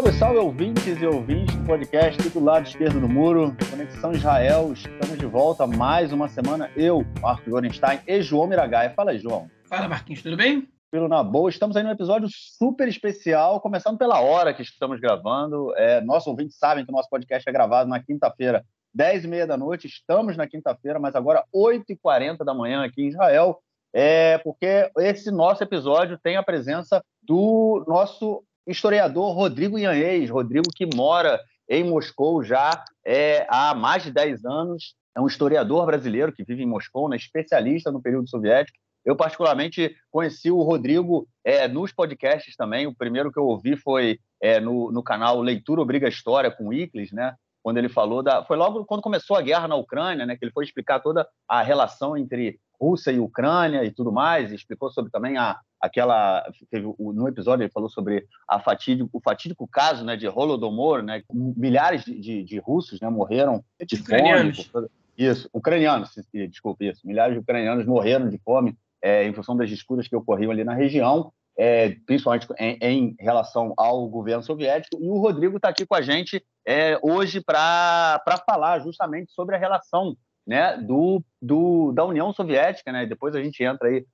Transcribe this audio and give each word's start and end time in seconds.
Salve, 0.00 0.18
salve, 0.18 0.38
ouvintes 0.38 0.98
e 0.98 1.04
ouvintes 1.04 1.54
do 1.54 1.66
podcast 1.66 2.30
do 2.30 2.40
lado 2.42 2.66
esquerdo 2.66 2.98
do 2.98 3.06
muro, 3.06 3.54
Conexão 3.70 4.12
Israel. 4.12 4.72
Estamos 4.72 5.18
de 5.18 5.26
volta 5.26 5.66
mais 5.66 6.10
uma 6.10 6.26
semana. 6.26 6.70
Eu, 6.74 7.04
Marcos 7.20 7.46
Gorenstein 7.46 8.00
e 8.06 8.22
João 8.22 8.46
Miragaia. 8.46 8.94
Fala 8.96 9.10
aí, 9.10 9.18
João. 9.18 9.50
Fala, 9.68 9.88
Marquinhos, 9.88 10.22
tudo 10.22 10.38
bem? 10.38 10.66
Pelo 10.90 11.06
Na 11.06 11.22
Boa. 11.22 11.50
Estamos 11.50 11.76
aí 11.76 11.82
num 11.82 11.90
episódio 11.90 12.28
super 12.32 12.88
especial, 12.88 13.60
começando 13.60 13.98
pela 13.98 14.22
hora 14.22 14.54
que 14.54 14.62
estamos 14.62 14.98
gravando. 15.00 15.76
É, 15.76 16.00
nossos 16.00 16.28
ouvintes 16.28 16.56
sabem 16.56 16.82
que 16.82 16.90
o 16.90 16.96
nosso 16.96 17.10
podcast 17.10 17.46
é 17.46 17.52
gravado 17.52 17.90
na 17.90 18.02
quinta-feira, 18.02 18.64
10 18.94 19.24
e 19.24 19.28
meia 19.28 19.46
da 19.46 19.58
noite. 19.58 19.86
Estamos 19.86 20.34
na 20.34 20.46
quinta-feira, 20.46 20.98
mas 20.98 21.14
agora 21.14 21.44
8 21.52 21.92
e 21.92 21.98
40 21.98 22.42
da 22.42 22.54
manhã 22.54 22.82
aqui 22.82 23.02
em 23.02 23.08
Israel. 23.08 23.60
É 23.92 24.38
porque 24.38 24.90
esse 24.96 25.30
nosso 25.30 25.62
episódio 25.62 26.18
tem 26.22 26.36
a 26.36 26.42
presença 26.42 27.04
do 27.22 27.84
nosso 27.86 28.42
historiador 28.66 29.34
Rodrigo 29.34 29.78
Ianês, 29.78 30.30
Rodrigo 30.30 30.68
que 30.74 30.86
mora 30.94 31.40
em 31.68 31.84
Moscou 31.84 32.42
já 32.42 32.84
é, 33.04 33.46
há 33.48 33.74
mais 33.74 34.02
de 34.02 34.10
10 34.10 34.44
anos, 34.44 34.94
é 35.16 35.20
um 35.20 35.26
historiador 35.26 35.86
brasileiro 35.86 36.32
que 36.32 36.44
vive 36.44 36.62
em 36.62 36.66
Moscou, 36.66 37.08
né, 37.08 37.16
especialista 37.16 37.90
no 37.90 38.02
período 38.02 38.28
soviético. 38.28 38.78
Eu, 39.04 39.16
particularmente, 39.16 39.96
conheci 40.10 40.50
o 40.50 40.62
Rodrigo 40.62 41.26
é, 41.44 41.66
nos 41.66 41.90
podcasts 41.90 42.54
também. 42.54 42.86
O 42.86 42.94
primeiro 42.94 43.32
que 43.32 43.38
eu 43.38 43.46
ouvi 43.46 43.76
foi 43.76 44.18
é, 44.42 44.60
no, 44.60 44.92
no 44.92 45.02
canal 45.02 45.40
Leitura 45.40 45.80
Obriga 45.80 46.08
História, 46.08 46.50
com 46.50 46.68
o 46.68 46.72
Iclis, 46.72 47.10
né? 47.10 47.34
quando 47.62 47.78
ele 47.78 47.88
falou 47.88 48.22
da. 48.22 48.44
Foi 48.44 48.56
logo 48.56 48.84
quando 48.84 49.02
começou 49.02 49.36
a 49.36 49.42
guerra 49.42 49.68
na 49.68 49.76
Ucrânia, 49.76 50.26
né? 50.26 50.36
que 50.36 50.44
ele 50.44 50.52
foi 50.52 50.64
explicar 50.64 51.00
toda 51.00 51.26
a 51.48 51.62
relação 51.62 52.16
entre 52.16 52.58
Rússia 52.80 53.10
e 53.10 53.18
Ucrânia 53.18 53.84
e 53.84 53.90
tudo 53.90 54.12
mais, 54.12 54.50
e 54.50 54.54
explicou 54.54 54.90
sobre 54.90 55.10
também 55.10 55.36
a, 55.36 55.58
aquela 55.80 56.50
teve, 56.70 56.92
no 56.98 57.26
episódio 57.26 57.64
ele 57.64 57.72
falou 57.72 57.88
sobre 57.88 58.26
a 58.46 58.60
fatídico, 58.60 59.08
o 59.12 59.20
fatídico 59.20 59.66
caso 59.66 60.04
né, 60.04 60.16
de 60.16 60.28
Holodomor, 60.28 61.02
né, 61.02 61.22
milhares 61.32 62.04
de, 62.04 62.18
de, 62.20 62.44
de 62.44 62.58
russos 62.58 63.00
né, 63.00 63.08
morreram 63.08 63.64
de 63.80 63.96
ucranianos. 63.96 64.66
fome. 64.66 64.88
Isso, 65.16 65.48
ucranianos, 65.52 66.14
desculpe 66.32 66.88
isso, 66.88 67.06
milhares 67.06 67.34
de 67.34 67.40
ucranianos 67.40 67.86
morreram 67.86 68.28
de 68.28 68.38
fome 68.38 68.76
é, 69.02 69.24
em 69.24 69.32
função 69.32 69.56
das 69.56 69.68
disputas 69.68 70.06
que 70.06 70.16
ocorriam 70.16 70.50
ali 70.50 70.64
na 70.64 70.74
região, 70.74 71.32
é, 71.56 71.90
principalmente 72.06 72.46
em, 72.58 72.78
em, 72.80 73.16
relação 73.18 73.74
ao 73.76 74.08
governo 74.08 74.42
soviético. 74.42 74.98
E 75.00 75.08
o 75.08 75.18
Rodrigo 75.18 75.56
está 75.56 75.68
aqui 75.68 75.84
com 75.84 75.94
a 75.94 76.02
gente 76.02 76.44
é, 76.66 76.98
hoje 77.02 77.40
para 77.40 78.20
falar 78.46 78.80
justamente 78.80 79.32
sobre 79.32 79.56
a 79.56 79.58
relação 79.58 80.16
né, 80.46 80.76
do, 80.78 81.22
do, 81.40 81.92
da 81.92 82.04
União 82.04 82.32
Soviética, 82.32 82.90
né? 82.90 83.06
Depois 83.06 83.34
a 83.34 83.42
gente 83.42 83.62
entra 83.62 83.88
aí 83.88 84.04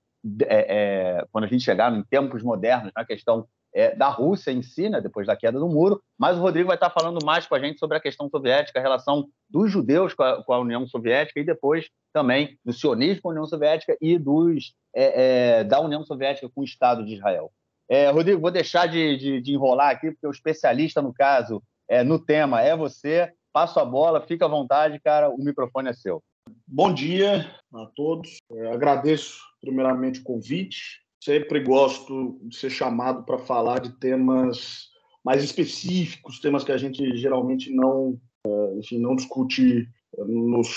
é, 0.42 1.18
é, 1.18 1.26
quando 1.30 1.44
a 1.44 1.48
gente 1.48 1.64
chegar 1.64 1.92
em 1.92 2.02
tempos 2.02 2.42
modernos 2.42 2.92
na 2.96 3.04
questão 3.04 3.46
é, 3.76 3.94
da 3.94 4.08
Rússia 4.08 4.50
em 4.50 4.62
si, 4.62 4.88
né, 4.88 5.02
depois 5.02 5.26
da 5.26 5.36
queda 5.36 5.58
do 5.58 5.68
muro, 5.68 6.02
mas 6.18 6.38
o 6.38 6.40
Rodrigo 6.40 6.68
vai 6.68 6.76
estar 6.76 6.88
falando 6.88 7.24
mais 7.24 7.46
com 7.46 7.54
a 7.54 7.60
gente 7.60 7.78
sobre 7.78 7.98
a 7.98 8.00
questão 8.00 8.28
soviética, 8.30 8.78
a 8.78 8.82
relação 8.82 9.28
dos 9.50 9.70
judeus 9.70 10.14
com 10.14 10.22
a, 10.22 10.42
com 10.42 10.52
a 10.54 10.58
União 10.58 10.86
Soviética 10.86 11.38
e 11.38 11.44
depois 11.44 11.90
também 12.10 12.58
do 12.64 12.72
sionismo 12.72 13.22
com 13.22 13.28
a 13.28 13.32
União 13.32 13.46
Soviética 13.46 13.94
e 14.00 14.18
dos, 14.18 14.72
é, 14.94 15.58
é, 15.58 15.64
da 15.64 15.78
União 15.80 16.02
Soviética 16.04 16.48
com 16.54 16.62
o 16.62 16.64
Estado 16.64 17.04
de 17.04 17.14
Israel. 17.14 17.52
É, 17.88 18.08
Rodrigo, 18.10 18.40
vou 18.40 18.50
deixar 18.50 18.86
de, 18.86 19.16
de, 19.18 19.40
de, 19.42 19.52
enrolar 19.52 19.90
aqui, 19.90 20.10
porque 20.10 20.26
o 20.26 20.30
especialista 20.30 21.02
no 21.02 21.12
caso, 21.12 21.62
no 22.04 22.18
tema, 22.18 22.60
é 22.62 22.74
você. 22.76 23.30
Passo 23.52 23.78
a 23.78 23.84
bola, 23.84 24.20
fica 24.20 24.44
à 24.44 24.48
vontade, 24.48 24.98
cara, 24.98 25.30
o 25.30 25.38
microfone 25.38 25.90
é 25.90 25.92
seu. 25.92 26.20
Bom 26.66 26.92
dia 26.92 27.50
a 27.72 27.86
todos. 27.94 28.36
É, 28.52 28.72
agradeço 28.72 29.40
primeiramente 29.60 30.20
o 30.20 30.24
convite. 30.24 31.00
Sempre 31.22 31.60
gosto 31.60 32.38
de 32.42 32.56
ser 32.56 32.70
chamado 32.70 33.24
para 33.24 33.38
falar 33.38 33.80
de 33.80 33.98
temas 33.98 34.88
mais 35.24 35.42
específicos, 35.42 36.38
temas 36.38 36.64
que 36.64 36.72
a 36.72 36.76
gente 36.76 37.16
geralmente 37.16 37.72
não, 37.74 38.20
é, 38.46 38.78
enfim, 38.78 38.98
não 38.98 39.16
discute 39.16 39.88
nos, 40.18 40.68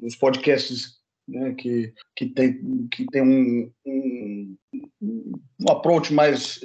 nos 0.00 0.16
podcasts 0.16 1.00
né, 1.28 1.54
que, 1.54 1.92
que 2.16 2.26
tem, 2.26 2.88
que 2.88 3.06
tem 3.06 3.22
um, 3.22 3.72
um, 3.86 4.56
um 5.02 5.70
approach 5.70 6.12
mais 6.12 6.60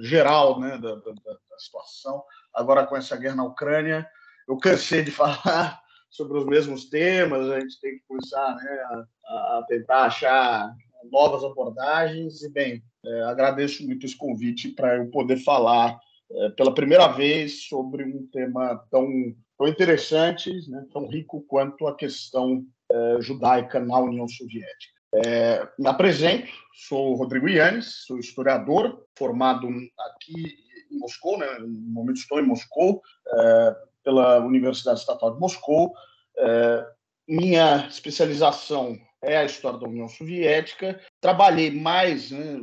geral 0.00 0.60
né, 0.60 0.70
da, 0.78 0.96
da, 0.96 1.12
da 1.12 1.58
situação. 1.58 2.22
Agora, 2.54 2.86
com 2.86 2.96
essa 2.96 3.16
guerra 3.16 3.36
na 3.36 3.44
Ucrânia, 3.44 4.06
eu 4.48 4.56
cansei 4.58 5.02
de 5.02 5.10
falar 5.12 5.79
sobre 6.10 6.36
os 6.38 6.44
mesmos 6.44 6.86
temas, 6.86 7.48
a 7.48 7.60
gente 7.60 7.80
tem 7.80 7.92
que 7.92 8.02
começar 8.06 8.56
né, 8.56 9.06
a, 9.24 9.58
a, 9.58 9.64
tentar 9.68 10.04
achar 10.04 10.74
novas 11.10 11.44
abordagens. 11.44 12.42
E, 12.42 12.50
bem, 12.50 12.82
é, 13.06 13.22
agradeço 13.22 13.86
muito 13.86 14.04
esse 14.04 14.16
convite 14.16 14.68
para 14.70 14.96
eu 14.96 15.08
poder 15.10 15.38
falar 15.38 15.98
é, 16.32 16.50
pela 16.50 16.74
primeira 16.74 17.08
vez 17.08 17.68
sobre 17.68 18.04
um 18.04 18.26
tema 18.26 18.84
tão, 18.90 19.08
tão 19.56 19.68
interessante, 19.68 20.50
né, 20.68 20.84
tão 20.92 21.06
rico 21.06 21.44
quanto 21.48 21.86
a 21.86 21.96
questão 21.96 22.64
é, 22.90 23.16
judaica 23.20 23.78
na 23.78 23.98
União 24.00 24.26
Soviética. 24.26 25.00
É, 25.12 25.68
me 25.78 25.88
apresento, 25.88 26.52
sou 26.88 27.14
Rodrigo 27.14 27.48
Yannis, 27.48 28.04
sou 28.06 28.18
historiador, 28.18 29.04
formado 29.16 29.68
aqui 29.98 30.56
em 30.90 30.98
Moscou, 30.98 31.38
né, 31.38 31.46
no 31.58 31.68
momento 31.68 32.16
estou 32.16 32.38
em 32.38 32.46
Moscou, 32.46 33.00
é, 33.26 33.76
pela 34.02 34.38
Universidade 34.40 35.00
Estatal 35.00 35.34
de 35.34 35.40
Moscou. 35.40 35.92
É, 36.38 36.86
minha 37.28 37.86
especialização 37.86 38.98
é 39.22 39.36
a 39.36 39.44
história 39.44 39.78
da 39.78 39.86
União 39.86 40.08
Soviética. 40.08 40.98
Trabalhei 41.20 41.70
mais, 41.70 42.30
né, 42.30 42.58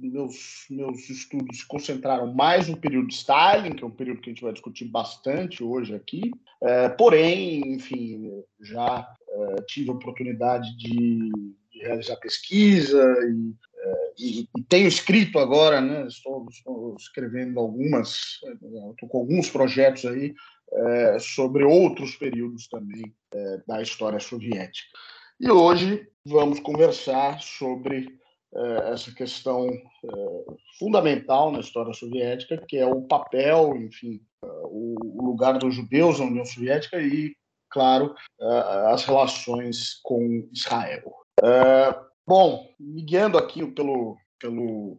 meus, 0.00 0.66
meus 0.68 1.08
estudos 1.08 1.58
se 1.58 1.66
concentraram 1.66 2.32
mais 2.34 2.68
no 2.68 2.76
período 2.76 3.08
de 3.08 3.14
Stalin, 3.14 3.72
que 3.72 3.84
é 3.84 3.86
um 3.86 3.90
período 3.90 4.20
que 4.20 4.30
a 4.30 4.32
gente 4.32 4.42
vai 4.42 4.52
discutir 4.52 4.86
bastante 4.86 5.62
hoje 5.62 5.94
aqui. 5.94 6.30
É, 6.62 6.88
porém, 6.88 7.74
enfim, 7.74 8.42
já 8.60 9.08
é, 9.28 9.62
tive 9.68 9.90
a 9.90 9.94
oportunidade 9.94 10.76
de, 10.76 11.30
de 11.70 11.78
realizar 11.80 12.16
pesquisa 12.16 13.02
e, 13.30 13.54
é, 13.78 14.12
e, 14.18 14.48
e, 14.56 14.62
tenho 14.68 14.88
escrito 14.88 15.38
agora, 15.38 15.80
né, 15.80 16.06
estou, 16.06 16.46
estou 16.50 16.96
escrevendo 16.98 17.60
algumas, 17.60 18.40
estou 18.90 19.08
com 19.08 19.18
alguns 19.18 19.48
projetos 19.48 20.04
aí 20.04 20.34
é, 20.74 21.18
sobre 21.18 21.64
outros 21.64 22.16
períodos 22.16 22.66
também 22.68 23.14
é, 23.34 23.62
da 23.66 23.82
história 23.82 24.18
soviética. 24.18 24.88
E 25.38 25.50
hoje 25.50 26.08
vamos 26.24 26.60
conversar 26.60 27.40
sobre 27.40 28.18
é, 28.54 28.92
essa 28.92 29.12
questão 29.12 29.68
fundamental 30.78 31.52
na 31.52 31.60
história 31.60 31.92
soviética, 31.92 32.56
que 32.56 32.76
é 32.76 32.86
o 32.86 33.02
papel, 33.02 33.76
enfim, 33.76 34.20
o, 34.42 34.94
o 35.04 35.24
lugar 35.24 35.58
dos 35.58 35.74
judeus 35.74 36.18
na 36.18 36.26
União 36.26 36.44
Soviética 36.44 37.00
e, 37.00 37.34
claro, 37.70 38.14
as 38.90 39.04
relações 39.04 40.00
com 40.02 40.48
Israel. 40.52 41.14
bom, 42.26 42.68
me 42.80 43.02
guiando 43.02 43.38
aqui 43.38 43.64
pelo, 43.64 44.16
pelo, 44.40 44.98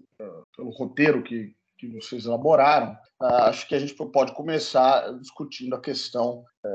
pelo 0.56 0.70
roteiro 0.70 1.22
que, 1.22 1.54
que 1.90 2.02
vocês 2.02 2.26
elaboraram, 2.26 2.98
ah, 3.20 3.50
acho 3.50 3.68
que 3.68 3.76
a 3.76 3.80
gente 3.80 3.94
pode 3.94 4.34
começar 4.34 5.12
discutindo 5.20 5.76
a 5.76 5.82
questão, 5.82 6.44
é, 6.66 6.70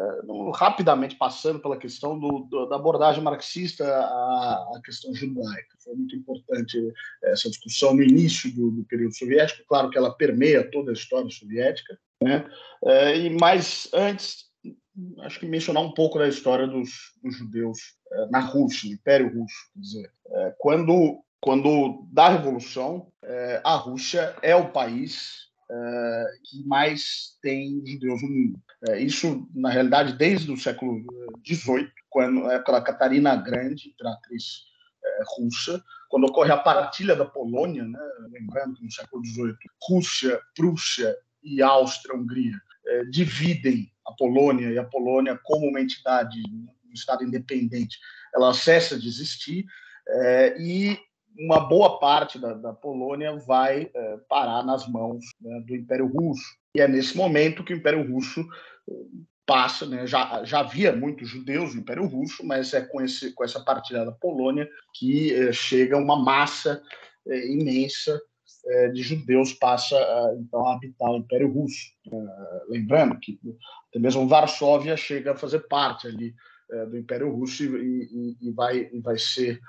rapidamente 0.55 1.17
passando 1.17 1.61
pela 1.61 1.79
questão 1.79 2.19
do, 2.19 2.41
do, 2.51 2.67
da 2.67 2.77
abordagem 2.77 3.23
marxista 3.23 3.85
à, 3.85 4.77
à, 4.77 4.81
questão 4.85 5.15
judaica. 5.15 5.77
Foi 5.83 5.95
muito 5.95 6.15
importante 6.15 6.93
essa 7.25 7.49
discussão 7.49 7.95
no 7.95 8.03
início 8.03 8.55
do, 8.55 8.71
do, 8.71 8.85
período 8.85 9.17
soviético, 9.17 9.65
claro 9.67 9.91
que 9.91 9.99
ela 9.99 10.15
permeia 10.15 10.71
toda 10.71 10.91
a 10.91 10.95
história 10.95 11.31
soviética, 11.31 11.99
né? 12.23 12.49
É, 12.85 13.17
e 13.17 13.31
mais 13.31 13.89
antes, 13.93 14.47
acho 15.21 15.41
que 15.41 15.47
mencionar 15.47 15.83
um 15.83 15.93
pouco 15.93 16.19
da 16.19 16.29
história 16.29 16.67
dos, 16.67 16.91
dos 17.23 17.37
judeus 17.37 17.79
é, 18.13 18.27
na 18.31 18.41
Rússia, 18.41 18.89
no 18.89 18.95
Império 18.95 19.27
Russo, 19.27 19.71
quer 19.73 19.81
dizer, 19.81 20.13
quando 20.59 21.23
quando 21.41 22.07
da 22.13 22.29
Revolução, 22.29 23.13
a 23.65 23.75
Rússia 23.75 24.35
é 24.43 24.55
o 24.57 24.71
país 24.71 25.49
uh, 25.71 26.27
que 26.45 26.65
mais 26.67 27.37
tem 27.43 27.83
judeus 27.87 28.23
no 28.23 28.29
mundo. 28.29 28.63
Uh, 28.89 28.97
isso, 28.97 29.49
na 29.55 29.71
realidade, 29.71 30.15
desde 30.15 30.51
o 30.51 30.57
século 30.57 31.05
XVIII, 31.47 31.91
quando 32.09 32.47
a 32.47 32.83
Catarina 32.83 33.37
Grande, 33.37 33.91
imperatriz 33.91 34.69
russa, 35.37 35.83
quando 36.09 36.25
ocorre 36.25 36.51
a 36.53 36.57
partilha 36.57 37.15
da 37.15 37.25
Polônia, 37.25 37.85
né, 37.85 37.99
lembrando 38.31 38.75
que 38.75 38.85
no 38.85 38.91
século 38.91 39.25
XVIII, 39.25 39.55
Rússia, 39.83 40.41
Prússia 40.55 41.17
e 41.43 41.63
Áustria-Hungria 41.63 42.59
dividem 43.11 43.93
a 44.07 44.13
Polônia 44.13 44.71
e 44.71 44.79
a 44.79 44.85
Polônia 44.85 45.39
como 45.43 45.69
uma 45.69 45.81
entidade, 45.81 46.39
um 46.51 46.93
Estado 46.93 47.25
independente, 47.25 47.99
ela 48.35 48.55
cessa 48.55 48.99
de 48.99 49.07
existir 49.07 49.67
e 50.59 50.99
uma 51.39 51.61
boa 51.61 51.99
parte 51.99 52.39
da, 52.39 52.53
da 52.53 52.73
Polônia 52.73 53.37
vai 53.37 53.91
é, 53.95 54.17
parar 54.29 54.65
nas 54.65 54.89
mãos 54.89 55.25
né, 55.41 55.63
do 55.67 55.77
Império 55.77 56.07
Russo. 56.07 56.57
E 56.75 56.81
é 56.81 56.89
nesse 56.89 57.17
momento 57.17 57.63
que 57.63 57.73
o 57.73 57.77
Império 57.77 58.11
Russo 58.13 58.41
é, 58.41 58.93
passa, 59.47 59.87
né, 59.87 60.07
já, 60.07 60.45
já 60.45 60.61
havia 60.61 60.95
muitos 60.95 61.29
judeus 61.29 61.75
no 61.75 61.81
Império 61.81 62.07
Russo, 62.07 62.45
mas 62.45 62.75
é 62.75 62.81
com, 62.81 63.01
esse, 63.01 63.33
com 63.33 63.45
essa 63.45 63.61
partilha 63.61 64.05
da 64.05 64.13
Polônia 64.13 64.69
que 64.95 65.33
é, 65.33 65.53
chega 65.53 65.97
uma 65.97 66.17
massa 66.17 66.83
é, 67.27 67.47
imensa 67.47 68.21
é, 68.67 68.89
de 68.89 69.03
judeus 69.03 69.53
passa 69.53 69.97
então 70.39 70.67
a 70.67 70.75
habitar 70.75 71.11
o 71.11 71.19
Império 71.19 71.51
Russo. 71.51 71.93
É, 72.13 72.65
lembrando 72.69 73.19
que 73.19 73.39
até 73.89 73.99
mesmo 73.99 74.29
Varsóvia 74.29 74.97
chega 74.97 75.33
a 75.33 75.37
fazer 75.37 75.61
parte 75.61 76.07
ali 76.07 76.35
é, 76.71 76.87
do 76.87 76.99
Império 76.99 77.31
Russo 77.31 77.63
e, 77.63 78.05
e, 78.05 78.49
e 78.49 78.51
vai, 78.51 78.91
e 78.93 79.01
vai 79.01 79.17
ser 79.17 79.61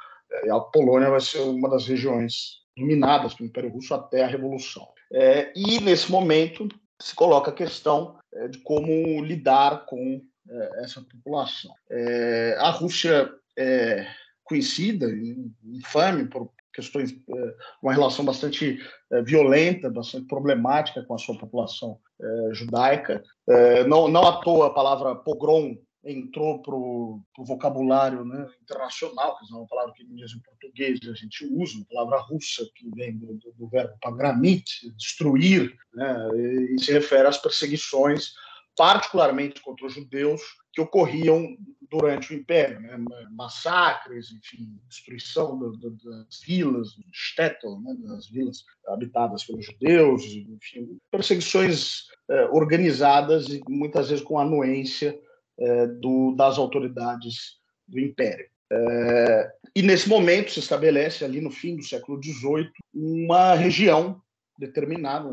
a 0.52 0.60
Polônia 0.60 1.10
vai 1.10 1.22
ser 1.22 1.40
uma 1.40 1.70
das 1.70 1.88
regiões 1.88 2.60
dominadas 2.78 3.34
pelo 3.34 3.50
Império 3.50 3.72
Russo 3.72 3.94
até 3.94 4.24
a 4.24 4.28
Revolução. 4.28 4.88
É, 5.12 5.52
e 5.56 5.80
nesse 5.80 6.12
momento 6.12 6.68
se 7.02 7.16
coloca 7.16 7.52
a 7.52 7.54
questão 7.54 8.18
de 8.50 8.60
como 8.60 9.24
lidar 9.24 9.86
com 9.86 10.22
essa 10.84 11.02
população. 11.02 11.72
a 12.58 12.70
Rússia 12.72 13.31
é 13.58 14.06
conhecida, 14.44 15.08
infame 15.64 16.26
por 16.26 16.52
questões, 16.74 17.12
eh, 17.12 17.56
uma 17.81 17.94
relação 17.94 18.26
bastante 18.26 18.80
violenta, 19.24 19.90
bastante 19.90 20.28
problemática 20.28 21.04
com 21.04 21.14
a 21.14 21.18
sua 21.18 21.38
população 21.38 22.00
judaica. 22.52 23.24
Não, 23.88 24.08
não 24.08 24.28
à 24.28 24.42
toa 24.42 24.68
a 24.68 24.74
palavra 24.74 25.16
pogrom 25.16 25.78
entrou 26.04 26.62
para 26.62 26.75
o 26.75 27.22
vocabulário 27.40 28.24
né, 28.24 28.48
internacional, 28.62 29.38
que 29.38 29.54
é 29.54 29.56
uma 29.56 29.68
palavra 29.68 29.94
que 29.94 30.04
mesmo 30.06 30.40
em 30.40 30.44
português 30.44 31.00
a 31.10 31.13
gente 31.13 31.46
usa, 31.46 31.78
uma 31.78 31.86
palavra 31.86 32.19
russa 32.19 32.66
que 32.75 32.90
vem 32.96 33.18
do, 33.18 33.34
do, 33.36 33.51
do 33.57 33.68
verbo 33.68 33.98
pagramit, 34.01 34.90
destruir, 34.96 35.78
né, 35.94 36.30
e 36.74 36.80
se 36.80 36.92
refere 36.92 37.28
às 37.28 37.38
perseguições, 37.38 38.34
particularmente 38.78 39.62
contra 39.62 39.86
os 39.86 39.94
judeus, 39.94 40.42
que 40.72 40.80
ocorriam 40.80 41.57
durante 41.90 42.34
o 42.34 42.38
Império, 42.38 42.80
né? 42.80 42.98
massacres, 43.31 44.31
enfim, 44.31 44.80
destruição 44.88 45.60
das 45.60 46.42
vilas, 46.45 46.90
shtetl, 47.12 47.80
né? 47.81 47.95
das 48.04 48.30
vilas 48.30 48.63
habitadas 48.88 49.44
pelos 49.44 49.66
judeus, 49.66 50.24
enfim, 50.24 51.00
perseguições 51.12 52.06
eh, 52.30 52.48
organizadas 52.52 53.48
e 53.48 53.62
muitas 53.68 54.10
vezes 54.10 54.24
com 54.24 54.40
anuência 54.40 55.19
eh, 55.59 55.88
do, 55.88 56.33
das 56.35 56.57
autoridades 56.57 57.57
do 57.88 58.00
Império. 58.00 58.47
Eh, 58.71 59.51
e 59.75 59.81
nesse 59.81 60.07
momento 60.07 60.51
se 60.51 60.59
estabelece 60.59 61.25
ali 61.25 61.41
no 61.41 61.51
fim 61.51 61.75
do 61.75 61.83
século 61.83 62.21
XVIII 62.23 62.69
uma 62.94 63.53
região 63.56 64.21
determinada, 64.57 65.29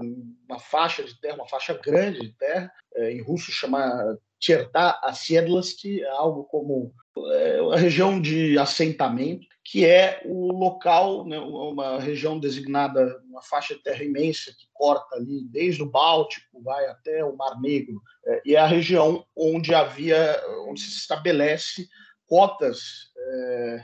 uma 0.49 0.59
faixa 0.59 1.03
de 1.03 1.21
terra, 1.21 1.37
uma 1.37 1.49
faixa 1.49 1.75
grande 1.75 2.21
de 2.21 2.33
terra, 2.33 2.71
em 2.97 3.21
russo 3.21 3.51
chama 3.51 4.17
Tcherta 4.39 5.01
Asiedlost, 5.03 5.85
algo 6.11 6.45
como 6.45 6.93
é, 7.33 7.59
a 7.73 7.77
região 7.77 8.21
de 8.21 8.59
assentamento, 8.59 9.47
que 9.69 9.85
é 9.85 10.23
o 10.25 10.53
local, 10.53 11.27
né, 11.27 11.39
uma 11.41 11.99
região 11.99 12.39
designada, 12.39 13.21
uma 13.29 13.43
faixa 13.43 13.75
de 13.75 13.83
terra 13.83 14.05
imensa 14.05 14.53
que 14.53 14.69
corta 14.73 15.17
ali 15.17 15.43
desde 15.45 15.83
o 15.83 15.91
Báltico, 15.91 16.63
vai 16.63 16.87
até 16.87 17.25
o 17.25 17.37
Mar 17.37 17.61
Negro, 17.61 18.01
é, 18.25 18.43
e 18.47 18.55
é 18.55 18.61
a 18.61 18.67
região 18.67 19.27
onde 19.37 19.75
havia, 19.75 20.41
onde 20.69 20.81
se 20.81 20.99
estabelece 20.99 21.89
cotas, 22.29 23.11
é, 23.19 23.83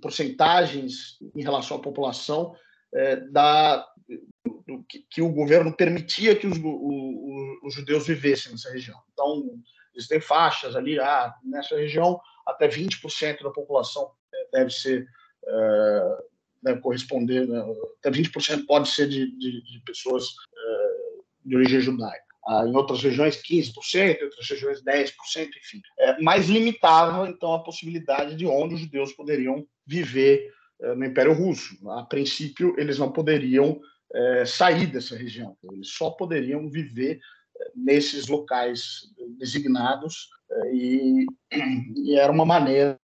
porcentagens 0.00 1.18
em 1.34 1.42
relação 1.42 1.76
à 1.76 1.80
população 1.80 2.54
é, 2.94 3.16
da, 3.16 3.86
do, 4.66 4.82
que, 4.88 5.04
que, 5.10 5.20
o 5.20 5.30
governo 5.30 5.76
permitia 5.76 6.34
que 6.34 6.46
os, 6.46 6.58
o, 6.58 7.60
os 7.62 7.74
judeus 7.74 8.06
vivessem 8.06 8.52
nessa 8.52 8.70
região. 8.70 8.98
Então, 9.12 9.60
Existem 9.94 10.20
faixas 10.20 10.76
ali, 10.76 10.98
ah, 10.98 11.34
nessa 11.44 11.76
região, 11.76 12.20
até 12.46 12.68
20% 12.68 13.42
da 13.42 13.50
população 13.50 14.10
deve 14.52 14.70
ser, 14.70 15.06
deve 16.62 16.80
corresponder, 16.80 17.46
né? 17.46 17.64
até 17.98 18.10
20% 18.10 18.66
pode 18.66 18.88
ser 18.88 19.08
de, 19.08 19.30
de, 19.38 19.62
de 19.62 19.82
pessoas 19.84 20.24
é, 20.24 20.88
de 21.44 21.56
origem 21.56 21.80
judaica. 21.80 22.24
Ah, 22.46 22.66
em 22.66 22.74
outras 22.74 23.02
regiões, 23.02 23.36
15%, 23.36 24.18
em 24.18 24.24
outras 24.24 24.48
regiões, 24.48 24.82
10%, 24.82 25.12
enfim. 25.36 25.80
É, 25.98 26.20
mas 26.22 26.48
limitava, 26.48 27.28
então, 27.28 27.52
a 27.52 27.62
possibilidade 27.62 28.34
de 28.34 28.46
onde 28.46 28.74
os 28.74 28.80
judeus 28.80 29.12
poderiam 29.12 29.66
viver 29.86 30.52
no 30.96 31.04
Império 31.04 31.34
Russo. 31.34 31.76
A 31.90 32.04
princípio, 32.04 32.74
eles 32.78 32.98
não 32.98 33.12
poderiam 33.12 33.78
sair 34.46 34.86
dessa 34.86 35.14
região, 35.14 35.54
eles 35.70 35.90
só 35.90 36.10
poderiam 36.10 36.70
viver 36.70 37.20
nesses 37.74 38.26
locais 38.28 39.02
designados 39.38 40.28
eh, 40.50 40.74
e, 40.74 41.26
e 41.96 42.16
era 42.16 42.32
uma 42.32 42.44
maneira 42.44 42.98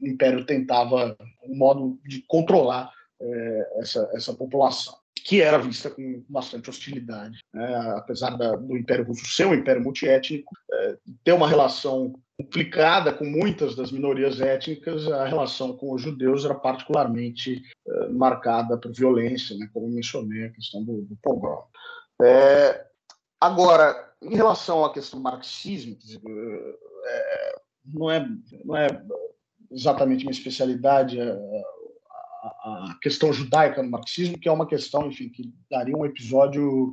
Império 0.00 0.44
tentava 0.44 1.16
um 1.44 1.56
modo 1.56 1.98
de 2.06 2.22
controlar 2.26 2.92
é, 3.20 3.72
essa, 3.76 4.08
essa 4.12 4.34
população, 4.34 4.94
que 5.24 5.40
era 5.40 5.58
vista 5.58 5.90
com 5.90 6.24
bastante 6.28 6.70
hostilidade. 6.70 7.40
Né? 7.52 7.74
Apesar 7.96 8.36
da, 8.36 8.56
do 8.56 8.76
Império 8.76 9.04
Russo 9.04 9.26
ser 9.26 9.46
um 9.46 9.54
império 9.54 9.82
multiétnico, 9.82 10.54
é, 10.72 10.96
ter 11.24 11.32
uma 11.32 11.48
relação 11.48 12.12
complicada 12.36 13.12
com 13.12 13.24
muitas 13.24 13.74
das 13.74 13.90
minorias 13.90 14.40
étnicas, 14.40 15.08
a 15.08 15.26
relação 15.26 15.76
com 15.76 15.92
os 15.92 16.00
judeus 16.00 16.44
era 16.44 16.54
particularmente 16.54 17.62
é, 17.86 18.08
marcada 18.08 18.78
por 18.78 18.92
violência, 18.92 19.56
né? 19.56 19.68
como 19.72 19.88
mencionei, 19.88 20.44
a 20.44 20.52
questão 20.52 20.84
do, 20.84 21.02
do 21.02 21.16
pogrom. 21.22 21.64
É, 22.22 22.88
Agora, 23.40 24.12
em 24.20 24.34
relação 24.34 24.84
à 24.84 24.92
questão 24.92 25.20
do 25.20 25.22
marxismo, 25.22 25.96
é, 27.06 27.60
não, 27.84 28.10
é, 28.10 28.28
não 28.64 28.76
é 28.76 28.88
exatamente 29.70 30.24
minha 30.24 30.32
especialidade 30.32 31.20
a, 31.20 31.32
a, 32.42 32.48
a, 32.90 32.98
questão 33.02 33.32
judaica 33.32 33.82
no 33.82 33.90
marxismo, 33.90 34.38
que 34.38 34.48
é 34.48 34.52
uma 34.52 34.66
questão, 34.66 35.06
enfim, 35.06 35.28
que 35.28 35.52
daria 35.70 35.96
um 35.96 36.06
episódio 36.06 36.92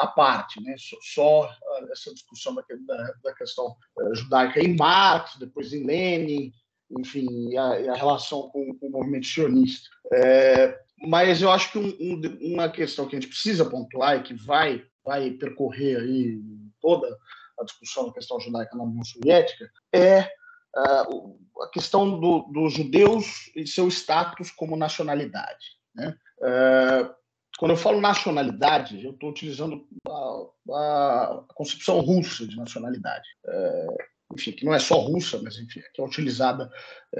à 0.00 0.06
parte, 0.06 0.62
né? 0.62 0.74
só, 0.78 0.96
só 1.02 1.50
essa 1.90 2.12
discussão 2.12 2.54
da, 2.54 2.62
da, 2.86 3.12
da, 3.24 3.34
questão 3.34 3.76
é, 4.00 4.14
judaica 4.14 4.60
em 4.60 4.76
Marx, 4.76 5.36
depois 5.38 5.72
em 5.72 5.84
Lenin, 5.84 6.52
enfim, 6.98 7.56
a, 7.56 7.92
a 7.92 7.96
relação 7.96 8.48
com, 8.50 8.74
com, 8.78 8.86
o 8.86 8.90
movimento 8.90 9.26
sionista. 9.26 9.88
É, 10.12 10.78
mas 11.06 11.42
eu 11.42 11.50
acho 11.50 11.72
que 11.72 11.78
um, 11.78 11.88
um, 12.00 12.54
uma 12.54 12.68
questão 12.68 13.06
que 13.06 13.16
a 13.16 13.20
gente 13.20 13.30
precisa 13.30 13.68
pontuar 13.68 14.16
e 14.16 14.22
que 14.22 14.34
vai 14.34 14.84
vai 15.06 15.30
percorrer 15.30 16.00
aí 16.00 16.40
toda 16.80 17.16
a 17.58 17.64
discussão 17.64 18.06
da 18.06 18.12
questão 18.12 18.40
judaica 18.40 18.76
na 18.76 18.82
União 18.82 19.04
Soviética, 19.04 19.70
é 19.94 20.28
a 20.76 21.68
questão 21.72 22.18
do, 22.20 22.42
dos 22.52 22.74
judeus 22.74 23.50
e 23.54 23.66
seu 23.66 23.88
status 23.88 24.50
como 24.50 24.76
nacionalidade. 24.76 25.76
Né? 25.94 26.14
Uh, 26.38 27.14
quando 27.58 27.70
eu 27.70 27.76
falo 27.76 28.00
nacionalidade, 28.00 29.02
eu 29.02 29.12
estou 29.12 29.30
utilizando 29.30 29.86
a, 30.06 30.42
a, 30.70 31.44
concepção 31.54 32.00
russa 32.00 32.46
de 32.46 32.56
nacionalidade. 32.56 33.26
Uh, 33.46 34.34
enfim, 34.34 34.52
que 34.52 34.64
não 34.64 34.74
é 34.74 34.78
só 34.78 34.98
russa, 34.98 35.40
mas 35.42 35.56
enfim, 35.56 35.80
que 35.94 36.02
é 36.02 36.04
utilizada, 36.04 36.70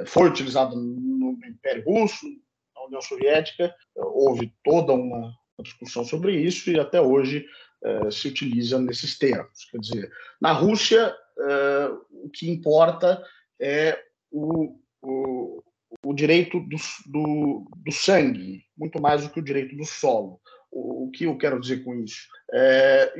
foi 0.06 0.28
utilizada 0.28 0.74
no 0.74 1.38
Império 1.46 1.84
Russo, 1.84 2.26
na 2.74 2.84
União 2.84 3.00
Soviética, 3.00 3.72
houve 3.94 4.52
toda 4.64 4.92
uma 4.92 5.32
discussão 5.62 6.04
sobre 6.04 6.36
isso 6.36 6.68
e 6.68 6.80
até 6.80 7.00
hoje 7.00 7.46
eh, 7.84 8.10
se 8.10 8.28
utiliza 8.28 8.78
nesses 8.78 9.18
termos. 9.18 9.64
Quer 9.70 9.78
dizer, 9.78 10.12
na 10.40 10.52
Rússia, 10.52 11.14
uh, 11.38 12.24
o 12.24 12.30
que 12.30 12.50
importa 12.50 13.22
é 13.60 13.98
o, 14.30 14.78
o, 15.02 15.62
o 16.04 16.14
direito 16.14 16.60
do, 16.60 16.76
do, 17.06 17.70
do, 17.76 17.92
sangue, 17.92 18.64
muito 18.76 19.00
mais 19.00 19.22
do 19.22 19.30
que 19.30 19.40
o 19.40 19.44
direito 19.44 19.76
do 19.76 19.84
solo. 19.84 20.40
O, 20.70 21.06
o 21.06 21.10
que 21.10 21.24
eu 21.24 21.36
quero 21.36 21.60
dizer 21.60 21.84
com 21.84 21.94
isso? 21.94 22.28
É, 22.52 23.12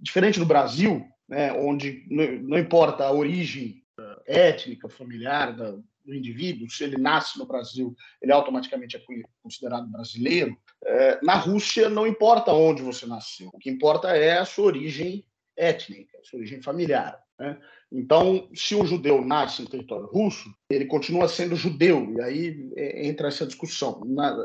diferente 0.00 0.38
do 0.38 0.46
Brasil, 0.46 1.06
né, 1.28 1.52
onde 1.52 2.04
não, 2.10 2.26
não 2.48 2.58
importa 2.58 3.04
a 3.04 3.12
origem 3.12 3.82
eh, 3.98 4.50
étnica, 4.50 4.88
familiar 4.88 5.56
da, 5.56 5.72
do 6.04 6.14
indivíduo, 6.14 6.70
se 6.70 6.84
ele 6.84 6.98
nasce 6.98 7.38
no 7.38 7.46
Brasil, 7.46 7.94
ele 8.20 8.32
automaticamente 8.32 8.96
é 8.96 9.00
considerado 9.42 9.90
brasileiro. 9.90 10.56
É, 10.84 11.24
na 11.24 11.34
Rússia, 11.34 11.88
não 11.88 12.06
importa 12.06 12.52
onde 12.52 12.82
você 12.82 13.06
nasceu, 13.06 13.48
o 13.52 13.58
que 13.58 13.70
importa 13.70 14.08
é 14.08 14.38
a 14.38 14.44
sua 14.44 14.66
origem 14.66 15.24
étnica, 15.56 16.18
a 16.18 16.24
sua 16.24 16.40
origem 16.40 16.60
familiar. 16.60 17.18
Né? 17.38 17.58
Então, 17.96 18.48
se 18.52 18.74
um 18.74 18.84
judeu 18.84 19.24
nasce 19.24 19.62
em 19.62 19.66
território 19.66 20.06
russo, 20.06 20.52
ele 20.68 20.84
continua 20.84 21.28
sendo 21.28 21.54
judeu, 21.54 22.12
e 22.12 22.20
aí 22.20 22.70
é, 22.76 23.06
entra 23.06 23.28
essa 23.28 23.46
discussão. 23.46 24.00
Na, 24.04 24.36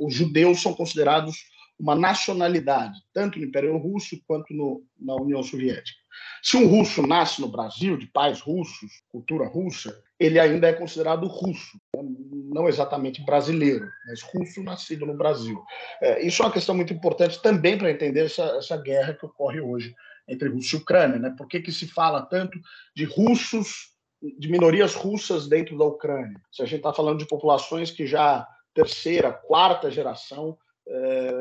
os 0.00 0.14
judeus 0.14 0.62
são 0.62 0.72
considerados 0.72 1.36
uma 1.80 1.96
nacionalidade, 1.96 3.00
tanto 3.12 3.40
no 3.40 3.44
Império 3.44 3.76
Russo 3.76 4.16
quanto 4.24 4.54
no, 4.54 4.84
na 5.00 5.16
União 5.16 5.42
Soviética. 5.42 5.98
Se 6.40 6.56
um 6.56 6.68
russo 6.68 7.04
nasce 7.04 7.40
no 7.40 7.48
Brasil, 7.48 7.96
de 7.96 8.06
pais 8.06 8.40
russos, 8.40 9.02
cultura 9.08 9.48
russa, 9.48 9.92
ele 10.20 10.38
ainda 10.38 10.68
é 10.68 10.72
considerado 10.72 11.26
russo, 11.26 11.76
né? 11.96 12.04
não 12.54 12.68
exatamente 12.68 13.24
brasileiro, 13.24 13.88
mas 14.06 14.22
russo 14.22 14.62
nascido 14.62 15.06
no 15.06 15.16
Brasil. 15.16 15.60
É, 16.00 16.24
isso 16.24 16.42
é 16.42 16.46
uma 16.46 16.52
questão 16.52 16.74
muito 16.74 16.92
importante 16.92 17.42
também 17.42 17.76
para 17.76 17.90
entender 17.90 18.26
essa, 18.26 18.44
essa 18.58 18.76
guerra 18.76 19.14
que 19.14 19.26
ocorre 19.26 19.60
hoje 19.60 19.92
entre 20.28 20.48
Rússia 20.48 20.76
e 20.76 20.80
Ucrânia. 20.80 21.18
Né? 21.18 21.34
Por 21.36 21.46
que, 21.46 21.60
que 21.60 21.72
se 21.72 21.86
fala 21.86 22.22
tanto 22.22 22.58
de 22.94 23.04
russos, 23.04 23.92
de 24.38 24.48
minorias 24.48 24.94
russas 24.94 25.48
dentro 25.48 25.76
da 25.76 25.84
Ucrânia? 25.84 26.40
Se 26.50 26.62
a 26.62 26.66
gente 26.66 26.78
está 26.78 26.92
falando 26.92 27.18
de 27.18 27.26
populações 27.26 27.90
que 27.90 28.06
já 28.06 28.46
terceira, 28.74 29.32
quarta 29.32 29.90
geração 29.90 30.56
é, 30.86 31.32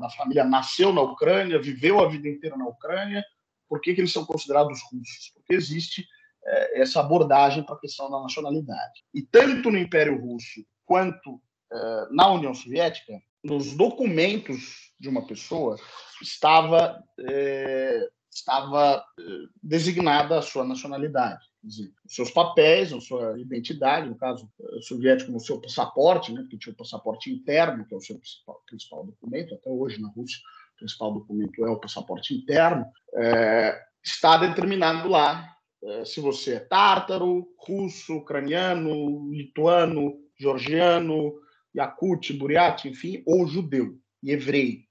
da 0.00 0.08
família 0.10 0.44
nasceu 0.44 0.92
na 0.92 1.02
Ucrânia, 1.02 1.60
viveu 1.60 2.00
a 2.00 2.08
vida 2.08 2.28
inteira 2.28 2.56
na 2.56 2.66
Ucrânia, 2.66 3.24
por 3.68 3.80
que, 3.80 3.94
que 3.94 4.00
eles 4.00 4.12
são 4.12 4.24
considerados 4.24 4.80
russos? 4.90 5.32
Porque 5.34 5.54
existe 5.54 6.06
é, 6.44 6.80
essa 6.80 7.00
abordagem 7.00 7.62
para 7.62 7.74
a 7.74 7.80
questão 7.80 8.10
da 8.10 8.20
nacionalidade. 8.20 9.04
E 9.14 9.22
tanto 9.22 9.70
no 9.70 9.78
Império 9.78 10.20
Russo 10.20 10.64
quanto 10.84 11.40
é, 11.72 12.06
na 12.10 12.32
União 12.32 12.54
Soviética, 12.54 13.20
nos 13.42 13.74
documentos 13.76 14.92
de 14.98 15.08
uma 15.08 15.26
pessoa 15.26 15.76
estava 16.22 17.02
é, 17.18 18.08
estava 18.30 19.04
é, 19.18 19.22
designada 19.62 20.38
a 20.38 20.42
sua 20.42 20.64
nacionalidade, 20.64 21.44
os 21.64 22.14
seus 22.14 22.30
papéis, 22.30 22.92
a 22.92 23.00
sua 23.00 23.38
identidade, 23.38 24.08
no 24.08 24.16
caso 24.16 24.48
é, 24.60 24.80
soviético, 24.82 25.32
no 25.32 25.40
seu 25.40 25.60
passaporte, 25.60 26.32
né, 26.32 26.42
porque 26.42 26.58
tinha 26.58 26.72
o 26.72 26.76
passaporte 26.76 27.30
interno, 27.30 27.84
que 27.84 27.92
é 27.92 27.96
o 27.96 28.00
seu 28.00 28.16
principal, 28.18 28.62
principal 28.66 29.04
documento, 29.04 29.54
até 29.54 29.68
hoje 29.68 30.00
na 30.00 30.08
Rússia 30.08 30.38
o 30.74 30.78
principal 30.78 31.12
documento 31.12 31.64
é 31.64 31.70
o 31.70 31.80
passaporte 31.80 32.34
interno, 32.34 32.86
é, 33.14 33.78
está 34.02 34.38
determinado 34.38 35.08
lá 35.08 35.54
é, 35.82 36.04
se 36.04 36.20
você 36.20 36.54
é 36.54 36.60
tártaro, 36.60 37.48
russo, 37.58 38.16
ucraniano, 38.16 39.30
lituano, 39.30 40.18
georgiano, 40.38 41.34
Yakut, 41.76 42.32
Buriat, 42.32 42.88
enfim, 42.88 43.22
ou 43.26 43.46
judeu 43.46 43.98
e 44.22 44.30
hebreu. 44.30 44.89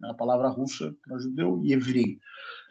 Tá? 0.00 0.10
A 0.10 0.14
palavra 0.14 0.48
russa 0.48 0.94
para 1.06 1.18
judeu 1.18 1.62
hebreu. 1.64 2.16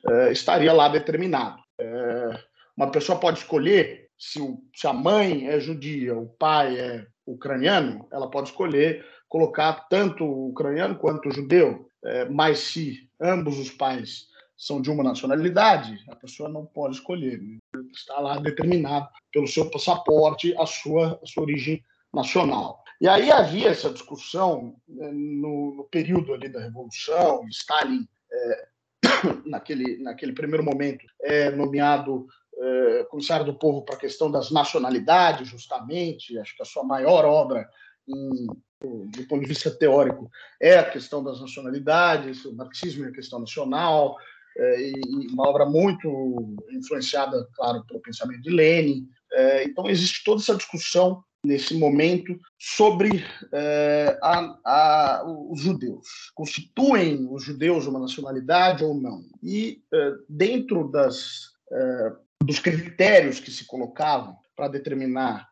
É, 0.10 0.32
estaria 0.32 0.74
lá 0.74 0.88
determinado. 0.88 1.62
É, 1.80 2.44
uma 2.76 2.92
pessoa 2.92 3.20
pode 3.20 3.40
escolher 3.40 4.10
se, 4.18 4.42
o, 4.42 4.62
se, 4.76 4.88
a 4.88 4.94
mãe 4.94 5.48
é 5.48 5.60
judia, 5.60 6.18
o 6.18 6.28
pai 6.28 6.78
é 6.78 7.08
ucraniano, 7.26 8.08
ela 8.12 8.30
pode 8.30 8.50
escolher 8.50 9.06
colocar 9.28 9.88
tanto 9.90 10.26
o 10.26 10.50
ucraniano 10.50 10.98
quanto 10.98 11.30
o 11.30 11.32
judeu, 11.32 11.90
é, 12.04 12.26
mas 12.26 12.60
se 12.60 13.10
ambos 13.22 13.60
os 13.60 13.70
pais 13.70 14.28
são 14.58 14.82
de 14.82 14.90
uma 14.90 15.04
nacionalidade, 15.04 16.04
a 16.10 16.16
pessoa 16.16 16.50
não 16.50 16.66
pode 16.66 16.96
escolher. 16.96 17.40
Né? 17.40 17.58
Está 17.94 18.20
lá 18.20 18.38
determinado 18.40 19.08
pelo 19.32 19.48
seu 19.48 19.70
passaporte 19.70 20.54
a 20.58 20.66
sua, 20.66 21.20
a 21.24 21.26
sua 21.26 21.44
origem 21.44 21.84
nacional. 22.14 22.84
E 23.02 23.08
aí 23.08 23.32
havia 23.32 23.70
essa 23.70 23.90
discussão 23.90 24.76
né, 24.88 25.10
no, 25.12 25.76
no 25.76 25.84
período 25.86 26.34
ali 26.34 26.50
da 26.50 26.60
Revolução, 26.60 27.48
Stalin, 27.48 28.06
é, 28.32 28.68
naquele, 29.46 29.98
naquele 30.04 30.34
primeiro 30.34 30.64
momento, 30.64 31.06
é 31.22 31.50
nomeado 31.50 32.28
é, 32.58 33.04
comissário 33.06 33.46
do 33.46 33.58
povo 33.58 33.84
para 33.84 33.96
a 33.96 34.00
questão 34.00 34.30
das 34.30 34.52
nacionalidades, 34.52 35.48
justamente, 35.48 36.38
acho 36.38 36.56
que 36.56 36.62
a 36.62 36.66
sua 36.66 36.84
maior 36.84 37.24
obra 37.24 37.70
em, 38.08 38.48
do 38.82 39.28
ponto 39.28 39.42
de 39.42 39.48
vista 39.48 39.72
teórico 39.72 40.30
é 40.62 40.78
a 40.78 40.90
questão 40.90 41.24
das 41.24 41.40
nacionalidades, 41.40 42.44
o 42.46 42.56
marxismo 42.56 43.06
e 43.06 43.08
a 43.08 43.14
questão 43.14 43.40
nacional, 43.40 44.18
é, 44.58 44.82
e 44.82 45.28
uma 45.32 45.48
obra 45.48 45.66
muito 45.66 46.58
influenciada, 46.72 47.48
claro, 47.54 47.86
pelo 47.86 48.02
pensamento 48.02 48.42
de 48.42 48.50
Lenin. 48.50 49.08
É, 49.32 49.64
então, 49.64 49.90
existe 49.90 50.24
toda 50.24 50.42
essa 50.42 50.56
discussão 50.56 51.24
nesse 51.46 51.74
momento 51.74 52.38
sobre 52.58 53.24
é, 53.54 54.18
a, 54.22 54.60
a, 54.66 55.24
os 55.50 55.62
judeus. 55.62 56.32
Constituem 56.36 57.28
os 57.32 57.44
judeus 57.44 57.88
uma 57.88 58.00
nacionalidade 58.00 58.84
ou 58.84 58.94
não? 58.94 59.24
E 59.42 59.82
é, 59.94 60.12
dentro 60.28 60.90
das, 60.90 61.52
é, 61.72 62.12
dos 62.44 62.60
critérios 62.60 63.40
que 63.40 63.52
se 63.52 63.66
colocavam 63.66 64.36
para 64.56 64.68
determinar 64.68 65.48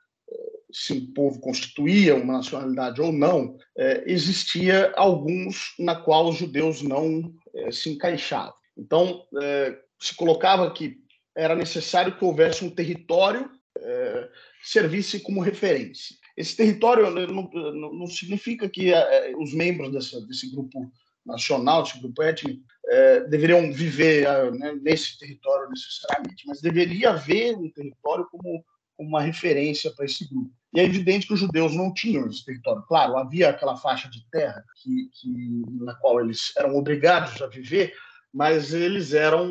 se 0.70 0.92
um 0.92 1.14
povo 1.14 1.40
constituía 1.40 2.14
uma 2.14 2.34
nacionalidade 2.34 3.02
ou 3.02 3.10
não, 3.14 3.58
existia 4.06 4.92
alguns 4.98 5.74
na 5.80 5.96
qual 5.96 6.28
os 6.28 6.36
judeus 6.36 6.82
não 6.82 7.34
se 7.72 7.90
encaixavam. 7.90 8.54
Então, 8.78 9.24
se 9.98 10.14
colocava 10.14 10.70
que 10.72 10.98
era 11.34 11.56
necessário 11.56 12.18
que 12.18 12.26
houvesse 12.26 12.66
um 12.66 12.70
território 12.70 13.50
servisse 14.68 15.20
como 15.22 15.42
referência. 15.42 16.16
Esse 16.36 16.56
território 16.56 17.10
não, 17.10 17.50
não, 17.50 17.94
não 17.94 18.08
significa 18.08 18.68
que 18.70 18.94
é, 18.94 19.34
os 19.38 19.54
membros 19.54 19.92
dessa, 19.92 20.20
desse 20.28 20.52
grupo 20.52 20.92
nacional, 21.26 21.84
desse 21.84 22.00
grupo 22.00 22.22
étnico, 22.22 22.62
é, 22.86 23.22
deveriam 23.22 23.72
viver 23.72 24.28
né, 24.54 24.78
nesse 24.82 25.18
território 25.18 25.70
necessariamente, 25.70 26.46
mas 26.46 26.62
deveria 26.62 27.12
haver 27.12 27.56
um 27.56 27.72
território 27.72 28.28
como, 28.30 28.64
como 28.96 29.10
uma 29.10 29.22
referência 29.22 29.92
para 29.92 30.06
esse 30.06 30.28
grupo. 30.28 30.52
E 30.74 30.82
é 30.82 30.84
evidente 30.84 31.28
que 31.28 31.34
os 31.34 31.40
judeus 31.40 31.74
não 31.74 31.94
tinham 31.94 32.28
esse 32.28 32.44
território. 32.44 32.84
Claro, 32.84 33.18
havia 33.18 33.50
aquela 33.50 33.78
faixa 33.78 34.10
de 34.10 34.26
terra 34.30 34.64
que, 34.82 35.10
que, 35.14 35.64
na 35.82 35.96
qual 35.96 36.20
eles 36.20 36.52
eram 36.58 36.76
obrigados 36.76 37.42
a 37.42 37.48
viver, 37.48 37.94
mas 38.34 38.74
eles 38.74 39.14
eram, 39.14 39.50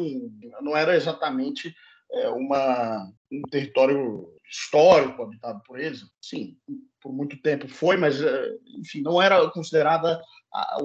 não 0.61 0.77
era 0.77 0.95
exatamente 0.95 1.75
é, 2.13 2.29
uma, 2.29 3.11
um 3.33 3.43
território 3.51 4.36
histórico 4.51 5.23
habitado 5.23 5.63
por 5.65 5.79
eles. 5.79 6.03
Sim, 6.21 6.57
por 7.01 7.13
muito 7.13 7.41
tempo 7.41 7.69
foi, 7.69 7.97
mas, 7.97 8.21
é, 8.21 8.55
enfim, 8.79 9.03
não 9.03 9.21
era 9.21 9.49
considerada 9.51 10.21
a, 10.53 10.79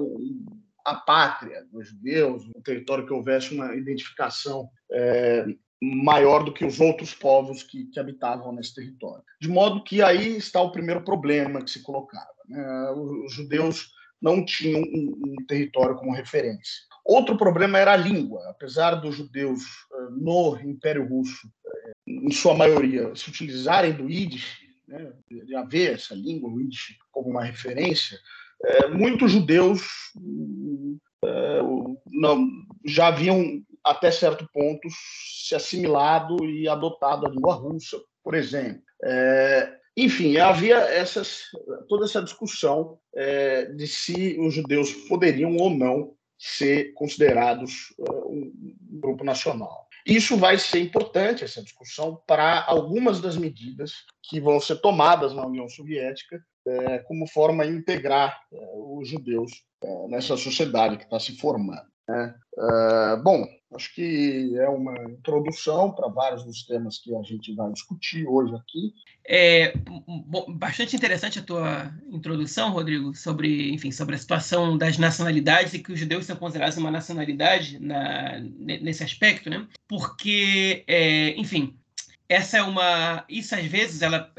a 0.84 0.94
pátria 0.96 1.64
dos 1.70 1.88
judeus, 1.88 2.44
um 2.54 2.62
território 2.62 3.06
que 3.06 3.12
houvesse 3.12 3.54
uma 3.54 3.74
identificação 3.74 4.68
é, 4.90 5.46
maior 5.82 6.44
do 6.44 6.52
que 6.52 6.64
os 6.64 6.80
outros 6.80 7.12
povos 7.12 7.62
que, 7.62 7.86
que, 7.86 7.98
habitavam 7.98 8.52
nesse 8.52 8.74
território. 8.74 9.24
De 9.40 9.48
modo 9.48 9.82
que 9.82 10.00
aí 10.00 10.36
está 10.36 10.60
o 10.60 10.70
primeiro 10.70 11.02
problema 11.04 11.62
que 11.62 11.70
se 11.70 11.82
colocava. 11.82 12.32
Né? 12.48 12.90
Os 12.92 13.32
judeus 13.32 13.90
não 14.20 14.44
tinham 14.44 14.80
um, 14.80 15.20
um 15.26 15.46
território 15.46 15.96
como 15.96 16.14
referência. 16.14 16.82
Outro 17.04 17.36
problema 17.36 17.78
era 17.78 17.92
a 17.92 17.96
língua. 17.96 18.48
Apesar 18.48 18.94
dos 18.94 19.16
judeus 19.16 19.62
eh, 19.92 20.08
no 20.12 20.56
Império 20.60 21.08
Russo, 21.08 21.48
eh, 21.66 21.81
em 22.22 22.30
sua 22.30 22.54
maioria, 22.54 23.14
se 23.14 23.28
utilizarem 23.28 23.92
do 23.92 24.08
Yiddish, 24.08 24.58
né, 24.86 25.12
de 25.30 25.54
haver 25.54 25.94
essa 25.94 26.14
língua, 26.14 26.50
o 26.50 26.60
Yiddish, 26.60 26.96
como 27.10 27.30
uma 27.30 27.44
referência, 27.44 28.18
é, 28.64 28.88
muitos 28.88 29.32
judeus 29.32 29.82
é, 31.24 31.60
não, 32.06 32.48
já 32.84 33.08
haviam, 33.08 33.62
até 33.84 34.10
certo 34.10 34.48
ponto, 34.52 34.88
se 34.90 35.54
assimilado 35.54 36.44
e 36.44 36.68
adotado 36.68 37.26
a 37.26 37.30
língua 37.30 37.54
russa, 37.54 37.98
por 38.22 38.34
exemplo. 38.34 38.82
É, 39.04 39.76
enfim, 39.96 40.36
havia 40.38 40.76
essas, 40.76 41.42
toda 41.88 42.04
essa 42.06 42.22
discussão 42.22 42.98
de 43.76 43.86
se 43.86 44.38
os 44.40 44.54
judeus 44.54 44.90
poderiam 45.06 45.54
ou 45.58 45.68
não 45.68 46.14
ser 46.42 46.92
considerados 46.94 47.94
uh, 47.98 48.28
um 48.28 48.52
grupo 49.00 49.22
nacional. 49.22 49.86
Isso 50.06 50.36
vai 50.36 50.58
ser 50.58 50.80
importante, 50.80 51.44
essa 51.44 51.62
discussão, 51.62 52.20
para 52.26 52.64
algumas 52.66 53.20
das 53.20 53.36
medidas 53.36 54.04
que 54.22 54.40
vão 54.40 54.60
ser 54.60 54.76
tomadas 54.80 55.32
na 55.32 55.46
União 55.46 55.68
Soviética 55.68 56.42
é, 56.66 56.98
como 57.00 57.26
forma 57.26 57.66
de 57.66 57.72
integrar 57.72 58.40
é, 58.52 58.56
os 58.74 59.08
judeus 59.08 59.50
é, 59.82 60.08
nessa 60.08 60.36
sociedade 60.36 60.96
que 60.96 61.04
está 61.04 61.18
se 61.18 61.36
formando. 61.36 61.91
Né? 62.08 62.34
É, 62.58 63.16
bom, 63.16 63.46
acho 63.74 63.94
que 63.94 64.56
é 64.58 64.68
uma 64.68 64.94
introdução 65.10 65.92
para 65.92 66.08
vários 66.08 66.44
dos 66.44 66.64
temas 66.64 66.98
que 66.98 67.14
a 67.14 67.22
gente 67.22 67.54
vai 67.54 67.72
discutir 67.72 68.26
hoje 68.26 68.54
aqui. 68.54 68.92
É 69.26 69.72
bastante 70.56 70.96
interessante 70.96 71.38
a 71.38 71.42
tua 71.42 71.94
introdução, 72.10 72.72
Rodrigo, 72.72 73.14
sobre, 73.14 73.72
enfim, 73.72 73.92
sobre 73.92 74.16
a 74.16 74.18
situação 74.18 74.76
das 74.76 74.98
nacionalidades 74.98 75.74
e 75.74 75.78
que 75.78 75.92
os 75.92 75.98
judeus 75.98 76.26
são 76.26 76.36
considerados 76.36 76.76
uma 76.76 76.90
nacionalidade 76.90 77.78
na, 77.78 78.40
nesse 78.40 79.04
aspecto, 79.04 79.48
né? 79.48 79.66
Porque, 79.88 80.84
é, 80.88 81.30
enfim, 81.38 81.76
essa 82.28 82.58
é 82.58 82.62
uma, 82.62 83.24
isso 83.28 83.54
às 83.54 83.64
vezes 83.64 84.02
ela, 84.02 84.30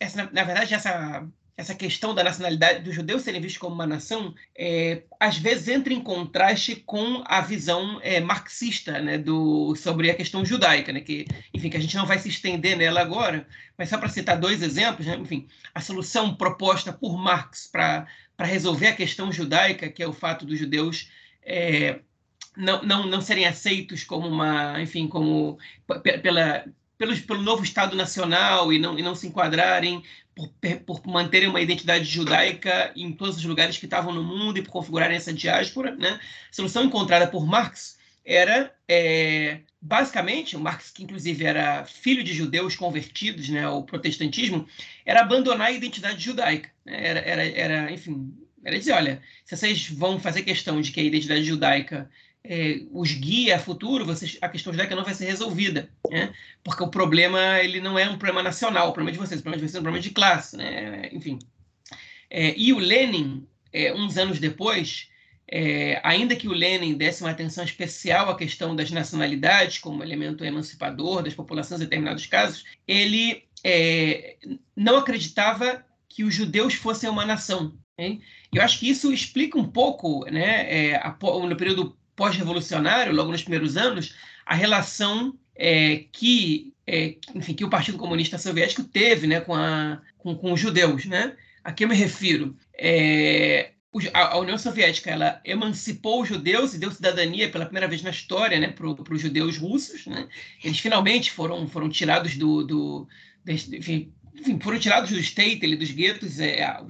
essa 0.00 0.30
na 0.32 0.44
verdade 0.44 0.74
essa 0.74 1.26
essa 1.62 1.74
questão 1.74 2.12
da 2.14 2.24
nacionalidade 2.24 2.80
dos 2.80 2.94
judeus 2.94 3.22
serem 3.22 3.40
vistos 3.40 3.58
como 3.58 3.74
uma 3.74 3.86
nação, 3.86 4.34
é, 4.56 5.02
às 5.18 5.38
vezes 5.38 5.68
entra 5.68 5.92
em 5.92 6.00
contraste 6.00 6.76
com 6.76 7.22
a 7.24 7.40
visão 7.40 8.00
é, 8.02 8.20
marxista 8.20 9.00
né, 9.00 9.16
do, 9.16 9.74
sobre 9.76 10.10
a 10.10 10.14
questão 10.14 10.44
judaica, 10.44 10.92
né, 10.92 11.00
que, 11.00 11.24
enfim, 11.54 11.70
que 11.70 11.76
a 11.76 11.80
gente 11.80 11.96
não 11.96 12.04
vai 12.04 12.18
se 12.18 12.28
estender 12.28 12.76
nela 12.76 13.00
agora, 13.00 13.46
mas 13.78 13.88
só 13.88 13.96
para 13.96 14.08
citar 14.08 14.38
dois 14.38 14.60
exemplos, 14.60 15.06
né, 15.06 15.16
enfim, 15.16 15.46
a 15.72 15.80
solução 15.80 16.34
proposta 16.34 16.92
por 16.92 17.16
Marx 17.16 17.68
para 17.70 18.06
resolver 18.40 18.88
a 18.88 18.96
questão 18.96 19.30
judaica, 19.30 19.88
que 19.88 20.02
é 20.02 20.06
o 20.06 20.12
fato 20.12 20.44
dos 20.44 20.58
judeus 20.58 21.10
é, 21.44 22.00
não, 22.56 22.82
não, 22.82 23.06
não 23.06 23.20
serem 23.20 23.46
aceitos 23.46 24.02
como 24.02 24.26
uma, 24.26 24.80
enfim, 24.82 25.06
como 25.06 25.58
pela 26.22 26.64
pelo, 27.02 27.16
pelo 27.22 27.42
novo 27.42 27.64
Estado 27.64 27.96
Nacional 27.96 28.72
e 28.72 28.78
não, 28.78 28.96
e 28.96 29.02
não 29.02 29.14
se 29.14 29.26
enquadrarem 29.26 30.04
por, 30.34 31.00
por, 31.00 31.06
manterem 31.06 31.48
uma 31.48 31.60
identidade 31.60 32.04
judaica 32.04 32.92
em 32.96 33.12
todos 33.12 33.36
os 33.36 33.44
lugares 33.44 33.76
que 33.76 33.84
estavam 33.84 34.12
no 34.12 34.22
mundo 34.22 34.58
e 34.58 34.62
por 34.62 34.70
configurarem 34.70 35.16
essa 35.16 35.32
diáspora. 35.32 35.94
Né? 35.94 36.18
A 36.50 36.54
solução 36.54 36.84
encontrada 36.84 37.26
por 37.26 37.46
Marx 37.46 37.98
era, 38.24 38.74
é, 38.88 39.60
basicamente, 39.80 40.56
Marx, 40.56 40.90
que 40.90 41.02
inclusive 41.02 41.44
era 41.44 41.84
filho 41.84 42.22
de 42.22 42.32
judeus 42.32 42.76
convertidos 42.76 43.48
né, 43.48 43.64
ao 43.64 43.82
protestantismo, 43.84 44.66
era 45.04 45.20
abandonar 45.20 45.68
a 45.68 45.72
identidade 45.72 46.22
judaica. 46.22 46.70
Né? 46.84 47.06
Era, 47.06 47.20
era, 47.20 47.42
era, 47.48 47.92
enfim, 47.92 48.32
Era 48.64 48.78
dizer, 48.78 48.92
olha, 48.92 49.22
se 49.44 49.56
vocês 49.56 49.88
vão 49.88 50.20
fazer 50.20 50.42
questão 50.42 50.80
de 50.80 50.92
que 50.92 51.00
a 51.00 51.04
identidade 51.04 51.44
judaica 51.44 52.08
é, 52.44 52.82
os 52.90 53.12
guia 53.12 53.56
a 53.56 53.58
futuro, 53.58 54.04
vocês, 54.04 54.36
a 54.40 54.48
questão 54.48 54.72
judaica 54.72 54.96
não 54.96 55.04
vai 55.04 55.14
ser 55.14 55.26
resolvida, 55.26 55.88
né? 56.10 56.32
porque 56.62 56.82
o 56.82 56.88
problema 56.88 57.60
ele 57.60 57.80
não 57.80 57.98
é 57.98 58.08
um 58.08 58.18
problema 58.18 58.42
nacional, 58.42 58.88
o 58.88 58.92
problema 58.92 59.12
de 59.12 59.18
vocês, 59.18 59.40
o 59.40 59.42
problema 59.42 59.60
de 59.60 59.70
vocês 59.70 59.76
é 59.76 59.80
um 59.80 59.82
problema 59.82 60.02
de 60.02 60.10
classe, 60.10 60.56
né? 60.56 61.08
enfim. 61.12 61.38
É, 62.28 62.54
e 62.56 62.72
o 62.72 62.78
Lenin, 62.78 63.46
é, 63.72 63.92
uns 63.92 64.16
anos 64.16 64.38
depois, 64.38 65.08
é, 65.46 66.00
ainda 66.02 66.34
que 66.34 66.48
o 66.48 66.52
Lenin 66.52 66.94
desse 66.94 67.22
uma 67.22 67.30
atenção 67.30 67.62
especial 67.62 68.30
à 68.30 68.36
questão 68.36 68.74
das 68.74 68.90
nacionalidades 68.90 69.78
como 69.78 70.02
elemento 70.02 70.44
emancipador 70.44 71.22
das 71.22 71.34
populações 71.34 71.80
em 71.80 71.84
determinados 71.84 72.26
casos, 72.26 72.64
ele 72.88 73.44
é, 73.62 74.36
não 74.74 74.96
acreditava 74.96 75.84
que 76.08 76.24
os 76.24 76.34
judeus 76.34 76.74
fossem 76.74 77.08
uma 77.08 77.26
nação. 77.26 77.74
Hein? 77.98 78.22
Eu 78.52 78.62
acho 78.62 78.80
que 78.80 78.88
isso 78.88 79.12
explica 79.12 79.58
um 79.58 79.68
pouco, 79.68 80.24
né, 80.30 80.90
é, 80.90 80.96
a, 80.96 81.16
no 81.20 81.56
período 81.56 81.96
pós-revolucionário, 82.16 83.14
logo 83.14 83.30
nos 83.30 83.42
primeiros 83.42 83.76
anos, 83.76 84.14
a 84.44 84.54
relação 84.54 85.34
é, 85.54 86.04
que, 86.12 86.72
é, 86.86 87.16
enfim, 87.34 87.54
que 87.54 87.64
o 87.64 87.70
Partido 87.70 87.98
Comunista 87.98 88.38
Soviético 88.38 88.84
teve 88.84 89.26
né, 89.26 89.40
com, 89.40 89.54
a, 89.54 90.00
com, 90.18 90.34
com 90.34 90.52
os 90.52 90.60
judeus. 90.60 91.04
Né? 91.04 91.36
A 91.64 91.72
que 91.72 91.84
eu 91.84 91.88
me 91.88 91.94
refiro? 91.94 92.56
É, 92.74 93.72
a 94.14 94.38
União 94.38 94.56
Soviética 94.56 95.10
ela 95.10 95.40
emancipou 95.44 96.22
os 96.22 96.28
judeus 96.28 96.72
e 96.72 96.78
deu 96.78 96.90
cidadania 96.90 97.50
pela 97.50 97.66
primeira 97.66 97.86
vez 97.86 98.02
na 98.02 98.10
história 98.10 98.58
né, 98.58 98.68
para 98.68 98.86
os 98.88 99.20
judeus 99.20 99.58
russos. 99.58 100.06
Né? 100.06 100.28
Eles 100.64 100.78
finalmente 100.78 101.30
foram, 101.30 101.68
foram 101.68 101.90
tirados 101.90 102.36
do, 102.36 102.64
do 102.64 103.08
enfim, 103.46 104.12
enfim, 104.34 104.58
foram 104.58 104.78
tirados 104.78 105.10
do 105.10 105.18
State, 105.18 105.76
dos 105.76 105.90
guetos, 105.90 106.40
é, 106.40 106.80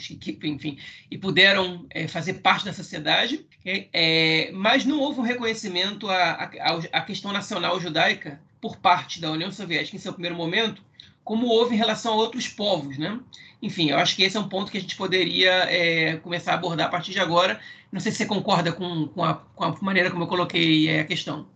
enfim, 0.44 0.78
e 1.10 1.18
puderam 1.18 1.86
é, 1.90 2.06
fazer 2.06 2.34
parte 2.34 2.64
da 2.64 2.72
sociedade, 2.72 3.44
é, 3.64 3.88
é, 3.92 4.52
mas 4.52 4.84
não 4.84 5.00
houve 5.00 5.20
um 5.20 5.24
reconhecimento 5.24 6.08
à, 6.08 6.50
à, 6.60 6.78
à, 6.92 7.00
questão 7.00 7.32
nacional 7.32 7.80
judaica 7.80 8.40
por 8.60 8.76
parte 8.76 9.20
da 9.20 9.30
União 9.30 9.50
Soviética 9.50 9.96
em 9.96 10.00
seu 10.00 10.12
primeiro 10.12 10.36
momento, 10.36 10.82
como 11.24 11.46
houve 11.46 11.74
em 11.74 11.78
relação 11.78 12.12
a 12.12 12.16
outros 12.16 12.48
povos, 12.48 12.98
né? 12.98 13.18
Enfim, 13.60 13.90
eu 13.90 13.98
acho 13.98 14.16
que 14.16 14.24
esse 14.24 14.36
é 14.36 14.40
um 14.40 14.48
ponto 14.48 14.72
que 14.72 14.78
a 14.78 14.80
gente 14.80 14.96
poderia 14.96 15.52
é, 15.70 16.16
começar 16.16 16.52
a 16.52 16.54
abordar 16.54 16.86
a 16.86 16.90
partir 16.90 17.12
de 17.12 17.20
agora. 17.20 17.60
Não 17.92 18.00
sei 18.00 18.10
se 18.10 18.18
você 18.18 18.26
concorda 18.26 18.72
com, 18.72 19.06
com, 19.06 19.24
a, 19.24 19.34
com 19.34 19.64
a 19.64 19.76
maneira 19.80 20.10
como 20.10 20.24
eu 20.24 20.28
coloquei 20.28 20.88
é, 20.88 21.00
a 21.00 21.04
questão. 21.04 21.46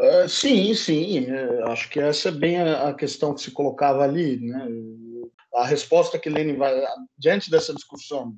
Uh, 0.00 0.26
sim, 0.26 0.72
sim. 0.72 1.26
É, 1.26 1.62
acho 1.70 1.90
que 1.90 2.00
essa 2.00 2.30
é 2.30 2.32
bem 2.32 2.58
a, 2.58 2.94
questão 2.94 3.34
que 3.34 3.42
se 3.42 3.50
colocava 3.50 4.02
ali. 4.02 4.38
Né? 4.40 4.68
A 5.54 5.66
resposta 5.66 6.18
que 6.18 6.30
Lenin 6.30 6.56
vai. 6.56 6.74
Diante 7.18 7.50
dessa 7.50 7.74
discussão, 7.74 8.34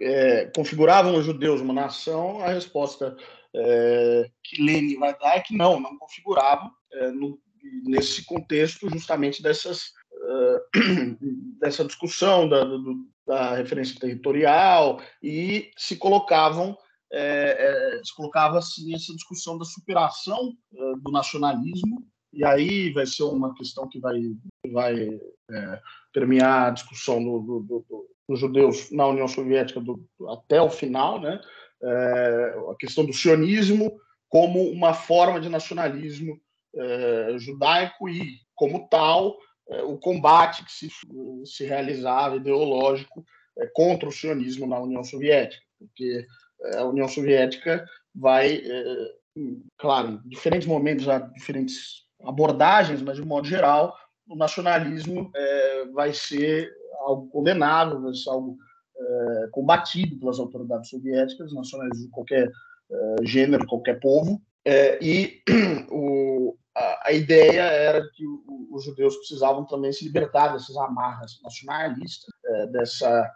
é, 0.00 0.50
configuravam 0.54 1.14
os 1.14 1.24
judeus 1.24 1.60
uma 1.60 1.72
nação, 1.72 2.40
a 2.40 2.48
resposta 2.48 3.16
é, 3.54 4.28
que 4.42 4.60
Lenin 4.60 4.98
vai 4.98 5.16
dar 5.16 5.36
é 5.36 5.40
que 5.40 5.56
não, 5.56 5.78
não 5.78 5.96
configuravam, 5.96 6.70
no, 7.14 7.38
nesse 7.84 8.24
contexto 8.24 8.90
justamente 8.90 9.42
dessas. 9.42 9.92
dessa 11.60 11.84
discussão 11.84 12.48
da, 12.48 12.62
do, 12.62 13.06
da 13.26 13.54
referência 13.54 13.98
territorial 13.98 15.00
e 15.22 15.70
se 15.76 15.96
colocavam 15.96 16.76
é, 17.12 17.96
é, 17.98 18.04
se 18.04 18.14
colocava 18.14 18.58
assim, 18.58 18.94
essa 18.94 19.12
discussão 19.14 19.58
da 19.58 19.64
superação 19.64 20.52
é, 20.72 20.78
do 21.02 21.10
nacionalismo, 21.10 22.06
e 22.32 22.44
aí 22.44 22.92
vai 22.92 23.04
ser 23.04 23.24
uma 23.24 23.52
questão 23.54 23.88
que 23.88 23.98
vai, 23.98 24.20
vai 24.72 25.20
é, 25.50 25.80
permear 26.12 26.68
a 26.68 26.70
discussão 26.70 27.22
do, 27.22 27.40
do, 27.40 27.60
do, 27.88 28.08
dos 28.28 28.38
judeus 28.38 28.90
na 28.92 29.06
União 29.08 29.26
Soviética 29.26 29.82
até 30.28 30.62
o 30.62 30.70
final, 30.70 31.20
né? 31.20 31.40
É, 31.82 32.54
a 32.70 32.74
questão 32.78 33.04
do 33.04 33.12
sionismo 33.12 33.98
como 34.28 34.70
uma 34.70 34.94
forma 34.94 35.40
de 35.40 35.48
nacionalismo 35.48 36.40
é, 36.76 37.34
judaico 37.38 38.08
e, 38.08 38.38
como 38.54 38.86
tal, 38.88 39.36
o 39.86 39.96
combate 39.98 40.64
que 40.64 40.72
se, 40.72 40.90
se 41.44 41.64
realizava 41.64 42.36
ideológico 42.36 43.24
contra 43.72 44.08
o 44.08 44.12
sionismo 44.12 44.66
na 44.66 44.78
União 44.80 45.02
Soviética, 45.02 45.62
porque 45.78 46.26
a 46.76 46.84
União 46.84 47.08
Soviética 47.08 47.84
vai, 48.14 48.56
é, 48.56 49.12
claro, 49.78 50.20
em 50.24 50.28
diferentes 50.28 50.66
momentos 50.66 51.08
há 51.08 51.18
diferentes 51.18 52.04
abordagens, 52.22 53.00
mas 53.02 53.16
de 53.16 53.24
modo 53.24 53.46
geral, 53.46 53.96
o 54.28 54.36
nacionalismo 54.36 55.30
é, 55.34 55.86
vai 55.86 56.12
ser 56.12 56.70
algo 57.00 57.28
condenável, 57.28 58.02
vai 58.02 58.14
ser 58.14 58.30
algo 58.30 58.56
é, 58.96 59.48
combatido 59.50 60.18
pelas 60.18 60.38
autoridades 60.38 60.90
soviéticas, 60.90 61.52
nacionalismo 61.52 62.06
de 62.06 62.10
qualquer 62.10 62.50
gênero, 63.22 63.68
qualquer 63.68 64.00
povo, 64.00 64.42
e 65.00 65.40
o, 65.92 66.56
a, 66.76 67.08
a, 67.08 67.12
ideia 67.12 67.62
era 67.62 68.02
que 68.10 68.26
o, 68.26 68.68
os 68.72 68.84
judeus 68.84 69.16
precisavam 69.16 69.64
também 69.64 69.92
se 69.92 70.04
libertar 70.04 70.48
dessas 70.48 70.76
amarras 70.76 71.38
nacionalistas, 71.40 72.28
dessa 72.72 73.30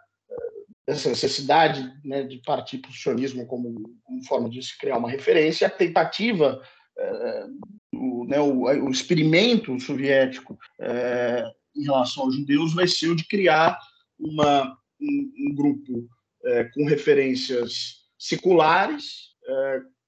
essa 0.87 1.09
necessidade 1.09 1.91
né, 2.03 2.23
de 2.23 2.37
partir 2.39 2.77
para 2.77 2.91
o 2.91 2.93
sionismo 2.93 3.45
como, 3.47 3.73
como, 4.03 4.23
forma 4.25 4.49
de 4.49 4.61
se 4.61 4.77
criar 4.77 4.97
uma 4.97 5.09
referência, 5.09 5.67
a 5.67 5.69
tentativa, 5.69 6.61
é, 6.97 7.45
o, 7.93 8.25
né, 8.25 8.39
o, 8.39 8.61
o, 8.63 8.91
experimento 8.91 9.79
soviético 9.79 10.57
é, 10.79 11.43
em 11.75 11.83
relação 11.83 12.23
aos 12.23 12.35
judeus 12.35 12.73
vai 12.73 12.87
ser 12.87 13.09
o 13.09 13.15
de 13.15 13.27
criar 13.27 13.77
uma, 14.19 14.77
um, 15.01 15.31
um 15.49 15.55
grupo 15.55 16.07
é, 16.45 16.65
com 16.65 16.85
referências 16.85 18.05
seculares, 18.17 19.33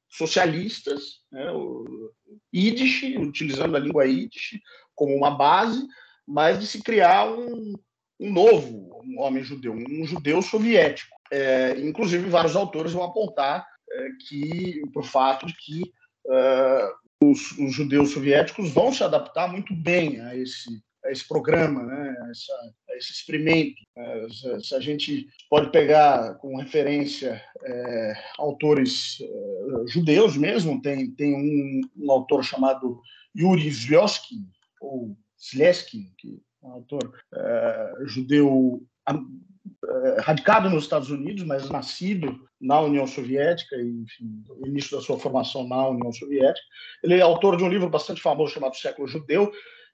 socialistas, 0.10 1.20
né, 1.32 1.52
o 1.52 2.12
Yiddish, 2.54 3.04
utilizando 3.20 3.76
a 3.76 3.80
língua 3.80 4.06
Yiddish 4.06 4.60
como 4.96 5.16
uma 5.16 5.30
base, 5.30 5.86
mas 6.26 6.60
de 6.60 6.66
se 6.66 6.82
criar 6.82 7.32
um, 7.32 7.76
um 8.20 8.32
novo 8.32 8.88
um 9.08 9.22
homem 9.22 9.44
judeu, 9.44 9.74
um 9.74 10.06
judeu 10.06 10.42
soviético. 10.42 11.16
É, 11.32 11.80
inclusive, 11.80 12.30
vários 12.30 12.56
autores 12.56 12.92
vão 12.92 13.04
apontar 13.04 13.66
é, 13.90 14.10
que 14.28 14.82
o 14.96 15.04
fato 15.04 15.46
de 15.46 15.54
que 15.56 15.94
é, 16.30 16.90
os, 17.24 17.52
os, 17.58 17.74
judeus 17.74 18.12
soviéticos 18.12 18.70
vão 18.72 18.92
se 18.92 19.04
adaptar 19.04 19.52
muito 19.52 19.74
bem 19.74 20.20
a 20.22 20.36
esse, 20.36 20.82
a 21.04 21.12
esse 21.12 21.28
programa, 21.28 21.84
né, 21.84 22.16
a, 22.22 22.30
essa, 22.30 22.54
a 22.92 22.98
esse 22.98 23.12
experimento. 23.12 23.82
É, 23.98 24.28
se, 24.30 24.68
se, 24.68 24.76
a 24.76 24.80
gente 24.80 25.28
pode 25.50 25.72
pegar 25.72 26.36
como 26.36 26.60
referência 26.60 27.42
é, 27.64 28.14
autores 28.38 29.18
é, 29.22 29.88
judeus 29.88 30.38
mesmo, 30.38 30.82
tem, 30.82 31.12
tem 31.12 31.34
um, 31.34 31.82
um 31.98 32.12
autor 32.12 32.44
chamado 32.44 33.02
Yuri 33.36 33.70
Zlosky, 33.70 34.36
ou 34.80 35.18
Slesky, 35.38 36.12
que 36.18 36.42
um 36.68 36.74
autor 36.74 37.14
uh, 37.34 38.08
judeu 38.08 38.82
uh, 39.10 40.22
radicado 40.22 40.70
nos 40.70 40.84
Estados 40.84 41.10
Unidos, 41.10 41.44
mas 41.44 41.70
nascido 41.70 42.48
na 42.60 42.82
União 42.82 43.08
Soviética, 43.08 43.76
enfim, 43.76 44.44
início 44.66 44.98
da 44.98 45.04
sua 45.04 45.20
formação 45.20 45.68
na 45.68 45.88
União 45.88 46.12
Soviética. 46.12 46.66
Ele 47.04 47.16
é 47.16 47.22
autor 47.22 47.56
de 47.58 47.64
um 47.64 47.70
livro 47.70 47.90
bastante 47.90 48.22
famoso 48.22 48.54
chamado 48.54 48.76
Século 48.76 49.08
Judeu, 49.08 49.52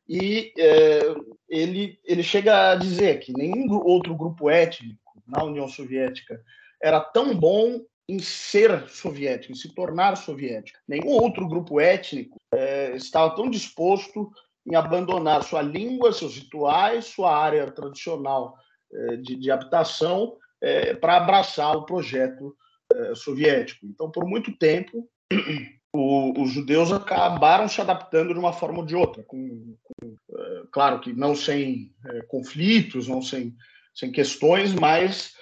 e 0.08 0.52
uh, 0.58 1.38
ele, 1.48 2.00
ele 2.04 2.24
chega 2.24 2.72
a 2.72 2.76
dizer 2.76 3.20
que 3.20 3.32
nenhum 3.32 3.72
outro 3.86 4.16
grupo 4.16 4.50
étnico 4.50 5.00
na 5.28 5.44
União 5.44 5.68
Soviética 5.68 6.42
era 6.82 7.00
tão 7.00 7.36
bom 7.36 7.82
em 8.10 8.20
ser 8.20 8.90
soviético, 8.90 9.54
em 9.54 9.56
se 9.56 9.74
tornar 9.74 10.18
soviético. 10.18 10.78
Nenhum 10.86 11.08
outro 11.08 11.48
grupo 11.48 11.80
étnico 11.80 12.38
estava 12.96 13.34
tão 13.34 13.50
disposto 13.50 14.30
em 14.66 14.76
abandonar 14.76 15.44
sua 15.44 15.62
língua, 15.62 16.14
seus 16.14 16.36
rituais, 16.36 17.06
sua 17.06 17.36
área 17.36 17.70
tradicional 17.72 18.56
eh, 18.94 19.18
de, 19.18 19.36
de 19.36 19.52
habitação 19.52 20.38
eh, 20.62 20.94
para 20.94 21.18
abraçar 21.18 21.76
o 21.76 21.86
projeto 21.86 22.56
eh, 22.92 23.16
soviético. 23.16 23.86
Então, 23.86 24.10
por 24.10 24.26
muito 24.26 24.56
tempo, 24.58 25.10
o, 25.94 26.42
os 26.42 26.52
judeus 26.52 26.92
acabaram 26.92 27.68
se 27.68 27.82
adaptando 27.82 28.34
de 28.34 28.40
uma 28.40 28.54
forma 28.54 28.80
ou 28.80 28.86
de 28.86 28.96
outra, 28.96 29.24
com, 29.24 29.76
com 29.84 30.16
claro 30.72 31.00
que 31.00 31.14
não 31.14 31.36
sem 31.36 31.94
conflitos, 32.28 33.08
não 33.08 33.22
sem, 33.22 33.56
sem 33.94 34.12
questões, 34.12 34.74
mas 34.74 35.36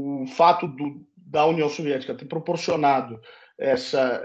o 0.00 0.26
fato 0.28 0.68
do, 0.68 1.04
da 1.16 1.44
União 1.46 1.68
Soviética 1.68 2.14
ter 2.14 2.26
proporcionado 2.26 3.20
essa, 3.58 4.22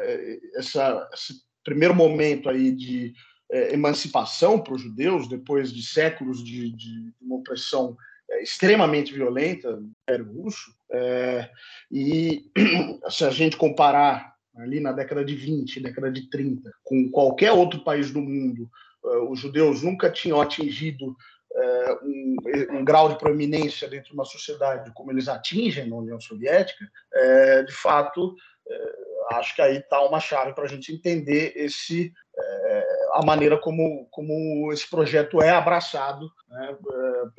essa, 0.56 1.10
esse 1.12 1.34
primeiro 1.64 1.96
momento 1.96 2.48
aí 2.48 2.72
de 2.72 3.14
é, 3.14 3.37
emancipação 3.50 4.60
para 4.60 4.74
os 4.74 4.82
judeus, 4.82 5.28
depois 5.28 5.72
de 5.72 5.82
séculos 5.82 6.44
de, 6.44 6.72
de 6.72 7.14
uma 7.22 7.38
opressão 7.38 7.96
é, 8.30 8.44
extremamente 8.44 9.14
violenta 9.14 9.74
do 9.74 9.90
Império 10.04 10.32
Russo. 10.32 10.74
É, 10.92 11.50
e 11.92 12.52
se 13.10 13.24
a 13.24 13.30
gente 13.30 13.58
comparar 13.58 14.36
ali 14.58 14.80
na 14.80 14.92
década 14.92 15.24
de 15.24 15.36
20, 15.36 15.80
década 15.80 16.12
de 16.12 16.30
30, 16.30 16.72
com 16.84 17.10
qualquer 17.10 17.52
outro 17.52 17.84
país 17.84 18.12
do 18.12 18.22
mundo, 18.22 18.70
é, 19.06 19.18
os 19.30 19.40
judeus 19.40 19.82
nunca 19.82 20.10
tinham 20.10 20.42
atingido 20.42 21.16
é, 21.54 21.94
um, 22.04 22.36
um, 22.72 22.86
grau 22.86 23.10
de 23.10 23.18
proeminência 23.18 23.88
dentro 23.88 24.10
de 24.10 24.14
uma 24.14 24.26
sociedade 24.26 24.92
como 24.94 25.12
eles 25.12 25.28
atingem 25.28 25.90
na 25.90 25.96
União 25.96 26.20
Soviética, 26.20 26.86
é, 27.14 27.64
de 27.64 27.74
fato, 27.74 28.36
é, 28.70 28.96
acho 29.32 29.56
que 29.56 29.62
aí 29.62 29.78
está 29.78 30.02
uma 30.02 30.20
chave 30.20 30.54
para 30.54 30.66
a 30.66 30.68
gente 30.68 30.94
entender 30.94 31.54
esse 31.56 32.14
é, 32.38 32.97
a 33.18 33.26
maneira 33.26 33.58
como, 33.58 34.08
como 34.12 34.72
esse 34.72 34.88
projeto 34.88 35.42
é 35.42 35.50
abraçado 35.50 36.30
né, 36.48 36.78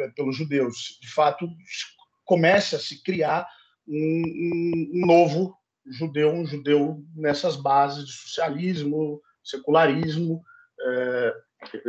é, 0.01 0.09
pelos 0.09 0.37
judeus. 0.37 0.99
De 1.01 1.09
fato, 1.09 1.49
começa 2.25 2.77
a 2.77 2.81
se 2.81 3.01
criar 3.03 3.47
um, 3.87 4.23
um, 4.95 5.07
novo 5.07 5.57
judeu, 5.87 6.33
um 6.33 6.45
judeu 6.45 7.03
nessas 7.15 7.55
bases 7.55 8.07
de 8.07 8.13
socialismo, 8.13 9.23
secularismo, 9.43 10.43
é, 10.81 11.35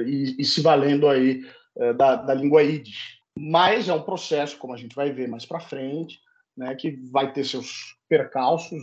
e, 0.05 0.35
e, 0.39 0.45
se 0.45 0.61
valendo 0.61 1.07
aí 1.07 1.43
é, 1.77 1.93
da, 1.93 2.15
da 2.15 2.33
língua 2.33 2.61
Yiddish. 2.61 3.19
Mas 3.37 3.89
é 3.89 3.93
um 3.93 4.03
processo, 4.03 4.57
como 4.57 4.73
a 4.73 4.77
gente 4.77 4.95
vai 4.95 5.11
ver 5.11 5.27
mais 5.27 5.45
para 5.45 5.59
frente, 5.59 6.19
né, 6.55 6.75
que 6.75 6.91
vai 7.11 7.33
ter 7.33 7.43
seus 7.43 7.97
percalços, 8.07 8.81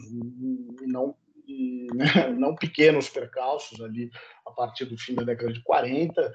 e 0.83 0.87
não, 0.87 1.15
e, 1.47 1.87
né, 1.95 2.29
não 2.37 2.55
pequenos 2.55 3.09
percalços 3.09 3.81
ali 3.81 4.11
a 4.47 4.51
partir 4.51 4.85
do 4.87 4.99
fim 4.99 5.15
da 5.15 5.23
década 5.23 5.53
de 5.53 5.63
40 5.63 6.33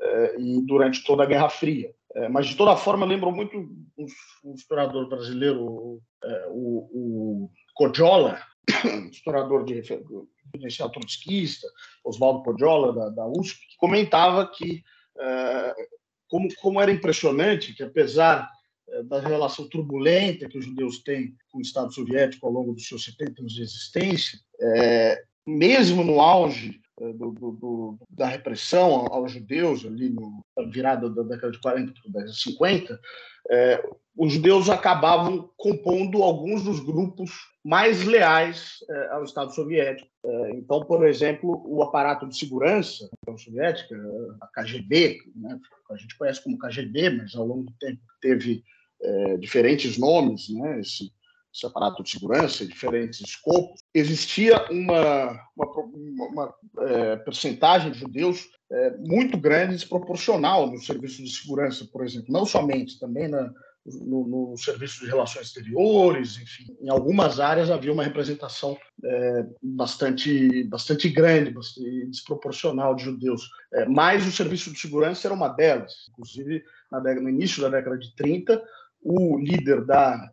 é, 0.00 0.36
e 0.38 0.60
durante 0.66 1.04
toda 1.04 1.22
a 1.22 1.26
Guerra 1.26 1.48
Fria. 1.48 1.94
É, 2.14 2.28
mas, 2.28 2.46
de 2.46 2.56
toda 2.56 2.76
forma, 2.76 3.04
lembro 3.04 3.30
muito 3.32 3.56
um, 3.56 4.06
um 4.44 4.54
historiador 4.54 5.08
brasileiro, 5.08 6.00
é, 6.22 6.46
o, 6.50 6.88
o 6.92 7.50
Codiola, 7.74 8.40
historiador 9.10 9.64
de 9.64 9.74
referencial 9.74 10.90
trotskista, 10.90 11.66
Oswaldo 12.04 12.44
Codiola, 12.44 12.92
da, 12.92 13.08
da 13.10 13.26
USP, 13.26 13.66
que 13.66 13.76
comentava 13.76 14.46
que 14.46 14.82
é, 15.18 15.74
como, 16.28 16.48
como 16.60 16.80
era 16.80 16.92
impressionante 16.92 17.74
que, 17.74 17.82
apesar 17.82 18.48
da 19.02 19.20
relação 19.20 19.68
turbulenta 19.68 20.48
que 20.48 20.58
os 20.58 20.64
judeus 20.64 21.02
têm 21.02 21.34
com 21.50 21.58
o 21.58 21.62
Estado 21.62 21.92
soviético 21.92 22.46
ao 22.46 22.52
longo 22.52 22.72
dos 22.72 22.86
seus 22.86 23.04
70 23.04 23.40
anos 23.40 23.52
de 23.52 23.62
existência, 23.62 24.38
é, 24.60 25.22
mesmo 25.46 26.02
no 26.04 26.20
auge 26.20 26.80
é, 27.00 27.12
do, 27.12 27.32
do, 27.32 27.50
do, 27.52 27.98
da 28.08 28.26
repressão 28.26 29.06
aos 29.10 29.32
judeus, 29.32 29.84
ali 29.84 30.08
no, 30.10 30.44
na 30.56 30.64
virada 30.64 31.10
da 31.10 31.22
década 31.22 31.52
de 31.52 31.60
40 31.60 31.92
para 31.92 32.02
a 32.02 32.12
década 32.12 32.32
de 32.32 32.40
50, 32.40 33.00
é, 33.50 33.84
os 34.16 34.32
judeus 34.32 34.70
acabavam 34.70 35.50
compondo 35.56 36.22
alguns 36.22 36.62
dos 36.62 36.78
grupos 36.78 37.32
mais 37.64 38.04
leais 38.04 38.78
é, 38.88 39.08
ao 39.08 39.24
Estado 39.24 39.52
soviético. 39.52 40.08
É, 40.24 40.50
então, 40.52 40.84
por 40.84 41.04
exemplo, 41.06 41.62
o 41.66 41.82
aparato 41.82 42.28
de 42.28 42.38
segurança 42.38 43.04
da 43.04 43.32
União 43.32 43.38
Soviética, 43.38 43.96
a 44.40 44.46
KGB, 44.46 45.18
né, 45.34 45.58
a 45.90 45.96
gente 45.96 46.16
conhece 46.16 46.42
como 46.44 46.58
KGB, 46.58 47.10
mas 47.10 47.34
ao 47.34 47.44
longo 47.44 47.64
do 47.64 47.72
tempo 47.80 48.00
teve 48.20 48.62
é, 49.04 49.36
diferentes 49.36 49.98
nomes, 49.98 50.48
né, 50.48 50.80
esse, 50.80 51.12
esse, 51.54 51.66
aparato 51.66 52.02
de 52.02 52.10
segurança, 52.10 52.66
diferentes 52.66 53.20
escopos. 53.20 53.80
Existia 53.92 54.64
uma, 54.70 55.40
uma, 55.56 56.26
uma 56.28 56.54
é, 56.80 57.16
percentagem 57.16 57.92
de 57.92 57.98
judeus 57.98 58.48
é, 58.72 58.96
muito 58.98 59.36
grande, 59.36 59.74
desproporcional 59.74 60.70
no 60.70 60.80
serviço 60.80 61.22
de 61.22 61.30
segurança, 61.30 61.86
por 61.92 62.04
exemplo, 62.04 62.32
não 62.32 62.46
somente, 62.46 62.98
também 62.98 63.28
na 63.28 63.52
no, 63.84 64.26
no, 64.26 64.56
serviço 64.56 65.00
de 65.00 65.06
relações 65.06 65.48
exteriores, 65.48 66.38
enfim, 66.38 66.74
em 66.80 66.88
algumas 66.88 67.38
áreas 67.38 67.70
havia 67.70 67.92
uma 67.92 68.02
representação 68.02 68.78
é, 69.04 69.46
bastante, 69.62 70.64
bastante 70.64 71.08
grande, 71.08 71.50
bastante 71.50 72.06
desproporcional 72.06 72.94
de 72.94 73.04
judeus. 73.04 73.48
É, 73.72 73.86
mas 73.86 74.26
o 74.26 74.32
serviço 74.32 74.72
de 74.72 74.78
segurança 74.78 75.28
era 75.28 75.34
uma 75.34 75.48
delas. 75.48 75.92
Inclusive, 76.10 76.64
década, 76.92 77.20
no 77.20 77.28
início 77.28 77.60
da 77.60 77.68
década 77.68 77.98
de 77.98 78.14
30, 78.14 78.62
o 79.04 79.38
líder 79.38 79.84
da, 79.84 80.32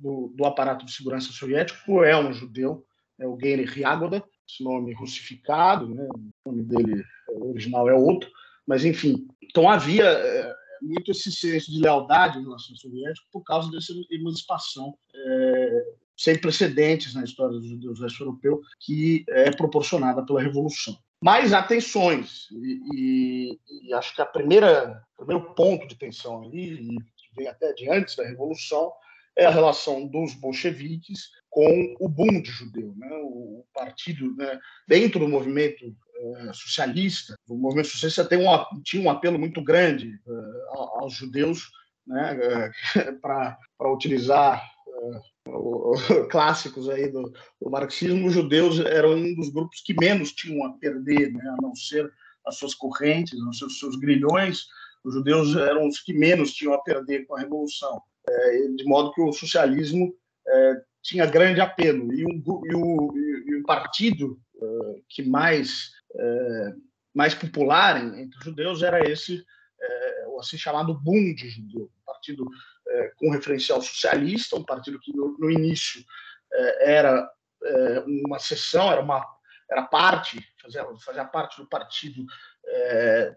do, 0.00 0.32
do 0.34 0.44
aparato 0.46 0.86
de 0.86 0.92
segurança 0.92 1.32
soviético 1.32 2.04
é 2.04 2.16
um 2.16 2.32
judeu, 2.32 2.86
é 3.18 3.26
o 3.26 3.38
Gene 3.38 3.64
Ryagoda, 3.64 4.24
esse 4.48 4.62
nome 4.62 4.92
russificado, 4.94 5.92
né? 5.92 6.06
o 6.44 6.52
nome 6.52 6.62
dele 6.62 7.04
original 7.28 7.88
é 7.88 7.94
outro, 7.94 8.30
mas 8.66 8.84
enfim. 8.84 9.26
Então 9.42 9.68
havia 9.68 10.04
é, 10.04 10.54
muito 10.80 11.10
esse 11.10 11.32
senso 11.32 11.72
de 11.72 11.80
lealdade 11.80 12.38
em 12.38 12.42
relação 12.42 12.72
ao 12.72 12.78
soviético 12.78 13.26
por 13.32 13.42
causa 13.42 13.70
dessa 13.70 13.92
emancipação 14.10 14.94
é, 15.14 15.84
sem 16.16 16.38
precedentes 16.38 17.14
na 17.14 17.24
história 17.24 17.58
do, 17.58 17.76
do 17.78 17.92
exército 17.92 18.24
europeu 18.24 18.60
que 18.80 19.24
é 19.28 19.50
proporcionada 19.50 20.24
pela 20.24 20.42
Revolução. 20.42 20.96
Mas 21.20 21.54
há 21.54 21.62
tensões, 21.62 22.48
e, 22.50 22.80
e, 22.92 23.88
e 23.88 23.94
acho 23.94 24.14
que 24.14 24.20
a 24.20 24.26
primeira, 24.26 25.02
o 25.14 25.24
primeiro 25.24 25.54
ponto 25.54 25.86
de 25.88 25.96
tensão 25.96 26.42
ali, 26.42 26.98
vem 27.36 27.48
até 27.48 27.72
de 27.72 27.90
antes 27.90 28.16
da 28.16 28.24
Revolução, 28.24 28.92
é 29.36 29.46
a 29.46 29.50
relação 29.50 30.06
dos 30.06 30.34
bolcheviques 30.34 31.30
com 31.50 31.94
o 32.00 32.08
Bund 32.08 32.48
judeu, 32.48 32.94
né? 32.96 33.08
o 33.22 33.64
partido 33.72 34.34
né? 34.36 34.58
dentro 34.86 35.18
do 35.18 35.28
movimento 35.28 35.84
uh, 35.86 36.54
socialista. 36.54 37.34
O 37.48 37.56
movimento 37.56 37.88
socialista 37.88 38.24
tem 38.24 38.38
um, 38.38 38.82
tinha 38.82 39.02
um 39.02 39.10
apelo 39.10 39.38
muito 39.38 39.62
grande 39.62 40.08
uh, 40.26 41.00
aos 41.00 41.14
judeus 41.14 41.70
né? 42.06 42.38
uh, 43.10 43.20
para 43.20 43.58
utilizar 43.92 44.62
clássicos 46.30 46.88
aí 46.88 47.10
do, 47.10 47.32
do, 47.60 47.70
marxismo. 47.70 48.26
Os 48.28 48.34
judeus 48.34 48.80
eram 48.80 49.14
um 49.14 49.34
dos 49.34 49.50
grupos 49.50 49.80
que 49.84 49.94
menos 49.98 50.32
tinham 50.32 50.64
a 50.66 50.72
perder, 50.74 51.32
né? 51.32 51.44
a 51.50 51.62
não 51.62 51.74
ser 51.74 52.10
as 52.46 52.56
suas 52.56 52.74
correntes, 52.74 53.38
os 53.40 53.78
seus 53.78 53.96
grilhões. 53.96 54.66
Os 55.04 55.14
judeus 55.14 55.54
eram 55.54 55.86
os 55.86 56.00
que 56.00 56.14
menos 56.14 56.52
tinham 56.52 56.72
a 56.72 56.82
perder 56.82 57.26
com 57.26 57.36
a 57.36 57.40
revolução. 57.40 58.02
É, 58.26 58.68
de 58.68 58.84
modo 58.84 59.12
que 59.12 59.20
o 59.20 59.32
socialismo 59.32 60.14
é, 60.48 60.74
tinha 61.02 61.26
grande 61.26 61.60
apelo. 61.60 62.12
E, 62.14 62.24
um, 62.24 62.42
e, 62.64 62.74
o, 62.74 63.12
e 63.46 63.60
o, 63.60 63.62
partido 63.64 64.40
é, 64.56 65.00
que 65.08 65.22
mais, 65.22 65.90
mais 67.14 67.34
popular 67.34 68.02
entre 68.18 68.38
os 68.38 68.44
judeus 68.44 68.82
era 68.82 69.06
esse, 69.10 69.44
o 70.28 70.40
assim 70.40 70.56
chamado 70.56 70.94
Bund 70.94 71.48
judeu, 71.48 71.84
um 71.84 72.04
partido 72.06 72.48
com 73.16 73.30
referencial 73.30 73.82
socialista, 73.82 74.56
um 74.56 74.64
partido 74.64 75.00
que 75.00 75.14
no, 75.14 75.36
no 75.38 75.50
início 75.50 76.04
era 76.80 77.28
uma 78.06 78.38
seção, 78.38 78.92
era 78.92 79.00
uma 79.00 79.24
era 79.70 79.82
parte, 79.82 80.40
fazia, 80.62 80.86
fazia 81.04 81.24
parte 81.24 81.60
do 81.60 81.66
partido 81.66 82.24
é, 82.66 83.34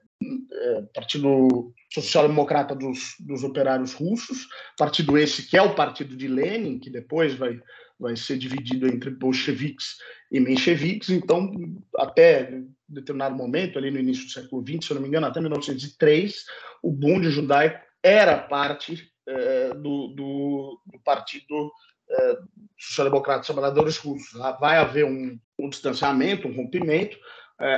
é, 0.52 0.82
Partido 0.94 1.74
Social 1.92 2.28
Democrata 2.28 2.76
dos, 2.76 3.16
dos 3.20 3.44
Operários 3.44 3.94
Russos, 3.94 4.48
partido 4.78 5.18
esse 5.18 5.48
que 5.48 5.58
é 5.58 5.62
o 5.62 5.76
partido 5.76 6.16
de 6.16 6.28
Lenin, 6.28 6.80
que 6.80 6.90
depois 6.90 7.36
vai, 7.36 7.60
vai 8.00 8.16
ser 8.16 8.38
dividido 8.38 8.88
entre 8.88 9.10
bolcheviques 9.10 9.98
e 10.32 10.40
mencheviques, 10.40 11.10
então 11.10 11.52
até 11.98 12.62
determinado 12.88 13.36
momento, 13.36 13.78
ali 13.78 13.92
no 13.92 14.00
início 14.00 14.26
do 14.26 14.32
século 14.32 14.66
XX, 14.66 14.86
se 14.86 14.92
eu 14.92 14.96
não 14.96 15.02
me 15.02 15.08
engano, 15.08 15.28
até 15.28 15.40
1903, 15.40 16.46
o 16.82 16.92
Bund 16.92 17.30
judaico 17.30 17.80
era 18.02 18.38
parte 18.38 19.12
é, 19.28 19.74
do, 19.74 20.08
do, 20.08 20.82
do, 20.86 21.00
partido 21.04 21.72
é, 22.10 22.38
social-democrata 22.78 23.46
trabalhadores 23.46 23.98
russos. 23.98 24.40
Vai 24.60 24.78
haver 24.78 25.06
um, 25.06 25.38
um 25.60 25.70
distanciamento, 25.70 26.48
um 26.48 26.56
rompimento, 26.56 27.18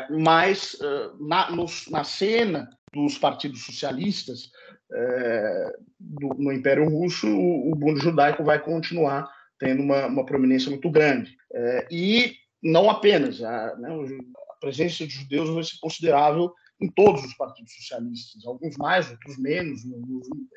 mas 0.10 0.78
é, 0.82 1.10
na, 1.20 1.50
na 1.90 2.04
cena 2.04 2.70
dos 2.94 3.18
partidos 3.18 3.64
socialistas 3.64 4.50
é, 4.92 5.74
do, 6.00 6.30
no 6.38 6.52
Império 6.52 6.90
Russo, 6.90 7.28
o, 7.28 7.72
o 7.72 7.76
Bund 7.76 8.00
judaico 8.02 8.44
vai 8.44 8.60
continuar 8.60 9.30
tendo 9.60 9.84
uma, 9.84 10.08
uma 10.08 10.26
prominência 10.26 10.70
muito 10.70 10.90
grande. 10.90 11.38
É, 11.54 11.88
e 11.92 12.36
não 12.62 12.90
apenas, 12.90 13.42
a, 13.44 13.76
né, 13.78 13.90
a, 13.90 14.54
presença 14.60 15.06
de 15.06 15.14
judeus 15.14 15.50
vai 15.50 15.64
ser 15.64 15.78
considerável 15.80 16.52
em 16.82 16.90
todos 16.90 17.24
os 17.24 17.34
partidos 17.36 17.74
socialistas, 17.74 18.46
alguns 18.46 18.78
mais, 18.78 19.10
outros 19.12 19.38
menos, 19.38 19.82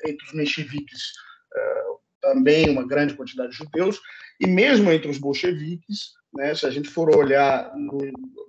entre 0.05 0.25
os 0.25 0.33
mencheviques 0.33 1.11
é, 1.55 1.83
também 2.21 2.69
uma 2.69 2.87
grande 2.87 3.13
quantidade 3.13 3.51
de 3.51 3.57
judeus, 3.57 3.99
e 4.39 4.47
mesmo 4.47 4.91
entre 4.91 5.09
os 5.09 5.17
bolcheviques, 5.17 6.13
né, 6.33 6.55
se 6.55 6.65
a 6.65 6.69
gente 6.69 6.89
for 6.89 7.15
olhar 7.15 7.75
no, 7.75 7.97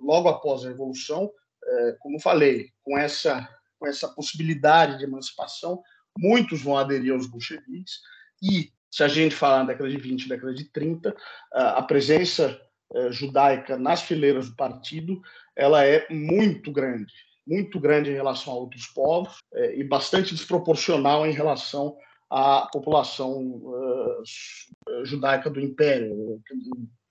logo 0.01 0.29
após 0.29 0.65
a 0.65 0.69
Revolução, 0.69 1.31
é, 1.63 1.95
como 1.99 2.19
falei, 2.19 2.69
com 2.83 2.97
essa, 2.97 3.47
com 3.79 3.87
essa 3.87 4.07
possibilidade 4.07 4.97
de 4.97 5.03
emancipação, 5.03 5.81
muitos 6.17 6.61
vão 6.61 6.77
aderir 6.77 7.13
aos 7.13 7.27
bolcheviques, 7.27 7.99
e 8.41 8.71
se 8.91 9.03
a 9.03 9.07
gente 9.07 9.35
falar 9.35 9.59
na 9.59 9.73
década 9.73 9.89
de 9.89 9.97
20, 9.97 10.29
década 10.29 10.53
de 10.53 10.65
30, 10.71 11.15
a 11.51 11.81
presença 11.81 12.59
é, 12.93 13.11
judaica 13.11 13.77
nas 13.77 14.01
fileiras 14.01 14.49
do 14.49 14.55
partido 14.55 15.21
ela 15.55 15.83
é 15.85 16.07
muito 16.09 16.71
grande, 16.71 17.13
muito 17.47 17.79
grande 17.79 18.09
em 18.09 18.13
relação 18.13 18.53
a 18.53 18.57
outros 18.57 18.87
povos 18.87 19.37
é, 19.53 19.77
e 19.77 19.83
bastante 19.83 20.33
desproporcional 20.33 21.25
em 21.25 21.31
relação 21.31 21.97
à 22.35 22.67
população 22.69 23.39
uh, 23.39 25.05
judaica 25.05 25.49
do 25.49 25.61
Império, 25.61 26.41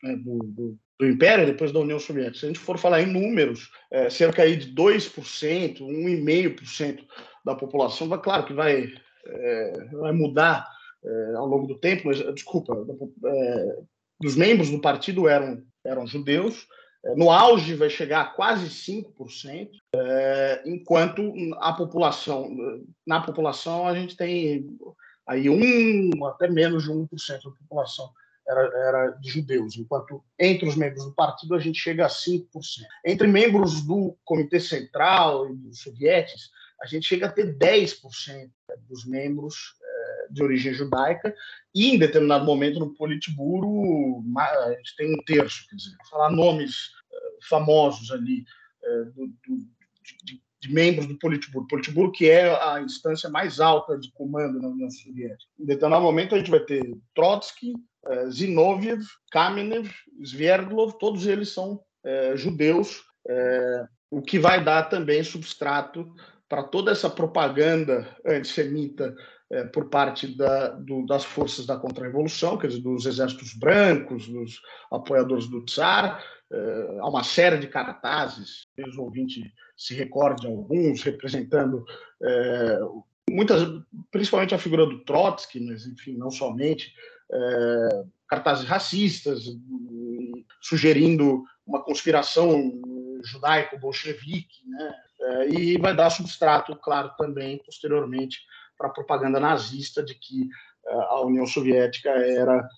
né, 0.03 0.17
do, 0.17 0.39
do, 0.39 0.79
do 1.01 1.07
Império, 1.07 1.47
depois 1.47 1.73
da 1.73 1.81
União 1.81 1.99
Soviética. 1.99 2.41
Se 2.41 2.45
a 2.45 2.49
gente 2.49 2.61
for 2.61 2.77
falar 2.79 3.01
em 3.01 3.11
números, 3.11 3.71
é, 3.91 4.11
cerca 4.11 4.43
aí 4.43 4.55
de 4.55 4.75
2%, 4.75 5.79
1,5% 5.79 7.05
da 7.43 7.55
população, 7.55 8.07
vai, 8.07 8.21
claro 8.21 8.45
que 8.45 8.53
vai, 8.53 8.93
é, 9.27 9.73
vai 9.93 10.13
mudar 10.13 10.69
é, 11.03 11.35
ao 11.37 11.47
longo 11.47 11.67
do 11.67 11.79
tempo, 11.79 12.03
mas, 12.05 12.19
desculpa, 12.35 12.75
é, 13.25 13.77
dos 14.21 14.37
membros 14.37 14.69
do 14.69 14.79
partido 14.79 15.27
eram, 15.27 15.63
eram 15.87 16.07
judeus, 16.07 16.67
é, 17.03 17.15
no 17.15 17.31
auge 17.31 17.75
vai 17.75 17.89
chegar 17.89 18.21
a 18.21 18.27
quase 18.27 18.69
5%, 18.69 19.71
é, 19.95 20.63
enquanto 20.67 21.33
a 21.61 21.73
população, 21.73 22.55
na 23.07 23.23
população 23.23 23.89
a 23.89 23.95
gente 23.95 24.17
tem 24.17 24.67
aí 25.27 25.49
um, 25.49 26.25
até 26.27 26.49
menos 26.49 26.85
de 26.85 26.91
1% 26.91 27.09
da 27.45 27.51
população 27.51 28.11
era, 28.47 28.61
era 28.61 29.11
de 29.13 29.31
judeus, 29.31 29.77
enquanto 29.77 30.23
entre 30.39 30.69
os 30.69 30.77
membros 30.77 31.05
do 31.05 31.15
partido 31.15 31.55
a 31.55 31.59
gente 31.59 31.79
chega 31.79 32.05
a 32.05 32.11
5%. 32.11 32.47
Entre 33.05 33.27
membros 33.27 33.81
do 33.83 34.17
Comitê 34.25 34.61
Central 34.61 35.51
e 35.51 35.57
dos 35.57 35.81
sovietes, 35.81 36.51
a 36.81 36.87
gente 36.87 37.07
chega 37.07 37.27
a 37.27 37.33
ter 37.33 37.57
10% 37.57 38.51
dos 38.89 39.07
membros 39.07 39.77
é, 39.83 40.27
de 40.31 40.43
origem 40.43 40.75
judaica, 40.75 41.35
e 41.75 41.95
em 41.95 41.99
determinado 41.99 42.45
momento 42.45 42.79
no 42.79 42.95
Politburo 42.95 44.23
a 44.37 44.73
gente 44.73 44.97
tem 44.97 45.15
um 45.15 45.23
terço, 45.25 45.67
quer 45.69 45.77
dizer, 45.77 45.97
falar 46.11 46.31
nomes 46.31 46.91
é, 47.13 47.17
famosos 47.49 48.11
ali 48.11 48.45
é, 48.83 49.05
do, 49.05 49.27
do, 49.27 49.57
de, 50.25 50.43
de, 50.65 50.73
membros 50.73 51.07
do 51.07 51.19
Politburo. 51.19 51.67
Politburo 51.67 52.13
que 52.13 52.29
é 52.29 52.49
a 52.51 52.81
instância 52.81 53.29
mais 53.29 53.61
alta 53.61 53.99
de 53.99 54.11
comando 54.13 54.61
na 54.61 54.69
União 54.69 54.91
Soviética. 54.91 55.51
Em 55.59 55.67
determinado 55.67 56.05
momento 56.05 56.35
a 56.35 56.39
gente 56.39 56.51
vai 56.51 56.61
ter 56.61 56.97
Trotsky, 57.15 57.75
Zinoviev, 58.31 59.03
Kamenev, 59.31 59.91
Sverdlov, 60.23 60.93
todos 60.99 61.27
eles 61.27 61.51
são 61.51 61.81
é, 62.05 62.37
judeus, 62.37 63.03
é, 63.27 63.87
o 64.11 64.21
que 64.21 64.39
vai 64.39 64.63
dar 64.63 64.85
também 64.85 65.23
substrato 65.23 66.13
para 66.49 66.63
toda 66.63 66.93
essa 66.93 67.09
propaganda 67.09 68.07
antissemita 68.25 69.15
é, 69.55 69.63
por 69.63 69.89
parte 69.89 70.27
da, 70.27 70.71
do, 70.71 71.07
das 71.07 71.25
forças 71.25 71.65
da 71.65 71.77
contra-revolução, 71.77 72.59
quer 72.59 72.67
dizer, 72.67 72.83
dos 72.83 73.07
exércitos 73.07 73.55
brancos, 73.55 74.27
dos 74.27 74.61
apoiadores 74.91 75.47
do 75.47 75.65
Tsar. 75.65 76.21
É, 76.53 76.99
há 76.99 77.09
uma 77.09 77.23
série 77.23 77.59
de 77.59 77.69
cartazes, 77.69 78.67
talvez 78.77 78.97
o 78.97 79.03
ouvinte 79.03 79.55
se 79.77 79.95
recorde 79.95 80.43
de 80.43 80.49
alguns, 80.49 81.05
representando 81.05 81.85
é, 82.21 82.81
muitas, 83.31 83.63
principalmente 84.11 84.57
a 84.57 84.59
figura 84.59 84.87
do 84.87 85.05
Trotsky, 85.05 85.61
mas 85.61 85.87
enfim, 85.87 86.17
não 86.17 86.31
somente, 86.31 86.93
cartazes 88.29 88.65
racistas, 88.65 89.45
sugerindo 90.61 91.43
uma 91.67 91.83
conspiração 91.83 92.73
judaico-bolchevique, 93.25 94.69
né? 94.69 94.95
E 95.49 95.79
vai 95.79 95.97
dar 95.97 96.11
substrato, 96.11 96.77
claro, 96.77 97.11
também, 97.17 97.59
posteriormente, 97.65 98.41
para 98.77 98.89
a 98.89 98.93
propaganda 98.93 99.41
nazista 99.41 100.03
de 100.03 100.15
que 100.15 100.49
é, 100.87 100.93
a 100.93 101.21
União 101.23 101.47
Soviética 101.47 102.11
era, 102.11 102.69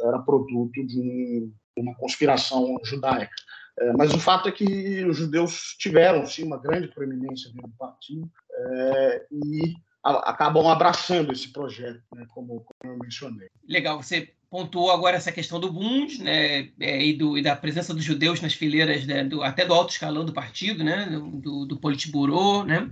era 0.00 0.18
produto 0.20 0.84
de 0.86 1.00
um, 1.00 1.52
uma 1.76 1.94
conspiração 1.94 2.76
judaica. 2.84 3.34
É, 3.80 3.92
mas 3.92 4.12
o 4.12 4.18
fato 4.18 4.48
é 4.48 4.52
que 4.52 5.04
os 5.04 5.16
judeus 5.16 5.76
tiveram, 5.78 6.26
sim, 6.26 6.44
uma 6.44 6.58
grande 6.58 6.88
proeminência 6.88 7.50
dentro 7.52 7.70
do 7.70 7.76
partido 7.76 8.28
é, 8.52 9.26
e 9.30 9.76
acabam 10.02 10.66
abraçando 10.68 11.32
esse 11.32 11.48
projeto, 11.48 12.02
né, 12.14 12.26
como, 12.28 12.64
como, 12.64 12.92
eu 12.94 12.98
mencionei. 12.98 13.48
Legal, 13.68 14.02
você 14.02 14.32
pontuou 14.50 14.90
agora 14.90 15.16
essa 15.16 15.30
questão 15.30 15.60
do 15.60 15.70
Bund, 15.70 16.22
né, 16.22 16.70
é, 16.80 17.04
e, 17.04 17.12
do, 17.12 17.36
e, 17.36 17.42
da 17.42 17.54
presença 17.54 17.92
dos 17.92 18.04
judeus 18.04 18.40
nas 18.40 18.54
fileiras, 18.54 19.06
né, 19.06 19.24
do, 19.24 19.42
até 19.42 19.64
do 19.64 19.74
alto 19.74 19.92
escalão 19.92 20.24
do 20.24 20.32
partido, 20.32 20.82
né, 20.82 21.06
do, 21.06 21.66
do 21.66 21.76
Politburo, 21.78 22.64
né, 22.64 22.90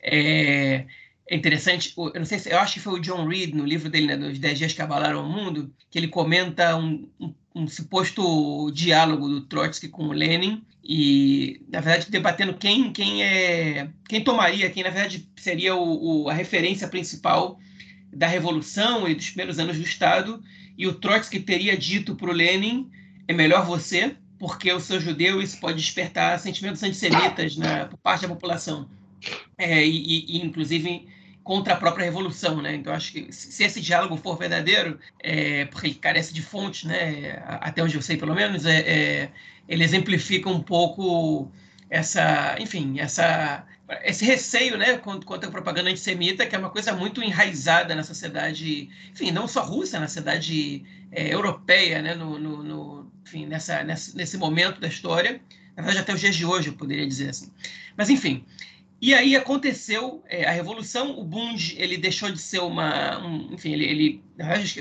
é, 0.00 0.84
é 1.28 1.36
interessante, 1.36 1.92
eu 1.96 2.12
não 2.14 2.24
sei 2.24 2.38
se, 2.38 2.50
eu 2.50 2.58
acho 2.58 2.74
que 2.74 2.80
foi 2.80 2.98
o 2.98 3.02
John 3.02 3.26
Reed, 3.26 3.54
no 3.54 3.64
livro 3.64 3.90
dele, 3.90 4.06
né, 4.06 4.16
dos 4.16 4.38
10 4.38 4.58
dias 4.58 4.72
que 4.72 4.80
abalaram 4.80 5.24
o 5.24 5.28
mundo, 5.28 5.72
que 5.90 5.98
ele 5.98 6.08
comenta 6.08 6.74
um, 6.76 7.06
um, 7.20 7.34
um 7.54 7.68
suposto 7.68 8.70
diálogo 8.72 9.28
do 9.28 9.42
Trotsky 9.42 9.88
com 9.88 10.04
o 10.08 10.12
Lenin, 10.12 10.64
e 10.82 11.60
na 11.68 11.80
verdade 11.80 12.10
debatendo 12.10 12.54
quem 12.54 12.90
quem 12.90 13.22
é 13.22 13.90
quem 14.08 14.24
tomaria 14.24 14.70
quem 14.70 14.82
na 14.82 14.88
verdade 14.88 15.28
seria 15.36 15.76
o, 15.76 16.22
o, 16.22 16.28
a 16.30 16.32
referência 16.32 16.88
principal 16.88 17.60
da 18.10 18.26
revolução 18.26 19.06
e 19.06 19.14
dos 19.14 19.26
primeiros 19.26 19.58
anos 19.58 19.76
do 19.76 19.82
Estado 19.82 20.42
e 20.78 20.86
o 20.86 20.94
Trotsky 20.94 21.40
teria 21.40 21.76
dito 21.76 22.14
para 22.14 22.30
o 22.30 22.32
Lenin 22.32 22.90
é 23.26 23.34
melhor 23.34 23.66
você 23.66 24.16
porque 24.38 24.70
eu 24.70 24.80
sou 24.80 24.98
judeu 24.98 25.42
e 25.42 25.44
isso 25.44 25.60
pode 25.60 25.76
despertar 25.76 26.38
sentimentos 26.38 26.82
antissemitas 26.82 27.56
né, 27.56 27.84
por 27.84 27.98
parte 27.98 28.22
da 28.22 28.28
população. 28.28 28.88
É, 29.58 29.84
e, 29.84 30.36
e, 30.36 30.38
inclusive 30.38 31.08
contra 31.48 31.72
a 31.72 31.76
própria 31.78 32.04
revolução, 32.04 32.60
né? 32.60 32.74
Então 32.74 32.92
acho 32.92 33.10
que 33.10 33.32
se 33.32 33.64
esse 33.64 33.80
diálogo 33.80 34.18
for 34.18 34.36
verdadeiro, 34.36 34.98
é, 35.18 35.64
porque 35.64 35.86
ele 35.86 35.94
carece 35.94 36.34
de 36.34 36.42
fontes, 36.42 36.84
né? 36.84 37.42
Até 37.46 37.82
onde 37.82 37.96
eu 37.96 38.02
sei, 38.02 38.18
pelo 38.18 38.34
menos, 38.34 38.66
é, 38.66 38.80
é 38.80 39.30
ele 39.66 39.82
exemplifica 39.82 40.50
um 40.50 40.60
pouco 40.60 41.50
essa, 41.88 42.54
enfim, 42.60 43.00
essa 43.00 43.66
esse 44.04 44.26
receio, 44.26 44.76
né, 44.76 44.98
contra 44.98 45.48
a 45.48 45.50
propaganda 45.50 45.88
antissemita, 45.88 46.44
que 46.44 46.54
é 46.54 46.58
uma 46.58 46.68
coisa 46.68 46.92
muito 46.92 47.22
enraizada 47.22 47.94
na 47.94 48.04
sociedade, 48.04 48.90
enfim, 49.10 49.30
não 49.30 49.48
só 49.48 49.62
russa, 49.62 49.98
na 49.98 50.06
sociedade 50.06 50.84
é, 51.10 51.32
europeia, 51.32 52.02
né, 52.02 52.14
no, 52.14 52.38
no, 52.38 52.62
no 52.62 53.12
enfim, 53.24 53.46
nessa, 53.46 53.82
nessa, 53.82 54.14
nesse 54.14 54.36
momento 54.36 54.82
da 54.82 54.88
história, 54.88 55.40
na 55.74 55.82
verdade 55.82 56.00
até 56.00 56.12
os 56.12 56.20
dias 56.20 56.36
de 56.36 56.44
hoje, 56.44 56.68
eu 56.68 56.74
poderia 56.74 57.06
dizer 57.06 57.30
assim. 57.30 57.50
Mas, 57.96 58.10
enfim, 58.10 58.44
e 59.00 59.14
aí 59.14 59.36
aconteceu 59.36 60.24
é, 60.26 60.44
a 60.44 60.50
revolução, 60.50 61.18
o 61.18 61.24
Bund 61.24 61.74
ele 61.78 61.96
deixou 61.96 62.32
de 62.32 62.38
ser 62.38 62.58
uma, 62.58 63.24
um, 63.24 63.54
enfim, 63.54 63.72
ele, 63.72 63.84
ele, 63.84 64.22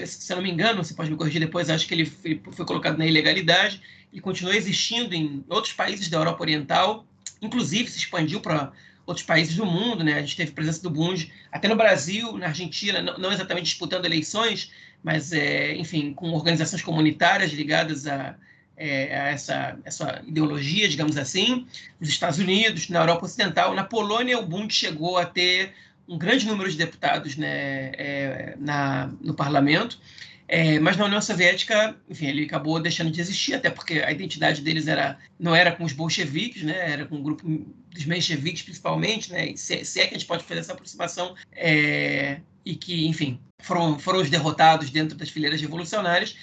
se 0.08 0.34
eu 0.34 0.38
não 0.38 0.44
me 0.44 0.50
engano, 0.50 0.84
você 0.84 0.94
pode 0.94 1.12
me 1.12 1.18
corrigir 1.18 1.40
depois, 1.40 1.70
acho 1.70 1.88
que 1.88 1.94
ele 1.94 2.06
foi, 2.06 2.66
colocado 2.66 2.98
na 2.98 3.06
ilegalidade, 3.06 3.80
ele 4.12 4.22
continuou 4.22 4.56
existindo 4.56 5.14
em 5.14 5.46
outros 5.48 5.74
países 5.74 6.10
da 6.10 6.18
Europa 6.18 6.42
Oriental, 6.42 7.06
inclusive 7.42 7.92
se 7.92 8.00
expandiu 8.00 8.40
para 8.40 8.72
outros 9.06 9.26
países 9.26 9.56
do 9.56 9.66
mundo, 9.66 10.04
né? 10.04 10.16
A 10.16 10.22
gente 10.22 10.36
teve 10.36 10.52
presença 10.52 10.82
do 10.82 10.90
Bund 10.90 11.32
até 11.52 11.68
no 11.68 11.76
Brasil, 11.76 12.36
na 12.38 12.48
Argentina, 12.48 13.02
não, 13.02 13.18
não 13.20 13.32
exatamente 13.32 13.66
disputando 13.66 14.06
eleições, 14.06 14.72
mas, 15.04 15.32
é, 15.32 15.76
enfim, 15.76 16.14
com 16.14 16.32
organizações 16.32 16.82
comunitárias 16.82 17.52
ligadas 17.52 18.08
a, 18.08 18.36
é, 18.78 19.32
essa, 19.32 19.78
essa 19.84 20.22
ideologia, 20.26 20.88
digamos 20.88 21.18
assim, 21.18 21.66
nos 22.00 22.10
Estados 22.10 22.38
Unidos, 22.38 22.88
na 22.90 23.00
Europa 23.00 23.26
Ocidental. 23.26 23.74
Na 23.74 23.84
Polônia, 23.84 24.38
o 24.40 24.46
Bund 24.46 24.72
chegou 24.74 25.18
a 25.18 25.26
ter 25.26 25.74
um 26.08 26.18
grande 26.18 26.46
número 26.46 26.70
de 26.70 26.78
deputados 26.78 27.36
né, 27.36 27.92
é, 27.98 28.56
na, 28.60 29.12
no 29.20 29.34
parlamento, 29.34 30.00
é, 30.48 30.80
mas 30.80 30.96
na 30.96 31.06
União 31.06 31.20
Soviética, 31.20 31.98
enfim, 32.10 32.28
ele 32.28 32.46
acabou 32.46 32.80
deixando 32.80 33.12
de 33.12 33.20
existir, 33.20 33.56
até 33.56 33.70
porque 33.70 34.00
a 34.00 34.12
identidade 34.12 34.62
deles 34.62 34.88
era, 34.88 35.18
não 35.38 35.54
era 35.54 35.74
com 35.74 35.84
os 35.84 35.92
bolcheviques, 35.92 36.64
né, 36.64 36.92
era 36.92 37.06
com 37.06 37.18
o 37.18 37.22
grupo 37.22 37.46
dos 37.90 38.06
mencheviques, 38.06 38.62
principalmente, 38.62 39.30
né, 39.30 39.54
se, 39.58 39.84
se, 39.84 40.00
é 40.00 40.08
que 40.08 40.16
a 40.16 40.18
gente 40.18 40.28
pode 40.28 40.46
fazer 40.46 40.62
essa 40.62 40.72
aproximação, 40.72 41.36
é, 41.52 42.40
e 42.64 42.76
que, 42.76 43.08
enfim, 43.08 43.40
foram, 43.60 44.00
foram 44.00 44.22
os 44.22 44.30
derrotados 44.30 44.90
dentro 44.90 45.18
das 45.18 45.30
fileiras 45.30 45.60
revolucionárias, 45.60 46.38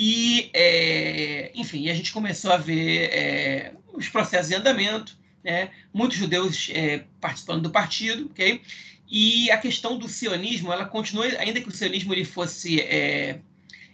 e, 0.00 0.48
é, 0.54 1.50
enfim, 1.56 1.88
a 1.90 1.94
gente 1.94 2.12
começou 2.12 2.52
a 2.52 2.56
ver 2.56 3.10
é, 3.12 3.72
os 3.92 4.08
processos 4.08 4.52
em 4.52 4.54
andamento, 4.54 5.18
né? 5.42 5.72
muitos 5.92 6.16
judeus 6.16 6.70
é, 6.72 7.04
participando 7.20 7.62
do 7.62 7.70
partido, 7.70 8.26
ok? 8.26 8.62
E 9.08 9.50
a 9.50 9.58
questão 9.58 9.98
do 9.98 10.08
sionismo, 10.08 10.72
ela 10.72 10.84
continua, 10.84 11.26
ainda 11.40 11.60
que 11.60 11.68
o 11.68 11.72
sionismo 11.72 12.14
ele 12.14 12.24
fosse, 12.24 12.80
é, 12.80 13.40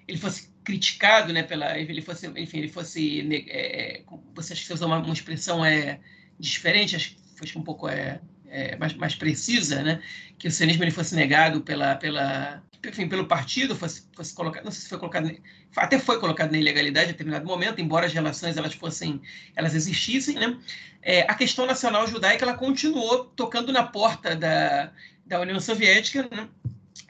ele 0.06 0.18
fosse 0.18 0.50
criticado, 0.62 1.32
né, 1.32 1.42
pela, 1.42 1.78
ele 1.78 2.02
fosse, 2.02 2.26
enfim, 2.36 2.58
ele 2.58 2.68
fosse, 2.68 3.26
é, 3.48 4.02
você 4.34 4.52
acha 4.52 4.60
que 4.60 4.68
você 4.68 4.74
usou 4.74 4.88
uma, 4.88 4.98
uma 4.98 5.14
expressão 5.14 5.64
é 5.64 6.00
diferente, 6.38 6.96
acho 6.96 7.14
que 7.14 7.20
foi 7.34 7.48
um 7.56 7.64
pouco 7.64 7.88
é, 7.88 8.20
é, 8.48 8.76
mais, 8.76 8.94
mais 8.94 9.14
precisa, 9.14 9.83
né, 9.83 10.02
que 10.38 10.48
o 10.48 10.50
sionismo 10.50 10.85
ele 10.85 10.90
fosse 10.90 11.14
negado 11.14 11.61
pela, 11.61 11.96
pela, 11.96 12.62
enfim, 12.88 13.09
pelo 13.09 13.26
partido 13.26 13.74
fosse, 13.74 14.07
fosse 14.12 14.35
colocado, 14.35 14.64
não 14.64 14.70
sei 14.70 14.83
se 14.83 14.88
foi 14.88 14.98
colocado, 14.98 15.30
até 15.76 15.98
foi 15.98 16.18
colocado 16.18 16.52
na 16.52 16.59
ilegalidade 16.59 17.11
em 17.11 17.12
determinado 17.12 17.46
momento, 17.46 17.80
embora 17.80 18.07
as 18.07 18.12
relações 18.12 18.57
elas 18.57 18.74
fossem, 18.74 19.20
elas 19.57 19.74
existissem, 19.74 20.37
né? 20.37 20.57
É, 21.02 21.22
a 21.22 21.35
questão 21.35 21.66
nacional 21.66 22.07
judaica 22.07 22.44
ela 22.44 22.54
continuou 22.54 23.26
tocando 23.37 23.72
na 23.72 23.83
porta 23.83 24.35
da, 24.35 24.90
da 25.26 25.40
União 25.40 25.61
Soviética, 25.61 26.28
né? 26.30 26.48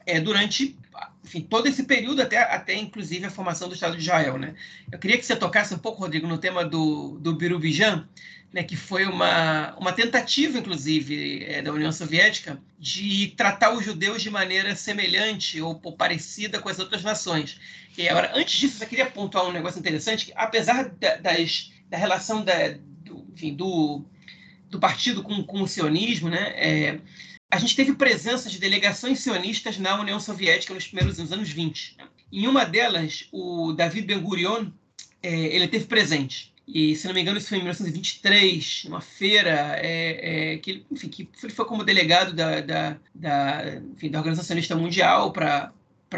É, 0.05 0.19
durante 0.19 0.77
enfim, 1.25 1.41
todo 1.41 1.67
esse 1.67 1.83
período 1.83 2.21
até, 2.21 2.37
até 2.37 2.75
inclusive 2.75 3.25
a 3.25 3.31
formação 3.31 3.67
do 3.67 3.73
Estado 3.73 3.97
de 3.97 4.03
Israel, 4.03 4.37
né? 4.37 4.53
Eu 4.91 4.99
queria 4.99 5.17
que 5.17 5.25
você 5.25 5.35
tocasse 5.35 5.73
um 5.73 5.79
pouco, 5.79 6.01
Rodrigo, 6.01 6.27
no 6.27 6.37
tema 6.37 6.63
do, 6.63 7.17
do 7.19 7.35
Birubijan, 7.35 8.07
né, 8.53 8.63
que 8.63 8.77
foi 8.77 9.05
uma, 9.05 9.75
uma 9.75 9.91
tentativa, 9.91 10.59
inclusive, 10.59 11.43
é, 11.43 11.61
da 11.63 11.73
União 11.73 11.91
Soviética 11.91 12.61
de 12.79 13.33
tratar 13.35 13.73
os 13.73 13.83
judeus 13.83 14.21
de 14.21 14.29
maneira 14.29 14.75
semelhante 14.75 15.59
ou, 15.59 15.77
ou, 15.83 15.91
parecida 15.91 16.59
com 16.59 16.69
as 16.69 16.79
outras 16.79 17.03
nações. 17.03 17.59
E 17.97 18.07
agora, 18.07 18.31
antes 18.35 18.57
disso, 18.57 18.81
eu 18.81 18.87
queria 18.87 19.07
pontuar 19.07 19.45
um 19.45 19.51
negócio 19.51 19.79
interessante, 19.79 20.27
que 20.27 20.33
apesar 20.35 20.89
da, 20.89 21.15
das, 21.15 21.71
da 21.89 21.97
relação 21.97 22.45
da, 22.45 22.69
do, 23.03 23.25
enfim, 23.33 23.53
do, 23.55 24.05
do 24.69 24.79
partido 24.79 25.23
com, 25.23 25.43
com 25.43 25.63
o 25.63 25.67
sionismo, 25.67 26.29
né, 26.29 26.53
é, 26.55 26.99
a 27.55 27.57
gente 27.57 27.75
teve 27.75 27.93
presença 27.93 28.49
de 28.49 28.59
delegações 28.59 29.19
sionistas 29.19 29.77
na 29.77 29.97
União 29.99 30.19
Soviética 30.19 30.73
nos 30.73 30.87
primeiros 30.87 31.31
anos 31.31 31.49
20. 31.49 31.95
Em 32.29 32.47
uma 32.47 32.65
delas, 32.65 33.29
o 33.31 33.71
David 33.71 34.05
Ben-Gurion, 34.05 34.67
é, 35.23 35.33
ele 35.55 35.65
teve 35.69 35.85
presente. 35.85 36.53
E, 36.67 36.97
se 36.97 37.07
não 37.07 37.13
me 37.13 37.21
engano, 37.21 37.37
isso 37.37 37.47
foi 37.47 37.59
em 37.59 37.61
1923, 37.61 38.83
numa 38.85 38.99
feira, 38.99 39.77
é, 39.77 40.53
é, 40.53 40.57
que, 40.57 40.85
enfim, 40.91 41.07
que 41.07 41.29
ele 41.41 41.53
foi 41.53 41.63
como 41.65 41.85
delegado 41.85 42.33
da, 42.33 42.59
da, 42.59 42.97
da, 43.13 43.81
enfim, 43.93 44.09
da 44.09 44.19
Organização 44.19 44.47
Sionista 44.47 44.75
Mundial 44.75 45.31
para 45.31 45.71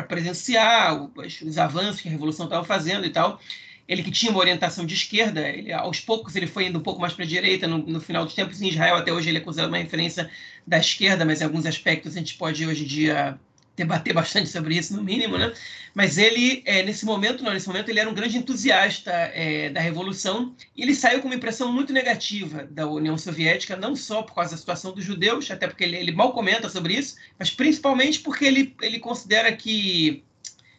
presenciar 0.07 0.95
os, 1.15 1.41
os, 1.41 1.57
avanços 1.59 2.01
que 2.01 2.07
a 2.07 2.11
Revolução 2.11 2.45
estava 2.45 2.65
fazendo 2.65 3.05
e 3.05 3.11
tal 3.11 3.39
ele 3.87 4.03
que 4.03 4.11
tinha 4.11 4.31
uma 4.31 4.39
orientação 4.39 4.85
de 4.85 4.93
esquerda, 4.93 5.47
ele, 5.47 5.71
aos 5.71 5.99
poucos 5.99 6.35
ele 6.35 6.47
foi 6.47 6.67
indo 6.67 6.77
um 6.77 6.83
pouco 6.83 6.99
mais 6.99 7.13
para 7.13 7.23
a 7.23 7.27
direita, 7.27 7.67
no, 7.67 7.77
no, 7.77 8.01
final 8.01 8.25
dos 8.25 8.33
tempos 8.33 8.61
em 8.61 8.67
Israel, 8.67 8.95
até 8.95 9.13
hoje 9.13 9.29
ele 9.29 9.37
é 9.37 9.41
considerado 9.41 9.71
uma 9.71 9.77
referência 9.77 10.29
da 10.65 10.77
esquerda, 10.77 11.23
mas 11.23 11.41
em 11.41 11.45
alguns 11.45 11.65
aspectos 11.65 12.15
a 12.15 12.19
gente 12.19 12.35
pode 12.35 12.65
hoje 12.65 12.83
em 12.83 12.87
dia 12.87 13.39
debater 13.77 14.11
bastante 14.13 14.49
sobre 14.49 14.75
isso, 14.75 14.93
no 14.93 15.03
mínimo, 15.03 15.37
né? 15.37 15.53
Mas 15.93 16.17
ele, 16.17 16.61
é, 16.65 16.83
nesse 16.83 17.05
momento, 17.05 17.43
não, 17.43 17.53
nesse 17.53 17.67
momento 17.67 17.89
ele 17.89 17.99
era 17.99 18.09
um 18.09 18.13
grande 18.13 18.37
entusiasta 18.37 19.11
é, 19.11 19.69
da 19.69 19.79
Revolução 19.79 20.53
e 20.75 20.83
ele 20.83 20.93
saiu 20.93 21.21
com 21.21 21.27
uma 21.27 21.35
impressão 21.35 21.71
muito 21.71 21.93
negativa 21.93 22.67
da 22.69 22.85
União 22.87 23.17
Soviética, 23.17 23.77
não 23.77 23.95
só 23.95 24.21
por 24.21 24.35
causa 24.35 24.51
da 24.51 24.57
situação 24.57 24.91
dos 24.91 25.05
judeus, 25.05 25.49
até 25.49 25.67
porque 25.67 25.83
ele, 25.83 25.95
ele 25.95 26.11
mal 26.11 26.33
comenta 26.33 26.69
sobre 26.69 26.93
isso, 26.95 27.15
mas 27.39 27.49
principalmente 27.49 28.19
porque 28.19 28.45
ele, 28.45 28.75
ele 28.81 28.99
considera 28.99 29.51
que 29.55 30.23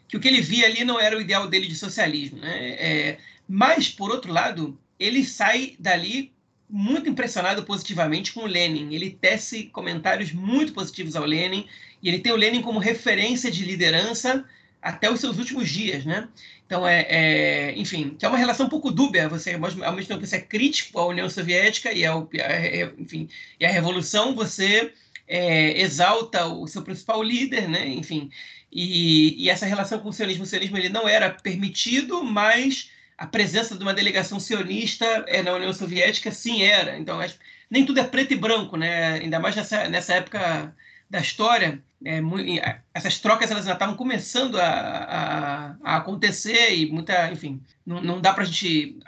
que 0.09 0.17
o 0.17 0.21
que 0.21 0.27
ele 0.27 0.41
via 0.41 0.67
ali 0.67 0.85
não 0.85 0.99
era 0.99 1.17
o 1.17 1.21
ideal 1.21 1.47
dele 1.47 1.67
de 1.67 1.75
socialismo. 1.75 2.39
Né? 2.39 2.71
É, 2.79 3.19
mas, 3.47 3.89
por 3.89 4.11
outro 4.11 4.33
lado, 4.33 4.79
ele 4.99 5.25
sai 5.25 5.77
dali 5.79 6.33
muito 6.69 7.09
impressionado 7.09 7.63
positivamente 7.63 8.33
com 8.33 8.41
o 8.41 8.47
Lenin. 8.47 8.95
Ele 8.95 9.11
tece 9.11 9.65
comentários 9.65 10.33
muito 10.33 10.73
positivos 10.73 11.17
ao 11.17 11.25
Lenin, 11.25 11.67
e 12.03 12.09
ele 12.09 12.19
tem 12.19 12.33
o 12.33 12.37
Lenin 12.37 12.63
como 12.63 12.79
referência 12.79 13.51
de 13.51 13.65
liderança 13.65 14.45
até 14.81 15.11
os 15.11 15.21
seus 15.21 15.39
últimos 15.39 15.69
dias, 15.69 16.05
né? 16.05 16.29
Então, 16.67 16.87
é, 16.87 17.07
é 17.09 17.75
enfim, 17.77 18.15
que 18.19 18.25
é 18.25 18.29
uma 18.29 18.39
relação 18.39 18.67
um 18.67 18.69
pouco 18.69 18.91
dúbia. 18.91 19.29
Você, 19.29 19.55
ao 19.55 19.61
mesmo 19.61 20.09
tempo 20.09 20.21
que 20.21 20.27
você 20.27 20.37
é 20.37 20.41
crítico 20.41 20.99
à 20.99 21.07
União 21.07 21.29
Soviética 21.29 21.93
e, 21.93 22.05
ao, 22.05 22.29
enfim, 22.99 23.29
e 23.59 23.65
à 23.65 23.71
Revolução, 23.71 24.35
você 24.35 24.93
é, 25.27 25.81
exalta 25.81 26.47
o 26.47 26.67
seu 26.67 26.83
principal 26.83 27.23
líder, 27.23 27.69
né? 27.69 27.89
Enfim, 27.89 28.31
e, 28.71 29.45
e, 29.45 29.51
essa 29.51 29.67
relação 29.67 29.99
com 29.99 30.11
o 30.11 30.13
sionismo, 30.13 30.45
o 30.45 30.47
sionismo 30.47 30.77
ele 30.77 30.89
não 30.89 31.09
era 31.09 31.31
permitido, 31.31 32.23
mas 32.23 32.91
a 33.17 33.27
presença 33.27 33.77
de 33.77 33.83
uma 33.83 33.95
delegação 33.95 34.39
sionista 34.39 35.05
é, 35.27 35.43
na 35.43 35.55
União 35.55 35.73
Soviética 35.73 36.31
sim 36.31 36.63
era. 36.63 36.99
Então, 36.99 37.19
nem 37.71 37.85
tudo 37.85 38.01
é 38.01 38.05
preto 38.05 38.33
e 38.33 38.37
branco, 38.37 38.77
né? 38.77 39.15
Ainda 39.15 39.41
mais 39.41 39.57
nessa, 39.57 39.89
nessa 39.89 40.15
época 40.15 40.75
da 41.11 41.21
história, 41.21 41.83
é, 42.05 42.21
essas 42.95 43.19
trocas 43.19 43.51
elas 43.51 43.65
já 43.65 43.73
estavam 43.73 43.97
começando 43.97 44.57
a, 44.57 44.69
a, 44.69 45.77
a, 45.83 45.97
acontecer 45.97 46.75
e 46.75 46.91
muita, 46.91 47.31
enfim, 47.33 47.61
não, 47.85 48.01
não 48.01 48.21
dá 48.21 48.33
para 48.33 48.45
a 48.45 48.47
gente, 48.47 48.99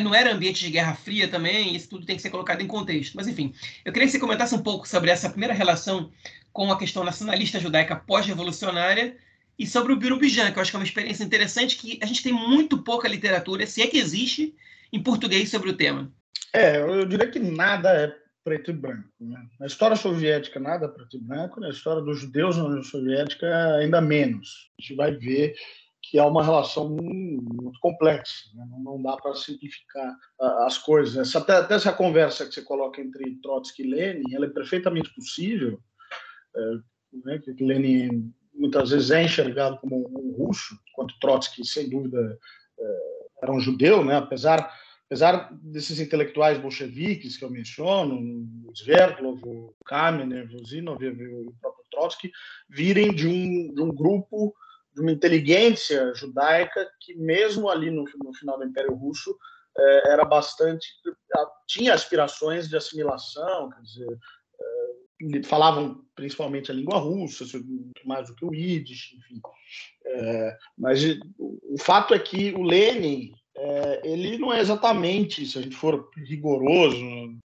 não 0.00 0.14
era 0.14 0.32
ambiente 0.32 0.64
de 0.64 0.70
guerra 0.70 0.94
fria 0.94 1.26
também, 1.26 1.74
isso 1.74 1.88
tudo 1.88 2.06
tem 2.06 2.14
que 2.14 2.22
ser 2.22 2.30
colocado 2.30 2.60
em 2.60 2.68
contexto. 2.68 3.14
Mas 3.16 3.26
enfim, 3.26 3.52
eu 3.84 3.92
queria 3.92 4.06
que 4.06 4.12
você 4.12 4.20
comentasse 4.20 4.54
um 4.54 4.62
pouco 4.62 4.86
sobre 4.86 5.10
essa 5.10 5.28
primeira 5.28 5.54
relação 5.54 6.10
com 6.52 6.70
a 6.70 6.78
questão 6.78 7.02
nacionalista 7.02 7.58
judaica 7.58 7.96
pós-revolucionária 7.96 9.16
e 9.58 9.66
sobre 9.66 9.92
o 9.92 9.96
Birubijan, 9.96 10.52
que 10.52 10.58
eu 10.58 10.62
acho 10.62 10.70
que 10.70 10.76
é 10.76 10.80
uma 10.80 10.86
experiência 10.86 11.24
interessante 11.24 11.76
que 11.76 11.98
a 12.02 12.06
gente 12.06 12.22
tem 12.22 12.32
muito 12.32 12.78
pouca 12.78 13.08
literatura, 13.08 13.66
se 13.66 13.82
é 13.82 13.86
que 13.86 13.98
existe, 13.98 14.54
em 14.92 15.02
português 15.02 15.50
sobre 15.50 15.68
o 15.68 15.76
tema. 15.76 16.10
É, 16.52 16.78
eu 16.78 17.04
diria 17.04 17.28
que 17.28 17.38
nada 17.38 17.90
é 17.90 18.14
preto 18.44 18.70
e 18.70 18.74
branco. 18.74 19.08
Né? 19.20 19.38
Na 19.58 19.66
história 19.66 19.96
soviética, 19.96 20.58
nada 20.58 20.88
preto 20.88 21.16
e 21.16 21.20
branco, 21.20 21.60
na 21.60 21.68
história 21.68 22.02
dos 22.02 22.20
judeus 22.20 22.56
na 22.56 22.64
União 22.64 22.82
Soviética, 22.82 23.46
ainda 23.76 24.00
menos. 24.00 24.70
A 24.78 24.82
gente 24.82 24.96
vai 24.96 25.12
ver 25.12 25.54
que 26.02 26.18
é 26.18 26.24
uma 26.24 26.42
relação 26.42 26.88
muito 26.88 27.78
complexa, 27.80 28.48
né? 28.54 28.64
não, 28.82 29.00
dá 29.02 29.16
para 29.16 29.34
simplificar 29.34 30.16
as 30.66 30.78
coisas. 30.78 31.16
Essa, 31.16 31.38
até, 31.38 31.56
até, 31.56 31.74
essa 31.74 31.92
conversa 31.92 32.46
que 32.46 32.54
você 32.54 32.62
coloca 32.62 33.00
entre 33.00 33.36
Trotsky 33.42 33.82
e 33.82 33.90
Lenin, 33.90 34.34
ela 34.34 34.46
é 34.46 34.50
perfeitamente 34.50 35.12
possível, 35.14 35.78
é, 36.56 36.60
né, 37.24 37.38
que 37.38 37.62
Lenin 37.62 38.32
muitas 38.54 38.90
vezes 38.90 39.10
é 39.10 39.22
enxergado 39.22 39.78
como 39.78 39.96
um 39.96 40.32
russo, 40.32 40.76
enquanto 40.90 41.18
Trotsky, 41.20 41.64
sem 41.66 41.88
dúvida, 41.88 42.38
é, 42.78 43.20
era 43.42 43.52
um 43.52 43.60
judeu, 43.60 44.04
né, 44.04 44.16
apesar, 44.16 44.72
apesar 45.10 45.52
desses 45.60 45.98
intelectuais 45.98 46.56
bolcheviques 46.56 47.36
que 47.36 47.44
eu 47.44 47.50
menciono, 47.50 48.46
Sverdlov, 48.72 49.42
o 49.44 49.74
Kamenev, 49.84 50.54
o 50.54 50.64
Zinov 50.64 51.02
e 51.02 51.08
o 51.08 51.52
próprio 51.60 51.84
Trotsky, 51.90 52.30
virem 52.68 53.12
de 53.12 53.26
um, 53.26 53.74
de 53.74 53.82
um 53.82 53.92
grupo 53.92 54.54
de 54.94 55.00
uma 55.00 55.10
inteligência 55.10 56.14
judaica 56.14 56.88
que, 57.00 57.16
mesmo 57.16 57.68
ali 57.68 57.90
no, 57.90 58.04
no 58.22 58.32
final 58.34 58.56
do 58.56 58.64
Império 58.64 58.94
Russo, 58.94 59.36
é, 59.76 60.12
era 60.12 60.24
bastante 60.24 60.86
tinha 61.66 61.92
aspirações 61.92 62.68
de 62.68 62.76
assimilação, 62.76 63.70
quer 63.70 63.82
dizer, 63.82 64.18
falavam 65.44 66.04
principalmente 66.14 66.70
a 66.70 66.74
língua 66.74 66.98
russa, 66.98 67.44
mais 68.04 68.28
do 68.28 68.36
que 68.36 68.44
o 68.44 68.54
Yiddish, 68.54 69.14
enfim. 69.18 69.40
É, 70.06 70.58
mas 70.78 71.02
o 71.38 71.78
fato 71.78 72.14
é 72.14 72.18
que 72.18 72.52
o 72.52 72.62
Lenin 72.62 73.32
é, 73.56 74.00
ele 74.04 74.38
não 74.38 74.52
é 74.52 74.60
exatamente, 74.60 75.44
se 75.44 75.58
a 75.58 75.62
gente 75.62 75.76
for 75.76 76.08
rigoroso, 76.16 76.96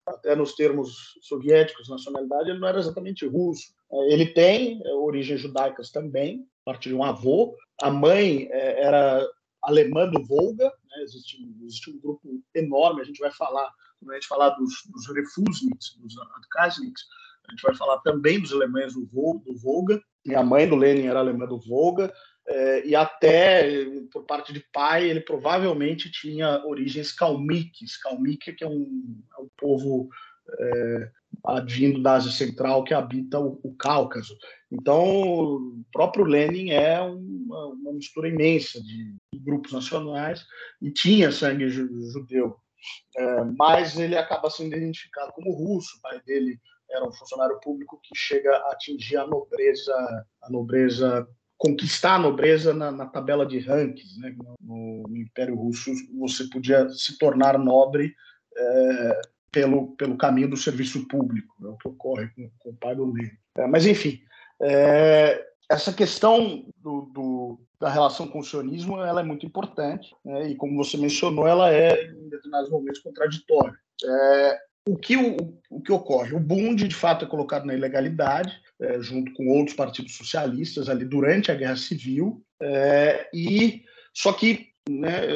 até 0.07 0.35
nos 0.35 0.55
termos 0.55 1.17
soviéticos, 1.23 1.89
nacionalidade, 1.89 2.51
ele 2.51 2.59
não 2.59 2.69
era 2.69 2.79
exatamente 2.79 3.27
russo. 3.27 3.73
É, 3.91 4.13
ele 4.13 4.27
tem 4.27 4.81
é, 4.85 4.95
origens 4.95 5.41
judaicas 5.41 5.91
também, 5.91 6.47
a 6.67 6.73
partir 6.73 6.91
de 6.91 6.95
um 6.95 7.05
avô. 7.05 7.57
A 7.81 7.91
mãe 7.91 8.49
é, 8.51 8.83
era 8.83 9.27
alemã 9.63 10.09
do 10.09 10.25
Volga, 10.25 10.65
né? 10.65 11.03
existe, 11.03 11.39
existe, 11.63 11.91
um 11.91 12.01
grupo 12.01 12.43
enorme, 12.55 13.01
a 13.01 13.05
gente 13.05 13.21
vai 13.21 13.31
falar, 13.31 13.71
quando 14.01 14.11
a 14.11 14.15
gente 14.15 14.27
falar 14.27 14.51
dos, 14.51 14.73
dos 14.91 15.07
Refusniks, 15.15 15.97
dos 15.99 16.15
Adkasniks, 16.37 17.03
a 17.49 17.53
gente 17.53 17.63
vai 17.63 17.75
falar 17.75 17.99
também 18.01 18.41
dos 18.41 18.53
alemães 18.53 18.95
do, 18.95 19.03
do 19.03 19.57
Volga. 19.59 20.03
Minha 20.25 20.43
mãe 20.43 20.69
do 20.69 20.77
Lenin 20.77 21.07
era 21.07 21.19
alemã 21.19 21.47
do 21.47 21.59
Volga. 21.59 22.13
É, 22.47 22.87
e 22.87 22.95
até 22.95 23.85
por 24.11 24.25
parte 24.25 24.53
de 24.53 24.61
pai, 24.73 25.09
ele 25.09 25.21
provavelmente 25.21 26.11
tinha 26.11 26.65
origens 26.67 27.13
calmiques. 27.13 27.97
Calmique 27.97 28.53
que 28.53 28.65
é 28.65 28.69
um, 28.69 29.23
é 29.39 29.43
um 29.43 29.49
povo 29.57 30.09
é, 30.59 31.11
advindo 31.45 32.03
da 32.03 32.15
Ásia 32.15 32.33
Central 32.33 32.85
que 32.85 32.95
habita 32.95 33.39
o, 33.39 33.61
o, 33.63 33.75
Cáucaso. 33.77 34.37
Então, 34.71 35.05
o 35.05 35.85
próprio 35.93 36.25
Lenin 36.25 36.71
é 36.71 37.01
uma, 37.01 37.67
uma 37.67 37.93
mistura 37.93 38.29
imensa 38.29 38.83
de, 38.83 39.15
de, 39.33 39.39
grupos 39.39 39.73
nacionais 39.73 40.45
e 40.81 40.91
tinha 40.91 41.31
sangue 41.31 41.69
judeu. 41.69 42.57
É, 43.17 43.45
mas 43.57 43.97
ele 43.97 44.17
acaba 44.17 44.51
sendo 44.51 44.77
identificado 44.77 45.33
como 45.33 45.53
russo. 45.53 45.97
O 45.97 46.01
pai 46.01 46.21
dele 46.27 46.59
era 46.91 47.07
um 47.07 47.13
funcionário 47.13 47.59
público 47.61 48.01
que 48.03 48.17
chega 48.17 48.51
a 48.51 48.73
atingir 48.73 49.17
a 49.17 49.27
nobreza, 49.27 49.95
a 50.43 50.51
nobreza 50.51 51.27
conquistar 51.63 52.17
a 52.17 52.19
nobreza 52.19 52.75
na, 52.75 52.91
na 52.91 53.07
tabela 53.07 53.47
de 53.47 53.61
rankings. 53.61 54.19
Né? 54.19 54.35
No, 54.61 55.05
no, 55.09 55.17
Império 55.17 55.55
Russo, 55.55 55.93
você 56.19 56.43
podia 56.49 56.89
se 56.89 57.17
tornar 57.17 57.57
nobre 57.57 58.13
é, 58.57 59.21
pelo, 59.53 59.95
pelo 59.95 60.17
caminho 60.17 60.51
do 60.51 60.57
serviço 60.57 61.07
público, 61.07 61.55
é 61.63 61.69
o 61.69 61.77
que 61.77 61.87
ocorre 61.87 62.29
com, 62.31 62.51
com 62.59 62.71
o 62.71 62.77
pai 62.77 62.97
do. 62.97 63.15
É, 63.57 63.67
mas, 63.69 63.87
enfim, 63.87 64.21
é, 64.61 65.47
essa 65.71 65.93
questão 65.93 66.67
do, 66.79 67.03
do, 67.13 67.61
da 67.79 67.89
relação 67.89 68.27
com 68.27 68.41
o 68.41 68.45
sionismo 68.45 69.01
ela 69.01 69.21
é 69.21 69.25
muito 69.25 69.47
importante, 69.47 70.13
né? 70.25 70.49
e, 70.49 70.57
como 70.57 70.77
você 70.77 70.97
mencionou, 70.97 71.47
ela 71.47 71.73
é, 71.73 72.07
em 72.07 72.29
determinados 72.29 72.71
momentos, 72.71 73.01
contraditória. 73.01 73.79
É, 74.05 74.59
o 74.89 74.97
que, 74.97 75.17
o, 75.17 75.37
o 75.71 75.81
que 75.81 75.93
ocorre? 75.93 76.35
O 76.35 76.41
Bund, 76.41 76.89
de 76.89 76.95
fato, 76.95 77.25
é 77.25 77.29
colocado 77.29 77.67
na 77.67 77.75
ilegalidade, 77.75 78.61
é, 78.83 79.01
junto 79.01 79.33
com 79.33 79.49
outros 79.49 79.77
partidos 79.77 80.17
socialistas 80.17 80.89
ali 80.89 81.05
durante 81.05 81.51
a 81.51 81.55
Guerra 81.55 81.77
Civil. 81.77 82.45
É, 82.61 83.29
e 83.33 83.85
só 84.13 84.33
que 84.33 84.73
né, 84.89 85.29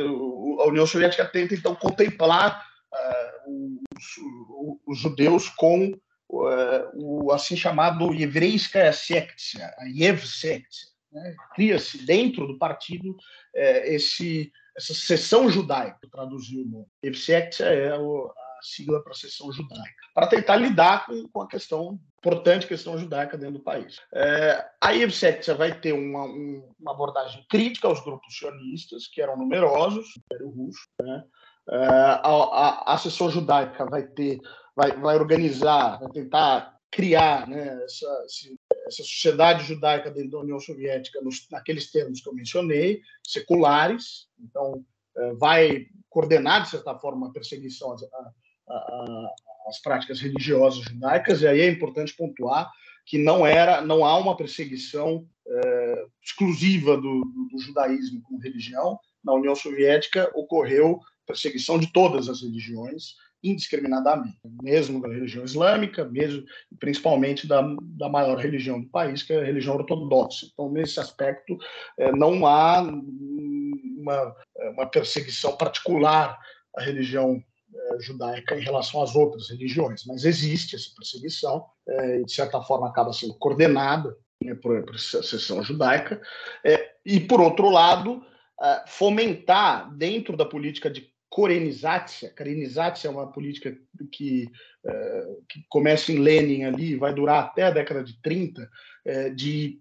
a 0.60 0.64
União 0.66 0.86
Soviética 0.86 1.24
tenta 1.24 1.54
então 1.54 1.74
contemplar 1.74 2.66
uh, 2.92 3.80
os, 3.96 4.84
os, 4.86 4.98
judeus 4.98 5.48
com 5.48 5.92
uh, 6.30 6.90
o 6.94 7.32
assim 7.32 7.56
chamado 7.56 8.12
Evreiskaya 8.12 8.92
Sektia, 8.92 9.72
a 9.78 9.84
Yevsektia. 9.84 10.88
Né? 11.12 11.36
Cria-se 11.54 11.98
dentro 12.04 12.46
do 12.46 12.58
partido 12.58 13.10
uh, 13.10 13.16
esse, 13.84 14.50
essa 14.76 14.94
seção 14.94 15.48
judaica, 15.48 16.08
traduzir 16.10 16.58
o 16.62 16.66
nome. 16.66 16.86
Yevsektia 17.04 17.66
é 17.66 17.96
o, 17.96 18.26
a 18.26 18.62
sigla 18.62 19.02
para 19.02 19.14
seção 19.14 19.52
judaica, 19.52 19.94
para 20.12 20.26
tentar 20.26 20.56
lidar 20.56 21.06
com, 21.06 21.28
com 21.28 21.42
a 21.42 21.48
questão 21.48 21.98
importante 22.26 22.66
questão 22.66 22.98
judaica 22.98 23.38
dentro 23.38 23.58
do 23.58 23.64
país. 23.64 24.00
É, 24.12 24.66
a 24.82 24.94
Evsektia 24.94 25.54
vai 25.54 25.78
ter 25.78 25.92
uma, 25.92 26.24
um, 26.24 26.68
uma 26.80 26.90
abordagem 26.90 27.46
crítica 27.48 27.86
aos 27.86 28.02
grupos 28.02 28.36
sionistas, 28.36 29.06
que 29.06 29.22
eram 29.22 29.36
numerosos, 29.36 30.06
no 30.16 30.22
Império 30.24 30.50
Russo. 30.50 30.88
Né? 31.00 31.24
É, 31.70 31.76
a, 31.86 32.20
a, 32.24 32.94
a 32.94 32.98
seção 32.98 33.30
judaica 33.30 33.86
vai 33.86 34.02
ter, 34.02 34.40
vai, 34.74 34.90
vai 34.92 35.14
organizar, 35.14 36.00
vai 36.00 36.10
tentar 36.10 36.76
criar 36.90 37.46
né, 37.46 37.84
essa, 37.84 38.24
essa 38.86 39.02
sociedade 39.02 39.64
judaica 39.64 40.10
dentro 40.10 40.32
da 40.32 40.38
União 40.38 40.58
Soviética 40.58 41.20
nos, 41.20 41.46
naqueles 41.50 41.92
termos 41.92 42.20
que 42.20 42.28
eu 42.28 42.34
mencionei, 42.34 43.02
seculares, 43.24 44.26
então 44.40 44.84
é, 45.16 45.32
vai 45.34 45.86
coordenar, 46.08 46.62
de 46.62 46.70
certa 46.70 46.98
forma, 46.98 47.28
a 47.28 47.32
perseguição 47.32 47.92
às, 47.92 48.02
às 49.66 49.80
práticas 49.80 50.20
religiosas 50.20 50.84
judaicas, 50.84 51.42
e 51.42 51.46
aí 51.46 51.60
é 51.60 51.68
importante 51.68 52.14
pontuar 52.16 52.70
que 53.04 53.18
não 53.18 53.46
era, 53.46 53.80
não 53.80 54.04
há 54.04 54.18
uma 54.18 54.36
perseguição 54.36 55.26
é, 55.46 56.06
exclusiva 56.22 56.96
do, 56.96 57.20
do, 57.24 57.48
do 57.52 57.58
judaísmo 57.58 58.20
como 58.22 58.40
religião. 58.40 58.98
Na 59.24 59.32
União 59.32 59.54
Soviética 59.54 60.30
ocorreu 60.34 61.00
perseguição 61.24 61.78
de 61.78 61.92
todas 61.92 62.28
as 62.28 62.42
religiões, 62.42 63.14
indiscriminadamente, 63.42 64.38
mesmo 64.62 65.00
da 65.00 65.08
religião 65.08 65.44
islâmica, 65.44 66.04
mesmo 66.04 66.44
principalmente 66.80 67.46
da, 67.46 67.62
da 67.80 68.08
maior 68.08 68.38
religião 68.38 68.80
do 68.80 68.88
país, 68.88 69.22
que 69.22 69.32
é 69.32 69.40
a 69.40 69.44
religião 69.44 69.76
ortodoxa. 69.76 70.46
Então, 70.52 70.70
nesse 70.70 70.98
aspecto, 70.98 71.56
é, 71.98 72.10
não 72.12 72.46
há 72.46 72.82
uma, 72.82 74.36
uma 74.72 74.86
perseguição 74.86 75.56
particular 75.56 76.38
à 76.76 76.82
religião 76.82 77.42
judaica 78.00 78.56
em 78.56 78.62
relação 78.62 79.02
às 79.02 79.14
outras 79.14 79.50
religiões, 79.50 80.04
mas 80.06 80.24
existe 80.24 80.76
essa 80.76 80.90
perseguição 80.96 81.66
e, 81.88 82.24
de 82.24 82.32
certa 82.32 82.60
forma, 82.62 82.88
acaba 82.88 83.12
sendo 83.12 83.34
coordenada 83.34 84.16
né, 84.42 84.54
por, 84.54 84.84
essa 84.94 85.22
seção 85.22 85.62
judaica. 85.62 86.20
e, 87.04 87.20
por 87.20 87.40
outro 87.40 87.70
lado, 87.70 88.24
fomentar 88.86 89.94
dentro 89.96 90.36
da 90.36 90.44
política 90.44 90.90
de 90.90 91.10
Korenizácia. 91.28 92.32
Korenizácia 92.36 93.08
é 93.08 93.10
uma 93.10 93.30
política 93.30 93.76
que, 94.10 94.48
que 95.48 95.64
começa 95.68 96.12
em 96.12 96.18
Lenin 96.18 96.64
ali, 96.64 96.96
vai 96.96 97.12
durar 97.12 97.44
até 97.44 97.64
a 97.64 97.70
década 97.70 98.02
de 98.02 98.20
30, 98.22 98.68
é, 99.04 99.30
de 99.30 99.78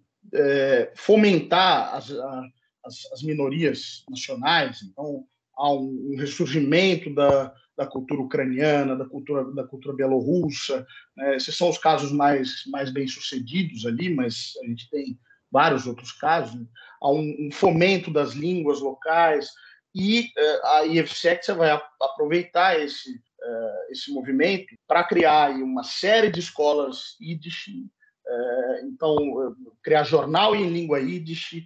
fomentar 0.96 1.96
as, 1.96 2.12
as, 2.12 3.12
as, 3.14 3.24
minorias 3.24 4.04
nacionais. 4.10 4.82
Então, 4.82 5.26
há 5.58 5.72
um, 5.72 6.16
ressurgimento 6.18 7.14
da, 7.14 7.54
da 7.78 7.86
cultura 7.86 8.22
ucraniana, 8.22 8.96
da 8.96 9.06
cultura, 9.06 9.46
da 9.54 9.64
cultura 9.64 9.96
bielorrussa. 9.96 10.86
Né? 11.16 11.36
Esses 11.36 11.56
são 11.56 11.70
os 11.70 11.78
casos 11.78 12.12
mais, 12.12 12.64
mais 12.68 12.92
bem-sucedidos 12.92 13.86
ali, 13.86 14.14
mas 14.14 14.54
a 14.64 14.68
gente 14.68 14.90
tem 14.90 15.20
vários 15.52 15.88
outros 15.88 16.12
casos. 16.12 16.60
Há 17.02 17.10
um, 17.12 17.36
um 17.40 17.50
fomento 17.52 18.12
das 18.12 18.34
línguas 18.34 18.80
locais, 18.80 19.50
e 19.96 20.34
uh, 20.38 20.68
a 20.68 20.86
IFSEC 20.88 21.54
vai 21.54 21.72
aproveitar 22.02 22.78
esse, 22.78 23.12
uh, 23.12 23.92
esse 23.92 24.12
movimento 24.12 24.76
para 24.86 25.06
criar 25.06 25.52
uma 25.52 25.84
série 25.84 26.30
de 26.30 26.42
escolas 26.42 27.16
Yiddish, 27.22 27.70
uh, 27.70 28.86
então 28.88 29.56
criar 29.82 30.04
jornal 30.04 30.54
em 30.54 30.70
língua 30.70 31.00
Yiddish, 31.00 31.64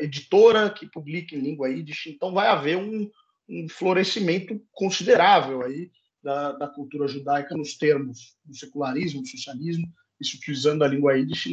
editora 0.00 0.70
que 0.70 0.86
publica 0.86 1.34
em 1.34 1.40
língua 1.40 1.68
Yiddish, 1.68 2.06
então 2.06 2.32
vai 2.32 2.48
haver 2.48 2.76
um, 2.76 3.10
um 3.48 3.68
florescimento 3.68 4.60
considerável 4.72 5.62
aí 5.62 5.90
da, 6.22 6.52
da, 6.52 6.68
cultura 6.68 7.06
judaica 7.06 7.56
nos 7.56 7.76
termos 7.76 8.36
do 8.44 8.56
secularismo, 8.56 9.22
do 9.22 9.28
socialismo, 9.28 9.86
isso 10.20 10.36
utilizando 10.36 10.82
a 10.82 10.88
língua 10.88 11.16
Yiddish 11.16 11.46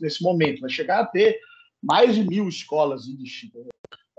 nesse 0.00 0.22
momento. 0.22 0.60
Vai 0.60 0.70
chegar 0.70 1.00
a 1.00 1.06
ter 1.06 1.38
mais 1.82 2.14
de 2.14 2.22
mil 2.22 2.48
escolas 2.48 3.06
Yiddish 3.06 3.50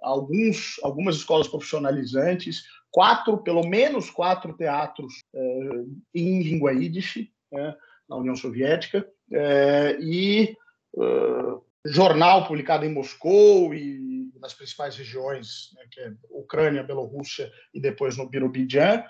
alguns, 0.03 0.79
algumas 0.83 1.15
escolas 1.15 1.47
profissionalizantes, 1.47 2.63
quatro, 2.91 3.37
pelo 3.37 3.65
menos 3.65 4.09
quatro 4.09 4.55
teatros 4.55 5.13
é, 5.33 5.69
em 6.13 6.43
língua 6.43 6.73
Yiddish 6.73 7.29
né, 7.51 7.75
na 8.07 8.17
União 8.17 8.35
Soviética 8.35 9.07
é, 9.31 9.97
e 10.01 10.55
jornal 11.85 12.47
publicado 12.47 12.85
em 12.85 12.93
Moscou 12.93 13.73
e 13.73 14.29
nas 14.39 14.53
principais 14.53 14.95
regiões, 14.95 15.69
né, 15.75 15.83
que 15.89 15.99
é 15.99 16.11
Ucrânia, 16.29 16.83
Bielorrússia 16.83 17.51
e 17.73 17.79
depois 17.79 18.17
no 18.17 18.27
Birobidzhan. 18.29 19.03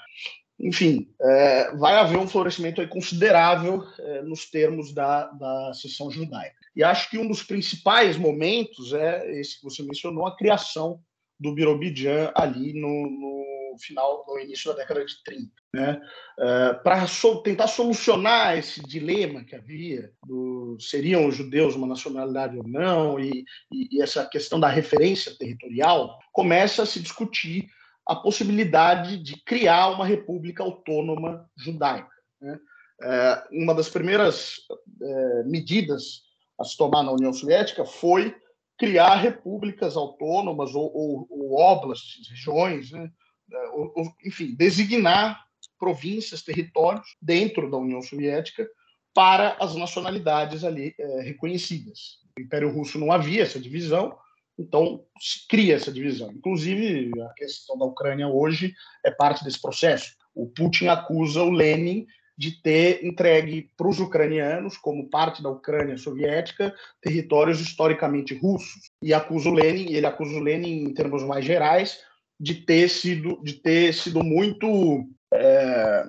Enfim, 0.60 1.12
é, 1.20 1.76
vai 1.76 1.96
haver 1.96 2.18
um 2.18 2.28
florescimento 2.28 2.88
considerável 2.88 3.84
é, 4.00 4.22
nos 4.22 4.50
termos 4.50 4.94
da, 4.94 5.26
da 5.28 5.74
seção 5.74 6.12
judaica. 6.12 6.56
E 6.76 6.84
acho 6.84 7.10
que 7.10 7.18
um 7.18 7.28
dos 7.28 7.44
principais 7.44 8.18
momentos 8.18 8.94
é 8.94 9.40
esse 9.40 9.58
que 9.58 9.64
você 9.64 9.82
mencionou, 9.84 10.26
a 10.26 10.36
criação 10.36 11.00
do 11.40 11.54
Birobidzhan 11.54 12.32
ali 12.36 12.74
no, 12.74 13.10
no 13.10 13.33
final, 13.78 14.24
no 14.28 14.40
início 14.40 14.72
da 14.72 14.78
década 14.78 15.06
de 15.06 15.24
30. 15.24 15.52
Né? 15.74 16.02
É, 16.40 16.74
Para 16.76 17.08
so, 17.08 17.42
tentar 17.42 17.68
solucionar 17.68 18.58
esse 18.58 18.82
dilema 18.82 19.44
que 19.44 19.56
havia, 19.56 20.12
do, 20.26 20.78
seriam 20.80 21.28
os 21.28 21.36
judeus 21.36 21.76
uma 21.76 21.88
nacionalidade 21.88 22.58
ou 22.58 22.68
não, 22.68 23.20
e, 23.20 23.44
e, 23.72 23.98
e 23.98 24.02
essa 24.02 24.26
questão 24.26 24.60
da 24.60 24.68
referência 24.68 25.36
territorial, 25.38 26.20
começa 26.32 26.84
a 26.84 26.86
se 26.86 27.00
discutir 27.00 27.68
a 28.06 28.16
possibilidade 28.16 29.18
de 29.18 29.42
criar 29.44 29.90
uma 29.90 30.06
república 30.06 30.62
autônoma 30.64 31.50
judaica. 31.58 32.10
Né? 32.42 32.60
É, 33.02 33.44
uma 33.52 33.74
das 33.74 33.90
primeiras 33.90 34.58
é, 35.02 35.44
medidas 35.44 36.22
a 36.60 36.64
se 36.64 36.78
tomar 36.78 37.04
na 37.04 37.12
União 37.12 37.34
Soviética 37.34 37.86
foi 37.86 38.36
criar 38.78 39.16
repúblicas 39.16 39.96
autônomas 39.96 40.76
ou, 40.76 40.92
ou, 40.94 41.28
ou 41.30 41.94
regiões, 42.30 42.92
né? 42.92 43.10
Enfim, 44.26 44.56
designar 44.56 45.43
províncias, 45.80 46.41
territórios 46.41 47.16
dentro 47.22 47.70
da 47.70 47.78
União 47.78 48.01
Soviética 48.01 48.68
para 49.14 49.56
as 49.60 49.76
nacionalidades 49.76 50.64
ali 50.64 50.95
é, 50.97 51.22
reconhecidas. 51.22 52.20
No 52.38 52.43
Império 52.43 52.72
Russo 52.72 52.97
não 52.97 53.12
havia 53.12 53.43
essa 53.43 53.60
divisão, 53.60 54.18
então 54.58 55.04
se 55.20 55.47
cria 55.47 55.76
essa 55.76 55.91
divisão. 55.91 56.32
Inclusive, 56.32 57.12
a 57.22 57.34
questão 57.34 57.78
da 57.78 57.86
Ucrânia 57.86 58.28
hoje 58.28 58.74
é 59.06 59.12
parte 59.12 59.43
desse 59.43 59.62
processo. 59.62 60.16
O 60.34 60.47
Putin 60.47 60.88
acusa 60.88 61.43
o 61.43 61.51
Lenin 61.51 62.08
de 62.36 62.51
ter 62.62 63.06
entregue 63.06 63.70
para 63.78 63.88
os 63.88 63.99
ucranianos, 63.99 64.76
como 64.78 65.10
parte 65.10 65.43
da 65.43 65.49
Ucrânia 65.49 65.97
soviética, 65.97 66.74
territórios 66.99 67.62
historicamente 67.62 68.34
russos. 68.34 68.89
E 69.01 69.14
acusa 69.14 69.49
o 69.49 69.54
Lenin, 69.54 69.91
ele 69.91 70.06
acusa 70.06 70.36
o 70.36 70.39
Lenin 70.39 70.84
em 70.84 70.93
termos 70.93 71.24
mais 71.24 71.45
gerais, 71.45 71.99
de 72.44 72.56
ter 72.56 72.89
sido, 72.89 73.41
de 73.41 73.54
ter 73.54 73.94
sido 73.94 74.22
muito, 74.22 75.08
é, 75.34 76.06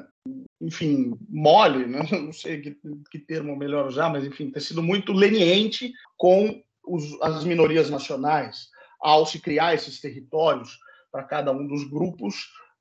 enfim, 0.61 1.17
mole, 1.29 1.87
né? 1.87 2.01
não 2.11 2.33
sei 2.33 2.61
que, 2.61 2.77
que, 3.09 3.21
termo 3.21 3.57
melhor 3.57 3.87
usar, 3.87 4.11
mas 4.11 4.25
enfim, 4.25 4.51
ter 4.51 4.61
sido 4.61 4.83
muito 4.83 5.13
leniente 5.13 5.93
com 6.17 6.61
os, 6.85 7.05
as 7.23 7.45
minorias 7.45 7.89
nacionais 7.89 8.69
ao 9.01 9.25
se 9.25 9.39
criar 9.41 9.75
esses 9.75 10.01
territórios 10.01 10.77
para 11.13 11.23
cada 11.23 11.53
um 11.53 11.69
dos 11.69 11.89
grupos 11.89 12.35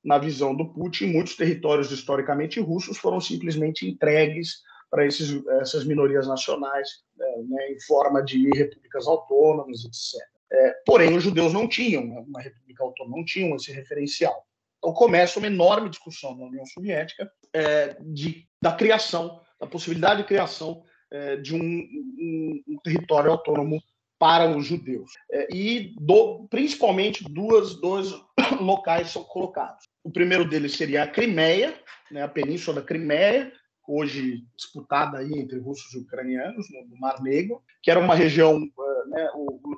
na 0.04 0.18
visão 0.18 0.56
do 0.56 0.74
Putin, 0.74 1.14
muitos 1.14 1.36
territórios 1.36 1.92
historicamente 1.92 2.60
russos 2.60 2.98
foram 2.98 3.22
simplesmente 3.22 3.88
entregues 3.88 4.64
para 4.90 5.06
esses, 5.06 5.46
essas 5.62 5.86
minorias 5.86 6.28
nacionais, 6.28 6.90
é, 7.20 7.42
né, 7.44 7.72
em 7.72 7.80
forma 7.82 8.24
de 8.24 8.50
repúblicas 8.50 9.08
autônomas, 9.08 9.86
etc. 9.86 10.33
É, 10.54 10.72
porém, 10.86 11.16
os 11.18 11.24
judeus 11.24 11.52
não 11.52 11.68
tinham 11.68 12.04
uma 12.04 12.42
república 12.42 12.84
autônoma, 12.84 13.18
não 13.18 13.26
tinham 13.26 13.56
esse 13.56 13.72
referencial. 13.72 14.46
Então 14.78 14.94
começa 14.94 15.40
uma 15.40 15.48
enorme 15.48 15.90
discussão 15.90 16.36
na 16.36 16.46
União 16.46 16.66
Soviética 16.66 17.32
é, 17.54 17.98
de, 18.02 18.46
da 18.62 18.74
criação, 18.74 19.40
da 19.60 19.66
possibilidade 19.66 20.22
de 20.22 20.28
criação 20.28 20.84
é, 21.10 21.38
de 21.38 21.56
um, 21.56 21.60
um, 21.60 22.64
um, 22.68 22.78
território 22.84 23.32
autônomo 23.32 23.82
para 24.20 24.50
os 24.50 24.66
judeus. 24.66 25.12
É, 25.32 25.48
e 25.56 25.96
do, 26.00 26.48
principalmente 26.50 27.24
duas, 27.24 27.76
dois 27.80 28.14
locais 28.60 29.10
são 29.10 29.24
colocados. 29.24 29.88
O 30.04 30.12
primeiro 30.12 30.48
deles 30.48 30.76
seria 30.76 31.04
a 31.04 31.08
Crimeia, 31.08 31.74
né, 32.12 32.22
a 32.22 32.28
península 32.28 32.82
da 32.82 32.86
Crimeia, 32.86 33.52
hoje 33.88 34.46
disputada 34.56 35.20
aí 35.20 35.32
entre 35.34 35.60
russos 35.60 35.94
e 35.94 36.00
ucranianos 36.00 36.68
no, 36.70 37.00
Mar 37.00 37.22
Negro, 37.22 37.62
que 37.82 37.90
era 37.90 38.00
uma 38.00 38.16
região, 38.16 38.58
uh, 38.58 39.10
né, 39.10 39.30
o, 39.34 39.78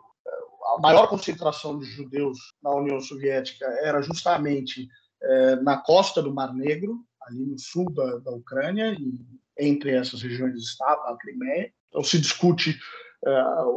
a 0.66 0.80
maior 0.82 1.08
concentração 1.08 1.78
de 1.78 1.86
judeus 1.86 2.38
na 2.62 2.74
União 2.74 3.00
Soviética 3.00 3.66
era 3.82 4.02
justamente 4.02 4.88
uh, 5.24 5.64
na 5.64 5.78
costa 5.78 6.22
do 6.22 6.34
Mar 6.34 6.54
Negro, 6.54 7.00
ali 7.22 7.46
no 7.46 7.58
sul 7.58 7.92
da, 7.94 8.18
da 8.20 8.32
Ucrânia, 8.32 8.94
e 8.94 9.14
entre 9.58 9.92
essas 9.92 10.22
regiões 10.22 10.56
estava 10.56 11.10
a 11.10 11.18
Crimeia. 11.18 11.72
Então 11.90 12.04
se 12.04 12.20
discute 12.20 12.78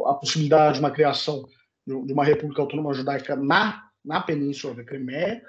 a 0.05 0.13
possibilidade 0.13 0.75
de 0.75 0.79
uma 0.79 0.91
criação 0.91 1.43
de 1.87 2.13
uma 2.13 2.23
república 2.23 2.61
autônoma 2.61 2.93
judaica 2.93 3.35
na, 3.35 3.89
na 4.05 4.21
península 4.21 4.75
da 4.75 4.83
Crimeia, 4.83 5.41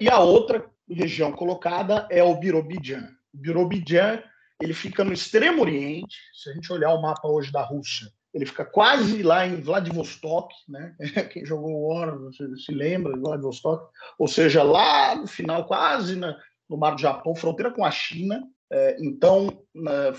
e 0.00 0.08
a 0.08 0.18
outra 0.20 0.64
região 0.88 1.30
colocada 1.32 2.08
é 2.10 2.22
o 2.22 2.36
Birobidzhan. 2.36 3.06
O 3.34 3.38
Birobidzhan 3.38 4.22
ele 4.62 4.72
fica 4.72 5.04
no 5.04 5.12
extremo 5.12 5.60
oriente, 5.60 6.16
se 6.32 6.48
a 6.48 6.54
gente 6.54 6.72
olhar 6.72 6.94
o 6.94 7.02
mapa 7.02 7.28
hoje 7.28 7.52
da 7.52 7.62
Rússia, 7.62 8.06
ele 8.34 8.46
fica 8.46 8.64
quase 8.64 9.22
lá 9.22 9.46
em 9.46 9.60
Vladivostok, 9.60 10.52
né? 10.68 10.96
Quem 11.32 11.46
jogou 11.46 11.88
War 11.88 12.18
se, 12.32 12.72
lembra 12.72 13.16
Vladivostok, 13.16 13.88
ou 14.18 14.26
seja, 14.26 14.62
lá 14.64 15.14
no 15.14 15.28
final, 15.28 15.64
quase 15.66 16.16
na, 16.16 16.36
no 16.68 16.76
Mar 16.76 16.96
do 16.96 17.00
Japão, 17.00 17.36
fronteira 17.36 17.70
com 17.70 17.84
a 17.84 17.90
China. 17.92 18.42
É, 18.72 18.96
então, 19.00 19.64
na, 19.72 20.12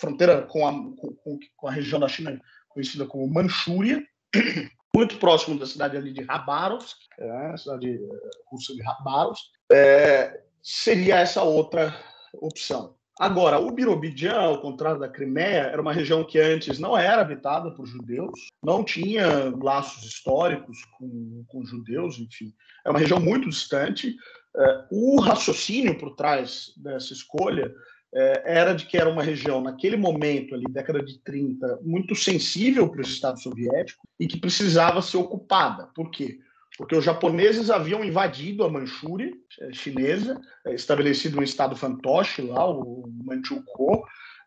fronteira 0.00 0.42
com 0.42 0.66
a, 0.66 0.72
com, 0.72 1.38
com 1.56 1.68
a 1.68 1.70
região 1.70 2.00
da 2.00 2.08
China 2.08 2.40
conhecida 2.70 3.06
como 3.06 3.32
Manchúria, 3.32 4.02
muito 4.94 5.18
próximo 5.18 5.56
da 5.56 5.66
cidade 5.66 5.96
ali 5.96 6.12
de 6.12 6.24
Khabarovsk, 6.24 6.96
é, 7.20 7.30
a 7.30 7.56
cidade 7.56 7.88
é, 7.88 8.30
russa 8.50 8.74
de 8.74 8.82
Khabarovsk, 8.82 9.44
é, 9.70 10.42
seria 10.60 11.20
essa 11.20 11.42
outra 11.42 11.94
opção. 12.34 12.96
Agora, 13.20 13.60
o 13.60 13.70
Birobidzhan, 13.70 14.40
ao 14.40 14.62
contrário 14.62 14.98
da 14.98 15.06
Crimeia, 15.06 15.64
era 15.64 15.82
uma 15.82 15.92
região 15.92 16.24
que 16.24 16.38
antes 16.38 16.78
não 16.78 16.96
era 16.96 17.20
habitada 17.20 17.70
por 17.70 17.84
judeus, 17.84 18.48
não 18.64 18.82
tinha 18.82 19.54
laços 19.62 20.04
históricos 20.04 20.78
com, 20.96 21.44
com 21.46 21.62
judeus, 21.62 22.18
enfim. 22.18 22.50
É 22.82 22.88
uma 22.88 22.98
região 22.98 23.20
muito 23.20 23.46
distante. 23.46 24.16
É, 24.56 24.84
o 24.90 25.20
raciocínio 25.20 25.98
por 25.98 26.16
trás 26.16 26.72
dessa 26.78 27.12
escolha 27.12 27.70
é, 28.10 28.58
era 28.58 28.72
de 28.72 28.86
que 28.86 28.96
era 28.96 29.10
uma 29.10 29.22
região, 29.22 29.60
naquele 29.60 29.98
momento, 29.98 30.54
ali, 30.54 30.64
década 30.70 31.02
de 31.02 31.18
30, 31.18 31.80
muito 31.82 32.14
sensível 32.14 32.88
para 32.88 33.00
o 33.00 33.02
Estado 33.02 33.38
soviético 33.38 34.08
e 34.18 34.26
que 34.26 34.40
precisava 34.40 35.02
ser 35.02 35.18
ocupada. 35.18 35.90
Por 35.94 36.10
quê? 36.10 36.38
Porque 36.80 36.96
os 36.96 37.04
japoneses 37.04 37.68
haviam 37.68 38.02
invadido 38.02 38.64
a 38.64 38.70
Manchúria 38.70 39.30
eh, 39.60 39.70
chinesa, 39.70 40.40
eh, 40.66 40.72
estabelecido 40.72 41.38
um 41.38 41.42
estado 41.42 41.76
fantoche 41.76 42.40
lá, 42.40 42.66
o 42.70 43.04
Manchukuo, 43.22 44.02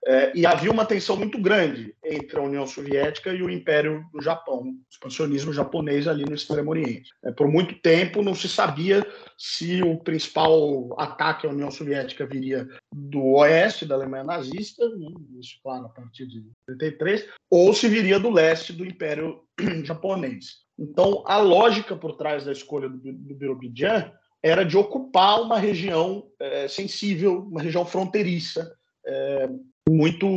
é, 0.08 0.32
e 0.36 0.44
havia 0.44 0.72
uma 0.72 0.84
tensão 0.84 1.16
muito 1.16 1.40
grande 1.40 1.96
entre 2.04 2.40
a 2.40 2.42
União 2.42 2.66
Soviética 2.66 3.32
e 3.32 3.44
o 3.44 3.52
Império 3.52 4.04
do 4.12 4.20
Japão, 4.20 4.64
o 4.64 4.76
expansionismo 4.92 5.54
japonês 5.54 6.08
ali 6.08 6.26
no 6.26 6.34
Extremo 6.34 6.72
Oriente. 6.72 7.12
Por 7.38 7.48
muito 7.48 7.76
tempo 7.76 8.24
não 8.24 8.34
se 8.34 8.50
sabia 8.50 9.06
se 9.38 9.84
o 9.84 9.98
principal 10.00 10.90
ataque 11.00 11.46
à 11.46 11.52
União 11.52 11.70
Soviética 11.70 12.26
viria 12.26 12.68
do 12.92 13.24
oeste 13.36 13.86
da 13.86 13.94
Alemanha 13.94 14.24
nazista, 14.24 14.90
né, 14.90 15.08
isso 15.40 15.60
claro 15.64 15.86
a 15.86 15.90
partir 15.90 16.26
de 16.26 16.44
33, 16.66 17.28
ou 17.50 17.74
se 17.76 17.88
viria 17.88 18.20
do 18.20 18.32
leste 18.32 18.74
do 18.74 18.84
Império 18.84 19.40
japonês. 19.86 20.63
Então, 20.78 21.24
a 21.28 21.38
lógica 21.38 21.96
por 21.96 22.16
trás 22.16 22.46
da 22.46 22.52
escolha 22.52 22.90
do, 22.90 22.98
do 22.98 23.36
Birobidzhan 23.36 24.12
era 24.42 24.66
de 24.66 24.76
ocupar 24.76 25.42
uma 25.42 25.58
região 25.58 26.28
é, 26.40 26.68
sensível, 26.68 27.40
uma 27.40 27.62
região 27.62 27.86
fronteiriça, 27.86 28.76
é, 29.06 29.50
muito 29.88 30.28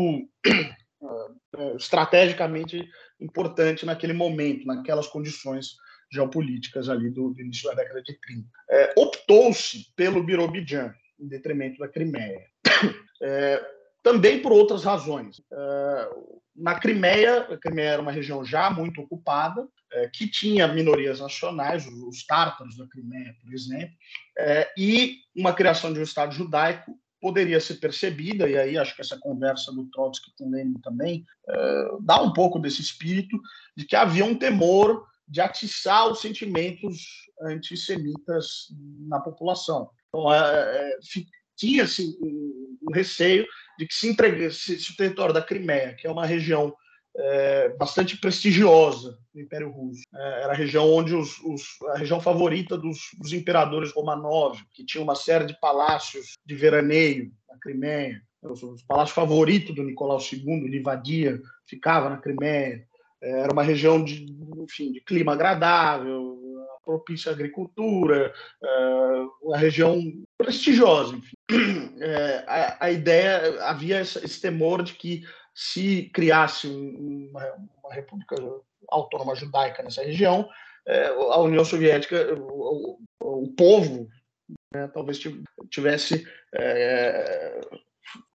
é, 1.56 1.76
estrategicamente 1.76 2.88
importante 3.20 3.84
naquele 3.84 4.12
momento, 4.12 4.66
naquelas 4.66 5.08
condições 5.08 5.74
geopolíticas 6.12 6.88
ali 6.88 7.10
do, 7.10 7.30
do 7.30 7.40
início 7.40 7.68
da 7.68 7.74
década 7.74 8.02
de 8.02 8.18
30. 8.20 8.48
É, 8.70 8.94
Optou-se 8.96 9.92
pelo 9.96 10.22
Birobidzhan, 10.22 10.94
em 11.18 11.26
detrimento 11.26 11.78
da 11.78 11.88
Crimeia. 11.88 12.46
É, 13.22 13.64
também 14.02 14.42
por 14.42 14.52
outras 14.52 14.84
razões. 14.84 15.40
Na 16.56 16.78
Crimeia, 16.78 17.42
a 17.42 17.56
Crimeia 17.56 17.90
era 17.90 18.02
uma 18.02 18.12
região 18.12 18.44
já 18.44 18.70
muito 18.70 19.00
ocupada, 19.00 19.66
é, 19.92 20.08
que 20.08 20.28
tinha 20.28 20.66
minorias 20.66 21.20
nacionais, 21.20 21.86
os 21.86 22.24
tártaros 22.24 22.76
da 22.76 22.86
Crimeia, 22.86 23.34
por 23.42 23.52
exemplo, 23.52 23.94
é, 24.38 24.72
e 24.76 25.18
uma 25.34 25.52
criação 25.52 25.92
de 25.92 26.00
um 26.00 26.02
Estado 26.02 26.34
judaico 26.34 26.98
poderia 27.20 27.60
ser 27.60 27.76
percebida, 27.76 28.48
e 28.48 28.56
aí 28.56 28.78
acho 28.78 28.94
que 28.94 29.00
essa 29.00 29.18
conversa 29.18 29.72
do 29.72 29.86
Trotsky 29.86 30.32
com 30.38 30.50
Lenin 30.50 30.80
também 30.82 31.24
é, 31.48 31.88
dá 32.00 32.20
um 32.20 32.32
pouco 32.32 32.58
desse 32.58 32.80
espírito, 32.80 33.40
de 33.76 33.84
que 33.84 33.96
havia 33.96 34.24
um 34.24 34.34
temor 34.34 35.06
de 35.28 35.40
atiçar 35.40 36.08
os 36.08 36.20
sentimentos 36.20 37.26
antissemitas 37.42 38.68
na 39.08 39.20
população. 39.20 39.90
Então, 40.08 40.32
é, 40.32 40.38
é, 40.38 40.98
tinha-se 41.56 42.16
um, 42.20 42.92
receio 42.92 43.46
de 43.78 43.86
que 43.86 43.94
se 43.94 44.08
entregasse 44.08 44.78
se 44.78 44.92
o 44.92 44.96
território 44.96 45.34
da 45.34 45.42
Crimeia, 45.42 45.94
que 45.94 46.06
é 46.06 46.10
uma 46.10 46.24
região 46.24 46.74
é, 47.18 47.68
bastante 47.70 48.16
prestigiosa 48.18 49.18
do 49.34 49.40
Império 49.40 49.70
Russo. 49.70 50.02
É, 50.14 50.42
era 50.42 50.52
a 50.52 50.56
região 50.56 50.90
onde 50.92 51.14
os, 51.14 51.38
os, 51.40 51.62
a 51.94 51.98
região 51.98 52.20
favorita 52.20 52.76
dos, 52.76 52.98
dos, 53.18 53.32
imperadores 53.32 53.92
Romanov, 53.92 54.58
que 54.72 54.84
tinha 54.84 55.02
uma 55.02 55.14
série 55.14 55.46
de 55.46 55.58
palácios 55.58 56.34
de 56.44 56.54
veraneio 56.54 57.32
na 57.48 57.58
Crimeia. 57.58 58.20
Os, 58.42 58.62
os 58.62 58.82
palácios 58.82 59.14
favoritos 59.14 59.74
do 59.74 59.82
Nicolau 59.82 60.20
II, 60.20 60.68
Livadia, 60.68 61.40
ficava 61.66 62.10
na 62.10 62.18
Crimeia. 62.18 62.86
É, 63.22 63.30
era 63.40 63.52
uma 63.52 63.62
região 63.62 64.02
de, 64.02 64.26
enfim, 64.58 64.92
de 64.92 65.00
clima 65.00 65.32
agradável, 65.32 66.36
propícia 66.84 67.32
à 67.32 67.34
agricultura, 67.34 68.32
é, 68.62 69.26
uma 69.42 69.56
região 69.56 70.00
prestigiosa. 70.38 71.16
Enfim. 71.16 71.35
É, 71.98 72.44
a, 72.46 72.86
a, 72.86 72.90
ideia 72.90 73.62
havia 73.62 74.02
esse 74.02 74.38
temor 74.38 74.82
de 74.82 74.92
que 74.92 75.22
se 75.54 76.10
criasse 76.12 76.68
uma, 76.68 77.42
uma 77.82 77.94
república 77.94 78.36
autônoma 78.88 79.34
judaica 79.34 79.82
nessa 79.82 80.02
região, 80.04 80.46
é, 80.86 81.06
a 81.06 81.38
União 81.38 81.64
Soviética, 81.64 82.34
o, 82.34 82.98
o, 83.18 83.44
o 83.44 83.48
povo, 83.54 84.08
né, 84.74 84.88
talvez 84.88 85.18
tivesse 85.70 86.26
é, 86.54 87.60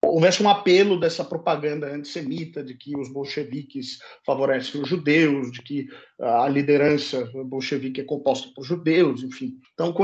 houvesse 0.03 0.43
um 0.43 0.49
apelo 0.49 0.99
dessa 0.99 1.25
propaganda 1.25 1.93
antissemita 1.93 2.63
de 2.63 2.75
que 2.75 2.97
os 2.97 3.13
bolcheviques 3.13 3.99
favorecem 4.25 4.81
os 4.81 4.89
judeus, 4.89 5.51
de 5.51 5.63
que 5.63 5.89
a 6.21 6.49
liderança 6.49 7.25
bolchevique 7.45 8.01
é 8.01 8.05
composta 8.05 8.49
por 8.55 8.65
judeus, 8.65 9.23
enfim. 9.23 9.59
Então 9.75 9.95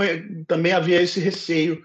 também 0.46 0.72
havia 0.72 1.00
esse 1.00 1.20
receio 1.20 1.82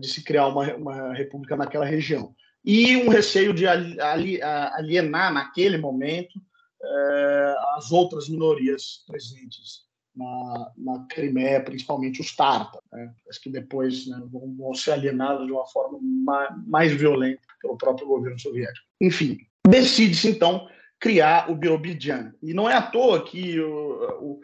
de 0.00 0.08
se 0.08 0.22
criar 0.22 0.48
uma, 0.48 0.74
uma 0.74 1.14
república 1.14 1.56
naquela 1.56 1.84
região 1.84 2.34
e 2.66 2.96
um 2.96 3.08
receio 3.08 3.54
de 3.54 3.64
alienar 3.66 5.32
naquele 5.32 5.78
momento 5.78 6.40
é, 6.82 7.54
as 7.76 7.92
outras 7.92 8.28
minorias 8.28 9.04
presentes 9.06 9.86
na, 10.16 10.72
na 10.76 11.06
Crimeia, 11.08 11.62
principalmente 11.62 12.20
os 12.20 12.34
tártaros, 12.34 12.84
né? 12.92 13.12
que 13.40 13.50
depois 13.50 14.08
né, 14.08 14.20
vão, 14.32 14.52
vão, 14.56 14.74
ser 14.74 14.92
alienados 14.92 15.46
de 15.46 15.52
uma 15.52 15.66
forma 15.66 15.98
mais, 16.02 16.66
mais 16.66 16.92
violenta 16.92 17.42
pelo 17.62 17.76
próprio 17.76 18.08
governo 18.08 18.38
soviético. 18.38 18.86
Enfim, 19.00 19.38
decide-se 19.68 20.28
então 20.30 20.66
criar 20.98 21.50
o 21.50 21.54
Birobidzhan. 21.54 22.32
E 22.42 22.52
não 22.52 22.68
é 22.68 22.74
à 22.74 22.82
toa 22.82 23.22
que 23.24 23.60
o, 23.60 24.18
o, 24.20 24.40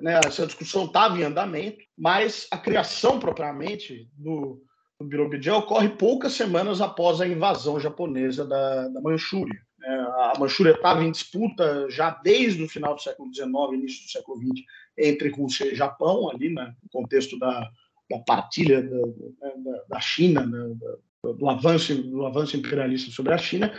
né, 0.00 0.20
essa 0.24 0.46
discussão 0.46 0.84
estava 0.84 1.18
em 1.18 1.24
andamento, 1.24 1.78
mas 1.96 2.46
a 2.50 2.58
criação 2.58 3.18
propriamente 3.18 4.08
do, 4.16 4.62
no 4.98 5.06
Birobidjan 5.06 5.56
ocorre 5.56 5.88
poucas 5.90 6.32
semanas 6.32 6.80
após 6.80 7.20
a 7.20 7.26
invasão 7.26 7.78
japonesa 7.78 8.44
da, 8.46 8.88
da 8.88 9.00
Manchúria. 9.00 9.60
É, 9.84 9.88
a 9.88 10.32
Manchúria 10.38 10.72
estava 10.72 11.04
em 11.04 11.12
disputa 11.12 11.86
já 11.88 12.10
desde 12.10 12.62
o 12.62 12.68
final 12.68 12.94
do 12.94 13.02
século 13.02 13.32
XIX, 13.32 13.50
início 13.74 14.04
do 14.04 14.10
século 14.10 14.38
XX, 14.38 14.64
entre 14.98 15.28
Rússia 15.28 15.66
e 15.66 15.76
Japão, 15.76 16.30
ali 16.30 16.52
né, 16.52 16.74
no 16.82 16.88
contexto 16.90 17.38
da, 17.38 17.70
da 18.10 18.18
partilha 18.20 18.82
da, 18.82 18.98
da, 18.98 19.82
da 19.88 20.00
China, 20.00 20.44
né, 20.46 20.74
do, 21.22 21.48
avanço, 21.48 21.94
do 22.02 22.26
avanço 22.26 22.56
imperialista 22.56 23.10
sobre 23.10 23.34
a 23.34 23.38
China. 23.38 23.72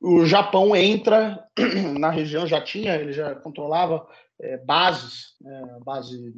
O 0.00 0.24
Japão 0.24 0.76
entra 0.76 1.44
na 1.98 2.10
região, 2.10 2.46
já 2.46 2.60
tinha, 2.60 2.94
ele 2.94 3.12
já 3.12 3.34
controlava 3.34 4.06
é, 4.42 4.58
bases, 4.58 5.34
né, 5.40 5.78
base 5.84 6.34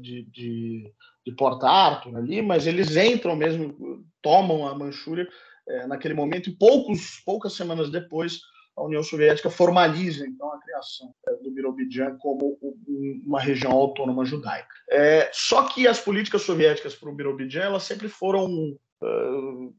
de, 0.00 0.22
de 0.30 0.92
de 1.24 1.32
Porta 1.32 1.68
Arthur 1.68 2.16
ali, 2.16 2.42
mas 2.42 2.66
eles 2.66 2.96
entram 2.96 3.36
mesmo, 3.36 4.04
tomam 4.20 4.66
a 4.66 4.74
Manchúria 4.74 5.28
é, 5.68 5.86
naquele 5.86 6.14
momento 6.14 6.50
e 6.50 6.56
poucos, 6.56 7.20
poucas 7.24 7.52
semanas 7.52 7.90
depois 7.90 8.40
a 8.76 8.82
União 8.82 9.02
Soviética 9.02 9.50
formaliza 9.50 10.26
então 10.26 10.50
a 10.50 10.58
criação 10.58 11.14
é, 11.28 11.34
do 11.36 11.50
Birobidzhan 11.50 12.16
como 12.18 12.58
uma 13.24 13.40
região 13.40 13.70
autônoma 13.70 14.24
judaica. 14.24 14.74
É, 14.90 15.30
só 15.32 15.68
que 15.68 15.86
as 15.86 16.00
políticas 16.00 16.42
soviéticas 16.42 16.94
para 16.94 17.10
o 17.10 17.14
Birobidzhan 17.14 17.62
elas 17.62 17.82
sempre 17.84 18.08
foram 18.08 18.46
uh, 18.46 19.74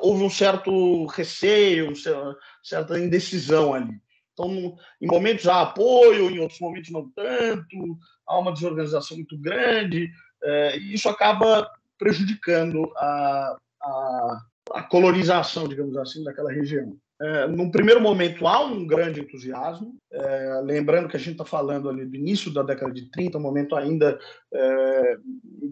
houve 0.00 0.22
um 0.22 0.30
certo 0.30 1.06
receio, 1.06 1.88
uma 1.88 2.36
certa 2.62 2.98
indecisão 2.98 3.72
ali. 3.72 4.00
Então, 4.38 4.76
em 5.00 5.06
momentos 5.06 5.48
há 5.48 5.62
apoio, 5.62 6.30
em 6.30 6.38
outros 6.38 6.60
momentos 6.60 6.90
não 6.90 7.10
tanto, 7.10 7.98
há 8.26 8.38
uma 8.38 8.52
desorganização 8.52 9.16
muito 9.16 9.36
grande, 9.38 10.08
é, 10.42 10.78
e 10.78 10.94
isso 10.94 11.08
acaba 11.08 11.68
prejudicando 11.98 12.90
a, 12.96 13.56
a, 13.82 14.40
a 14.74 14.82
colonização, 14.84 15.66
digamos 15.66 15.96
assim, 15.96 16.22
daquela 16.22 16.52
região. 16.52 16.96
É, 17.20 17.48
num 17.48 17.68
primeiro 17.68 18.00
momento, 18.00 18.46
há 18.46 18.64
um 18.64 18.86
grande 18.86 19.20
entusiasmo. 19.20 19.96
É, 20.12 20.60
lembrando 20.62 21.08
que 21.08 21.16
a 21.16 21.18
gente 21.18 21.32
está 21.32 21.44
falando 21.44 21.88
ali 21.88 22.06
do 22.06 22.14
início 22.14 22.52
da 22.52 22.62
década 22.62 22.92
de 22.92 23.10
30, 23.10 23.38
um 23.38 23.40
momento 23.40 23.74
ainda 23.74 24.16
é, 24.54 25.16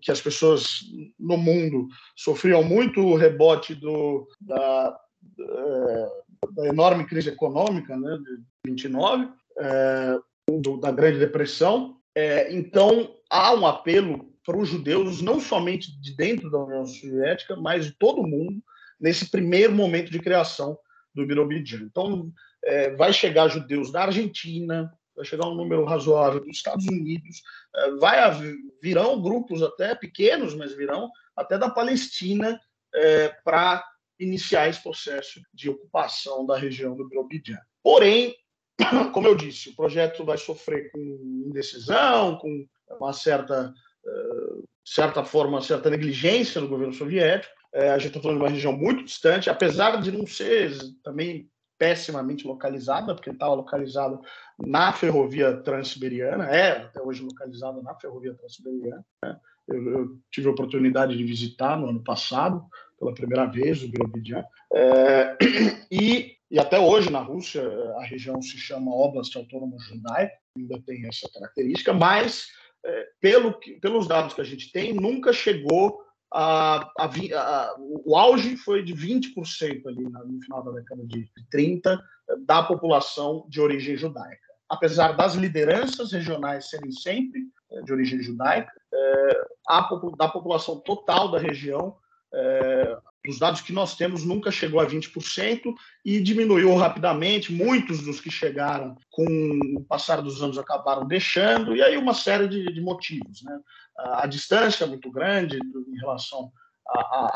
que 0.03 0.11
as 0.11 0.21
pessoas 0.21 0.81
no 1.19 1.37
mundo 1.37 1.87
sofriam 2.17 2.65
muito 2.65 3.01
o 3.01 3.15
rebote 3.15 3.77
do, 3.77 4.27
da, 4.41 4.99
é, 5.39 6.09
da 6.53 6.67
enorme 6.67 7.07
crise 7.07 7.29
econômica 7.29 7.97
né, 7.97 8.19
29, 8.67 9.29
é, 9.59 10.19
do, 10.61 10.79
da 10.79 10.91
Grande 10.91 11.19
Depressão. 11.19 11.97
É, 12.15 12.55
então, 12.55 13.15
há 13.31 13.55
um 13.55 13.67
apelo 13.67 14.33
para 14.45 14.57
os 14.57 14.69
judeus, 14.69 15.21
não 15.21 15.41
somente 15.41 16.01
de 16.01 16.15
dentro 16.17 16.51
da 16.51 16.59
União 16.59 16.87
Soviética, 16.87 17.57
mas 17.57 17.87
de 17.87 17.93
todo 17.93 18.27
mundo, 18.27 18.63
nesse 19.01 19.31
primeiro 19.31 19.75
momento 19.75 20.11
de 20.11 20.21
criação 20.21 20.79
do 21.15 21.27
Birobidjan. 21.27 21.83
Então, 21.83 22.31
é, 22.65 22.91
vai 22.95 23.13
chegar 23.13 23.49
judeus 23.49 23.91
da 23.91 24.05
Argentina, 24.05 24.93
vai 25.15 25.25
chegar 25.25 25.49
um 25.49 25.55
número 25.55 25.85
razoável 25.85 26.41
dos 26.41 26.57
Estados 26.57 26.87
Unidos, 26.87 27.43
é, 27.75 27.91
vai 27.97 28.19
virão 28.83 29.21
grupos 29.21 29.63
até 29.63 29.95
pequenos, 29.95 30.55
mas 30.55 30.75
virão 30.75 31.11
até 31.35 31.59
da 31.59 31.71
Palestina 31.71 32.61
é, 32.95 33.29
para 33.45 33.85
iniciar 34.19 34.69
esse 34.69 34.83
processo 34.83 35.41
de 35.53 35.69
ocupação 35.69 36.47
da 36.47 36.57
região 36.57 36.97
do 36.97 37.09
Birobidjan. 37.09 37.61
Porém, 37.83 38.35
como 39.13 39.27
eu 39.27 39.35
disse, 39.35 39.71
o 39.71 39.77
projeto 39.77 40.25
vai 40.25 40.39
sofrer 40.39 40.91
com 40.91 40.99
indecisão, 41.47 42.37
com 42.37 42.67
uma 42.99 43.13
certa, 43.13 43.73
uh, 44.05 44.65
certa 44.85 45.25
forma, 45.25 45.61
certa 45.63 45.91
negligência 45.91 46.61
no 46.61 46.69
governo 46.69 46.93
soviético, 46.93 47.57
é, 47.77 47.91
a 47.91 47.99
gente 47.99 48.09
está 48.09 48.21
falando 48.21 48.39
de 48.39 48.45
uma 48.45 48.51
região 48.51 48.73
muito 48.73 49.05
distante, 49.05 49.51
apesar 49.51 50.01
de 50.01 50.11
não 50.11 50.27
ser 50.27 50.73
também 51.05 51.47
pessimamente 51.79 52.47
localizada, 52.47 53.15
porque 53.15 53.29
estava 53.29 53.55
localizada 53.55 54.19
na 54.59 54.93
ferrovia 54.95 55.55
transiberiana, 55.59 56.45
é 56.47 56.85
até 56.85 57.03
hoje 57.03 57.23
localizada 57.23 57.83
na 57.83 57.95
ferrovia 57.95 58.33
transiberiana. 58.35 59.05
Né? 59.23 59.39
Eu, 59.69 59.91
eu, 59.91 60.19
tive 60.31 60.49
a 60.49 60.53
oportunidade 60.53 61.17
de 61.17 61.25
visitar 61.25 61.79
no 61.79 61.89
ano 61.89 62.03
passado, 62.03 62.65
pela 62.99 63.13
primeira 63.13 63.45
vez, 63.45 63.83
o 63.83 63.89
Birobidian. 63.89 64.43
É, 64.73 65.37
e, 65.93 66.36
e 66.51 66.59
até 66.59 66.79
hoje, 66.79 67.11
na 67.11 67.21
Rússia, 67.21 67.63
a 67.99 68.05
região 68.05 68.41
se 68.41 68.57
chama 68.59 68.95
Oblast 68.95 69.37
Autônomo 69.37 69.79
Judaico, 69.81 70.37
ainda 70.57 70.81
tem 70.87 71.07
essa 71.07 71.29
característica, 71.33 71.93
mas, 71.93 72.47
é, 72.85 73.07
pelo 73.21 73.59
pelos 73.81 74.07
dados 74.07 74.35
que 74.35 74.41
a 74.41 74.45
gente 74.45 74.71
tem, 74.71 74.95
nunca 74.95 75.33
chegou 75.33 76.07
a, 76.33 76.91
a, 76.99 77.07
a, 77.07 77.77
o 77.79 78.17
auge 78.17 78.57
foi 78.57 78.83
de 78.83 78.95
20% 78.95 79.87
ali 79.87 80.03
no 80.03 80.41
final 80.43 80.63
da 80.65 80.73
década 80.73 81.07
de 81.07 81.31
30 81.51 82.03
da 82.45 82.63
população 82.63 83.47
de 83.49 83.61
origem 83.61 83.97
judaica. 83.97 84.47
Apesar 84.69 85.13
das 85.13 85.35
lideranças 85.35 86.13
regionais 86.13 86.69
serem 86.69 86.91
sempre 86.91 87.41
eh, 87.71 87.83
de 87.83 87.93
origem 87.93 88.21
judaica, 88.21 88.71
é, 88.93 89.41
a, 89.69 89.89
da 90.19 90.29
população 90.29 90.81
total 90.81 91.31
da 91.31 91.39
região, 91.39 91.97
é, 92.35 92.99
os 93.31 93.39
dados 93.39 93.61
que 93.61 93.73
nós 93.73 93.97
temos 93.97 94.25
nunca 94.25 94.51
chegou 94.51 94.81
a 94.81 94.87
20% 94.87 95.75
e 96.05 96.21
diminuiu 96.21 96.75
rapidamente. 96.77 97.53
Muitos 97.53 98.03
dos 98.03 98.21
que 98.21 98.31
chegaram 98.31 98.97
com 99.11 99.25
o 99.77 99.85
passar 99.85 100.21
dos 100.21 100.43
anos 100.43 100.59
acabaram 100.59 101.07
deixando, 101.07 101.75
e 101.75 101.83
aí 101.83 101.97
uma 101.97 102.15
série 102.15 102.49
de, 102.49 102.73
de 102.73 102.81
motivos. 102.81 103.43
Né? 103.43 103.59
a 103.99 104.27
distância 104.27 104.85
é 104.85 104.87
muito 104.87 105.11
grande 105.11 105.57
em 105.57 105.97
relação 105.99 106.53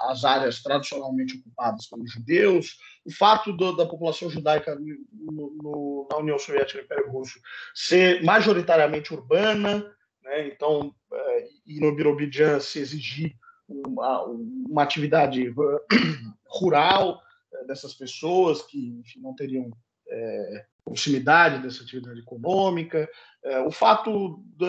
às 0.08 0.24
áreas 0.24 0.62
tradicionalmente 0.62 1.38
ocupadas 1.38 1.86
pelos 1.86 2.12
judeus, 2.12 2.78
o 3.04 3.12
fato 3.12 3.52
do, 3.52 3.74
da 3.74 3.86
população 3.86 4.30
judaica 4.30 4.76
no, 4.76 5.50
no, 5.62 6.08
na 6.10 6.18
União 6.18 6.38
Soviética 6.38 6.80
e 6.80 6.84
Império 6.84 7.10
Russo 7.10 7.40
ser 7.74 8.22
majoritariamente 8.22 9.12
urbana, 9.12 9.84
né? 10.22 10.48
então, 10.48 10.94
é, 11.12 11.48
e 11.66 11.80
no 11.80 11.94
Birobidjan 11.94 12.60
se 12.60 12.78
exigir 12.78 13.34
uma, 13.70 14.24
uma 14.24 14.82
atividade 14.82 15.54
rural 16.46 17.22
é, 17.52 17.64
dessas 17.64 17.94
pessoas 17.94 18.62
que 18.62 18.88
enfim, 19.00 19.20
não 19.20 19.34
teriam 19.34 19.70
é, 20.08 20.66
proximidade 20.84 21.62
dessa 21.62 21.82
atividade 21.82 22.20
econômica, 22.20 23.08
é, 23.44 23.60
o 23.60 23.70
fato 23.70 24.42
da, 24.56 24.66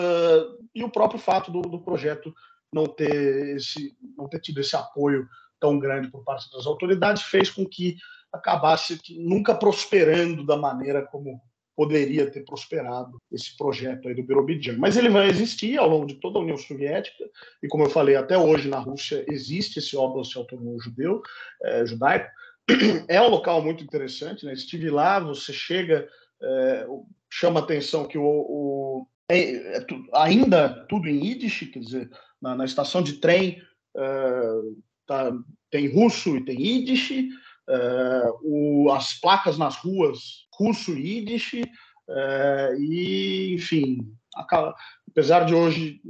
e 0.74 0.84
o 0.84 0.90
próprio 0.90 1.18
fato 1.18 1.50
do, 1.50 1.62
do, 1.62 1.80
projeto 1.80 2.32
não 2.72 2.86
ter 2.86 3.56
esse, 3.56 3.96
não 4.16 4.28
ter 4.28 4.40
tido 4.40 4.60
esse 4.60 4.76
apoio 4.76 5.26
tão 5.60 5.78
grande 5.78 6.10
por 6.10 6.24
parte 6.24 6.50
das 6.50 6.66
autoridades 6.66 7.22
fez 7.22 7.50
com 7.50 7.66
que 7.66 7.96
acabasse 8.32 8.98
nunca 9.18 9.54
prosperando 9.54 10.46
da 10.46 10.56
maneira 10.56 11.04
como 11.06 11.40
poderia 11.82 12.30
ter 12.30 12.44
prosperado 12.44 13.20
esse 13.32 13.56
projeto 13.56 14.06
aí 14.06 14.14
do 14.14 14.22
Birobidjan. 14.22 14.76
Mas 14.78 14.96
ele 14.96 15.08
vai 15.08 15.28
existir 15.28 15.76
ao 15.76 15.88
longo 15.88 16.06
de 16.06 16.14
toda 16.14 16.38
a 16.38 16.42
União 16.42 16.56
Soviética, 16.56 17.24
e 17.60 17.66
como 17.66 17.82
eu 17.82 17.90
falei, 17.90 18.14
até 18.14 18.38
hoje 18.38 18.68
na 18.68 18.78
Rússia 18.78 19.24
existe 19.28 19.80
esse 19.80 19.96
Oblast 19.96 20.36
Autônomo 20.36 20.80
Judeu, 20.80 21.20
é, 21.64 21.84
judaico, 21.84 22.30
é 23.08 23.20
um 23.20 23.30
local 23.30 23.60
muito 23.60 23.82
interessante, 23.82 24.46
né? 24.46 24.52
Estive 24.52 24.90
lá, 24.90 25.18
você 25.18 25.52
chega, 25.52 26.08
é, 26.40 26.86
chama 27.28 27.58
atenção 27.58 28.06
que 28.06 28.16
o, 28.16 28.24
o 28.24 29.06
é, 29.28 29.78
é 29.78 29.80
tu, 29.80 30.04
ainda 30.14 30.86
tudo 30.88 31.08
em 31.08 31.26
Yiddish, 31.26 31.68
quer 31.72 31.80
dizer, 31.80 32.10
na, 32.40 32.54
na 32.54 32.64
estação 32.64 33.02
de 33.02 33.14
trem 33.14 33.60
é, 33.96 34.42
tá, 35.04 35.32
tem 35.68 35.92
russo 35.92 36.36
e 36.36 36.44
tem 36.44 36.64
Yiddish, 36.64 37.24
o, 38.42 38.90
as 38.92 39.14
placas 39.14 39.56
nas 39.56 39.76
ruas 39.76 40.42
russo 40.54 40.96
e 40.96 41.18
Yiddish, 41.18 41.62
é, 42.08 42.76
e 42.78 43.54
enfim, 43.54 44.12
apesar 45.08 45.44
de 45.44 45.54
hoje 45.54 46.00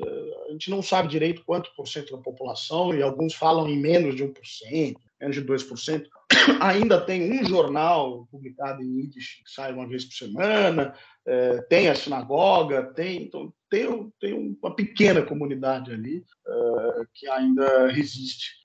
a 0.48 0.52
gente 0.52 0.70
não 0.70 0.82
sabe 0.82 1.08
direito 1.08 1.44
quanto 1.44 1.74
por 1.74 1.86
cento 1.86 2.16
da 2.16 2.22
população, 2.22 2.94
e 2.94 3.02
alguns 3.02 3.34
falam 3.34 3.68
em 3.68 3.78
menos 3.78 4.14
de 4.14 4.24
1%, 4.24 4.96
menos 5.20 5.36
de 5.36 5.44
2%, 5.44 6.06
ainda 6.60 7.00
tem 7.00 7.32
um 7.32 7.44
jornal 7.44 8.26
publicado 8.30 8.82
em 8.82 9.00
Yiddish 9.00 9.42
que 9.44 9.50
sai 9.50 9.72
uma 9.72 9.88
vez 9.88 10.04
por 10.04 10.14
semana, 10.14 10.94
é, 11.26 11.62
tem 11.62 11.88
a 11.88 11.94
sinagoga, 11.94 12.82
tem, 12.94 13.22
então, 13.22 13.52
tem, 13.70 14.12
tem 14.20 14.56
uma 14.60 14.74
pequena 14.74 15.22
comunidade 15.22 15.92
ali 15.92 16.24
é, 16.46 17.04
que 17.14 17.28
ainda 17.28 17.88
resiste. 17.88 18.62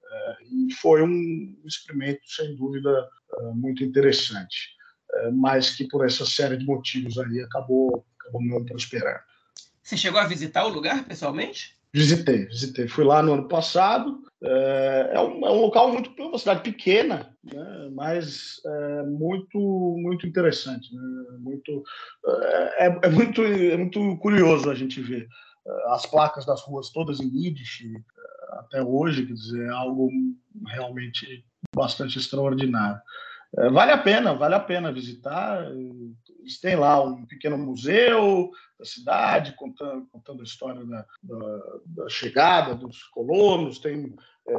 E 0.49 0.73
foi 0.75 1.03
um 1.03 1.55
experimento, 1.65 2.21
sem 2.25 2.55
dúvida, 2.55 3.09
muito 3.55 3.83
interessante, 3.83 4.76
mas 5.33 5.71
que 5.71 5.87
por 5.87 6.05
essa 6.05 6.25
série 6.25 6.57
de 6.57 6.65
motivos 6.65 7.17
aí 7.17 7.41
acabou, 7.41 8.05
acabou 8.19 8.41
não 8.41 8.63
prosperando. 8.65 9.19
Você 9.81 9.95
chegou 9.95 10.19
a 10.19 10.27
visitar 10.27 10.65
o 10.65 10.69
lugar 10.69 11.05
pessoalmente? 11.05 11.77
Visitei, 11.93 12.45
visitei. 12.45 12.87
Fui 12.87 13.05
lá 13.05 13.23
no 13.23 13.33
ano 13.33 13.47
passado. 13.47 14.21
É, 14.43 15.11
é, 15.13 15.19
um, 15.19 15.45
é 15.45 15.49
um 15.49 15.61
local 15.61 15.91
muito, 15.91 16.11
é 16.21 16.25
uma 16.25 16.37
cidade 16.37 16.61
pequena, 16.61 17.35
né, 17.43 17.89
mas 17.93 18.61
é 18.65 19.03
muito, 19.03 19.57
muito 19.97 20.27
interessante. 20.27 20.93
Né, 20.93 21.01
muito, 21.39 21.83
é, 22.77 22.99
é, 23.03 23.09
muito, 23.09 23.43
é 23.43 23.77
muito 23.77 24.17
curioso 24.17 24.69
a 24.69 24.75
gente 24.75 25.01
ver 25.01 25.27
as 25.87 26.05
placas 26.05 26.45
das 26.45 26.61
ruas 26.61 26.91
todas 26.91 27.19
em 27.19 27.29
Yiddish 27.33 27.83
até 28.59 28.81
hoje, 28.81 29.25
quer 29.25 29.33
dizer, 29.33 29.65
é 29.65 29.69
algo 29.69 30.09
realmente 30.67 31.43
bastante 31.75 32.17
extraordinário. 32.17 32.99
É, 33.55 33.69
vale 33.69 33.91
a 33.91 33.97
pena, 33.97 34.33
vale 34.33 34.55
a 34.55 34.59
pena 34.59 34.91
visitar. 34.91 35.63
Eles 36.39 36.59
têm 36.59 36.75
lá 36.75 37.01
um 37.01 37.25
pequeno 37.25 37.57
museu 37.57 38.51
da 38.77 38.85
cidade, 38.85 39.55
contando, 39.55 40.05
contando 40.07 40.41
a 40.41 40.43
história 40.43 40.83
da, 40.85 41.05
da, 41.23 41.61
da 41.85 42.09
chegada 42.09 42.75
dos 42.75 43.03
colonos, 43.03 43.79
tem 43.79 44.15
é, 44.47 44.55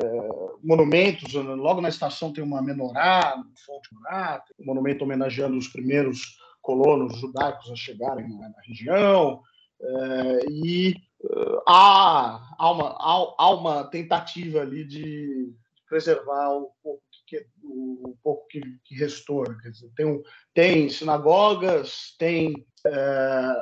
monumentos, 0.62 1.32
logo 1.34 1.80
na 1.80 1.88
estação 1.88 2.32
tem 2.32 2.42
uma 2.42 2.60
menorá, 2.60 3.36
um 3.38 3.56
fonte 3.64 3.88
menorá, 3.94 4.42
um 4.58 4.66
monumento 4.66 5.04
homenageando 5.04 5.56
os 5.56 5.68
primeiros 5.68 6.38
colonos 6.60 7.18
judaicos 7.18 7.70
a 7.70 7.76
chegarem 7.76 8.28
na, 8.28 8.48
na 8.48 8.60
região, 8.66 9.40
é, 9.80 10.50
e 10.50 10.94
uh, 11.22 11.62
há, 11.66 12.54
há, 12.58 12.72
uma, 12.72 12.88
há, 12.90 13.34
há 13.38 13.50
uma 13.54 13.84
tentativa 13.84 14.60
ali 14.60 14.84
de 14.84 15.54
preservar 15.88 16.50
um 16.58 16.68
pouco 16.82 17.02
que, 17.28 17.46
o, 17.62 18.16
pouco 18.22 18.46
que, 18.48 18.60
que 18.84 18.94
restou. 18.94 19.48
Né? 19.48 19.70
Dizer, 19.70 19.90
tem, 19.94 20.06
um, 20.06 20.22
tem 20.54 20.88
sinagogas, 20.88 22.14
tem 22.18 22.66
é, 22.86 23.52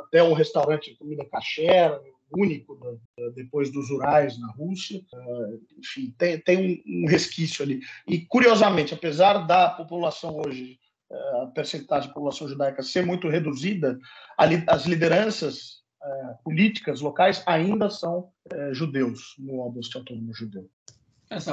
até 0.00 0.22
um 0.22 0.32
restaurante 0.32 0.90
de 0.90 0.98
comida 0.98 1.24
cachera, 1.24 2.00
único 2.36 2.76
da, 2.76 3.30
depois 3.34 3.70
dos 3.70 3.90
Urais 3.90 4.38
na 4.38 4.50
Rússia. 4.52 5.00
É, 5.14 5.58
enfim, 5.78 6.14
tem, 6.18 6.38
tem 6.40 6.82
um, 6.86 7.04
um, 7.04 7.06
resquício 7.06 7.64
ali. 7.64 7.80
E, 8.08 8.20
curiosamente, 8.20 8.94
apesar 8.94 9.46
da 9.46 9.70
população 9.70 10.40
hoje, 10.44 10.78
é, 11.10 11.42
a 11.42 11.46
percentagem 11.46 12.08
de 12.08 12.14
população 12.14 12.48
judaica 12.48 12.82
ser 12.82 13.04
muito 13.04 13.28
reduzida, 13.28 13.98
as 14.36 14.84
lideranças 14.84 15.82
é, 16.02 16.34
políticas 16.44 17.00
locais 17.00 17.42
ainda 17.46 17.88
são 17.88 18.30
é, 18.52 18.74
judeus 18.74 19.34
no 19.38 19.60
Augusto 19.62 19.98
Autônomo 19.98 20.34
Judeu. 20.34 20.68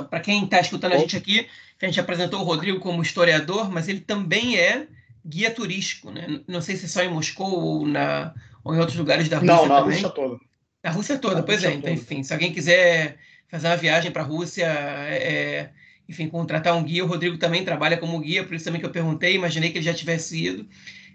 Para 0.09 0.19
quem 0.19 0.43
está 0.43 0.59
escutando 0.59 0.93
a 0.93 0.97
gente 0.97 1.15
aqui, 1.17 1.47
a 1.82 1.86
gente 1.86 1.99
apresentou 1.99 2.41
o 2.41 2.43
Rodrigo 2.43 2.79
como 2.79 3.01
historiador, 3.01 3.71
mas 3.71 3.88
ele 3.88 3.99
também 3.99 4.57
é 4.57 4.88
guia 5.25 5.51
turístico, 5.51 6.11
né? 6.11 6.41
Não 6.47 6.61
sei 6.61 6.75
se 6.75 6.88
só 6.88 7.01
em 7.03 7.09
Moscou 7.09 7.51
ou, 7.51 7.88
na, 7.88 8.34
ou 8.63 8.75
em 8.75 8.79
outros 8.79 8.97
lugares 8.97 9.29
da 9.29 9.38
Rússia 9.38 9.55
Não, 9.55 9.67
na 9.67 9.82
também. 9.82 9.93
Rússia 9.93 10.09
toda. 10.09 10.39
Na 10.84 10.91
Rússia 10.91 11.17
toda, 11.17 11.36
Na 11.36 11.43
pois 11.43 11.57
Rússia 11.57 11.69
é. 11.69 11.77
Então, 11.77 11.89
toda. 11.89 12.01
enfim, 12.01 12.23
se 12.23 12.34
alguém 12.34 12.53
quiser 12.53 13.17
fazer 13.47 13.67
uma 13.67 13.77
viagem 13.77 14.11
para 14.11 14.21
a 14.21 14.25
Rússia, 14.25 14.65
é, 14.65 15.69
enfim, 16.07 16.27
contratar 16.27 16.75
um 16.75 16.84
guia, 16.84 17.03
o 17.03 17.07
Rodrigo 17.07 17.38
também 17.38 17.63
trabalha 17.63 17.97
como 17.97 18.19
guia, 18.19 18.43
por 18.43 18.55
isso 18.55 18.65
também 18.65 18.79
que 18.79 18.86
eu 18.88 18.91
perguntei, 18.91 19.36
imaginei 19.36 19.71
que 19.71 19.77
ele 19.77 19.86
já 19.86 19.93
tivesse 19.93 20.43
ido. 20.43 20.67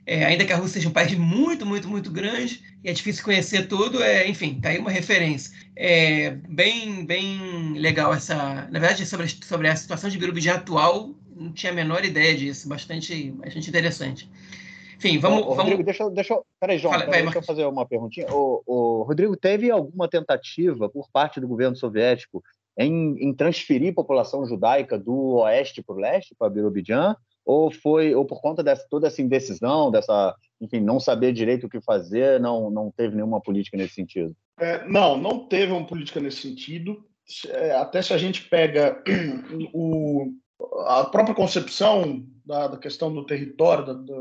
É, 0.06 0.24
ainda 0.24 0.44
que 0.44 0.52
a 0.52 0.56
Rússia 0.56 0.74
seja 0.74 0.88
um 0.88 0.92
país 0.92 1.12
muito, 1.18 1.66
muito, 1.66 1.88
muito 1.88 2.12
grande 2.12 2.62
e 2.84 2.88
é 2.88 2.92
difícil 2.92 3.24
conhecer 3.24 3.66
tudo, 3.66 4.00
é, 4.00 4.28
enfim, 4.28 4.60
tá 4.60 4.68
aí 4.68 4.78
uma 4.78 4.90
referência. 4.90 5.52
É 5.74 6.30
bem, 6.30 7.04
bem 7.04 7.72
legal 7.72 8.14
essa. 8.14 8.36
Na 8.70 8.78
verdade, 8.78 9.04
sobre, 9.04 9.28
sobre 9.28 9.66
a 9.66 9.74
situação 9.74 10.08
de 10.08 10.16
Birubidjan 10.16 10.54
atual, 10.54 11.10
não 11.34 11.52
tinha 11.52 11.72
a 11.72 11.74
menor 11.74 12.04
ideia 12.04 12.36
disso, 12.36 12.68
bastante, 12.68 13.32
bastante 13.32 13.68
interessante. 13.68 14.30
Enfim, 14.96 15.18
vamos. 15.18 15.42
Ô, 15.42 15.48
ô, 15.48 15.54
Rodrigo, 15.54 15.82
vamos... 15.82 15.84
deixa, 15.84 16.08
deixa, 16.10 16.40
peraí, 16.60 16.78
João, 16.78 16.92
Fala, 16.94 17.04
peraí, 17.06 17.22
vai, 17.22 17.32
deixa 17.32 17.38
eu 17.38 17.42
fazer 17.42 17.66
uma 17.66 17.84
perguntinha. 17.84 18.26
O, 18.30 18.62
o, 18.64 19.02
Rodrigo, 19.02 19.36
teve 19.36 19.70
alguma 19.70 20.08
tentativa 20.08 20.88
por 20.88 21.10
parte 21.10 21.40
do 21.40 21.48
governo 21.48 21.76
soviético 21.76 22.44
em, 22.78 23.16
em 23.18 23.34
transferir 23.34 23.92
população 23.92 24.46
judaica 24.46 24.96
do 24.96 25.38
oeste 25.38 25.82
para 25.82 25.96
o 25.96 25.98
leste, 25.98 26.34
para 26.38 26.48
Birobidjan? 26.48 27.16
Ou 27.46 27.70
foi, 27.70 28.12
ou 28.12 28.24
por 28.24 28.40
conta 28.40 28.60
dessa 28.60 28.84
toda 28.90 29.06
essa 29.06 29.22
indecisão, 29.22 29.90
dessa, 29.90 30.34
enfim, 30.60 30.80
não 30.80 30.98
saber 30.98 31.32
direito 31.32 31.66
o 31.66 31.70
que 31.70 31.80
fazer, 31.80 32.40
não, 32.40 32.68
não 32.70 32.90
teve 32.90 33.14
nenhuma 33.14 33.40
política 33.40 33.76
nesse 33.76 33.94
sentido? 33.94 34.34
É, 34.58 34.86
não, 34.88 35.16
não 35.16 35.46
teve 35.46 35.70
uma 35.70 35.86
política 35.86 36.18
nesse 36.18 36.38
sentido. 36.38 37.06
É, 37.48 37.76
até 37.76 38.02
se 38.02 38.12
a 38.12 38.18
gente 38.18 38.48
pega 38.48 39.00
o, 39.72 40.32
a 40.86 41.04
própria 41.04 41.36
concepção 41.36 42.26
da, 42.44 42.66
da 42.66 42.76
questão 42.76 43.14
do 43.14 43.24
território, 43.24 43.86
da, 43.86 43.92
da, 43.92 44.14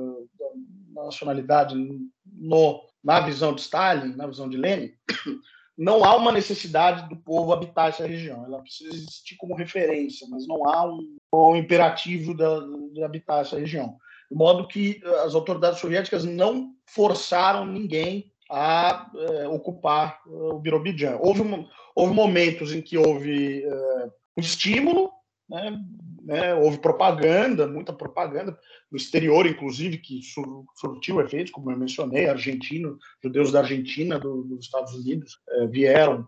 da 0.93 1.03
nacionalidade 1.05 1.75
no, 2.31 2.81
na 3.03 3.19
visão 3.21 3.53
de 3.53 3.61
Stalin, 3.61 4.15
na 4.15 4.27
visão 4.27 4.47
de 4.47 4.57
Lenin, 4.57 4.91
não 5.77 6.05
há 6.05 6.15
uma 6.15 6.31
necessidade 6.31 7.09
do 7.09 7.15
povo 7.15 7.51
habitar 7.51 7.89
essa 7.89 8.07
região. 8.07 8.45
Ela 8.45 8.61
precisa 8.61 8.93
existir 8.93 9.35
como 9.35 9.55
referência, 9.55 10.25
mas 10.29 10.47
não 10.47 10.67
há 10.69 10.85
um, 10.85 11.17
um 11.33 11.55
imperativo 11.55 12.33
da, 12.33 12.59
de 12.93 13.03
habitar 13.03 13.41
essa 13.41 13.59
região. 13.59 13.97
De 14.31 14.37
modo 14.37 14.67
que 14.67 15.01
as 15.23 15.35
autoridades 15.35 15.79
soviéticas 15.79 16.23
não 16.23 16.71
forçaram 16.85 17.65
ninguém 17.65 18.31
a 18.49 19.09
é, 19.15 19.47
ocupar 19.47 20.19
o 20.27 20.59
Birobidjan. 20.59 21.17
Houve, 21.19 21.41
houve 21.95 22.13
momentos 22.13 22.73
em 22.73 22.81
que 22.81 22.97
houve 22.97 23.63
é, 23.63 24.09
um 24.37 24.41
estímulo, 24.41 25.11
né, 25.49 25.77
né, 26.25 26.55
houve 26.55 26.79
propaganda, 26.79 27.67
muita 27.67 27.93
propaganda, 27.93 28.57
no 28.91 28.97
exterior, 28.97 29.45
inclusive, 29.45 29.99
que 29.99 30.21
surtiu 30.75 31.21
efeitos, 31.21 31.51
como 31.51 31.71
eu 31.71 31.77
mencionei, 31.77 32.27
argentino, 32.27 32.97
judeus 33.23 33.51
da 33.51 33.59
Argentina, 33.59 34.19
do, 34.19 34.43
dos 34.43 34.65
Estados 34.65 34.93
Unidos, 34.93 35.39
é, 35.49 35.67
vieram 35.67 36.25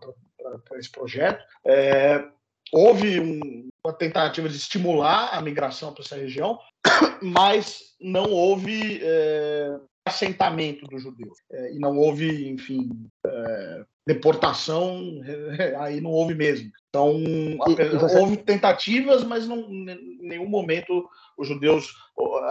para 0.64 0.78
esse 0.78 0.90
projeto. 0.90 1.44
É, 1.66 2.24
houve 2.72 3.20
um, 3.20 3.68
uma 3.84 3.92
tentativa 3.92 4.48
de 4.48 4.56
estimular 4.56 5.30
a 5.32 5.42
migração 5.42 5.92
para 5.92 6.04
essa 6.04 6.16
região, 6.16 6.58
mas 7.20 7.94
não 8.00 8.30
houve 8.30 9.00
é, 9.02 9.80
assentamento 10.04 10.86
dos 10.86 11.02
judeus. 11.02 11.38
É, 11.50 11.74
e 11.74 11.78
não 11.80 11.96
houve, 11.98 12.48
enfim, 12.48 12.88
é, 13.26 13.84
deportação, 14.06 15.02
aí 15.80 16.00
não 16.00 16.10
houve 16.10 16.34
mesmo. 16.34 16.70
Então, 16.88 17.12
e, 17.18 17.58
você... 17.98 18.18
houve 18.18 18.38
tentativas, 18.38 19.22
mas 19.22 19.46
não, 19.46 19.58
em 19.58 20.18
nenhum 20.22 20.48
momento 20.48 21.08
os 21.36 21.46
judeus 21.46 21.92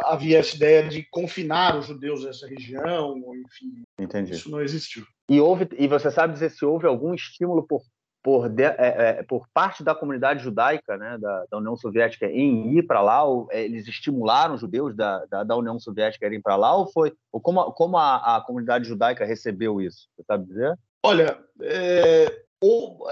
havia 0.05 0.39
essa 0.39 0.55
ideia 0.55 0.87
de 0.87 1.03
confinar 1.09 1.77
os 1.77 1.87
judeus 1.87 2.25
a 2.25 2.29
essa 2.29 2.47
região, 2.47 3.17
enfim. 3.35 3.83
Entendi. 3.99 4.33
Isso 4.33 4.51
não 4.51 4.61
existiu. 4.61 5.03
E 5.29 5.41
houve, 5.41 5.67
e 5.77 5.87
você 5.87 6.11
sabe 6.11 6.33
dizer 6.33 6.51
se 6.51 6.63
houve 6.63 6.85
algum 6.85 7.13
estímulo 7.13 7.63
por 7.63 7.81
por, 8.27 8.49
de, 8.49 8.63
é, 8.63 8.75
é, 8.77 9.23
por 9.23 9.47
parte 9.53 9.85
da 9.85 9.95
comunidade 9.95 10.43
judaica 10.43 10.97
né, 10.97 11.17
da, 11.17 11.45
da 11.49 11.57
União 11.59 11.77
Soviética 11.77 12.25
em 12.25 12.77
ir 12.77 12.83
para 12.83 12.99
lá, 12.99 13.23
ou, 13.23 13.47
é, 13.49 13.63
eles 13.63 13.87
estimularam 13.87 14.55
os 14.55 14.59
judeus 14.59 14.93
da, 14.93 15.25
da, 15.27 15.45
da, 15.45 15.55
União 15.55 15.79
Soviética 15.79 16.25
a 16.25 16.27
irem 16.27 16.41
para 16.41 16.57
lá, 16.57 16.75
ou 16.75 16.87
foi 16.91 17.13
ou 17.31 17.39
como, 17.39 17.71
como 17.71 17.97
a, 17.97 18.35
a, 18.35 18.41
comunidade 18.41 18.85
judaica 18.85 19.23
recebeu 19.23 19.79
isso? 19.79 20.09
Você 20.13 20.23
sabe 20.23 20.45
dizer? 20.45 20.77
Olha, 21.01 21.39
é, 21.61 22.43
ou, 22.61 23.05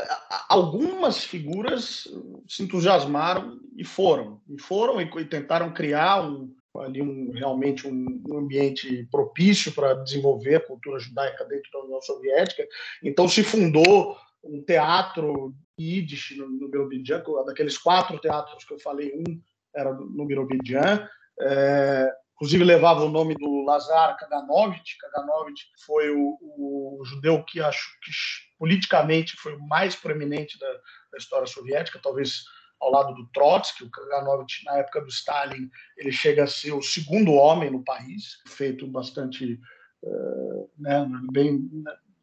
algumas 0.50 1.24
figuras 1.24 2.08
se 2.48 2.64
entusiasmaram 2.64 3.60
e 3.78 3.84
foram, 3.84 4.42
e 4.50 4.60
foram 4.60 5.00
e, 5.00 5.04
e 5.04 5.26
tentaram 5.26 5.74
criar 5.74 6.28
um, 6.28 6.54
ali 6.78 7.02
um, 7.02 7.32
realmente 7.32 7.88
um, 7.88 8.24
um 8.28 8.40
ambiente 8.40 9.08
propício 9.12 9.72
para 9.72 9.94
desenvolver 9.96 10.56
a 10.56 10.66
cultura 10.66 11.00
judaica 11.00 11.46
dentro 11.46 11.72
da 11.72 11.80
União 11.84 12.02
Soviética. 12.02 12.68
Então 13.04 13.28
se 13.28 13.44
fundou 13.44 14.18
um 14.44 14.62
teatro 14.64 15.54
Yiddish 15.80 16.38
no, 16.38 16.48
no 16.48 16.70
Birobidjan, 16.70 17.24
daqueles 17.46 17.78
quatro 17.78 18.18
teatros 18.20 18.64
que 18.64 18.74
eu 18.74 18.80
falei, 18.80 19.14
um 19.16 19.40
era 19.76 19.94
no 19.94 20.26
Birobidjan, 20.26 21.08
é, 21.42 22.12
inclusive 22.36 22.64
levava 22.64 23.04
o 23.04 23.10
nome 23.10 23.34
do 23.36 23.64
Lazar 23.64 24.18
Kaganovich. 24.18 24.98
Kaganovich 25.00 25.64
foi 25.86 26.10
o, 26.10 26.38
o, 26.42 27.02
judeu 27.06 27.44
que 27.44 27.62
acho 27.62 27.88
que 28.04 28.12
politicamente 28.60 29.36
foi 29.38 29.56
o 29.56 29.68
mais 29.68 29.96
proeminente 29.96 30.60
da, 30.60 30.68
da, 31.12 31.18
história 31.18 31.48
soviética, 31.48 32.00
talvez 32.02 32.44
ao 32.80 32.92
lado 32.92 33.14
do 33.14 33.28
Trotsky. 33.28 33.86
O 33.86 33.90
Kaganovich, 33.90 34.64
na 34.66 34.78
época 34.78 35.02
do 35.02 35.08
Stalin, 35.08 35.70
ele 35.98 36.12
chega 36.12 36.44
a 36.44 36.48
ser 36.48 36.74
o 36.74 36.82
segundo 36.82 37.34
homem 37.34 37.72
no 37.72 37.84
país, 37.84 38.42
feito 38.48 38.86
bastante, 38.86 39.58
uh, 40.04 40.70
né, 40.78 41.08
bem 41.32 41.70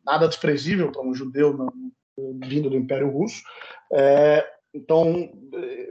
nada 0.04 0.28
desprezível 0.28 0.92
para 0.92 1.02
um 1.02 1.14
judeu 1.14 1.56
vindo 2.44 2.68
do 2.68 2.76
Império 2.76 3.08
Russo. 3.08 3.42
É, 3.92 4.46
então, 4.74 5.30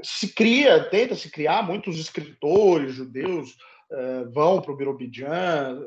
se 0.03 0.33
cria, 0.33 0.83
tenta 0.89 1.15
se 1.15 1.31
criar, 1.31 1.63
muitos 1.63 1.97
escritores 1.97 2.93
judeus 2.93 3.55
vão 4.31 4.61
para 4.61 4.71
o 4.71 4.75
Birobidjan. 4.77 5.79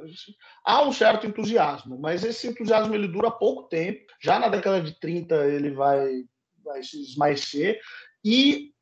Há 0.65 0.83
um 0.83 0.93
certo 0.93 1.27
entusiasmo, 1.27 1.99
mas 1.99 2.25
esse 2.25 2.47
entusiasmo 2.47 2.95
ele 2.95 3.09
dura 3.09 3.31
pouco 3.31 3.63
tempo. 3.65 4.01
Já 4.23 4.39
na 4.39 4.49
década 4.49 4.81
de 4.81 4.99
30 5.01 5.35
ele 5.47 5.71
vai, 5.71 6.25
vai 6.63 6.83
se 6.83 7.01
esmaecer 7.01 7.81
e 8.25 8.73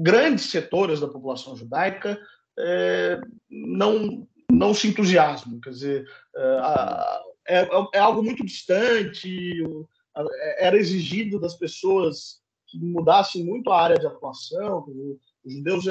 grandes 0.00 0.46
setores 0.46 1.00
da 1.00 1.08
população 1.08 1.56
judaica 1.56 2.18
é, 2.58 3.20
não, 3.50 4.26
não 4.50 4.74
se 4.74 4.88
entusiasmam. 4.88 5.60
Quer 5.60 5.70
dizer, 5.70 6.04
é, 7.48 7.60
é, 7.60 7.68
é 7.94 7.98
algo 7.98 8.22
muito 8.22 8.44
distante, 8.44 9.62
é, 10.16 10.66
era 10.66 10.76
exigido 10.76 11.40
das 11.40 11.54
pessoas 11.54 12.40
que 12.66 12.78
mudassem 12.78 13.44
muito 13.44 13.70
a 13.70 13.80
área 13.80 13.98
de 13.98 14.06
atuação. 14.06 14.84
Os 15.44 15.52
judeus 15.52 15.86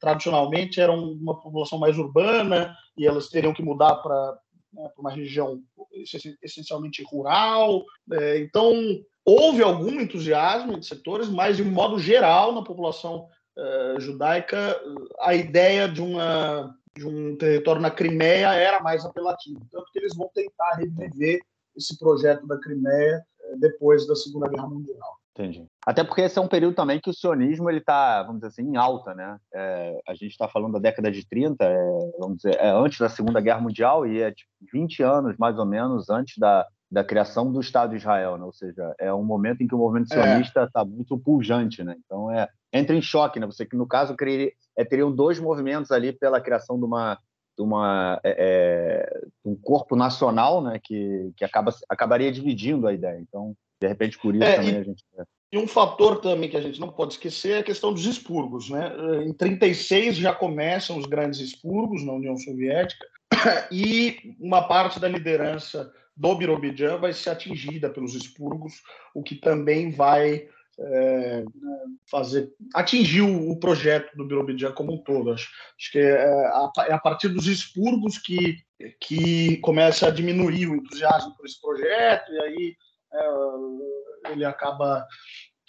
tradicionalmente 0.00 0.80
eram 0.80 1.12
uma 1.12 1.40
população 1.40 1.78
mais 1.78 1.98
urbana 1.98 2.76
e 2.96 3.06
elas 3.06 3.28
teriam 3.28 3.52
que 3.52 3.62
mudar 3.62 3.96
para 3.96 4.38
né, 4.72 4.90
uma 4.98 5.10
região 5.10 5.60
essencialmente 6.42 7.02
rural. 7.02 7.84
É, 8.12 8.38
então, 8.38 8.72
houve 9.24 9.62
algum 9.62 10.00
entusiasmo 10.00 10.76
em 10.76 10.82
setores, 10.82 11.28
mas, 11.28 11.56
de 11.56 11.64
modo 11.64 11.98
geral, 11.98 12.54
na 12.54 12.62
população 12.62 13.28
é, 13.58 13.94
judaica, 13.98 14.80
a 15.20 15.34
ideia 15.34 15.88
de, 15.88 16.02
uma, 16.02 16.76
de 16.94 17.06
um 17.06 17.36
território 17.36 17.80
na 17.80 17.90
Crimeia 17.90 18.52
era 18.52 18.80
mais 18.80 19.04
apelativa. 19.04 19.60
Tanto 19.70 19.90
que 19.92 19.98
eles 19.98 20.14
vão 20.14 20.30
tentar 20.34 20.74
reviver 20.74 21.40
esse 21.76 21.98
projeto 21.98 22.46
da 22.46 22.58
Crimeia 22.58 23.22
eh, 23.40 23.56
depois 23.58 24.06
da 24.06 24.16
Segunda 24.16 24.48
Guerra 24.48 24.68
Mundial. 24.68 25.18
Entendi. 25.38 25.66
Até 25.86 26.02
porque 26.02 26.22
esse 26.22 26.38
é 26.38 26.42
um 26.42 26.48
período 26.48 26.74
também 26.74 26.98
que 26.98 27.10
o 27.10 27.14
sionismo 27.14 27.68
ele 27.68 27.78
está, 27.78 28.22
vamos 28.22 28.40
dizer 28.40 28.48
assim, 28.48 28.70
em 28.70 28.76
alta, 28.76 29.14
né? 29.14 29.38
É, 29.52 30.00
a 30.08 30.14
gente 30.14 30.30
está 30.30 30.48
falando 30.48 30.72
da 30.72 30.78
década 30.78 31.12
de 31.12 31.28
30, 31.28 31.62
é, 31.62 31.76
vamos 32.18 32.38
dizer, 32.38 32.56
é 32.56 32.70
antes 32.70 32.98
da 32.98 33.10
Segunda 33.10 33.40
Guerra 33.40 33.60
Mundial 33.60 34.06
e 34.06 34.22
é 34.22 34.32
tipo, 34.32 34.50
20 34.72 35.02
anos 35.02 35.36
mais 35.36 35.58
ou 35.58 35.66
menos 35.66 36.08
antes 36.08 36.38
da, 36.38 36.66
da 36.90 37.04
criação 37.04 37.52
do 37.52 37.60
Estado 37.60 37.90
de 37.90 37.96
Israel, 37.96 38.38
né? 38.38 38.44
Ou 38.44 38.52
seja, 38.52 38.94
é 38.98 39.12
um 39.12 39.22
momento 39.22 39.62
em 39.62 39.66
que 39.66 39.74
o 39.74 39.78
movimento 39.78 40.10
é. 40.14 40.22
sionista 40.22 40.64
está 40.64 40.82
muito 40.86 41.18
pujante, 41.18 41.84
né? 41.84 41.94
Então 42.04 42.30
é 42.30 42.48
entra 42.72 42.96
em 42.96 43.02
choque, 43.02 43.38
né? 43.38 43.44
Você 43.44 43.66
que 43.66 43.76
no 43.76 43.86
caso 43.86 44.16
criaria, 44.16 44.52
é, 44.74 44.86
teriam 44.86 45.14
dois 45.14 45.38
movimentos 45.38 45.90
ali 45.90 46.12
pela 46.12 46.40
criação 46.40 46.78
de 46.78 46.84
uma 46.86 47.18
de 47.56 47.62
uma, 47.62 48.20
é, 48.22 49.20
um 49.42 49.56
corpo 49.56 49.96
nacional 49.96 50.62
né, 50.62 50.78
que, 50.78 51.32
que 51.34 51.42
acaba, 51.42 51.74
acabaria 51.88 52.30
dividindo 52.30 52.86
a 52.86 52.92
ideia. 52.92 53.18
Então, 53.18 53.56
de 53.80 53.88
repente, 53.88 54.18
por 54.18 54.34
isso 54.34 54.44
é, 54.44 54.56
também 54.56 54.74
e, 54.74 54.76
a 54.76 54.82
gente. 54.82 55.04
E 55.52 55.58
um 55.58 55.68
fator 55.68 56.20
também 56.20 56.50
que 56.50 56.56
a 56.56 56.60
gente 56.60 56.80
não 56.80 56.88
pode 56.88 57.14
esquecer 57.14 57.52
é 57.52 57.58
a 57.58 57.64
questão 57.64 57.92
dos 57.92 58.04
expurgos. 58.04 58.68
Né? 58.68 58.92
Em 59.24 59.32
36 59.32 60.16
já 60.16 60.34
começam 60.34 60.98
os 60.98 61.06
grandes 61.06 61.40
expurgos 61.40 62.04
na 62.04 62.12
União 62.12 62.36
Soviética 62.36 63.06
e 63.70 64.34
uma 64.40 64.66
parte 64.66 64.98
da 64.98 65.08
liderança 65.08 65.92
do 66.16 66.34
Birobidjan 66.34 66.98
vai 66.98 67.12
ser 67.12 67.30
atingida 67.30 67.90
pelos 67.90 68.14
expurgos, 68.14 68.82
o 69.14 69.22
que 69.22 69.34
também 69.34 69.90
vai 69.90 70.48
é, 70.78 71.44
fazer 72.10 72.50
atingir 72.74 73.22
o 73.22 73.56
projeto 73.58 74.16
do 74.16 74.26
Birobidjan 74.26 74.72
como 74.72 74.94
um 74.94 74.98
todo. 74.98 75.32
Acho, 75.32 75.48
acho 75.78 75.92
que 75.92 75.98
é 75.98 76.24
a, 76.24 76.70
é 76.88 76.92
a, 76.92 76.98
partir 76.98 77.28
dos 77.28 77.46
expurgos 77.46 78.18
que, 78.18 78.56
que 79.00 79.58
começa 79.58 80.08
a 80.08 80.10
diminuir 80.10 80.66
o 80.66 80.76
entusiasmo 80.76 81.34
por 81.36 81.46
esse 81.46 81.60
projeto, 81.60 82.32
e 82.32 82.40
aí 82.40 82.76
é, 83.16 84.32
ele 84.32 84.44
acaba, 84.44 85.06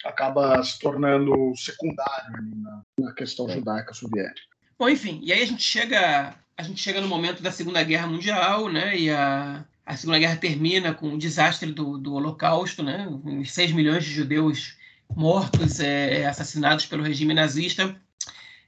acaba 0.04 0.62
se 0.62 0.78
tornando 0.78 1.52
secundário 1.56 2.32
na, 2.56 2.82
na 2.98 3.12
questão 3.14 3.48
judaica 3.48 3.94
soviética. 3.94 4.46
Bom, 4.78 4.88
enfim, 4.88 5.20
e 5.22 5.32
aí 5.32 5.42
a 5.42 5.46
gente 5.46 5.62
chega 5.62 6.36
a 6.58 6.62
gente 6.64 6.82
chega 6.82 7.00
no 7.00 7.06
momento 7.06 7.40
da 7.40 7.52
Segunda 7.52 7.84
Guerra 7.84 8.08
Mundial, 8.08 8.68
né? 8.68 8.98
E 8.98 9.10
a, 9.10 9.64
a 9.86 9.96
Segunda 9.96 10.18
Guerra 10.18 10.36
termina 10.36 10.92
com 10.92 11.14
o 11.14 11.18
desastre 11.18 11.70
do, 11.70 11.96
do 11.96 12.14
Holocausto, 12.14 12.82
né? 12.82 13.06
6 13.44 13.70
milhões 13.70 14.04
de 14.04 14.10
judeus 14.10 14.76
mortos, 15.08 15.78
é, 15.78 16.22
é, 16.22 16.26
assassinados 16.26 16.84
pelo 16.84 17.04
regime 17.04 17.32
nazista. 17.32 17.94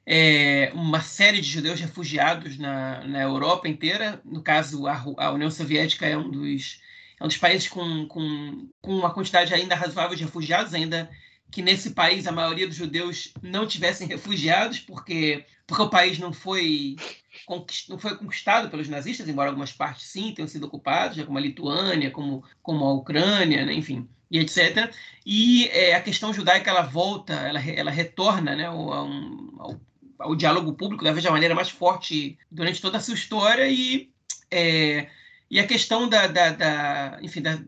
É, 0.06 0.70
uma 0.72 1.00
série 1.00 1.40
de 1.40 1.48
judeus 1.48 1.80
refugiados 1.80 2.56
na, 2.56 3.04
na 3.04 3.22
Europa 3.22 3.68
inteira. 3.68 4.20
No 4.24 4.40
caso, 4.40 4.86
a, 4.86 5.04
a 5.16 5.32
União 5.32 5.50
Soviética 5.50 6.06
é 6.06 6.16
um 6.16 6.30
dos, 6.30 6.80
é 7.20 7.24
um 7.24 7.28
dos 7.28 7.36
países 7.36 7.68
com, 7.68 8.06
com, 8.06 8.68
com 8.80 8.96
uma 8.96 9.12
quantidade 9.12 9.52
ainda 9.52 9.74
razoável 9.74 10.16
de 10.16 10.24
refugiados, 10.24 10.72
ainda 10.72 11.08
que 11.50 11.60
nesse 11.60 11.90
país 11.90 12.26
a 12.26 12.32
maioria 12.32 12.66
dos 12.66 12.76
judeus 12.76 13.32
não 13.42 13.66
tivessem 13.66 14.08
refugiados, 14.08 14.78
porque, 14.78 15.44
porque 15.66 15.82
o 15.82 15.90
país 15.90 16.18
não 16.18 16.32
foi, 16.32 16.96
não 17.88 17.98
foi 17.98 18.16
conquistado 18.16 18.70
pelos 18.70 18.88
nazistas, 18.88 19.28
embora 19.28 19.50
algumas 19.50 19.72
partes 19.72 20.06
sim 20.06 20.32
tenham 20.32 20.48
sido 20.48 20.66
ocupadas, 20.66 21.22
como 21.24 21.36
a 21.36 21.40
Lituânia, 21.40 22.10
como, 22.10 22.42
como 22.62 22.84
a 22.84 22.94
Ucrânia, 22.94 23.66
né, 23.66 23.74
enfim, 23.74 24.08
e 24.30 24.38
etc. 24.38 24.90
E 25.26 25.66
é, 25.68 25.94
a 25.94 26.00
questão 26.00 26.32
judaica 26.32 26.70
ela 26.70 26.82
volta, 26.82 27.34
ela, 27.34 27.60
ela 27.60 27.90
retorna 27.90 28.56
né, 28.56 28.66
ao, 28.66 28.92
ao, 28.92 29.80
ao 30.18 30.36
diálogo 30.36 30.72
público 30.72 31.04
da 31.04 31.12
de 31.12 31.30
maneira 31.30 31.54
mais 31.54 31.68
forte 31.68 32.38
durante 32.50 32.80
toda 32.80 32.96
a 32.96 33.00
sua 33.00 33.14
história 33.14 33.68
e, 33.68 34.10
é, 34.50 35.08
e 35.50 35.58
a 35.58 35.66
questão 35.66 36.08
da, 36.08 36.26
da, 36.26 36.50
da 36.50 37.18
enfim, 37.22 37.42
da, 37.42 37.58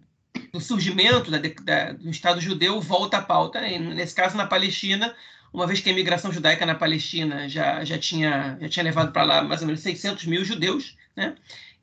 do 0.52 0.60
surgimento 0.60 1.30
do 1.30 2.10
Estado 2.10 2.40
judeu 2.40 2.80
volta 2.80 3.18
à 3.18 3.22
pauta, 3.22 3.66
e 3.66 3.78
nesse 3.78 4.14
caso 4.14 4.36
na 4.36 4.46
Palestina, 4.46 5.14
uma 5.52 5.66
vez 5.66 5.80
que 5.80 5.88
a 5.88 5.92
imigração 5.92 6.32
judaica 6.32 6.64
na 6.64 6.74
Palestina 6.74 7.48
já, 7.48 7.84
já, 7.84 7.98
tinha, 7.98 8.56
já 8.60 8.68
tinha 8.68 8.84
levado 8.84 9.12
para 9.12 9.24
lá 9.24 9.42
mais 9.42 9.60
ou 9.60 9.66
menos 9.66 9.82
600 9.82 10.24
mil 10.26 10.44
judeus, 10.44 10.96
né? 11.16 11.34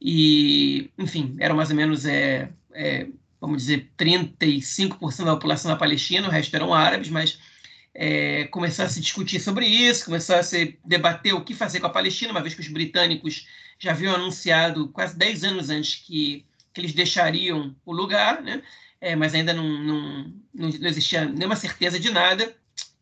e, 0.02 0.89
enfim, 0.97 1.36
eram 1.39 1.56
mais 1.56 1.70
ou 1.70 1.76
menos, 1.76 2.06
é, 2.06 2.50
é, 2.74 3.08
vamos 3.39 3.64
dizer, 3.64 3.89
35% 3.97 5.26
da 5.26 5.34
população 5.34 5.70
da 5.70 5.78
Palestina, 5.78 6.28
o 6.28 6.32
resto 6.32 6.56
eram 6.56 6.74
árabes, 6.74 7.10
mas 7.10 7.39
é, 7.93 8.45
começou 8.45 8.86
a 8.86 8.89
se 8.89 9.02
discutir 9.02 9.39
sobre 9.39 9.68
isso, 9.68 10.06
começou 10.06 10.36
a 10.36 10.43
se 10.43 10.78
debater 10.86 11.34
o 11.34 11.41
que 11.41 11.54
fazer 11.54 11.80
com 11.80 11.88
a 11.88 11.91
Palestina, 11.91 12.32
uma 12.32 12.41
vez 12.41 12.54
que 12.54 12.62
os 12.62 12.68
britânicos 12.68 13.45
já 13.80 13.91
haviam 13.91 14.13
anunciado 14.13 14.89
quase 14.89 15.17
10 15.17 15.43
anos 15.45 15.69
antes 15.69 15.95
que 15.95 16.45
que 16.73 16.82
eles 16.82 16.93
deixariam 16.93 17.75
o 17.86 17.91
lugar, 17.91 18.41
né? 18.41 18.61
É, 19.01 19.15
mas 19.15 19.34
ainda 19.34 19.53
não, 19.53 19.63
não, 19.63 20.34
não, 20.53 20.67
existia 20.67 21.25
nenhuma 21.25 21.55
certeza 21.55 21.99
de 21.99 22.11
nada. 22.11 22.53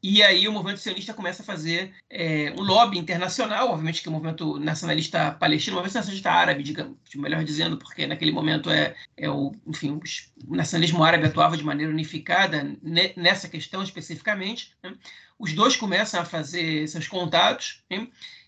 E 0.01 0.21
aí 0.21 0.47
o 0.47 0.51
movimento 0.51 0.80
sionista 0.80 1.13
começa 1.13 1.41
a 1.41 1.45
fazer 1.45 1.91
é, 2.07 2.53
um 2.55 2.61
lobby 2.61 2.99
internacional, 2.99 3.69
obviamente 3.69 4.01
que 4.01 4.07
o 4.07 4.11
movimento 4.11 4.59
nacionalista 4.59 5.32
palestino, 5.32 5.75
o 5.75 5.78
movimento 5.78 5.95
nacionalista 5.95 6.32
árabe, 6.32 6.61
digamos, 6.61 6.97
melhor 7.15 7.43
dizendo, 7.43 7.78
porque 7.78 8.05
naquele 8.05 8.32
momento 8.32 8.69
é, 8.69 8.95
é 9.17 9.28
o, 9.28 9.51
enfim, 9.65 9.99
o 10.47 10.55
nacionalismo 10.55 11.03
árabe 11.03 11.25
atuava 11.25 11.57
de 11.57 11.63
maneira 11.63 11.91
unificada 11.91 12.78
nessa 13.15 13.49
questão 13.49 13.82
especificamente. 13.82 14.71
Né? 14.84 14.93
Os 15.39 15.53
dois 15.53 15.75
começam 15.75 16.21
a 16.21 16.25
fazer 16.25 16.88
seus 16.88 17.07
contatos, 17.07 17.84
né? 17.89 18.07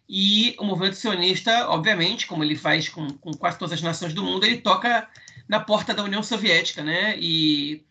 E 0.10 0.55
o 0.57 0.66
movimento 0.66 0.95
sionista, 0.95 1.70
obviamente, 1.70 2.26
como 2.26 2.43
ele 2.43 2.55
faz 2.55 2.89
com, 2.89 3.07
com, 3.10 3.32
quase 3.32 3.60
todas 3.60 3.74
as 3.74 3.82
nações 3.84 4.12
do 4.12 4.24
mundo, 4.24 4.43
ele 4.43 4.57
toca 4.57 5.07
na 5.47 5.60
porta 5.60 5.93
da 5.93 6.03
União 6.03 6.24
Soviética, 6.24 6.84
né? 6.84 7.16
E, 7.20 7.86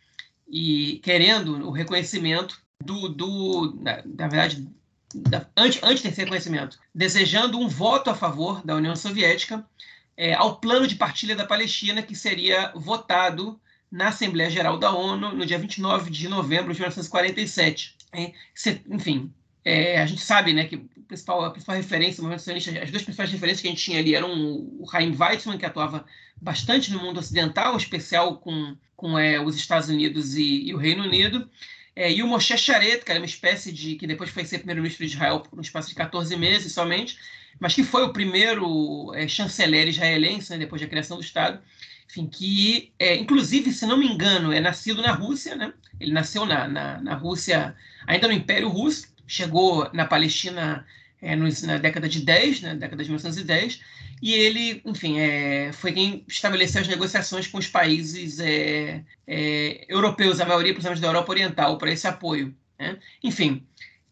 e 0.48 0.98
querendo 1.04 1.64
o 1.64 1.70
reconhecimento 1.70 2.60
do, 2.84 3.08
do 3.08 3.78
na, 3.80 4.02
na 4.04 4.26
verdade, 4.26 4.68
da, 5.14 5.46
antes, 5.56 5.80
antes 5.80 6.02
desse 6.02 6.20
reconhecimento, 6.20 6.76
desejando 6.92 7.56
um 7.56 7.68
voto 7.68 8.10
a 8.10 8.14
favor 8.16 8.66
da 8.66 8.74
União 8.74 8.96
Soviética 8.96 9.64
é, 10.16 10.34
ao 10.34 10.56
plano 10.56 10.88
de 10.88 10.96
partilha 10.96 11.36
da 11.36 11.46
Palestina, 11.46 12.02
que 12.02 12.16
seria 12.16 12.72
votado 12.74 13.60
na 13.90 14.08
Assembleia 14.08 14.50
Geral 14.50 14.76
da 14.76 14.92
ONU 14.92 15.36
no 15.36 15.46
dia 15.46 15.58
29 15.58 16.10
de 16.10 16.28
novembro 16.28 16.72
de 16.72 16.80
1947. 16.80 17.96
Enfim, 18.90 19.32
é, 19.68 20.00
a 20.00 20.06
gente 20.06 20.22
sabe 20.22 20.54
né, 20.54 20.64
que 20.64 20.76
a 20.76 21.00
principal, 21.06 21.44
a 21.44 21.50
principal 21.50 21.76
referência, 21.76 22.24
as 22.82 22.90
duas 22.90 23.02
principais 23.02 23.30
referências 23.30 23.60
que 23.60 23.68
a 23.68 23.70
gente 23.70 23.84
tinha 23.84 23.98
ali 23.98 24.14
eram 24.14 24.30
o 24.32 24.88
Chaim 24.90 25.14
Weizmann, 25.14 25.58
que 25.58 25.66
atuava 25.66 26.06
bastante 26.40 26.90
no 26.90 27.00
mundo 27.00 27.20
ocidental, 27.20 27.74
em 27.74 27.76
especial 27.76 28.38
com, 28.38 28.74
com 28.96 29.18
é, 29.18 29.38
os 29.38 29.56
Estados 29.56 29.90
Unidos 29.90 30.36
e, 30.36 30.68
e, 30.68 30.74
o 30.74 30.78
Reino 30.78 31.04
Unido, 31.04 31.48
é, 31.94 32.10
e 32.10 32.22
o 32.22 32.26
Moshe 32.26 32.56
Sharet, 32.56 33.04
que 33.04 33.10
era 33.10 33.20
uma 33.20 33.26
espécie 33.26 33.70
de. 33.70 33.96
que 33.96 34.06
depois 34.06 34.30
foi 34.30 34.44
ser 34.46 34.58
primeiro-ministro 34.58 35.04
de 35.06 35.12
Israel 35.12 35.40
por 35.40 35.58
um 35.58 35.62
espaço 35.62 35.90
de 35.90 35.94
14 35.94 36.34
meses 36.36 36.72
somente, 36.72 37.18
mas 37.60 37.74
que 37.74 37.82
foi 37.82 38.04
o 38.04 38.12
primeiro 38.12 39.12
é, 39.14 39.28
chanceler 39.28 39.86
israelense, 39.86 40.50
né, 40.50 40.58
depois 40.58 40.80
da 40.80 40.88
criação 40.88 41.18
do 41.18 41.22
Estado, 41.22 41.60
enfim, 42.08 42.26
que, 42.26 42.90
é, 42.98 43.16
inclusive, 43.16 43.70
se 43.72 43.84
não 43.84 43.98
me 43.98 44.06
engano, 44.06 44.50
é 44.50 44.60
nascido 44.60 45.02
na 45.02 45.12
Rússia, 45.12 45.54
né? 45.54 45.74
Ele 46.00 46.12
nasceu 46.12 46.46
na, 46.46 46.66
na, 46.66 47.00
na 47.02 47.14
Rússia, 47.14 47.76
ainda 48.06 48.28
no 48.28 48.32
Império 48.32 48.68
Russo, 48.68 49.08
chegou 49.28 49.88
na 49.92 50.06
Palestina 50.06 50.84
é, 51.20 51.36
nos, 51.36 51.62
na 51.62 51.78
década 51.78 52.08
de 52.08 52.20
10, 52.20 52.62
na 52.62 52.68
né, 52.70 52.74
década 52.74 53.02
de 53.02 53.10
1910, 53.10 53.80
e 54.20 54.34
ele, 54.34 54.82
enfim, 54.84 55.18
é, 55.18 55.70
foi 55.72 55.92
quem 55.92 56.24
estabeleceu 56.26 56.80
as 56.80 56.88
negociações 56.88 57.46
com 57.46 57.58
os 57.58 57.68
países 57.68 58.40
é, 58.40 59.04
é 59.26 59.84
europeus, 59.88 60.40
a 60.40 60.46
maioria, 60.46 60.72
principalmente 60.72 61.02
da 61.02 61.08
Europa 61.08 61.30
Oriental, 61.30 61.78
para 61.78 61.92
esse 61.92 62.08
apoio. 62.08 62.54
Né? 62.78 62.98
Enfim, 63.22 63.64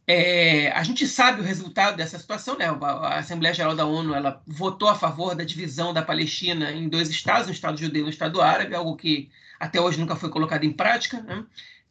é, 0.06 0.70
a 0.70 0.84
gente 0.84 1.06
sabe 1.08 1.40
o 1.40 1.44
resultado 1.44 1.96
dessa 1.96 2.18
situação, 2.18 2.56
né? 2.56 2.66
A 2.66 3.18
Assembleia 3.18 3.52
Geral 3.52 3.74
da 3.74 3.84
ONU 3.84 4.14
ela 4.14 4.40
votou 4.46 4.88
a 4.88 4.94
favor 4.94 5.34
da 5.34 5.42
divisão 5.42 5.92
da 5.92 6.02
Palestina 6.02 6.70
em 6.70 6.88
dois 6.88 7.10
estados, 7.10 7.48
um 7.48 7.52
estado 7.52 7.76
judeu 7.76 8.02
e 8.02 8.06
um 8.06 8.10
estado 8.10 8.40
árabe, 8.40 8.76
algo 8.76 8.94
que 8.94 9.28
até 9.58 9.80
hoje 9.80 9.98
nunca 9.98 10.14
foi 10.14 10.28
colocado 10.28 10.62
em 10.62 10.72
prática. 10.72 11.20
Né? 11.22 11.44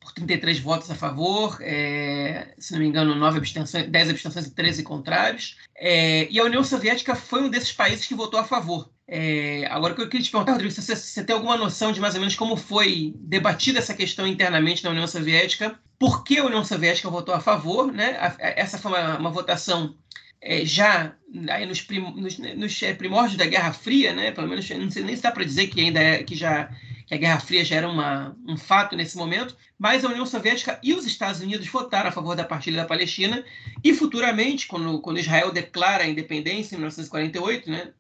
Por 0.06 0.14
33 0.14 0.60
votos 0.60 0.92
a 0.92 0.96
favor, 0.96 1.58
é, 1.62 2.54
se 2.60 2.72
não 2.72 2.80
me 2.80 2.86
engano, 2.86 3.16
9 3.16 3.40
abstenções, 3.40 3.90
10 3.90 4.12
abstenções 4.12 4.46
e 4.46 4.52
13 4.52 4.84
contrários. 4.84 5.58
É, 5.76 6.28
e 6.30 6.40
a 6.40 6.44
União 6.44 6.64
Soviética 6.64 7.16
foi 7.16 7.42
um 7.42 7.50
desses 7.50 7.72
países 7.72 8.06
que 8.06 8.14
votou 8.14 8.40
a 8.40 8.44
favor. 8.44 8.90
É, 9.08 9.66
agora, 9.70 9.94
eu 9.98 10.08
queria 10.08 10.24
te 10.24 10.32
perguntar, 10.32 10.54
Rodrigo, 10.54 10.72
se 10.72 10.82
você, 10.82 10.96
você, 10.96 11.24
tem 11.24 11.36
alguma 11.36 11.58
noção 11.58 11.92
de 11.92 12.00
mais 12.00 12.14
ou 12.14 12.20
menos 12.20 12.36
como 12.36 12.56
foi 12.56 13.16
debatida 13.18 13.80
essa 13.80 13.96
questão 13.96 14.28
internamente 14.28 14.84
na 14.84 14.92
União 14.92 15.08
Soviética? 15.08 15.78
Por 15.98 16.24
que 16.24 16.38
a 16.38 16.46
União 16.46 16.64
Soviética 16.64 17.10
votou 17.10 17.34
a 17.34 17.40
favor? 17.40 17.92
Né? 17.92 18.16
A, 18.20 18.28
a, 18.28 18.36
essa 18.40 18.78
foi 18.78 18.92
uma, 18.92 19.18
uma 19.18 19.32
votação 19.32 19.96
é, 20.40 20.64
já 20.64 21.16
aí 21.50 21.66
nos, 21.66 21.82
prim, 21.82 22.00
nos, 22.16 22.38
nos, 22.38 22.84
é, 22.84 22.94
primórdios 22.94 23.38
da 23.38 23.46
Guerra 23.46 23.74
Fria, 23.74 24.14
né? 24.14 24.32
pelo 24.32 24.48
menos 24.48 24.70
não 24.70 24.92
sei 24.92 25.04
nem 25.04 25.16
se 25.16 25.24
dá 25.24 25.32
para 25.32 25.44
dizer 25.44 25.68
que 25.68 25.82
ainda 25.82 26.00
é, 26.00 26.24
que 26.24 26.36
já 26.36 26.70
que 27.06 27.14
a 27.14 27.18
Guerra 27.18 27.40
Fria 27.40 27.64
já 27.64 27.76
era 27.76 27.90
uma, 27.90 28.36
um 28.48 28.58
fato 28.58 28.96
nesse 28.96 29.16
momento, 29.16 29.56
mas 29.78 30.04
a 30.04 30.10
União 30.10 30.26
Soviética 30.26 30.80
e 30.82 30.94
os 30.94 31.06
Estados 31.06 31.42
Unidos 31.42 31.68
votaram 31.68 32.10
a 32.10 32.12
favor 32.12 32.36
da 32.36 32.44
partilha 32.44 32.82
da 32.82 32.88
Palestina 32.88 33.44
e 33.84 33.94
futuramente, 33.94 34.68
quando, 34.68 35.00
quando 35.00 35.20
Israel 35.20 35.52
declara 35.52 36.04
a 36.04 36.08
independência 36.08 36.76
em 36.76 36.80
1948, 36.80 37.70
né, 37.70 37.92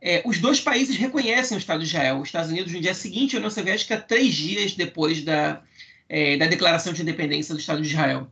é, 0.00 0.22
os 0.24 0.38
dois 0.38 0.60
países 0.60 0.96
reconhecem 0.96 1.56
o 1.56 1.58
Estado 1.58 1.80
de 1.80 1.86
Israel. 1.86 2.20
Os 2.20 2.28
Estados 2.28 2.50
Unidos 2.50 2.72
no 2.72 2.80
dia 2.80 2.94
seguinte 2.94 3.34
a 3.34 3.38
União 3.38 3.50
Soviética 3.50 3.96
três 3.98 4.34
dias 4.34 4.74
depois 4.74 5.22
da, 5.22 5.62
é, 6.08 6.36
da 6.36 6.46
declaração 6.46 6.92
de 6.92 7.02
independência 7.02 7.54
do 7.54 7.60
Estado 7.60 7.82
de 7.82 7.88
Israel. 7.88 8.30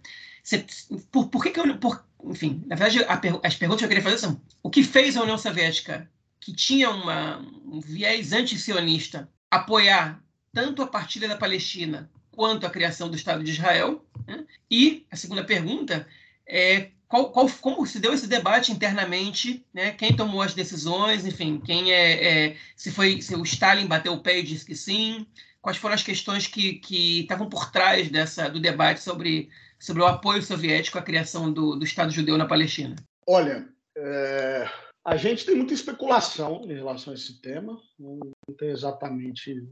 Por, 1.10 1.28
por 1.28 1.42
que, 1.42 1.50
que 1.50 1.58
eu, 1.58 1.76
por, 1.78 2.04
enfim, 2.24 2.62
na 2.66 2.76
verdade, 2.76 3.04
a, 3.04 3.46
as 3.46 3.56
perguntas 3.56 3.80
que 3.80 3.84
eu 3.84 3.88
queria 3.88 4.04
fazer 4.04 4.18
são: 4.18 4.40
o 4.62 4.70
que 4.70 4.84
fez 4.84 5.16
a 5.16 5.22
União 5.22 5.38
Soviética, 5.38 6.08
que 6.38 6.52
tinha 6.52 6.90
uma, 6.90 7.38
um 7.64 7.80
viés 7.80 8.32
anti-sionista, 8.32 9.28
apoiar 9.56 10.22
tanto 10.52 10.82
a 10.82 10.86
partilha 10.86 11.28
da 11.28 11.36
Palestina 11.36 12.10
quanto 12.30 12.66
a 12.66 12.70
criação 12.70 13.08
do 13.08 13.16
Estado 13.16 13.42
de 13.42 13.50
Israel? 13.50 14.04
Né? 14.26 14.44
E 14.70 15.06
a 15.10 15.16
segunda 15.16 15.44
pergunta 15.44 16.06
é 16.46 16.90
qual, 17.08 17.30
qual, 17.30 17.48
como 17.60 17.86
se 17.86 18.00
deu 18.00 18.12
esse 18.12 18.26
debate 18.26 18.72
internamente, 18.72 19.64
né? 19.72 19.92
Quem 19.92 20.16
tomou 20.16 20.42
as 20.42 20.54
decisões, 20.54 21.24
enfim, 21.24 21.60
quem 21.60 21.92
é, 21.92 22.48
é, 22.48 22.56
se 22.74 22.90
foi 22.90 23.22
se 23.22 23.36
o 23.36 23.42
Stalin 23.44 23.86
bateu 23.86 24.12
o 24.14 24.20
pé 24.20 24.40
e 24.40 24.42
disse 24.42 24.64
que 24.64 24.74
sim, 24.74 25.26
quais 25.62 25.78
foram 25.78 25.94
as 25.94 26.02
questões 26.02 26.46
que, 26.46 26.74
que 26.74 27.20
estavam 27.20 27.48
por 27.48 27.70
trás 27.70 28.10
dessa 28.10 28.48
do 28.48 28.58
debate 28.58 29.00
sobre, 29.00 29.48
sobre 29.78 30.02
o 30.02 30.06
apoio 30.06 30.42
soviético 30.42 30.98
à 30.98 31.02
criação 31.02 31.52
do, 31.52 31.76
do 31.76 31.84
Estado 31.84 32.10
judeu 32.10 32.36
na 32.36 32.46
Palestina? 32.46 32.96
Olha, 33.26 33.68
é, 33.96 34.68
a 35.04 35.16
gente 35.16 35.44
tem 35.44 35.54
muita 35.54 35.74
especulação 35.74 36.62
em 36.64 36.72
relação 36.72 37.12
a 37.12 37.16
esse 37.16 37.40
tema, 37.42 37.78
não 37.98 38.18
tem 38.58 38.70
exatamente 38.70 39.68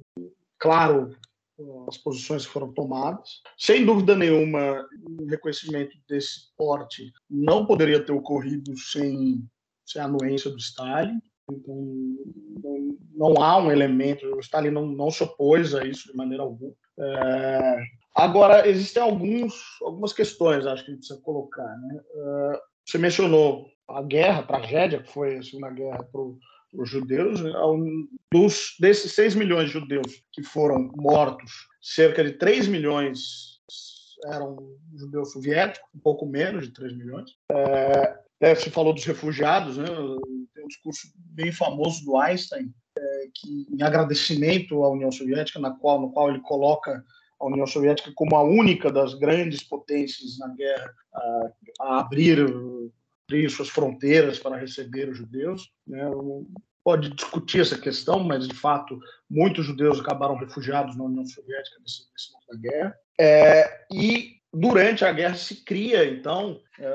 claro 0.59 1.17
as 1.89 1.97
posições 1.97 2.45
que 2.45 2.53
foram 2.53 2.73
tomadas. 2.73 3.41
Sem 3.57 3.85
dúvida 3.85 4.17
nenhuma, 4.17 4.87
um 5.09 5.27
reconhecimento 5.27 5.97
desse 6.09 6.53
porte 6.57 7.13
não 7.31 7.65
poderia 7.65 8.05
ter 8.05 8.13
ocorrido 8.13 8.77
sem, 8.77 9.43
sem 9.87 10.03
a 10.03 10.05
anuência 10.05 10.51
do 10.51 10.59
Stalin. 10.59 11.19
Então, 11.51 11.77
não, 12.63 12.99
não, 13.15 13.43
há 13.43 13.59
um 13.59 13.71
elemento, 13.71 14.27
o 14.27 14.41
Stalin 14.41 14.71
não, 14.71 14.87
não 14.87 15.11
se 15.11 15.23
opôs 15.23 15.75
a 15.75 15.85
isso 15.85 16.11
de 16.11 16.17
maneira 16.17 16.43
alguma. 16.43 16.73
É, 16.99 17.83
agora, 18.15 18.69
existem 18.69 19.03
alguns, 19.03 19.55
algumas 19.83 20.13
questões, 20.13 20.67
acho 20.67 20.85
que 20.85 20.91
a 20.91 20.95
gente 20.95 21.07
precisa 21.07 21.21
colocar. 21.23 21.77
Né? 21.79 22.01
É, 22.15 22.61
você 22.87 22.99
mencionou 22.99 23.67
a 23.89 24.03
guerra, 24.03 24.41
a 24.41 24.47
tragédia 24.47 25.03
que 25.03 25.13
foi 25.13 25.37
a 25.37 25.43
Segunda 25.43 25.71
Guerra 25.71 26.03
para 26.05 26.21
os 26.75 26.89
judeus. 26.89 27.41
Né? 27.41 27.53
Dos, 28.33 28.77
desses 28.81 29.13
6 29.13 29.35
milhões 29.35 29.67
de 29.67 29.73
judeus 29.73 30.23
que 30.33 30.43
foram 30.43 30.91
mortos, 30.97 31.69
cerca 31.81 32.25
de 32.25 32.33
3 32.33 32.69
milhões 32.69 33.53
eram 34.27 34.57
judeus 34.95 35.33
soviéticos, 35.33 35.89
um 35.95 35.99
pouco 35.99 36.27
menos 36.27 36.67
de 36.67 36.73
3 36.73 36.97
milhões. 36.97 37.31
É, 37.51 38.19
é, 38.41 38.55
se 38.55 38.71
falou 38.71 38.93
dos 38.93 39.05
refugiados, 39.05 39.77
né? 39.77 39.87
tem 40.55 40.65
um 40.65 40.69
discurso 40.69 41.09
bem 41.17 41.51
famoso 41.51 42.05
do 42.05 42.17
Einstein, 42.17 42.73
é, 42.97 43.29
que 43.35 43.67
em 43.71 43.83
agradecimento 43.83 44.85
à 44.85 44.91
União 44.91 45.11
Soviética, 45.11 45.59
na 45.59 45.73
qual, 45.73 46.01
no 46.01 46.13
qual 46.13 46.31
ele 46.31 46.41
coloca 46.41 47.05
a 47.41 47.47
União 47.47 47.67
Soviética 47.67 48.13
como 48.15 48.37
a 48.37 48.43
única 48.43 48.93
das 48.93 49.15
grandes 49.15 49.63
potências 49.63 50.39
na 50.39 50.49
guerra 50.55 50.95
a, 51.13 51.51
a 51.81 52.01
abrir 52.01 52.39
abrir 53.29 53.51
suas 53.51 53.69
fronteiras 53.69 54.39
para 54.39 54.57
receber 54.57 55.09
os 55.09 55.19
judeus. 55.19 55.71
Né? 55.87 56.03
Pode 56.85 57.11
discutir 57.11 57.61
essa 57.61 57.79
questão, 57.79 58.23
mas 58.23 58.47
de 58.47 58.55
fato 58.55 58.99
muitos 59.31 59.65
judeus 59.65 60.01
acabaram 60.01 60.37
refugiados 60.37 60.97
na 60.97 61.05
União 61.05 61.25
Soviética 61.25 61.77
nesse, 61.81 62.03
nesse 62.13 62.33
momento 62.33 62.49
da 62.49 62.71
guerra. 62.71 62.97
É, 63.21 63.87
e 63.93 64.37
durante 64.53 65.05
a 65.05 65.13
guerra 65.13 65.35
se 65.35 65.65
cria 65.65 66.05
então 66.05 66.61
é, 66.79 66.87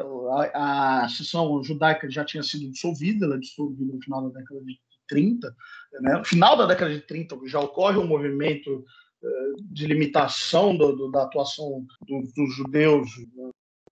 a, 0.54 1.06
a 1.06 1.10
seção 1.10 1.64
judaica 1.64 2.10
já 2.10 2.24
tinha 2.24 2.44
sido 2.44 2.70
dissolvida, 2.70 3.26
ela 3.26 3.36
é 3.36 3.40
dissolvida 3.40 3.94
no 3.94 4.02
final 4.02 4.30
da 4.30 4.40
década 4.40 4.62
de 4.64 4.78
30. 5.08 5.56
Né? 6.02 6.18
No 6.18 6.26
final 6.26 6.58
da 6.58 6.66
década 6.66 6.94
de 6.94 7.02
30 7.02 7.38
já 7.46 7.60
ocorre 7.60 7.98
um 7.98 8.08
movimento 8.08 8.84
é, 9.24 9.28
de 9.72 9.88
limitação 9.88 10.76
do, 10.76 10.96
do, 10.96 11.12
da 11.12 11.24
atuação 11.24 11.86
do, 12.06 12.22
dos 12.36 12.56
judeus 12.56 13.10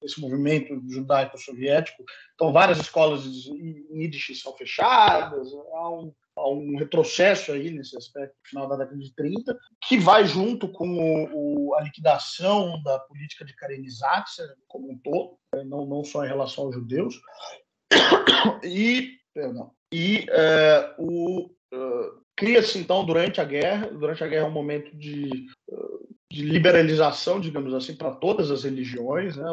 esse 0.05 0.21
movimento 0.21 0.79
judaico-soviético. 0.87 2.03
Então, 2.35 2.53
várias 2.53 2.79
escolas 2.79 3.25
em 3.25 4.03
Yiddish 4.03 4.39
são 4.41 4.55
fechadas, 4.55 5.47
há 5.73 5.89
um, 5.89 6.13
há 6.35 6.49
um, 6.49 6.77
retrocesso 6.77 7.51
aí 7.51 7.71
nesse 7.71 7.97
aspecto 7.97 8.35
no 8.43 8.49
final 8.49 8.69
da 8.69 8.77
década 8.77 8.97
de 8.97 9.13
30, 9.15 9.57
que 9.87 9.97
vai 9.97 10.25
junto 10.25 10.67
com 10.67 10.87
o, 10.87 11.69
o, 11.69 11.75
a 11.75 11.81
liquidação 11.81 12.81
da 12.83 12.99
política 12.99 13.43
de 13.43 13.55
Karenizacja 13.55 14.45
como 14.67 14.91
um 14.91 14.97
todo, 14.97 15.37
né, 15.53 15.63
não, 15.63 15.85
não 15.85 16.03
só 16.03 16.23
em 16.23 16.29
relação 16.29 16.65
aos 16.65 16.75
judeus. 16.75 17.19
E, 18.63 19.17
perdão, 19.33 19.71
e 19.91 20.25
é, 20.29 20.93
o, 20.97 21.45
uh, 21.73 22.25
cria-se, 22.35 22.77
então, 22.77 23.05
durante 23.05 23.39
a 23.39 23.45
guerra, 23.45 23.87
durante 23.87 24.23
a 24.23 24.27
guerra 24.27 24.45
é 24.45 24.49
um 24.49 24.51
momento 24.51 24.95
de, 24.95 25.47
de 26.29 26.43
liberalização, 26.43 27.39
digamos 27.39 27.73
assim, 27.73 27.95
para 27.95 28.11
todas 28.11 28.51
as 28.51 28.63
religiões, 28.63 29.37
né? 29.37 29.49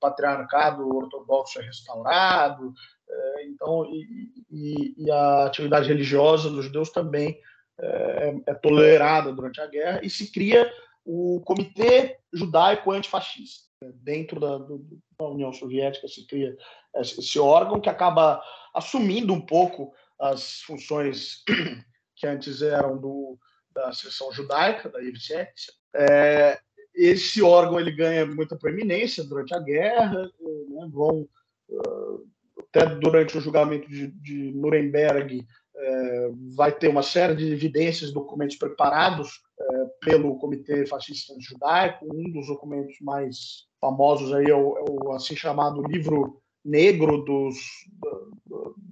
Patriarcado 0.00 0.88
ortodoxo 0.88 1.60
é 1.60 1.62
restaurado, 1.62 2.72
é, 3.08 3.46
então 3.46 3.84
e, 3.86 4.32
e, 4.50 4.94
e, 4.96 5.10
a 5.10 5.46
atividade 5.46 5.88
religiosa 5.88 6.48
dos 6.48 6.64
judeus 6.64 6.90
também 6.90 7.38
é, 7.78 8.36
é, 8.46 8.54
tolerada 8.54 9.32
durante 9.32 9.60
a 9.60 9.66
guerra 9.66 10.00
e 10.02 10.10
se 10.10 10.30
cria 10.30 10.70
o 11.04 11.40
Comitê 11.44 12.18
Judaico 12.32 12.92
Antifascista. 12.92 13.68
Dentro 13.94 14.38
da, 14.38 14.58
da 14.58 15.26
União 15.26 15.52
Soviética 15.52 16.06
se 16.06 16.26
cria 16.26 16.54
esse 16.96 17.38
órgão 17.38 17.80
que 17.80 17.88
acaba 17.88 18.42
assumindo 18.74 19.32
um 19.32 19.40
pouco 19.40 19.94
as 20.18 20.60
funções 20.62 21.42
que 22.14 22.26
antes 22.26 22.60
eram 22.60 22.98
do, 22.98 23.38
da 23.72 23.92
seção 23.92 24.30
judaica 24.32 24.88
da 24.90 24.98
Yevsek, 24.98 25.52
é, 25.94 26.60
esse 27.04 27.42
órgão 27.42 27.80
ele 27.80 27.92
ganha 27.92 28.26
muita 28.26 28.56
proeminência 28.56 29.24
durante 29.24 29.54
a 29.54 29.58
guerra, 29.58 30.30
né, 30.68 30.88
vão 30.92 31.28
uh, 31.68 32.26
até 32.58 32.86
durante 32.96 33.36
o 33.36 33.40
julgamento 33.40 33.88
de, 33.88 34.08
de 34.08 34.52
Nuremberg 34.52 35.46
é, 35.82 36.30
vai 36.54 36.72
ter 36.72 36.88
uma 36.88 37.02
série 37.02 37.34
de 37.34 37.50
evidências, 37.52 38.12
documentos 38.12 38.56
preparados 38.56 39.40
é, 39.58 39.84
pelo 40.04 40.36
Comitê 40.38 40.86
Fascista 40.86 41.34
Judaico. 41.38 42.06
Um 42.12 42.30
dos 42.30 42.48
documentos 42.48 42.96
mais 43.00 43.66
famosos 43.80 44.32
aí 44.34 44.44
é 44.50 44.54
o, 44.54 44.76
é 44.76 44.84
o 44.90 45.12
assim 45.12 45.34
chamado 45.34 45.82
livro 45.82 46.40
negro 46.62 47.24
dos, 47.24 47.56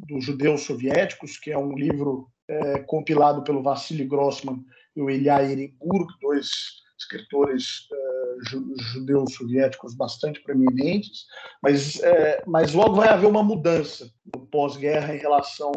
dos 0.09 0.25
judeus 0.25 0.63
soviéticos, 0.63 1.39
que 1.39 1.51
é 1.51 1.59
um 1.59 1.75
livro 1.75 2.31
é, 2.49 2.79
compilado 2.79 3.43
pelo 3.43 3.63
Vassili 3.63 4.07
Grossman 4.07 4.65
e 4.97 5.03
o 5.03 5.11
Ilya 5.11 5.43
Ehrenburg, 5.43 6.11
dois 6.23 6.49
escritores 6.99 7.89
uh, 7.93 8.75
judeus 8.93 9.35
soviéticos 9.35 9.95
bastante 9.95 10.43
preeminentes, 10.43 11.27
mas, 11.63 11.97
uh, 11.97 12.43
mas 12.47 12.73
logo 12.73 12.97
vai 12.97 13.09
haver 13.09 13.27
uma 13.27 13.43
mudança 13.43 14.11
no 14.35 14.47
pós-guerra 14.47 15.15
em 15.15 15.19
relação 15.19 15.73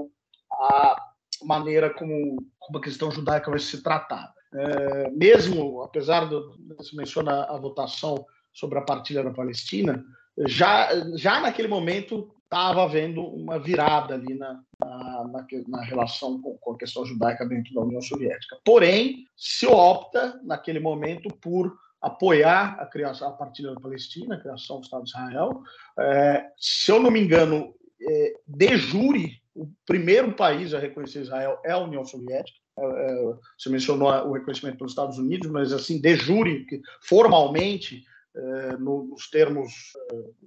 à 0.51 0.95
maneira 1.43 1.89
como, 1.93 2.37
como 2.59 2.79
a 2.79 2.81
questão 2.81 3.11
judaica 3.11 3.49
vai 3.49 3.59
ser 3.59 3.81
tratada. 3.81 4.33
Uh, 4.53 5.17
mesmo, 5.17 5.81
apesar 5.83 6.27
de 6.27 6.35
você 6.75 6.95
menciona 6.95 7.43
a 7.45 7.57
votação 7.57 8.25
sobre 8.51 8.79
a 8.79 8.83
partilha 8.83 9.23
da 9.23 9.31
Palestina, 9.31 10.03
já, 10.47 10.89
já 11.15 11.39
naquele 11.39 11.67
momento 11.67 12.33
estava 12.51 12.83
havendo 12.83 13.23
uma 13.23 13.57
virada 13.57 14.13
ali 14.13 14.35
na, 14.35 14.61
na, 14.77 15.23
na, 15.23 15.47
na 15.69 15.81
relação 15.83 16.41
com, 16.41 16.57
com, 16.57 16.73
a 16.73 16.77
questão 16.77 17.05
judaica 17.05 17.45
dentro 17.45 17.73
da 17.73 17.79
União 17.79 18.01
Soviética. 18.01 18.57
Porém, 18.65 19.25
se 19.37 19.65
opta, 19.65 20.37
naquele 20.43 20.81
momento, 20.81 21.29
por 21.41 21.73
apoiar 22.01 22.77
a 22.77 22.85
criação, 22.85 23.29
a 23.29 23.31
partilha 23.31 23.73
da 23.73 23.79
Palestina, 23.79 24.35
a 24.35 24.39
criação 24.39 24.81
do 24.81 24.83
Estado 24.83 25.03
de 25.03 25.09
Israel. 25.11 25.61
É, 25.97 26.45
se 26.57 26.91
eu 26.91 26.99
não 26.99 27.09
me 27.09 27.21
engano, 27.21 27.73
é, 28.01 28.33
de 28.45 28.75
jure, 28.75 29.41
o 29.55 29.69
primeiro 29.85 30.33
país 30.33 30.73
a 30.73 30.79
reconhecer 30.79 31.21
Israel 31.21 31.57
é 31.63 31.71
a 31.71 31.77
União 31.77 32.03
Soviética. 32.03 32.57
É, 32.77 32.83
é 32.83 33.33
você 33.57 33.69
mencionou 33.69 34.09
o 34.27 34.33
reconhecimento 34.33 34.77
pelos 34.77 34.91
Estados 34.91 35.17
Unidos, 35.17 35.49
mas 35.49 35.71
assim, 35.71 36.01
de 36.01 36.15
jure, 36.17 36.65
formalmente, 37.01 38.03
é, 38.35 38.77
nos 38.77 39.29
termos 39.29 39.93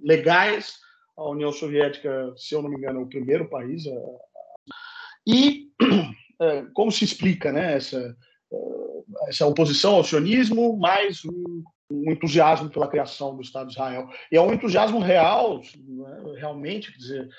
legais, 0.03 0.85
a 1.17 1.29
União 1.29 1.51
Soviética, 1.51 2.33
se 2.35 2.53
eu 2.53 2.61
não 2.61 2.69
me 2.69 2.77
engano, 2.77 2.99
é 2.99 3.03
o 3.03 3.07
primeiro 3.07 3.49
país. 3.49 3.83
E 5.27 5.69
é, 6.41 6.65
como 6.73 6.91
se 6.91 7.03
explica 7.03 7.51
né, 7.51 7.75
essa, 7.75 8.15
é, 8.51 9.29
essa 9.29 9.45
oposição 9.45 9.95
ao 9.95 10.03
sionismo, 10.03 10.77
mais 10.77 11.23
um, 11.25 11.63
um, 11.91 12.11
entusiasmo 12.11 12.69
pela 12.69 12.87
criação 12.87 13.35
do 13.35 13.41
Estado 13.41 13.67
de 13.67 13.73
Israel. 13.73 14.09
E 14.31 14.37
é 14.37 14.41
um 14.41 14.53
entusiasmo 14.53 14.99
real, 14.99 15.61
né, 15.77 16.33
realmente, 16.37 16.91
quer 16.91 16.97
dizer, 16.97 17.29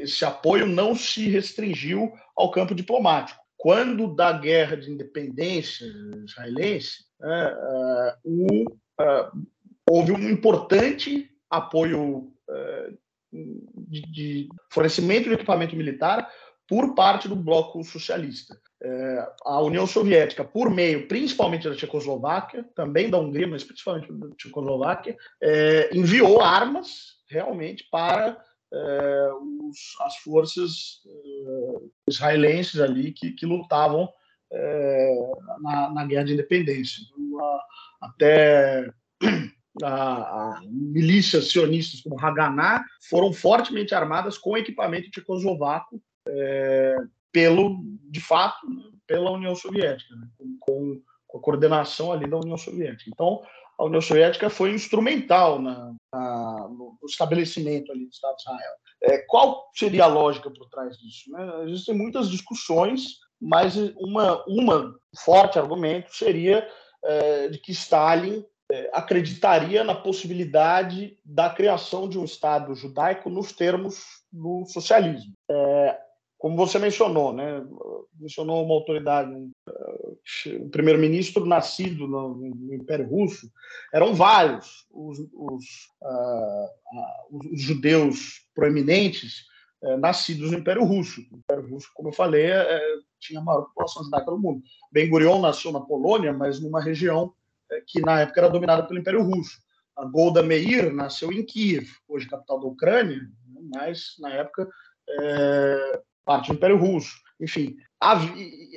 esse 0.00 0.24
apoio 0.24 0.66
não 0.66 0.94
se 0.94 1.28
restringiu 1.28 2.12
ao 2.36 2.50
campo 2.50 2.74
diplomático. 2.74 3.40
Quando 3.56 4.14
da 4.14 4.32
guerra 4.32 4.76
de 4.76 4.90
independência 4.90 5.84
israelense, 6.24 7.04
né, 7.20 7.54
uh, 8.24 8.64
uh, 8.64 9.46
houve 9.90 10.12
um 10.12 10.30
importante 10.30 11.28
apoio 11.50 12.32
uh, 12.48 12.98
de, 13.32 14.02
de 14.12 14.48
fornecimento 14.70 15.28
de 15.28 15.34
equipamento 15.34 15.76
militar 15.76 16.28
por 16.68 16.94
parte 16.94 17.28
do 17.28 17.34
bloco 17.34 17.82
socialista. 17.82 18.58
É, 18.80 19.28
a 19.44 19.60
União 19.60 19.86
Soviética, 19.86 20.44
por 20.44 20.70
meio 20.70 21.08
principalmente 21.08 21.68
da 21.68 21.74
Tchecoslováquia, 21.74 22.64
também 22.76 23.10
da 23.10 23.18
Hungria, 23.18 23.48
mas 23.48 23.64
principalmente 23.64 24.12
da 24.12 24.28
Tchecoslováquia, 24.36 25.16
é, 25.42 25.96
enviou 25.96 26.40
armas 26.40 27.16
realmente 27.28 27.88
para 27.90 28.38
é, 28.72 29.30
os, 29.32 29.78
as 30.00 30.16
forças 30.18 31.00
é, 31.06 31.80
israelenses 32.08 32.80
ali 32.80 33.12
que, 33.12 33.32
que 33.32 33.46
lutavam 33.46 34.08
é, 34.52 35.30
na, 35.60 35.90
na, 35.90 36.04
guerra 36.04 36.24
de 36.24 36.34
independência. 36.34 37.02
Então, 37.02 37.44
a, 37.44 37.64
até 38.02 38.92
a, 39.82 39.90
a 39.90 40.60
milícias 40.64 41.50
sionistas 41.50 42.00
como 42.00 42.18
Haganah 42.20 42.84
foram 43.08 43.32
fortemente 43.32 43.94
armadas 43.94 44.36
com 44.38 44.56
equipamento 44.56 45.10
tchecoslovaco 45.10 46.00
é, 46.26 46.96
pelo, 47.32 47.80
de 48.10 48.20
fato, 48.20 48.66
pela 49.06 49.30
União 49.30 49.54
Soviética, 49.54 50.14
né, 50.14 50.28
com, 50.60 51.00
com, 51.26 51.38
a 51.38 51.40
coordenação 51.40 52.12
ali 52.12 52.28
da 52.28 52.38
União 52.38 52.56
Soviética. 52.56 53.10
Então, 53.12 53.42
a 53.78 53.84
União 53.84 54.00
Soviética 54.00 54.50
foi 54.50 54.72
instrumental 54.72 55.60
na, 55.60 55.94
na, 56.12 56.68
no 56.68 56.98
estabelecimento 57.06 57.92
ali 57.92 58.06
do 58.06 58.10
Estado 58.10 58.36
de 58.36 58.42
Israel. 58.42 58.72
É, 59.02 59.18
qual 59.18 59.70
seria 59.74 60.04
a 60.04 60.08
lógica 60.08 60.50
por 60.50 60.68
trás 60.68 60.96
disso? 60.98 61.30
Né? 61.30 61.64
Existem 61.66 61.94
muitas 61.94 62.28
discussões, 62.28 63.18
mas 63.40 63.76
uma, 63.96 64.44
uma 64.46 64.94
forte 65.24 65.58
argumento 65.58 66.14
seria 66.14 66.68
é, 67.04 67.48
de 67.48 67.58
que 67.58 67.70
Stalin 67.70 68.44
acreditaria 68.92 69.82
na 69.82 69.94
possibilidade 69.94 71.16
da 71.24 71.48
criação 71.48 72.08
de 72.08 72.18
um 72.18 72.24
Estado 72.24 72.74
judaico 72.74 73.30
nos 73.30 73.52
termos 73.52 74.22
do 74.30 74.64
socialismo. 74.66 75.32
É, 75.50 75.98
como 76.38 76.56
você 76.56 76.78
mencionou, 76.78 77.32
né? 77.32 77.64
mencionou 78.18 78.64
uma 78.64 78.74
autoridade, 78.74 79.30
um, 79.32 79.50
um 80.60 80.70
primeiro-ministro 80.70 81.44
nascido 81.44 82.06
no, 82.06 82.34
no, 82.34 82.74
Império 82.74 83.08
Russo, 83.08 83.50
eram 83.92 84.14
vários 84.14 84.86
os, 84.90 85.18
os, 85.18 85.64
uh, 86.02 87.38
os 87.52 87.60
judeus 87.60 88.46
proeminentes 88.54 89.46
uh, 89.82 89.96
nascidos 89.96 90.52
no 90.52 90.58
Império 90.58 90.84
Russo. 90.84 91.22
O 91.32 91.38
Império 91.38 91.68
Russo, 91.68 91.90
como 91.92 92.10
eu 92.10 92.12
falei, 92.12 92.50
uh, 92.50 93.02
tinha 93.18 93.40
a 93.40 93.44
maior 93.44 93.62
população 93.62 94.04
judaica 94.04 94.30
do 94.30 94.38
mundo. 94.38 94.62
Ben 94.92 95.10
Gurion 95.10 95.40
nasceu 95.40 95.72
na 95.72 95.80
Polônia, 95.80 96.32
mas 96.32 96.60
numa 96.60 96.80
região 96.80 97.32
que 97.86 98.00
na 98.00 98.20
época 98.20 98.40
era 98.40 98.50
dominada 98.50 98.86
pelo 98.86 99.00
Império 99.00 99.22
Russo. 99.22 99.58
A 99.96 100.04
Golda 100.04 100.42
Meir 100.42 100.92
nasceu 100.92 101.32
em 101.32 101.44
Kiev, 101.44 101.88
hoje 102.06 102.28
capital 102.28 102.60
da 102.60 102.66
Ucrânia, 102.66 103.18
né? 103.48 103.60
mas 103.74 104.14
na 104.20 104.30
época 104.30 104.68
é, 105.08 106.00
parte 106.24 106.48
do 106.48 106.54
Império 106.54 106.76
Russo. 106.76 107.16
Enfim, 107.40 107.76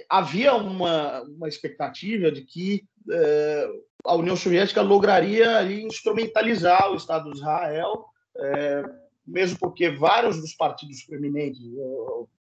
havia 0.09 0.55
uma, 0.55 1.21
uma 1.21 1.47
expectativa 1.47 2.31
de 2.31 2.43
que 2.43 2.83
é, 3.11 3.69
a 4.05 4.15
União 4.15 4.35
Soviética 4.35 4.81
lograria 4.81 5.57
ali, 5.57 5.83
instrumentalizar 5.83 6.91
o 6.91 6.95
Estado 6.95 7.31
de 7.31 7.37
Israel, 7.37 8.05
é, 8.37 8.83
mesmo 9.25 9.57
porque 9.59 9.89
vários 9.89 10.39
dos 10.39 10.53
partidos 10.53 11.03
proeminentes, 11.03 11.61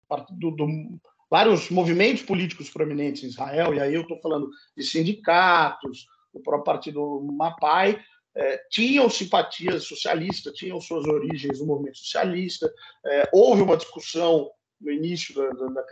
partido 0.09 0.51
do, 0.51 0.69
vários 1.31 1.71
movimentos 1.71 2.23
políticos 2.23 2.69
proeminentes 2.69 3.23
em 3.23 3.29
Israel, 3.29 3.75
e 3.75 3.81
aí 3.81 3.95
eu 3.95 4.03
estou 4.03 4.21
falando 4.21 4.51
de 4.77 4.83
sindicatos, 4.83 6.07
o 6.33 6.41
próprio 6.41 6.65
partido 6.65 7.21
Mapai, 7.33 8.01
é, 8.35 8.59
tinham 8.71 9.11
simpatias 9.11 9.85
socialistas, 9.85 10.55
tinham 10.55 10.81
suas 10.81 11.05
origens 11.07 11.61
no 11.61 11.67
movimento 11.67 11.99
socialista. 11.99 12.73
É, 13.05 13.29
houve 13.33 13.63
uma 13.63 13.77
discussão 13.77 14.51
no 14.81 14.91
início 14.91 15.35
da, 15.35 15.49
da, 15.51 15.83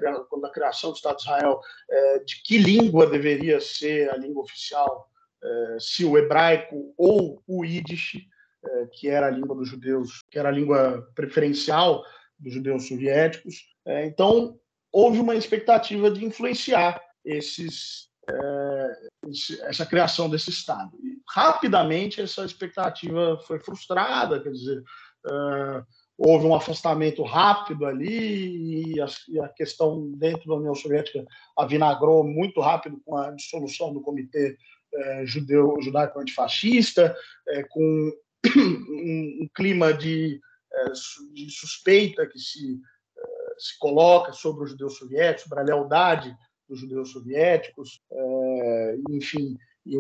da, 0.41 0.51
criação 0.51 0.91
do 0.91 0.97
Estado 0.97 1.17
de 1.17 1.23
Israel, 1.23 1.61
é, 1.91 2.19
de 2.21 2.43
que 2.43 2.57
língua 2.57 3.07
deveria 3.07 3.61
ser 3.61 4.11
a 4.11 4.17
língua 4.17 4.43
oficial, 4.43 5.11
é, 5.43 5.77
se 5.79 6.05
o 6.05 6.17
hebraico 6.17 6.95
ou 6.97 7.43
o 7.47 7.65
Yiddish, 7.65 8.17
é, 8.65 8.87
que 8.93 9.09
era 9.09 9.27
a 9.27 9.31
língua 9.31 9.55
dos 9.55 9.69
judeus, 9.69 10.23
que 10.31 10.39
era 10.39 10.49
a 10.49 10.53
língua 10.53 11.07
preferencial 11.15 12.03
dos 12.39 12.55
judeus 12.55 12.89
soviéticos. 12.89 13.57
É, 13.87 14.07
então, 14.07 14.59
houve 14.91 15.21
uma 15.21 15.37
expectativa 15.37 16.11
de 16.11 16.25
influenciar 16.25 17.01
esses, 17.25 18.08
é, 18.29 19.09
essa 19.63 19.87
criação 19.87 20.29
desse 20.29 20.51
Estado. 20.51 20.91
E, 21.03 21.19
rapidamente, 21.29 22.21
essa 22.21 22.45
expectativa 22.45 23.39
foi 23.47 23.59
frustrada, 23.59 24.41
quer 24.41 24.51
dizer, 24.51 24.83
é, 25.27 25.83
houve 26.17 26.47
um 26.47 26.55
afastamento 26.55 27.23
rápido 27.23 27.87
ali 27.87 28.93
e 28.93 29.01
a, 29.01 29.07
e 29.29 29.41
a, 29.41 29.49
questão 29.49 30.11
dentro 30.13 30.49
da 30.49 30.57
União 30.57 30.75
Soviética 30.75 31.25
avinagrou 31.57 32.25
muito 32.25 32.61
rápido 32.61 33.01
com 33.05 33.17
a 33.17 33.31
dissolução 33.31 33.93
do 33.93 34.01
Comitê 34.01 34.57
é, 34.93 35.27
Judeu, 35.27 35.77
Judaico 35.81 36.19
Antifascista, 36.19 37.15
é, 37.49 37.63
com 37.63 38.13
um, 38.57 39.43
um, 39.43 39.49
clima 39.55 39.93
de, 39.93 40.41
de, 41.33 41.51
suspeita 41.51 42.27
que 42.27 42.39
se, 42.39 42.81
se 43.59 43.79
coloca 43.79 44.33
sobre 44.33 44.65
os 44.65 44.71
judeus 44.71 44.97
soviéticos, 44.97 45.45
sobre 45.45 45.61
a 45.61 45.65
lealdade 45.65 46.37
dos 46.69 46.81
judeus 46.81 47.11
soviéticos, 47.11 48.01
é, 48.11 48.97
enfim, 49.11 49.57
e, 49.87 49.97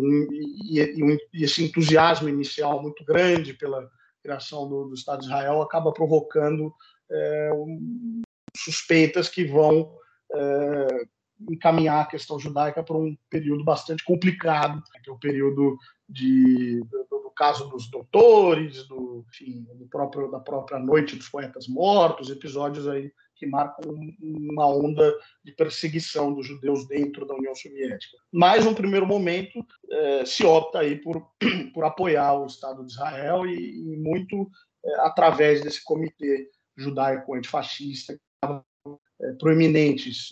e, 0.78 1.18
e 1.32 1.44
esse 1.44 1.64
entusiasmo 1.64 2.28
inicial 2.28 2.82
muito 2.82 3.04
grande 3.04 3.54
pela 3.54 3.88
criação 4.22 4.68
do, 4.68 4.84
do 4.88 4.94
Estado 4.94 5.20
de 5.20 5.26
Israel 5.26 5.62
acaba 5.62 5.92
provocando 5.92 6.72
é, 7.10 7.50
um, 7.54 8.20
suspeitas 8.56 9.28
que 9.28 9.44
vão 9.44 9.96
é, 10.34 11.06
encaminhar 11.50 12.02
a 12.02 12.06
questão 12.06 12.38
judaica 12.38 12.82
para 12.82 12.96
um 12.96 13.16
período 13.30 13.64
bastante 13.64 14.04
complicado, 14.04 14.82
que 15.02 15.08
é 15.08 15.12
o 15.12 15.18
período 15.18 15.78
de, 16.08 16.80
do, 17.10 17.22
do 17.22 17.30
caso 17.30 17.68
dos 17.68 17.88
doutores, 17.90 18.86
do, 18.88 19.24
enfim, 19.28 19.66
do 19.74 19.86
próprio, 19.86 20.30
da 20.30 20.40
própria 20.40 20.78
Noite 20.78 21.16
dos 21.16 21.28
Poetas 21.28 21.68
Mortos, 21.68 22.30
episódios 22.30 22.88
aí 22.88 23.12
que 23.38 23.46
marcam 23.46 23.94
uma 24.20 24.66
onda 24.66 25.14
de 25.44 25.52
perseguição 25.52 26.34
dos 26.34 26.46
judeus 26.46 26.86
dentro 26.86 27.24
da 27.24 27.34
União 27.34 27.54
Soviética. 27.54 28.16
Mas, 28.32 28.64
num 28.64 28.74
primeiro 28.74 29.06
momento, 29.06 29.64
eh, 29.90 30.24
se 30.26 30.44
opta 30.44 30.80
aí 30.80 30.96
por, 30.96 31.24
por 31.72 31.84
apoiar 31.84 32.34
o 32.34 32.46
Estado 32.46 32.84
de 32.84 32.92
Israel 32.92 33.46
e, 33.46 33.94
e 33.94 33.96
muito 33.96 34.50
eh, 34.84 35.00
através 35.00 35.62
desse 35.62 35.82
comitê 35.84 36.48
judaico 36.76 37.34
antifascista, 37.34 38.18
eh, 38.44 39.32
proeminentes 39.38 40.30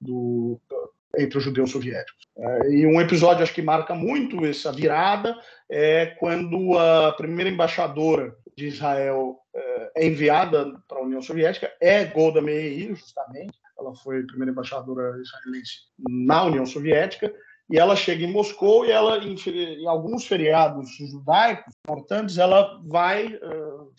do, 0.00 0.60
entre 1.18 1.38
os 1.38 1.44
judeus 1.44 1.70
soviéticos. 1.70 2.28
E 2.70 2.86
um 2.86 3.00
episódio 3.00 3.42
acho 3.42 3.54
que 3.54 3.62
marca 3.62 3.94
muito 3.94 4.44
essa 4.44 4.72
virada 4.72 5.36
é 5.70 6.06
quando 6.18 6.78
a 6.78 7.12
primeira 7.12 7.50
embaixadora 7.50 8.34
de 8.56 8.66
Israel 8.66 9.38
é 10.00 10.06
enviada 10.06 10.80
para 10.88 10.98
a 10.98 11.02
União 11.02 11.20
Soviética 11.20 11.70
é 11.78 12.06
Golda 12.06 12.40
Meir, 12.40 12.94
justamente. 12.96 13.52
Ela 13.78 13.94
foi 13.94 14.20
a 14.20 14.26
primeira 14.26 14.50
embaixadora 14.50 15.20
israelense 15.20 15.72
na 16.08 16.44
União 16.44 16.64
Soviética. 16.64 17.32
E 17.68 17.78
ela 17.78 17.94
chega 17.94 18.24
em 18.24 18.32
Moscou 18.32 18.84
e 18.84 18.90
ela, 18.90 19.18
em, 19.18 19.36
em 19.36 19.86
alguns 19.86 20.26
feriados 20.26 20.90
judaicos 20.96 21.72
importantes, 21.84 22.38
ela 22.38 22.80
vai 22.84 23.26
uh, 23.34 23.92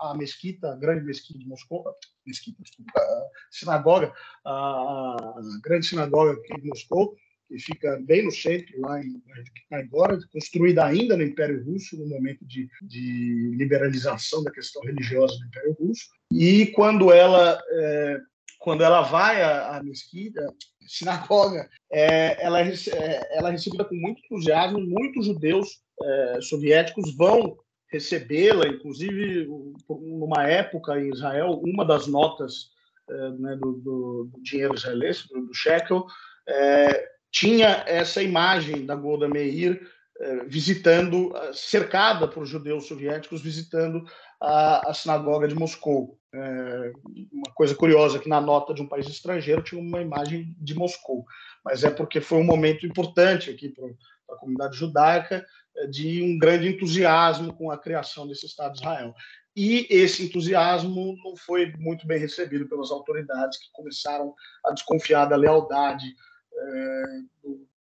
à, 0.00 0.14
mesquita, 0.14 0.72
a 0.72 0.76
grande 0.76 1.04
mesquita 1.04 1.38
de 1.38 1.46
Moscou, 1.46 1.84
mesquita, 2.26 2.58
a 2.96 3.26
sinagoga, 3.50 4.12
a, 4.44 4.50
a 4.50 5.40
grande 5.62 5.86
sinagoga 5.86 6.32
aqui 6.32 6.60
de 6.60 6.68
Moscou, 6.68 7.16
que 7.48 7.58
fica 7.58 8.00
bem 8.06 8.24
no 8.24 8.30
centro, 8.30 8.80
lá 8.80 9.00
em 9.00 9.22
agora, 9.70 10.18
construída 10.32 10.84
ainda 10.84 11.16
no 11.16 11.22
Império 11.22 11.64
Russo, 11.64 11.96
no 11.96 12.08
momento 12.08 12.44
de, 12.46 12.68
de 12.82 13.54
liberalização 13.56 14.42
da 14.42 14.50
questão 14.50 14.82
religiosa 14.82 15.36
do 15.38 15.46
Império 15.46 15.76
Russo. 15.78 16.04
E 16.32 16.66
quando 16.68 17.12
ela 17.12 17.60
é, 17.70 18.20
quando 18.64 18.82
ela 18.82 19.02
vai 19.02 19.42
à, 19.42 19.76
à 19.76 19.82
mesquita, 19.82 20.40
sinagoga, 20.86 21.68
é, 21.92 22.42
ela, 22.42 22.62
é, 22.62 23.36
ela 23.36 23.50
é 23.50 23.52
recebida 23.52 23.84
com 23.84 23.94
muito 23.94 24.24
entusiasmo, 24.24 24.80
muitos 24.80 25.26
judeus 25.26 25.82
é, 26.02 26.40
soviéticos 26.40 27.14
vão 27.14 27.58
recebê-la, 27.92 28.66
inclusive 28.66 29.46
numa 29.88 30.48
época 30.48 30.98
em 30.98 31.10
Israel, 31.10 31.60
uma 31.62 31.84
das 31.84 32.06
notas 32.06 32.70
é, 33.08 33.30
né, 33.32 33.54
do, 33.56 33.72
do, 33.74 34.30
do, 34.32 34.42
dinheiro 34.42 34.74
israelense, 34.74 35.28
do, 35.28 35.46
do 35.46 35.54
shekel, 35.54 36.06
é, 36.48 37.13
tinha 37.34 37.82
essa 37.88 38.22
imagem 38.22 38.86
da 38.86 38.94
Golda 38.94 39.28
Meir 39.28 39.84
eh, 40.20 40.44
visitando, 40.46 41.36
eh, 41.36 41.50
cercada 41.52 42.28
por 42.28 42.46
judeus 42.46 42.86
soviéticos, 42.86 43.42
visitando 43.42 44.04
a, 44.40 44.88
a 44.88 44.94
sinagoga 44.94 45.48
de 45.48 45.54
Moscou. 45.56 46.16
É, 46.32 46.92
uma 47.32 47.52
coisa 47.54 47.74
curiosa 47.74 48.20
que 48.20 48.28
na 48.28 48.40
nota 48.40 48.72
de 48.72 48.82
um 48.82 48.88
país 48.88 49.08
estrangeiro 49.08 49.62
tinha 49.62 49.80
uma 49.80 50.00
imagem 50.00 50.56
de 50.60 50.74
Moscou, 50.74 51.24
mas 51.64 51.82
é 51.82 51.90
porque 51.90 52.20
foi 52.20 52.38
um 52.38 52.44
momento 52.44 52.86
importante 52.86 53.50
aqui 53.50 53.68
para 53.68 53.86
a 54.30 54.38
comunidade 54.38 54.76
judaica 54.76 55.44
de 55.90 56.22
um 56.22 56.38
grande 56.38 56.68
entusiasmo 56.68 57.52
com 57.52 57.70
a 57.70 57.78
criação 57.78 58.28
desse 58.28 58.46
Estado 58.46 58.74
de 58.74 58.78
Israel. 58.78 59.12
E 59.56 59.86
esse 59.90 60.24
entusiasmo 60.24 61.16
não 61.24 61.36
foi 61.36 61.72
muito 61.78 62.06
bem 62.06 62.18
recebido 62.18 62.68
pelas 62.68 62.90
autoridades 62.92 63.58
que 63.58 63.72
começaram 63.72 64.34
a 64.64 64.72
desconfiar 64.72 65.26
da 65.26 65.36
lealdade 65.36 66.06
é, 66.06 66.33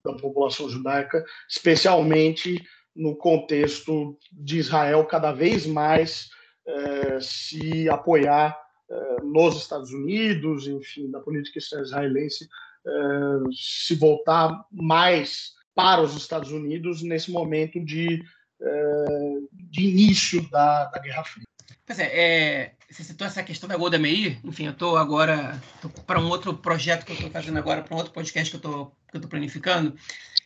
da 0.03 0.13
população 0.13 0.69
judaica, 0.69 1.23
especialmente 1.49 2.63
no 2.95 3.15
contexto 3.15 4.17
de 4.31 4.59
Israel 4.59 5.05
cada 5.05 5.31
vez 5.31 5.65
mais 5.65 6.29
é, 6.67 7.19
se 7.19 7.89
apoiar 7.89 8.57
é, 8.89 9.21
nos 9.23 9.57
Estados 9.57 9.91
Unidos, 9.91 10.67
enfim, 10.67 11.09
da 11.11 11.19
política 11.19 11.59
israelense 11.59 12.47
se 13.51 13.95
voltar 13.95 14.63
mais 14.71 15.53
para 15.73 16.03
os 16.03 16.15
Estados 16.15 16.51
Unidos 16.51 17.01
nesse 17.01 17.31
momento 17.31 17.83
de, 17.83 18.23
de 19.51 19.81
início 19.81 20.47
da, 20.51 20.85
da 20.85 20.99
Guerra 20.99 21.23
Fria. 21.23 21.45
Pois 21.83 21.97
é, 21.97 22.05
é, 22.13 22.74
você 22.89 23.03
citou 23.03 23.25
essa 23.25 23.43
questão 23.43 23.67
da 23.67 23.77
Golda 23.77 23.97
Meir. 23.97 24.39
Enfim, 24.43 24.65
eu 24.65 24.71
estou 24.71 24.97
agora 24.97 25.61
para 26.05 26.19
um 26.19 26.27
outro 26.27 26.53
projeto 26.53 27.05
que 27.05 27.11
eu 27.11 27.15
estou 27.15 27.31
fazendo 27.31 27.57
agora, 27.57 27.81
para 27.81 27.93
um 27.93 27.97
outro 27.97 28.13
podcast 28.13 28.49
que 28.49 28.65
eu 28.65 28.93
estou 29.13 29.29
planificando. 29.29 29.95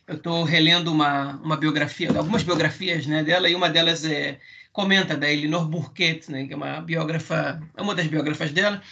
Eu 0.06 0.16
estou 0.16 0.42
relendo 0.42 0.92
uma, 0.92 1.36
uma 1.36 1.56
biografia, 1.56 2.08
algumas 2.16 2.42
biografias 2.42 3.06
né, 3.06 3.22
dela, 3.22 3.48
e 3.48 3.54
uma 3.54 3.68
delas 3.68 4.04
é, 4.04 4.40
comenta 4.72 5.16
da 5.16 5.30
Elinor 5.30 5.68
Burkett, 5.68 6.30
né, 6.30 6.46
que 6.46 6.52
é 6.52 6.56
uma 6.56 6.80
biógrafa, 6.80 7.62
é 7.76 7.82
uma 7.82 7.94
das 7.94 8.06
biógrafas 8.06 8.50
dela. 8.50 8.82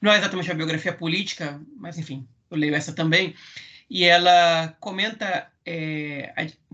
Não 0.00 0.12
é 0.12 0.18
exatamente 0.18 0.48
uma 0.50 0.56
biografia 0.56 0.92
política, 0.92 1.60
mas 1.76 1.98
enfim, 1.98 2.26
eu 2.50 2.56
leio 2.56 2.74
essa 2.74 2.92
também. 2.92 3.34
E 3.88 4.04
ela 4.04 4.74
comenta 4.80 5.46
é, 5.66 6.32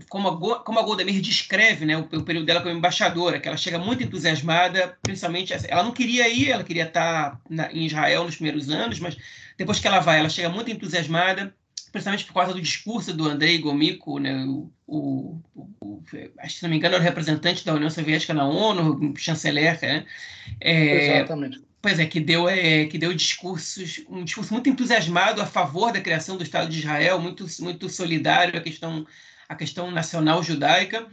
como, 0.09 0.27
a, 0.27 0.63
como 0.63 0.79
a 0.79 0.83
Golda 0.83 1.05
Meir 1.05 1.21
descreve 1.21 1.85
né, 1.85 1.97
o, 1.97 2.01
o, 2.01 2.23
período 2.23 2.45
dela 2.45 2.61
como 2.61 2.75
embaixadora, 2.75 3.39
que 3.39 3.47
ela 3.47 3.57
chega 3.57 3.79
muito 3.79 4.03
entusiasmada, 4.03 4.97
principalmente, 5.01 5.53
ela 5.67 5.83
não 5.83 5.91
queria 5.91 6.27
ir, 6.27 6.51
ela 6.51 6.63
queria 6.63 6.83
estar 6.83 7.39
na, 7.49 7.71
em 7.71 7.85
Israel 7.85 8.25
nos 8.25 8.35
primeiros 8.35 8.69
anos, 8.69 8.99
mas 8.99 9.17
depois 9.57 9.79
que 9.79 9.87
ela 9.87 9.99
vai, 9.99 10.19
ela 10.19 10.29
chega 10.29 10.49
muito 10.49 10.69
entusiasmada, 10.69 11.55
principalmente 11.91 12.25
por 12.25 12.33
causa 12.33 12.53
do 12.53 12.61
discurso 12.61 13.13
do 13.13 13.27
Andrei 13.27 13.57
Gomiko, 13.59 14.19
né, 14.19 14.43
o, 14.45 14.71
o, 14.85 15.41
o, 15.79 16.03
se 16.47 16.63
não 16.63 16.69
me 16.69 16.77
engano 16.77 16.95
era 16.95 17.03
o 17.03 17.05
representante 17.05 17.63
da 17.65 17.73
União 17.73 17.89
Soviética 17.89 18.33
na 18.33 18.45
ONU, 18.45 19.13
chanceler, 19.17 19.79
né? 19.81 20.05
É, 20.59 21.17
Exatamente. 21.17 21.70
Pois 21.81 21.97
é, 21.99 22.05
que 22.05 22.19
deu, 22.19 22.47
é, 22.47 22.85
que 22.85 22.97
deu 22.97 23.13
discursos, 23.13 24.03
um 24.07 24.23
discurso 24.23 24.53
muito 24.53 24.69
entusiasmado 24.69 25.41
a 25.41 25.45
favor 25.45 25.91
da 25.91 25.99
criação 25.99 26.37
do 26.37 26.43
Estado 26.43 26.69
de 26.69 26.79
Israel, 26.79 27.19
muito, 27.19 27.45
muito 27.59 27.89
solidário 27.89 28.57
à 28.57 28.61
questão, 28.61 29.05
à 29.49 29.55
questão 29.55 29.89
nacional 29.89 30.43
judaica, 30.43 31.07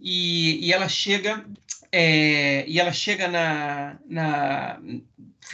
e, 0.00 0.66
e 0.66 0.72
ela 0.72 0.88
chega 0.88 1.44
é, 1.92 2.68
e 2.68 2.80
ela 2.80 2.92
chega 2.92 3.28
na, 3.28 3.96
na 4.08 4.80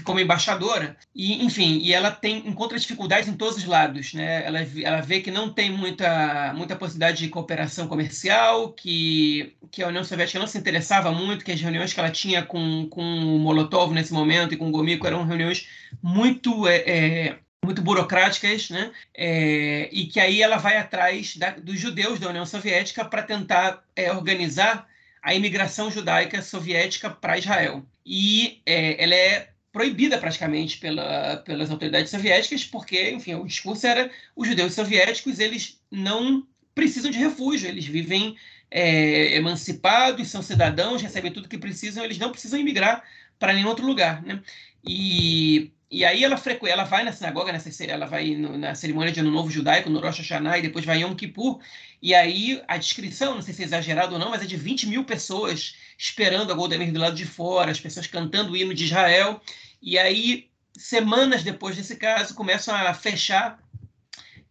como 0.04 0.20
embaixadora 0.20 0.96
e 1.14 1.44
enfim 1.44 1.78
e 1.82 1.92
ela 1.92 2.10
tem 2.10 2.48
encontra 2.48 2.78
dificuldades 2.78 3.28
em 3.28 3.34
todos 3.34 3.58
os 3.58 3.64
lados 3.64 4.14
né 4.14 4.46
ela, 4.46 4.60
ela 4.82 5.00
vê 5.02 5.20
que 5.20 5.30
não 5.30 5.52
tem 5.52 5.70
muita 5.70 6.54
muita 6.54 6.76
possibilidade 6.76 7.18
de 7.18 7.28
cooperação 7.28 7.86
comercial 7.86 8.72
que 8.72 9.54
que 9.70 9.82
a 9.82 9.88
União 9.88 10.04
Soviética 10.04 10.38
não 10.38 10.46
se 10.46 10.56
interessava 10.56 11.12
muito 11.12 11.44
que 11.44 11.52
as 11.52 11.60
reuniões 11.60 11.92
que 11.92 12.00
ela 12.00 12.10
tinha 12.10 12.42
com 12.42 12.86
com 12.88 13.02
o 13.02 13.38
Molotov 13.38 13.92
nesse 13.92 14.12
momento 14.12 14.54
e 14.54 14.56
com 14.56 14.68
o 14.68 14.70
Gomiko 14.70 15.06
eram 15.06 15.26
reuniões 15.26 15.68
muito 16.02 16.66
é, 16.66 16.76
é, 16.86 17.38
muito 17.64 17.80
burocráticas, 17.80 18.70
né? 18.70 18.90
É, 19.14 19.88
e 19.92 20.06
que 20.06 20.18
aí 20.18 20.42
ela 20.42 20.56
vai 20.56 20.76
atrás 20.76 21.36
da, 21.36 21.50
dos 21.50 21.78
judeus 21.78 22.18
da 22.18 22.28
União 22.28 22.44
Soviética 22.44 23.04
para 23.04 23.22
tentar 23.22 23.84
é, 23.94 24.10
organizar 24.10 24.88
a 25.22 25.32
imigração 25.32 25.90
judaica 25.90 26.42
soviética 26.42 27.08
para 27.08 27.38
Israel. 27.38 27.86
E 28.04 28.60
é, 28.66 29.02
ela 29.02 29.14
é 29.14 29.51
proibida 29.72 30.18
praticamente 30.18 30.78
pela, 30.78 31.38
pelas 31.38 31.70
autoridades 31.70 32.10
soviéticas, 32.10 32.64
porque, 32.64 33.10
enfim, 33.10 33.34
o 33.34 33.46
discurso 33.46 33.86
era 33.86 34.10
os 34.36 34.46
judeus 34.46 34.74
soviéticos 34.74 35.38
eles 35.38 35.80
não 35.90 36.46
precisam 36.74 37.10
de 37.10 37.18
refúgio, 37.18 37.68
eles 37.68 37.86
vivem 37.86 38.36
é, 38.70 39.34
emancipados, 39.34 40.28
são 40.28 40.42
cidadãos, 40.42 41.02
recebem 41.02 41.32
tudo 41.32 41.48
que 41.48 41.58
precisam, 41.58 42.04
eles 42.04 42.18
não 42.18 42.30
precisam 42.30 42.60
imigrar 42.60 43.02
para 43.38 43.52
nenhum 43.52 43.68
outro 43.68 43.86
lugar, 43.86 44.22
né? 44.22 44.42
E 44.86 45.72
e 45.92 46.06
aí 46.06 46.24
ela 46.24 46.38
frequ... 46.38 46.66
ela 46.66 46.84
vai 46.84 47.04
na 47.04 47.12
sinagoga, 47.12 47.52
nessa, 47.52 47.84
ela 47.84 48.06
vai 48.06 48.34
no, 48.34 48.56
na 48.56 48.74
cerimônia 48.74 49.12
de 49.12 49.20
Ano 49.20 49.30
Novo 49.30 49.50
Judaico, 49.50 49.90
no 49.90 50.00
Rosh 50.00 50.20
Hashanah, 50.20 50.58
e 50.58 50.62
depois 50.62 50.86
vai 50.86 50.96
em 50.96 51.02
Yom 51.02 51.14
Kippur. 51.14 51.60
E 52.02 52.14
aí 52.14 52.60
a 52.66 52.76
descrição, 52.76 53.36
não 53.36 53.42
sei 53.42 53.54
se 53.54 53.62
é 53.62 53.64
exagerado 53.64 54.14
ou 54.14 54.18
não, 54.18 54.30
mas 54.30 54.42
é 54.42 54.46
de 54.46 54.56
20 54.56 54.88
mil 54.88 55.04
pessoas 55.04 55.76
esperando 55.96 56.50
a 56.50 56.54
Golda 56.54 56.76
Meir 56.76 56.92
do 56.92 56.98
lado 56.98 57.14
de 57.14 57.24
fora, 57.24 57.70
as 57.70 57.80
pessoas 57.80 58.08
cantando 58.08 58.52
o 58.52 58.56
hino 58.56 58.74
de 58.74 58.84
Israel. 58.84 59.40
E 59.80 59.96
aí, 59.96 60.50
semanas 60.76 61.44
depois 61.44 61.76
desse 61.76 61.94
caso, 61.94 62.34
começam 62.34 62.74
a 62.74 62.92
fechar 62.92 63.62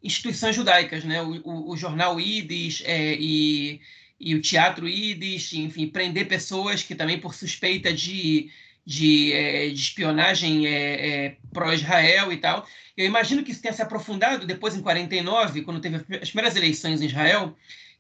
instituições 0.02 0.56
judaicas, 0.56 1.04
né? 1.04 1.22
O, 1.22 1.42
o, 1.44 1.72
o 1.72 1.78
jornal 1.78 2.22
Ides 2.22 2.84
é, 2.86 3.16
e, 3.20 3.82
e 4.18 4.34
o 4.34 4.42
teatro 4.42 4.88
Ides, 4.88 5.52
enfim, 5.52 5.88
prender 5.88 6.30
pessoas 6.30 6.84
que 6.84 6.96
também 6.96 7.20
por 7.20 7.36
suspeita 7.36 7.94
de 7.94 8.50
de, 8.92 9.32
é, 9.32 9.70
de 9.70 9.80
espionagem 9.80 10.68
é, 10.68 11.38
pró-Israel 11.54 12.32
e 12.34 12.38
tal. 12.38 12.68
Eu 12.98 13.06
imagino 13.06 13.42
que 13.42 13.52
isso 13.52 13.62
tenha 13.62 13.74
se 13.74 13.82
aprofundado 13.82 14.46
depois 14.46 14.76
em 14.76 14.82
49, 14.82 15.62
quando 15.62 15.80
teve 15.80 15.96
as 16.22 16.30
primeiras 16.30 16.58
eleições 16.58 17.02
em 17.02 17.06
Israel, 17.06 17.56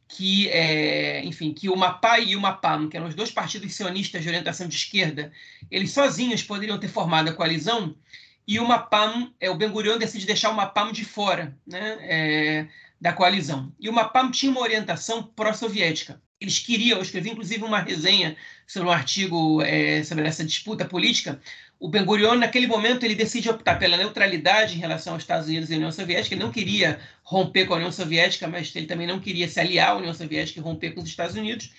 que, 0.09 0.49
é, 0.49 1.23
enfim, 1.23 1.53
que 1.53 1.69
o 1.69 1.77
Mapai 1.77 2.26
e 2.26 2.35
o 2.35 2.41
Mapam, 2.41 2.89
que 2.89 2.97
eram 2.97 3.07
os 3.07 3.15
dois 3.15 3.31
partidos 3.31 3.73
sionistas 3.73 4.22
de 4.22 4.27
orientação 4.27 4.68
de 4.68 4.76
esquerda, 4.76 5.31
eles 5.69 5.91
sozinhos 5.91 6.43
poderiam 6.43 6.77
ter 6.77 6.89
formado 6.89 7.30
a 7.30 7.34
coalizão, 7.34 7.95
e 8.45 8.59
o 8.59 8.68
Mapam, 8.68 9.34
é, 9.39 9.49
o 9.49 9.55
Ben 9.55 9.69
Gurion 9.69 9.97
decide 9.97 10.26
deixar 10.26 10.49
o 10.49 10.55
Mapam 10.55 10.91
de 10.91 11.05
fora 11.05 11.57
né, 11.65 11.97
é, 12.01 12.68
da 12.99 13.13
coalizão. 13.13 13.72
E 13.80 13.88
o 13.88 13.93
Mapam 13.93 14.30
tinha 14.30 14.51
uma 14.51 14.61
orientação 14.61 15.23
pró-soviética 15.23 16.22
eles 16.41 16.57
queriam, 16.57 16.97
eu 16.97 17.03
escrevi 17.03 17.30
inclusive 17.30 17.63
uma 17.63 17.80
resenha 17.80 18.35
sobre 18.65 18.89
um 18.89 18.91
artigo 18.91 19.61
é, 19.61 20.03
sobre 20.03 20.27
essa 20.27 20.43
disputa 20.43 20.84
política. 20.84 21.39
O 21.80 21.88
Ben 21.88 22.03
Gurion, 22.03 22.35
naquele 22.35 22.68
momento, 22.68 23.03
ele 23.03 23.15
decide 23.15 23.49
optar 23.49 23.77
pela 23.77 23.97
neutralidade 23.97 24.76
em 24.76 24.80
relação 24.80 25.13
aos 25.13 25.23
Estados 25.23 25.47
Unidos 25.47 25.69
e 25.69 25.73
à 25.73 25.77
União 25.77 25.91
Soviética. 25.91 26.35
Ele 26.35 26.43
não 26.43 26.51
queria 26.51 26.99
romper 27.23 27.65
com 27.65 27.73
a 27.73 27.77
União 27.77 27.91
Soviética, 27.91 28.47
mas 28.47 28.76
ele 28.76 28.88
também 28.88 29.07
não 29.07 29.19
queria 29.19 29.47
se 29.47 29.59
aliar 29.59 29.91
à 29.91 29.97
União 29.97 30.13
Soviética 30.13 30.59
e 30.59 30.63
romper 30.63 30.91
com 30.91 31.01
os 31.01 31.09
Estados 31.09 31.35
Unidos. 31.35 31.72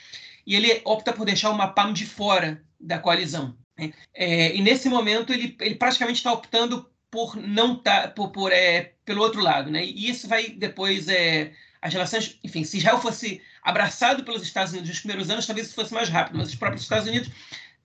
E 0.46 0.56
ele 0.56 0.80
opta 0.84 1.12
por 1.12 1.24
deixar 1.24 1.50
o 1.50 1.56
Mapam 1.56 1.92
de 1.92 2.06
fora 2.06 2.62
da 2.80 2.98
coalizão. 2.98 3.56
Né? 3.78 3.92
É, 4.14 4.54
e 4.54 4.60
nesse 4.60 4.88
momento, 4.88 5.32
ele, 5.32 5.56
ele 5.60 5.74
praticamente 5.74 6.18
está 6.18 6.32
optando 6.32 6.88
por 7.10 7.36
não 7.36 7.76
tá, 7.76 8.08
por, 8.08 8.30
por 8.30 8.52
é, 8.52 8.94
pelo 9.04 9.22
outro 9.22 9.40
lado, 9.40 9.70
né? 9.70 9.84
E 9.84 10.08
isso 10.08 10.26
vai 10.26 10.48
depois 10.48 11.08
é, 11.08 11.52
as 11.82 11.92
relações, 11.92 12.38
enfim, 12.42 12.64
se 12.64 12.78
Israel 12.78 13.00
fosse 13.00 13.42
abraçado 13.62 14.24
pelos 14.24 14.42
Estados 14.42 14.72
Unidos 14.72 14.88
nos 14.88 15.00
primeiros 15.00 15.28
anos, 15.28 15.46
talvez 15.46 15.66
isso 15.66 15.74
fosse 15.74 15.92
mais 15.92 16.08
rápido, 16.08 16.38
mas 16.38 16.48
os 16.48 16.54
próprios 16.54 16.82
Estados 16.82 17.08
Unidos 17.08 17.30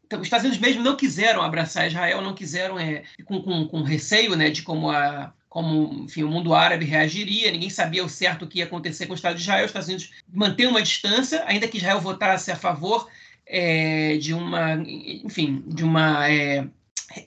então, 0.08 0.22
os 0.22 0.26
Estados 0.26 0.46
Unidos 0.46 0.66
mesmo 0.66 0.82
não 0.82 0.96
quiseram 0.96 1.42
abraçar 1.42 1.86
Israel, 1.86 2.22
não 2.22 2.34
quiseram, 2.34 2.80
é, 2.80 3.04
com, 3.26 3.42
com, 3.42 3.68
com, 3.68 3.84
receio 3.84 4.38
né, 4.38 4.50
de 4.50 4.62
como, 4.62 4.90
a, 4.90 5.34
como 5.50 6.06
enfim, 6.06 6.24
o 6.24 6.30
mundo 6.30 6.54
árabe 6.54 6.86
reagiria, 6.86 7.52
ninguém 7.52 7.70
sabia 7.70 8.06
o 8.06 8.10
certo 8.10 8.46
o 8.46 8.48
que 8.48 8.60
ia 8.60 8.66
acontecer 8.66 9.06
com 9.06 9.12
o 9.12 9.16
Estado 9.16 9.36
de 9.36 9.42
Israel. 9.42 9.66
Os 9.66 9.70
Estados 9.70 9.90
Unidos 9.90 10.12
mantêm 10.34 10.68
uma 10.68 10.82
distância, 10.82 11.44
ainda 11.46 11.68
que 11.68 11.78
Israel 11.78 12.00
votasse 12.00 12.50
a 12.50 12.56
favor 12.56 13.10
é, 13.46 14.16
de 14.18 14.34
uma, 14.34 14.76
enfim, 14.76 15.62
de 15.68 15.84
uma. 15.84 16.30
É, 16.30 16.66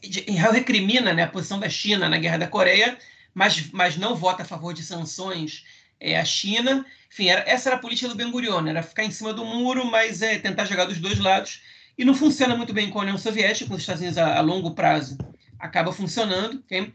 Israel 0.02 0.52
recrimina 0.52 1.12
né, 1.12 1.24
a 1.24 1.28
posição 1.28 1.60
da 1.60 1.68
China 1.68 2.08
na 2.08 2.16
Guerra 2.16 2.38
da 2.38 2.46
Coreia, 2.46 2.96
mas, 3.34 3.70
mas 3.72 3.98
não 3.98 4.16
vota 4.16 4.42
a 4.42 4.46
favor 4.46 4.72
de 4.72 4.82
sanções 4.82 5.66
é, 6.00 6.18
a 6.18 6.24
China. 6.24 6.84
Enfim, 7.12 7.28
era, 7.28 7.48
essa 7.48 7.68
era 7.68 7.76
a 7.76 7.80
política 7.80 8.08
do 8.08 8.14
Ben 8.14 8.30
Gurion, 8.30 8.66
era 8.66 8.82
ficar 8.82 9.04
em 9.04 9.10
cima 9.10 9.32
do 9.32 9.44
muro, 9.44 9.84
mas 9.84 10.22
é, 10.22 10.38
tentar 10.38 10.64
jogar 10.64 10.86
dos 10.86 10.98
dois 10.98 11.18
lados. 11.18 11.62
E 11.98 12.04
não 12.04 12.14
funciona 12.14 12.56
muito 12.56 12.72
bem 12.72 12.88
com 12.88 12.98
a 12.98 13.02
União 13.02 13.18
Soviética, 13.18 13.68
com 13.68 13.74
os 13.74 13.80
Estados 13.80 14.00
Unidos 14.00 14.16
a, 14.18 14.38
a 14.38 14.40
longo 14.40 14.70
prazo. 14.70 15.18
Acaba 15.58 15.92
funcionando. 15.92 16.60
Okay? 16.60 16.92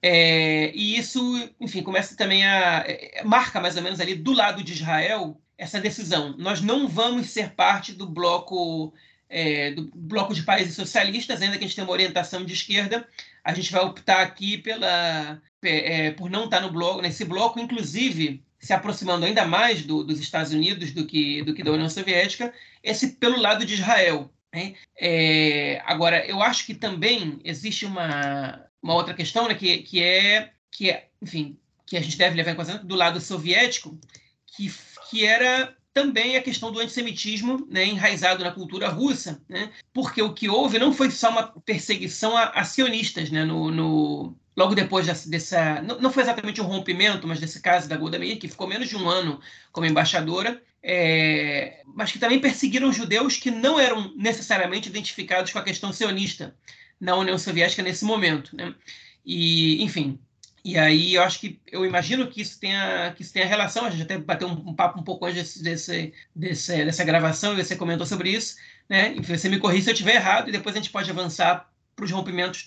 É, 0.00 0.72
e 0.74 0.96
isso, 0.96 1.20
enfim, 1.60 1.82
começa 1.82 2.16
também 2.16 2.46
a. 2.46 2.84
É, 2.86 3.22
marca 3.24 3.60
mais 3.60 3.76
ou 3.76 3.82
menos 3.82 4.00
ali 4.00 4.14
do 4.14 4.32
lado 4.32 4.62
de 4.62 4.72
Israel 4.72 5.40
essa 5.58 5.80
decisão. 5.80 6.34
Nós 6.38 6.60
não 6.60 6.88
vamos 6.88 7.28
ser 7.30 7.50
parte 7.50 7.92
do 7.92 8.06
bloco. 8.06 8.94
É, 9.28 9.72
do 9.72 9.90
bloco 9.92 10.32
de 10.32 10.44
países 10.44 10.76
socialistas, 10.76 11.42
ainda 11.42 11.58
que 11.58 11.64
a 11.64 11.66
gente 11.66 11.74
tenha 11.74 11.84
uma 11.84 11.92
orientação 11.92 12.44
de 12.44 12.52
esquerda, 12.52 13.08
a 13.42 13.52
gente 13.52 13.72
vai 13.72 13.82
optar 13.84 14.22
aqui 14.22 14.56
pela, 14.56 15.42
é, 15.64 16.12
por 16.12 16.30
não 16.30 16.44
estar 16.44 16.60
no 16.60 16.70
bloco, 16.70 17.02
nesse 17.02 17.24
bloco, 17.24 17.58
inclusive 17.58 18.45
se 18.66 18.72
aproximando 18.72 19.24
ainda 19.24 19.44
mais 19.44 19.82
do, 19.82 20.02
dos 20.02 20.18
Estados 20.18 20.52
Unidos 20.52 20.90
do 20.90 21.06
que, 21.06 21.40
do 21.44 21.54
que 21.54 21.62
da 21.62 21.70
União 21.70 21.88
Soviética, 21.88 22.52
esse 22.82 23.12
pelo 23.12 23.40
lado 23.40 23.64
de 23.64 23.74
Israel. 23.74 24.28
Né? 24.52 24.74
É, 24.98 25.80
agora, 25.86 26.26
eu 26.26 26.42
acho 26.42 26.66
que 26.66 26.74
também 26.74 27.38
existe 27.44 27.86
uma, 27.86 28.66
uma 28.82 28.94
outra 28.94 29.14
questão 29.14 29.46
né, 29.46 29.54
que, 29.54 29.78
que, 29.78 30.02
é, 30.02 30.50
que 30.68 30.90
é, 30.90 31.08
enfim, 31.22 31.56
que 31.86 31.96
a 31.96 32.00
gente 32.00 32.18
deve 32.18 32.34
levar 32.34 32.50
em 32.50 32.56
consideração 32.56 32.88
do 32.88 32.96
lado 32.96 33.20
soviético, 33.20 33.96
que, 34.44 34.74
que 35.08 35.24
era 35.24 35.72
também 35.94 36.36
a 36.36 36.42
questão 36.42 36.72
do 36.72 36.80
antissemitismo 36.80 37.68
né, 37.70 37.86
enraizado 37.86 38.42
na 38.42 38.50
cultura 38.50 38.88
russa, 38.88 39.40
né, 39.48 39.70
porque 39.94 40.20
o 40.20 40.34
que 40.34 40.48
houve 40.48 40.76
não 40.80 40.92
foi 40.92 41.08
só 41.12 41.30
uma 41.30 41.44
perseguição 41.64 42.36
a, 42.36 42.46
a 42.46 42.64
sionistas 42.64 43.30
né, 43.30 43.44
no, 43.44 43.70
no 43.70 44.36
logo 44.56 44.74
depois 44.74 45.06
dessa, 45.06 45.28
dessa 45.28 45.82
não, 45.82 46.10
foi 46.10 46.22
exatamente 46.22 46.60
um 46.60 46.64
rompimento, 46.64 47.26
mas 47.28 47.38
desse 47.38 47.60
caso 47.60 47.88
da 47.88 47.96
Golda 47.96 48.18
Meir, 48.18 48.38
que 48.38 48.48
ficou 48.48 48.66
menos 48.66 48.88
de 48.88 48.96
um 48.96 49.08
ano 49.08 49.40
como 49.70 49.86
embaixadora, 49.86 50.62
é, 50.82 51.82
mas 51.86 52.10
que 52.10 52.18
também 52.18 52.40
perseguiram 52.40 52.92
judeus 52.92 53.36
que 53.36 53.50
não 53.50 53.78
eram 53.78 54.14
necessariamente 54.16 54.88
identificados 54.88 55.52
com 55.52 55.58
a 55.58 55.64
questão 55.64 55.92
sionista 55.92 56.56
na 56.98 57.14
União 57.16 57.36
Soviética 57.36 57.82
nesse 57.82 58.04
momento, 58.04 58.56
né? 58.56 58.74
E, 59.24 59.82
enfim, 59.82 60.18
e 60.64 60.78
aí 60.78 61.14
eu 61.14 61.22
acho 61.22 61.38
que 61.38 61.60
eu 61.70 61.84
imagino 61.84 62.26
que 62.28 62.40
isso 62.40 62.58
tenha 62.58 63.12
que 63.14 63.22
isso 63.22 63.32
tenha 63.32 63.46
relação. 63.46 63.84
A 63.84 63.90
gente 63.90 64.02
até 64.02 64.18
bateu 64.18 64.48
um, 64.48 64.70
um 64.70 64.74
papo 64.74 64.98
um 64.98 65.02
pouco 65.02 65.26
antes 65.26 65.60
desse, 65.60 66.12
desse, 66.34 66.84
dessa 66.84 67.04
gravação 67.04 67.52
e 67.52 67.64
você 67.64 67.76
comentou 67.76 68.06
sobre 68.06 68.30
isso, 68.30 68.56
né? 68.88 69.14
Enfim, 69.16 69.36
você 69.36 69.48
me 69.48 69.58
corrija 69.58 69.84
se 69.84 69.90
eu 69.90 69.94
estiver 69.94 70.16
errado 70.16 70.48
e 70.48 70.52
depois 70.52 70.74
a 70.74 70.78
gente 70.78 70.90
pode 70.90 71.10
avançar 71.10 71.70
para 71.94 72.04
os 72.04 72.10
rompimentos 72.10 72.66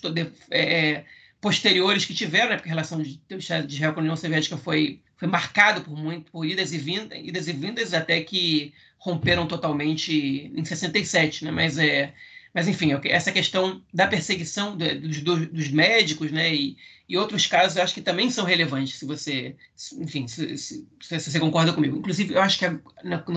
é, 0.50 0.60
é 0.90 1.04
posteriores 1.40 2.04
que 2.04 2.14
tiveram, 2.14 2.50
né, 2.50 2.56
porque 2.56 2.68
a 2.68 2.72
relação 2.72 3.00
de, 3.02 3.20
de 3.28 3.74
Israel 3.74 3.94
com 3.94 4.00
a 4.00 4.02
União 4.02 4.16
Soviética 4.16 4.56
foi, 4.56 5.00
foi 5.16 5.26
marcada 5.26 5.80
por 5.80 5.96
muito 5.96 6.30
por 6.30 6.44
idas 6.44 6.72
e 6.72 6.78
vindas, 6.78 7.18
idas 7.18 7.48
e 7.48 7.52
vindas 7.52 7.94
até 7.94 8.20
que 8.20 8.74
romperam 8.98 9.46
totalmente 9.46 10.52
em 10.54 10.64
67, 10.64 11.44
né? 11.44 11.50
Mas 11.50 11.78
é, 11.78 12.12
mas 12.52 12.68
enfim, 12.68 12.90
essa 13.04 13.32
questão 13.32 13.82
da 13.94 14.06
perseguição 14.06 14.76
dos, 14.76 15.20
dos, 15.22 15.46
dos 15.48 15.68
médicos, 15.68 16.32
né, 16.32 16.52
e, 16.52 16.76
e 17.08 17.16
outros 17.16 17.46
casos 17.46 17.76
eu 17.76 17.82
acho 17.82 17.94
que 17.94 18.02
também 18.02 18.30
são 18.30 18.44
relevantes, 18.44 18.98
se 18.98 19.06
você, 19.06 19.56
enfim, 19.98 20.26
se, 20.26 20.58
se, 20.58 20.86
se 21.00 21.20
você 21.20 21.40
concorda 21.40 21.72
comigo. 21.72 21.96
Inclusive, 21.96 22.34
eu 22.34 22.42
acho 22.42 22.58
que 22.58 22.66
a, 22.66 22.78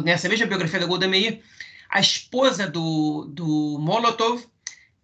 nessa 0.03 0.27
mesma 0.27 0.47
biografia 0.47 0.79
da 0.79 0.87
Golda 0.87 1.07
Meir, 1.07 1.41
a 1.89 1.99
esposa 1.99 2.67
do, 2.67 3.25
do 3.31 3.77
Molotov, 3.79 4.43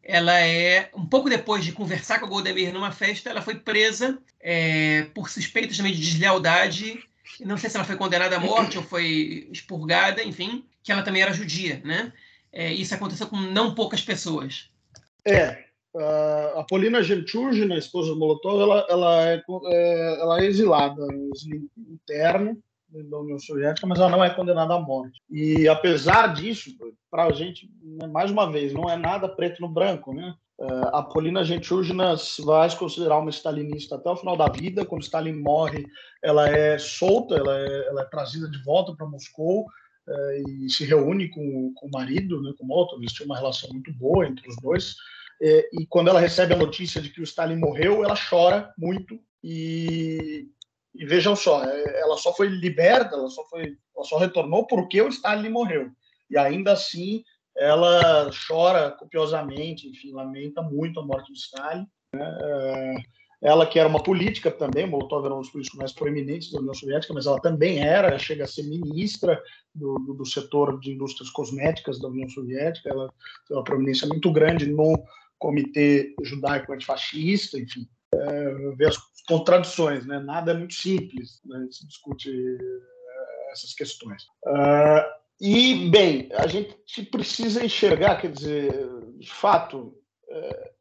ela 0.04 0.40
é, 0.40 0.90
um 0.96 1.06
pouco 1.06 1.30
depois 1.30 1.64
de 1.64 1.72
conversar 1.72 2.20
com 2.20 2.26
a 2.26 2.30
Golda 2.30 2.54
Meir 2.54 2.74
numa 2.74 2.92
festa, 2.92 3.30
ela 3.30 3.42
foi 3.42 3.56
presa 3.56 4.18
é, 4.40 5.04
por 5.14 5.30
suspeitas 5.30 5.78
também 5.78 5.94
de 5.94 6.02
deslealdade, 6.02 7.00
não 7.42 7.58
sei 7.58 7.70
se 7.70 7.78
ela 7.78 7.86
foi 7.86 7.96
condenada 7.96 8.38
à 8.38 8.40
morte 8.40 8.78
ou 8.78 8.84
foi 8.84 9.48
expurgada, 9.52 10.24
enfim, 10.24 10.66
que 10.84 10.92
ela 10.92 11.04
também 11.04 11.22
era 11.22 11.34
judia, 11.34 11.82
né? 11.84 12.12
É, 12.52 12.74
isso 12.74 12.96
aconteceu 12.96 13.28
com 13.28 13.38
não 13.38 13.76
poucas 13.76 14.02
pessoas. 14.02 14.70
É, 15.26 15.66
a 16.56 16.66
Polina 16.68 17.04
Genturgina, 17.04 17.76
a 17.76 17.80
esposa 17.80 18.10
do 18.10 18.18
Molotov, 18.18 18.62
ela, 18.62 18.88
ela, 18.90 19.30
é, 19.30 19.44
é, 19.66 20.22
ela 20.22 20.42
é 20.42 20.46
exilada, 20.46 21.06
interno 21.78 22.62
da 22.92 23.20
União 23.20 23.38
Soviética, 23.40 23.86
mas 23.86 24.00
ela 24.00 24.10
não 24.10 24.24
é 24.24 24.30
condenada 24.30 24.74
à 24.74 24.80
morte. 24.80 25.22
E 25.30 25.68
apesar 25.68 26.34
disso, 26.34 26.72
para 27.10 27.26
a 27.26 27.32
gente, 27.32 27.70
né, 27.82 28.08
mais 28.08 28.32
uma 28.32 28.52
vez, 28.52 28.74
não 28.74 28.90
é 28.90 28.96
nada 28.96 29.28
preto 29.30 29.62
no 29.62 29.70
branco, 29.70 30.14
né? 30.14 30.34
É, 30.62 30.66
a 30.92 31.02
Polina 31.02 31.44
Genturgina 31.44 32.16
vai 32.44 32.70
se 32.70 32.76
considerar 32.76 33.20
uma 33.20 33.30
stalinista 33.30 33.96
até 33.96 34.10
o 34.10 34.16
final 34.18 34.36
da 34.36 34.50
vida. 34.50 34.86
Quando 34.86 35.04
Stalin 35.04 35.34
morre, 35.34 35.86
ela 36.22 36.50
é 36.50 36.78
solta, 36.78 37.36
ela 37.36 37.58
é, 37.58 37.88
ela 37.88 38.02
é 38.02 38.06
trazida 38.06 38.50
de 38.50 38.62
volta 38.64 38.94
para 38.94 39.08
Moscou 39.08 39.66
é, 40.08 40.42
e 40.50 40.70
se 40.70 40.84
reúne 40.84 41.30
com, 41.30 41.72
com 41.76 41.88
o 41.88 41.92
marido, 41.92 42.42
né, 42.42 42.52
com 42.58 42.66
o 42.66 42.68
Molotov. 42.68 43.02
Eles 43.02 43.14
tinham 43.14 43.28
uma 43.28 43.38
relação 43.38 43.70
muito 43.72 43.94
boa 43.94 44.28
entre 44.28 44.50
os 44.50 44.56
dois. 44.62 44.96
É, 45.42 45.70
e 45.72 45.86
quando 45.88 46.10
ela 46.10 46.20
recebe 46.20 46.54
a 46.54 46.58
notícia 46.58 47.02
de 47.02 47.10
que 47.10 47.22
o 47.22 47.24
Stalin 47.24 47.56
morreu, 47.56 48.04
ela 48.04 48.16
chora 48.30 48.74
muito 48.78 49.18
e, 49.42 50.50
e 50.96 51.06
vejam 51.06 51.36
só, 51.36 51.64
é, 51.64 52.02
ela 52.02 52.18
só 52.18 52.34
foi 52.34 52.48
liberta, 52.48 53.16
ela 53.16 53.30
só 53.30 53.44
foi, 53.46 53.78
ela 53.96 54.06
só 54.06 54.18
retornou 54.18 54.66
porque 54.66 55.02
o 55.02 55.10
Stalin 55.10 55.50
morreu. 55.50 55.90
E 56.30 56.38
ainda 56.38 56.74
assim, 56.74 57.24
ela 57.58 58.30
chora 58.48 58.92
copiosamente, 58.92 59.88
enfim, 59.88 60.14
lamenta 60.14 60.62
muito 60.62 61.00
a 61.00 61.06
morte 61.06 61.32
do 61.32 61.38
Stalin. 61.38 61.86
Né? 62.14 62.38
É, 62.42 62.96
ela 63.42 63.66
que 63.66 63.80
era 63.80 63.88
uma 63.88 64.04
política 64.04 64.52
também, 64.52 64.86
Molotov 64.86 65.26
era 65.26 65.34
um 65.34 65.40
dos 65.40 65.50
políticos 65.50 65.80
mais 65.80 65.94
proeminentes 65.94 66.52
da 66.52 66.60
União 66.60 66.74
Soviética, 66.74 67.14
mas 67.14 67.26
ela 67.26 67.40
também 67.40 67.80
era, 67.80 68.20
chega 68.20 68.44
a 68.44 68.48
ser 68.48 68.64
ministra 68.64 69.42
do, 69.74 69.96
do, 70.00 70.14
do 70.14 70.26
setor 70.26 70.80
de 70.80 70.92
indústrias 70.92 71.30
cosméticas 71.30 72.02
da 72.02 72.10
União 72.10 72.28
Soviética, 72.28 72.90
ela 72.90 73.14
tem 73.48 73.56
uma 73.56 73.64
proeminência 73.64 74.08
muito 74.08 74.30
grande 74.32 74.66
no 74.66 75.02
Comitê 75.38 76.14
Judaico 76.22 76.74
Antifascista, 76.74 77.58
enfim, 77.58 77.88
é, 78.14 78.76
ver 78.76 78.88
as 78.88 78.98
contradições, 79.28 80.06
né? 80.06 80.20
Nada 80.20 80.52
é 80.52 80.54
muito 80.56 80.74
simples, 80.74 81.40
né? 81.46 81.68
Se 81.72 81.88
discute 81.88 82.30
é, 82.30 83.52
essas 83.52 83.74
questões. 83.74 84.24
Uh, 84.46 85.20
e, 85.42 85.90
bem, 85.90 86.30
a 86.34 86.48
gente 86.48 86.76
precisa 87.10 87.64
enxergar, 87.64 88.20
quer 88.20 88.32
dizer, 88.32 88.72
de 89.18 89.32
fato, 89.32 89.96
é, 90.30 90.72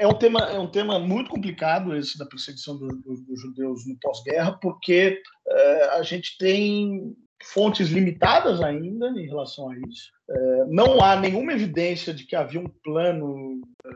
é 0.00 0.06
um 0.06 0.14
tema, 0.14 0.40
é 0.40 0.58
um 0.58 0.70
tema 0.70 0.98
muito 0.98 1.30
complicado 1.30 1.96
esse 1.96 2.16
da 2.18 2.26
perseguição 2.26 2.76
do, 2.78 2.86
do, 2.86 3.16
dos 3.16 3.40
judeus 3.40 3.86
no 3.86 3.98
pós-guerra, 4.00 4.52
porque 4.60 5.20
é, 5.48 5.84
a 5.90 6.02
gente 6.02 6.36
tem 6.38 7.16
fontes 7.42 7.88
limitadas 7.88 8.62
ainda 8.62 9.08
em 9.08 9.26
relação 9.26 9.70
a 9.70 9.78
isso. 9.88 10.10
É, 10.28 10.64
não 10.66 11.02
há 11.02 11.16
nenhuma 11.16 11.52
evidência 11.52 12.14
de 12.14 12.24
que 12.24 12.36
havia 12.36 12.60
um 12.60 12.68
plano 12.84 13.60
é, 13.84 13.90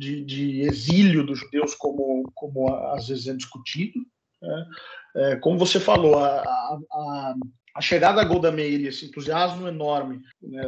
de, 0.00 0.24
de, 0.24 0.62
exílio 0.62 1.24
dos 1.24 1.38
judeus, 1.38 1.74
como, 1.74 2.30
como 2.34 2.74
às 2.92 3.08
vezes 3.08 3.28
é 3.28 3.34
discutido. 3.34 4.00
Né? 4.40 4.66
É, 5.16 5.36
como 5.36 5.58
você 5.58 5.78
falou, 5.78 6.18
a, 6.18 6.40
a, 6.42 7.34
a 7.74 7.80
chegada 7.80 8.16
da 8.16 8.24
Golda 8.24 8.50
Meir 8.50 8.86
esse 8.86 9.06
entusiasmo 9.06 9.68
enorme, 9.68 10.20
né? 10.42 10.62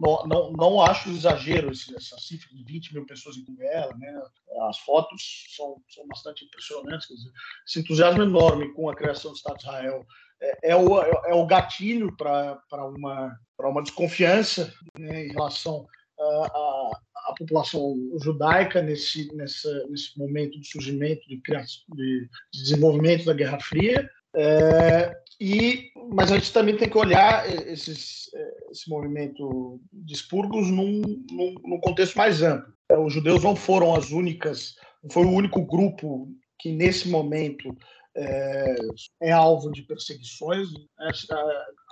não, 0.00 0.26
não, 0.26 0.52
não, 0.52 0.82
acho 0.82 1.10
exagero 1.10 1.72
esse, 1.72 1.94
essa 1.94 2.16
cifra 2.18 2.48
de 2.54 2.64
20 2.64 2.94
mil 2.94 3.06
pessoas 3.06 3.36
em 3.36 3.44
ela, 3.60 3.92
né? 3.96 4.22
as 4.68 4.78
fotos 4.78 5.46
são, 5.56 5.82
são 5.88 6.06
bastante 6.06 6.44
impressionantes, 6.44 7.08
dizer, 7.08 7.32
esse 7.66 7.80
entusiasmo 7.80 8.22
enorme 8.22 8.72
com 8.74 8.88
a 8.88 8.94
criação 8.94 9.32
do 9.32 9.36
Estado 9.36 9.56
de 9.56 9.64
Israel 9.64 10.06
é, 10.40 10.70
é, 10.70 10.76
o, 10.76 11.00
é 11.00 11.34
o 11.34 11.46
gatilho 11.46 12.16
para 12.16 12.86
uma, 12.86 13.38
uma 13.58 13.82
desconfiança 13.82 14.72
né, 14.98 15.26
em 15.26 15.32
relação 15.32 15.86
à, 16.18 16.90
à, 17.28 17.34
população 17.36 17.96
judaica 18.22 18.82
nesse, 18.82 19.34
nessa, 19.34 19.86
nesse 19.88 20.18
momento 20.18 20.58
de 20.60 20.66
surgimento, 20.68 21.26
de, 21.28 21.36
de, 21.36 22.28
de 22.52 22.62
desenvolvimento 22.62 23.24
da 23.24 23.34
Guerra 23.34 23.60
Fria. 23.60 24.08
É, 24.34 25.14
e, 25.40 25.90
mas 26.12 26.30
a 26.30 26.36
gente 26.36 26.52
também 26.52 26.76
tem 26.76 26.88
que 26.88 26.96
olhar 26.96 27.48
esses, 27.68 28.30
esse 28.70 28.88
movimento 28.88 29.80
de 29.92 30.14
expurgos 30.14 30.68
num, 30.68 31.02
num, 31.30 31.54
num 31.64 31.80
contexto 31.80 32.16
mais 32.16 32.42
amplo. 32.42 32.72
Os 33.04 33.12
judeus 33.12 33.42
não 33.42 33.56
foram 33.56 33.94
as 33.94 34.10
únicas, 34.10 34.74
foi 35.10 35.24
o 35.24 35.32
único 35.32 35.64
grupo 35.64 36.28
que 36.58 36.70
nesse 36.70 37.08
momento 37.08 37.76
é, 38.16 38.76
é 39.22 39.32
alvo 39.32 39.70
de 39.70 39.82
perseguições. 39.82 40.68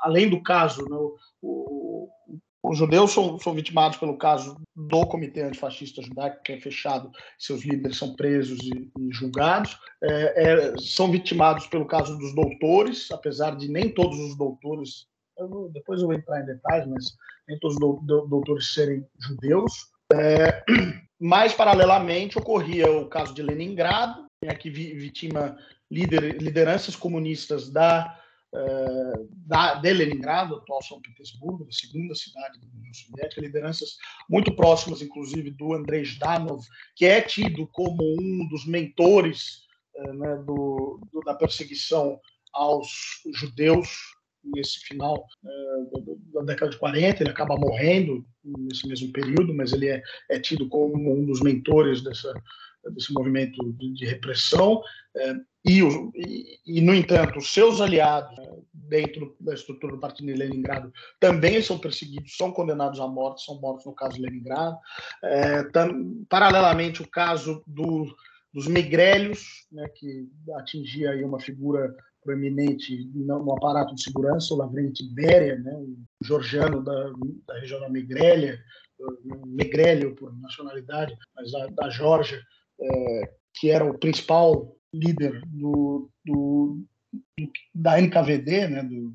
Além 0.02 0.28
do 0.28 0.42
caso, 0.42 0.82
né, 0.88 0.96
o, 1.42 2.08
os 2.62 2.76
judeus 2.76 3.12
são, 3.12 3.38
são, 3.38 3.54
vitimados 3.54 3.96
pelo 3.96 4.18
caso 4.18 4.60
do 4.76 5.06
Comitê 5.06 5.42
Antifascista 5.42 6.02
Judaico, 6.02 6.42
que 6.42 6.52
é 6.52 6.60
fechado, 6.60 7.10
seus 7.38 7.64
líderes 7.64 7.96
são 7.96 8.14
presos 8.14 8.58
e, 8.62 8.90
e 8.98 9.12
julgados. 9.12 9.78
É, 10.02 10.44
é, 10.44 10.78
são 10.78 11.10
vitimados 11.10 11.66
pelo 11.66 11.86
caso 11.86 12.18
dos 12.18 12.34
doutores, 12.34 13.10
apesar 13.10 13.56
de 13.56 13.68
nem 13.68 13.88
todos 13.88 14.18
os 14.18 14.36
doutores, 14.36 15.06
eu, 15.38 15.70
depois 15.72 16.00
eu 16.00 16.08
vou 16.08 16.16
entrar 16.16 16.42
em 16.42 16.46
detalhes, 16.46 16.86
mas 16.86 17.04
nem 17.48 17.58
todos 17.58 17.76
os 17.76 17.80
do, 17.80 18.00
do, 18.02 18.26
doutores 18.26 18.74
serem 18.74 19.06
judeus. 19.18 19.72
É, 20.12 20.62
mais 21.18 21.54
paralelamente 21.54 22.38
ocorria 22.38 22.90
o 22.90 23.08
caso 23.08 23.32
de 23.32 23.42
Leningrado, 23.42 24.26
né, 24.44 24.54
que 24.54 24.68
vitima 24.68 25.56
lider, 25.90 26.36
lideranças 26.36 26.94
comunistas 26.94 27.70
da, 27.70 28.18
da, 29.46 29.74
de 29.74 29.92
Leningrado, 29.92 30.56
atual 30.56 30.82
São 30.82 31.00
Petersburgo, 31.00 31.66
a 31.68 31.72
segunda 31.72 32.14
cidade 32.14 32.58
da 32.60 32.66
União 32.66 32.92
Soviética, 32.92 33.40
lideranças 33.40 33.96
muito 34.28 34.54
próximas, 34.54 35.02
inclusive, 35.02 35.50
do 35.50 35.72
Andrei 35.72 36.04
Zhdanov, 36.04 36.64
que 36.96 37.04
é 37.04 37.20
tido 37.20 37.66
como 37.68 37.98
um 38.02 38.48
dos 38.48 38.66
mentores 38.66 39.62
uh, 39.96 40.12
né, 40.14 40.36
do, 40.44 41.00
do, 41.12 41.20
da 41.20 41.34
perseguição 41.34 42.18
aos 42.52 43.22
judeus 43.34 43.88
nesse 44.42 44.80
final 44.80 45.24
uh, 45.44 46.18
da 46.32 46.42
década 46.42 46.72
de 46.72 46.78
40, 46.78 47.22
ele 47.22 47.30
acaba 47.30 47.56
morrendo 47.56 48.24
nesse 48.42 48.88
mesmo 48.88 49.12
período, 49.12 49.54
mas 49.54 49.72
ele 49.72 49.88
é, 49.88 50.02
é 50.30 50.40
tido 50.40 50.68
como 50.68 51.12
um 51.12 51.24
dos 51.26 51.40
mentores 51.40 52.02
dessa, 52.02 52.32
desse 52.88 53.12
movimento 53.12 53.72
de, 53.74 53.92
de 53.92 54.06
repressão. 54.06 54.82
É, 55.16 55.34
e, 55.64 55.80
e, 56.66 56.80
no 56.80 56.94
entanto, 56.94 57.38
os 57.38 57.52
seus 57.52 57.80
aliados 57.80 58.36
né, 58.38 58.48
dentro 58.72 59.36
da 59.38 59.52
estrutura 59.52 59.92
do 59.92 60.00
Partido 60.00 60.26
de 60.26 60.34
Leningrado 60.34 60.92
também 61.18 61.60
são 61.60 61.78
perseguidos, 61.78 62.36
são 62.36 62.50
condenados 62.50 62.98
à 62.98 63.06
morte, 63.06 63.44
são 63.44 63.60
mortos 63.60 63.84
no 63.84 63.94
caso 63.94 64.16
de 64.16 64.22
Leningrado. 64.22 64.78
É, 65.22 65.64
tam, 65.64 66.24
paralelamente, 66.28 67.02
o 67.02 67.08
caso 67.08 67.62
do, 67.66 68.06
dos 68.52 68.66
Megrélios, 68.66 69.66
né, 69.70 69.86
que 69.94 70.28
atingia 70.56 71.10
aí 71.10 71.22
uma 71.22 71.40
figura 71.40 71.94
proeminente 72.22 73.10
no 73.14 73.52
aparato 73.54 73.94
de 73.94 74.02
segurança, 74.02 74.52
o 74.52 74.56
Lavrenti 74.56 75.06
Beria, 75.12 75.58
né, 75.58 75.72
georgiano 76.22 76.82
da, 76.82 77.12
da 77.46 77.58
região 77.58 77.80
da 77.80 77.88
Megrélia, 77.88 78.58
Megrélio 79.46 80.14
por 80.14 80.36
nacionalidade, 80.38 81.16
mas 81.34 81.50
da, 81.52 81.66
da 81.68 81.90
é, 82.80 83.34
que 83.54 83.70
era 83.70 83.84
o 83.84 83.98
principal 83.98 84.76
líder 84.92 85.40
do, 85.46 86.10
do, 86.24 86.84
do 87.36 87.52
da 87.74 88.00
NKVD, 88.00 88.68
né, 88.68 88.82
do, 88.82 89.12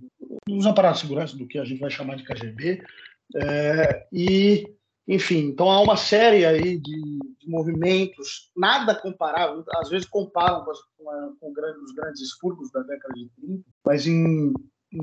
dos 0.48 0.66
aparatos 0.66 1.02
de 1.02 1.08
segurança, 1.08 1.38
do 1.38 1.48
que 1.48 1.58
a 1.58 1.66
gente 1.66 1.80
vai 1.80 1.90
chamar 1.90 2.16
de 2.16 2.24
KGB, 2.24 2.84
é, 3.36 4.08
e 4.12 4.66
enfim, 5.08 5.48
então 5.48 5.70
há 5.70 5.82
uma 5.82 5.96
série 5.96 6.46
aí 6.46 6.80
de, 6.80 7.20
de 7.40 7.48
movimentos, 7.48 8.52
nada 8.56 8.96
comparável, 8.96 9.64
às 9.76 9.90
vezes 9.90 10.08
comparam 10.08 10.66
com, 10.66 10.72
com, 10.98 11.36
com 11.40 11.52
os 11.52 11.94
grandes 11.94 12.22
expurgos 12.22 12.72
da 12.72 12.82
década 12.82 13.14
de 13.14 13.30
30, 13.40 13.64
mas 13.86 14.08
em 14.08 14.52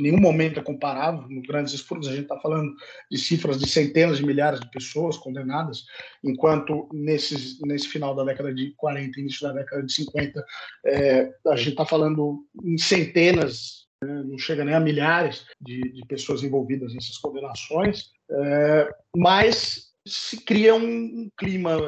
nenhum 0.01 0.21
momento 0.21 0.59
é 0.59 0.63
comparável. 0.63 1.27
No 1.29 1.43
Grandes 1.43 1.73
Expurgos, 1.73 2.09
a 2.09 2.13
gente 2.13 2.23
está 2.23 2.39
falando 2.39 2.75
de 3.11 3.19
cifras 3.19 3.59
de 3.59 3.69
centenas 3.69 4.19
de 4.19 4.27
milhares 4.27 4.61
de 4.61 4.71
pessoas 4.71 5.17
condenadas, 5.17 5.85
enquanto 6.23 6.89
nesses, 6.93 7.61
nesse 7.61 7.89
final 7.89 8.15
da 8.15 8.25
década 8.25 8.55
de 8.55 8.73
40, 8.77 9.21
início 9.21 9.47
da 9.47 9.55
década 9.55 9.83
de 9.83 9.93
50, 9.93 10.45
é, 10.87 11.31
a 11.49 11.57
gente 11.57 11.71
está 11.71 11.85
falando 11.85 12.45
em 12.65 12.79
centenas, 12.79 13.87
né, 14.03 14.23
não 14.25 14.39
chega 14.39 14.65
nem 14.65 14.75
a 14.75 14.81
milhares 14.81 15.47
de, 15.61 15.81
de, 15.81 16.07
pessoas 16.07 16.43
envolvidas 16.43 16.95
nessas 16.95 17.19
condenações, 17.19 18.11
é, 18.31 18.89
mas 19.17 19.93
se 20.07 20.37
cria 20.45 20.75
um, 20.75 21.31
clima 21.37 21.79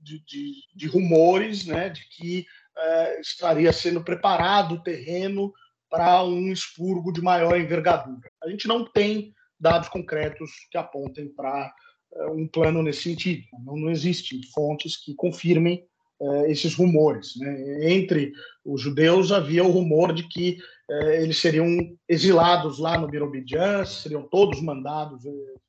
de, 0.00 0.18
de, 0.24 0.52
de, 0.74 0.86
rumores 0.88 1.64
né, 1.64 1.90
de 1.90 2.00
que 2.08 2.44
é, 2.76 3.20
estaria 3.20 3.72
sendo 3.72 4.02
preparado 4.02 4.74
o 4.74 4.82
terreno 4.82 5.52
para 5.90 6.24
um 6.24 6.50
expurgo 6.52 7.12
de 7.12 7.20
maior 7.20 7.58
envergadura. 7.58 8.30
A 8.42 8.50
gente 8.50 8.66
não 8.66 8.84
tem 8.84 9.32
dados 9.58 9.88
concretos 9.88 10.50
que 10.70 10.78
apontem 10.78 11.28
para 11.28 11.72
é, 12.14 12.26
um 12.26 12.46
plano 12.46 12.82
nesse 12.82 13.02
sentido. 13.02 13.42
Não, 13.64 13.76
não 13.76 13.90
existem 13.90 14.40
fontes 14.54 14.96
que 14.96 15.14
confirmem 15.14 15.84
é, 16.20 16.50
esses 16.50 16.74
rumores. 16.74 17.36
Né? 17.36 17.92
Entre 17.92 18.32
os 18.64 18.80
judeus 18.80 19.32
havia 19.32 19.64
o 19.64 19.70
rumor 19.70 20.12
de 20.12 20.26
que 20.28 20.58
é, 20.88 21.22
eles 21.22 21.38
seriam 21.38 21.68
exilados 22.08 22.78
lá 22.78 22.96
no 22.98 23.08
Birobidjan, 23.08 23.84
seriam 23.84 24.22
todos 24.22 24.60
mandados, 24.60 25.22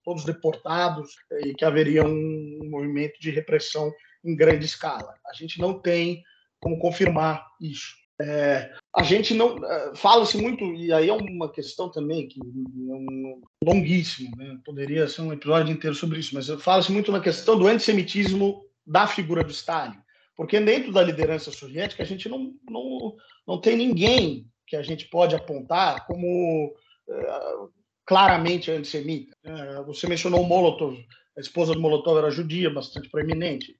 todos 0.03 0.23
deportados, 0.23 1.09
e 1.45 1.53
que 1.53 1.65
haveria 1.65 2.03
um 2.03 2.59
movimento 2.69 3.19
de 3.19 3.31
repressão 3.31 3.91
em 4.23 4.35
grande 4.35 4.65
escala. 4.65 5.13
A 5.27 5.33
gente 5.33 5.59
não 5.59 5.79
tem 5.79 6.23
como 6.59 6.79
confirmar 6.79 7.45
isso. 7.61 7.95
É, 8.19 8.73
a 8.95 9.03
gente 9.03 9.35
não 9.35 9.57
fala-se 9.95 10.37
muito 10.37 10.63
e 10.73 10.91
aí 10.91 11.07
é 11.07 11.13
uma 11.13 11.51
questão 11.51 11.91
também 11.91 12.27
que 12.27 12.39
é 12.39 12.43
um, 12.43 13.41
longuíssimo, 13.63 14.35
né? 14.35 14.57
poderia 14.65 15.07
ser 15.07 15.21
um 15.21 15.31
episódio 15.31 15.71
inteiro 15.71 15.95
sobre 15.95 16.19
isso, 16.19 16.33
mas 16.33 16.49
fala-se 16.61 16.91
muito 16.91 17.11
na 17.11 17.19
questão 17.19 17.57
do 17.57 17.67
antissemitismo 17.67 18.65
da 18.85 19.05
figura 19.05 19.43
do 19.43 19.51
Stalin. 19.51 19.97
Porque 20.37 20.59
dentro 20.59 20.91
da 20.91 21.03
liderança 21.03 21.51
soviética, 21.51 22.03
a 22.03 22.05
gente 22.05 22.29
não, 22.29 22.53
não, 22.69 23.15
não 23.45 23.59
tem 23.59 23.75
ninguém 23.75 24.47
que 24.67 24.75
a 24.75 24.83
gente 24.83 25.07
pode 25.07 25.35
apontar 25.35 26.05
como 26.05 26.67
uh, 27.07 27.69
claramente 28.05 28.69
antissemita. 28.69 29.35
Uh, 29.43 29.83
você 29.85 30.07
mencionou 30.07 30.41
o 30.41 30.45
Molotov. 30.45 30.95
A 31.35 31.41
esposa 31.41 31.73
do 31.73 31.79
Molotov 31.79 32.19
era 32.19 32.29
judia, 32.29 32.69
bastante 32.69 33.09
proeminente. 33.09 33.75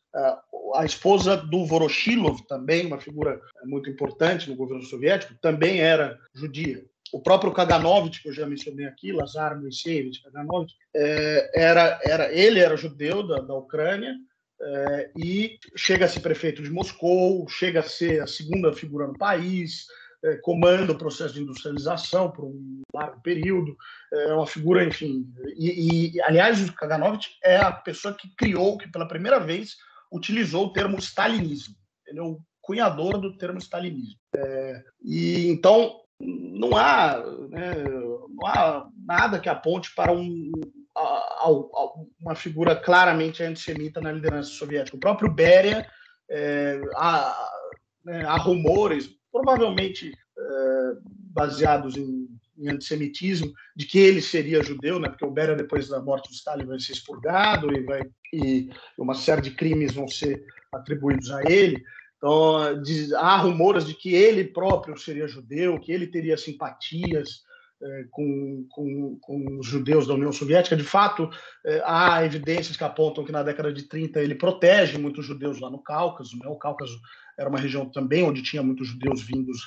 A 0.77 0.85
esposa 0.85 1.35
do 1.35 1.65
Voroshilov, 1.65 2.41
também 2.47 2.85
uma 2.85 2.99
figura 2.99 3.41
muito 3.65 3.89
importante 3.89 4.49
no 4.49 4.55
governo 4.55 4.83
soviético, 4.83 5.33
também 5.41 5.79
era 5.79 6.17
judia. 6.33 6.85
O 7.11 7.21
próprio 7.21 7.53
Kaganovich, 7.53 8.21
que 8.21 8.29
eu 8.29 8.33
já 8.33 8.45
mencionei 8.45 8.85
aqui, 8.85 9.11
Lazar 9.11 9.59
Moisevich 9.59 10.21
Kaganovich, 10.23 10.73
é, 10.95 11.51
era, 11.53 11.99
era, 12.03 12.33
ele 12.33 12.59
era 12.59 12.77
judeu 12.77 13.25
da, 13.25 13.39
da 13.39 13.55
Ucrânia, 13.55 14.13
é, 14.59 15.11
e 15.17 15.57
chega 15.75 16.05
a 16.05 16.07
ser 16.07 16.19
prefeito 16.19 16.61
de 16.61 16.69
Moscou, 16.69 17.47
chega 17.47 17.79
a 17.79 17.83
ser 17.83 18.21
a 18.21 18.27
segunda 18.27 18.73
figura 18.73 19.07
no 19.07 19.17
país, 19.17 19.85
é, 20.23 20.35
comanda 20.37 20.91
o 20.91 20.97
processo 20.97 21.35
de 21.35 21.41
industrialização 21.41 22.31
por 22.31 22.45
um 22.45 22.81
largo 22.93 23.21
período, 23.21 23.75
é 24.11 24.33
uma 24.33 24.47
figura, 24.47 24.83
enfim. 24.83 25.25
E, 25.55 26.15
e, 26.15 26.21
aliás, 26.21 26.67
o 26.67 26.73
Kaganovich 26.73 27.29
é 27.43 27.57
a 27.57 27.71
pessoa 27.71 28.13
que 28.13 28.29
criou, 28.35 28.77
que 28.77 28.91
pela 28.91 29.07
primeira 29.07 29.39
vez 29.39 29.77
utilizou 30.11 30.65
o 30.65 30.73
termo 30.73 30.97
stalinismo. 30.97 31.75
Ele 32.07 32.19
é 32.19 32.23
o 32.23 32.39
cunhador 32.61 33.17
do 33.19 33.37
termo 33.37 33.59
stalinismo. 33.59 34.19
É, 34.35 34.83
e 35.03 35.47
então 35.47 36.01
não 36.19 36.75
há, 36.75 37.17
né, 37.49 37.83
não 37.83 38.47
há 38.47 38.87
nada 39.05 39.39
que 39.39 39.49
aponte 39.49 39.93
para 39.95 40.11
um, 40.11 40.51
a, 40.95 41.01
a, 41.01 41.47
uma 42.19 42.35
figura 42.35 42.75
claramente 42.75 43.43
antissemita 43.43 44.01
na 44.01 44.11
liderança 44.11 44.49
soviética. 44.49 44.97
O 44.97 44.99
próprio 44.99 45.31
Beria, 45.31 45.87
é, 46.29 46.81
há, 46.95 47.49
né, 48.03 48.25
há, 48.25 48.37
rumores, 48.37 49.09
provavelmente 49.31 50.11
é, 50.11 50.91
baseados 51.33 51.95
em, 51.95 52.16
em, 52.57 52.69
antissemitismo, 52.69 53.53
de 53.75 53.85
que 53.85 53.99
ele 53.99 54.21
seria 54.21 54.63
judeu, 54.63 54.99
né, 54.99 55.09
porque 55.09 55.25
o 55.25 55.31
Beria, 55.31 55.55
depois 55.55 55.87
da 55.87 56.01
morte 56.01 56.29
do 56.29 56.33
Stalin, 56.33 56.65
vai 56.65 56.79
ser 56.79 56.93
expurgado 56.93 57.71
e, 57.73 57.83
vai, 57.83 58.01
e 58.33 58.69
uma 58.97 59.13
série 59.13 59.41
de 59.41 59.51
crimes 59.51 59.93
vão 59.93 60.07
ser 60.07 60.43
atribuídos 60.73 61.31
a 61.31 61.41
ele. 61.49 61.83
Então, 62.17 62.81
diz, 62.81 63.13
há 63.13 63.37
rumores 63.37 63.85
de 63.85 63.93
que 63.93 64.13
ele 64.13 64.43
próprio 64.43 64.97
seria 64.97 65.27
judeu, 65.27 65.79
que 65.79 65.91
ele 65.91 66.07
teria 66.07 66.35
simpatias 66.35 67.45
é, 67.79 68.05
com, 68.09 68.65
com, 68.69 69.19
com, 69.21 69.59
os 69.59 69.67
judeus 69.67 70.07
da 70.07 70.15
União 70.15 70.31
Soviética. 70.31 70.75
De 70.75 70.83
fato, 70.83 71.29
é, 71.63 71.81
há 71.85 72.25
evidências 72.25 72.75
que 72.75 72.83
apontam 72.83 73.23
que 73.23 73.31
na 73.31 73.43
década 73.43 73.71
de 73.71 73.83
30 73.83 74.19
ele 74.19 74.33
protege 74.33 74.97
muitos 74.97 75.25
judeus 75.25 75.59
lá 75.59 75.69
no 75.69 75.77
Cáucaso. 75.77 76.35
Né? 76.39 76.47
O 76.47 76.55
Cáucaso 76.55 76.99
era 77.37 77.47
uma 77.47 77.59
região 77.59 77.87
também 77.87 78.23
onde 78.23 78.41
tinha 78.41 78.63
muitos 78.63 78.87
judeus 78.87 79.21
vindos 79.21 79.59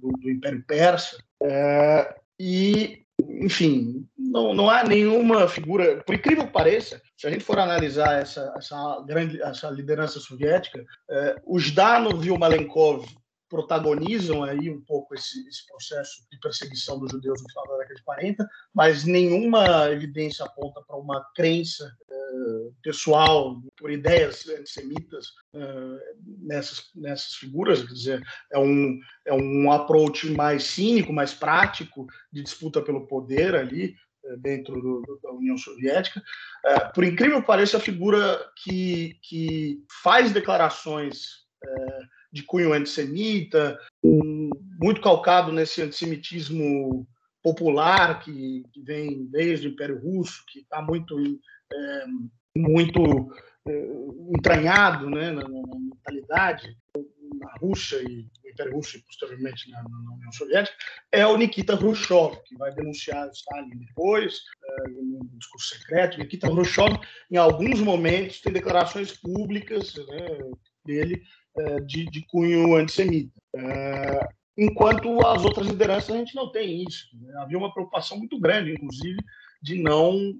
do, 0.00 0.12
do, 0.20 0.30
Império 0.30 0.64
Persa. 0.66 1.22
É, 1.42 2.14
e, 2.38 3.02
enfim, 3.40 4.06
não, 4.16 4.54
não 4.54 4.70
há 4.70 4.84
nenhuma 4.84 5.48
figura, 5.48 6.02
por 6.04 6.14
incrível 6.14 6.46
que 6.46 6.52
pareça, 6.52 7.00
se 7.16 7.26
a 7.26 7.30
gente 7.30 7.44
for 7.44 7.58
analisar 7.58 8.20
essa, 8.20 8.52
essa, 8.56 9.04
grande, 9.06 9.42
essa 9.42 9.68
liderança 9.70 10.18
soviética, 10.20 10.84
é, 11.10 11.36
o 11.44 11.58
Zhdanov 11.58 12.24
e 12.24 12.30
o 12.30 12.38
Malenkov 12.38 13.06
protagonizam 13.50 14.44
aí 14.44 14.70
um 14.70 14.80
pouco 14.80 15.12
esse, 15.14 15.46
esse, 15.48 15.66
processo 15.66 16.22
de 16.30 16.38
perseguição 16.38 17.00
dos 17.00 17.10
judeus 17.10 17.42
no 17.42 17.48
final 17.48 17.66
da 17.66 17.78
década 17.78 17.94
de 17.96 18.04
40, 18.04 18.48
mas 18.72 19.04
nenhuma 19.04 19.90
evidência 19.90 20.44
aponta 20.44 20.80
para 20.86 20.96
uma 20.96 21.26
crença 21.34 21.84
uh, 21.84 22.19
pessoal 22.82 23.60
por 23.76 23.90
ideias 23.90 24.48
antissemitas 24.48 25.28
uh, 25.54 25.98
nessas, 26.42 26.90
nessas 26.94 27.34
figuras, 27.34 27.82
quer 27.82 27.92
dizer, 27.92 28.22
é 28.52 28.58
um, 28.58 28.98
é 29.26 29.32
um 29.32 29.70
approach 29.70 30.30
mais 30.30 30.64
cínico, 30.64 31.12
mais 31.12 31.34
prático 31.34 32.06
de 32.32 32.42
disputa 32.42 32.82
pelo 32.82 33.06
poder 33.06 33.54
ali, 33.54 33.94
eh, 34.24 34.36
dentro 34.38 34.80
do, 34.80 35.20
da 35.22 35.30
União 35.32 35.56
Soviética. 35.56 36.22
por 36.94 37.04
incrível 37.04 37.40
que 37.40 37.46
pareça, 37.46 37.76
a 37.76 37.80
figura 37.80 38.40
que, 38.62 39.18
que 39.22 39.82
faz 40.02 40.32
declarações 40.32 41.40
de 42.32 42.42
cunho 42.42 42.72
antissemita, 42.72 43.78
muito 44.02 45.00
calcado 45.00 45.52
nesse 45.52 45.82
antissemitismo 45.82 47.06
popular 47.42 48.20
que, 48.20 48.64
que, 48.72 48.82
vem 48.82 49.26
desde 49.26 49.68
o 49.68 49.70
Império 49.70 50.00
Russo, 50.00 50.44
que 50.48 50.60
está 50.60 50.82
muito, 50.82 51.16
é, 51.72 52.04
muito 52.56 53.32
é, 53.66 53.86
entranhado 54.36 55.08
né, 55.10 55.30
na, 55.30 55.42
na, 55.42 55.78
mentalidade 55.78 56.76
na 57.40 57.52
Rússia 57.60 58.02
e 58.02 58.26
no 58.44 58.50
Império 58.50 58.74
Russo 58.74 58.98
e 58.98 59.02
posteriormente 59.02 59.70
na, 59.70 59.82
na, 59.82 60.14
União 60.14 60.32
Soviética, 60.32 60.76
é 61.12 61.26
o 61.26 61.36
Nikita 61.36 61.76
Khrushchev, 61.76 62.36
que 62.44 62.56
vai 62.56 62.74
denunciar 62.74 63.30
Stalin 63.30 63.78
depois, 63.78 64.40
é, 64.62 64.90
discurso 65.38 65.76
secreto. 65.76 66.18
Nikita 66.18 66.48
Khrushchev, 66.48 66.98
em 67.30 67.36
alguns 67.36 67.80
momentos, 67.80 68.40
tem 68.40 68.52
declarações 68.52 69.16
públicas 69.16 69.94
né, 69.94 70.38
dele 70.84 71.22
é, 71.56 71.80
de, 71.80 72.04
de 72.06 72.26
cunho 72.26 72.76
antissemita. 72.76 73.32
É, 73.56 74.28
enquanto 74.60 75.26
as 75.26 75.42
outras 75.42 75.66
lideranças 75.66 76.14
a 76.14 76.18
gente 76.18 76.34
não 76.34 76.52
tem 76.52 76.84
isso. 76.86 77.08
Né? 77.14 77.32
Havia 77.38 77.56
uma 77.56 77.72
preocupação 77.72 78.18
muito 78.18 78.38
grande, 78.38 78.72
inclusive, 78.72 79.18
de 79.62 79.82
não, 79.82 80.36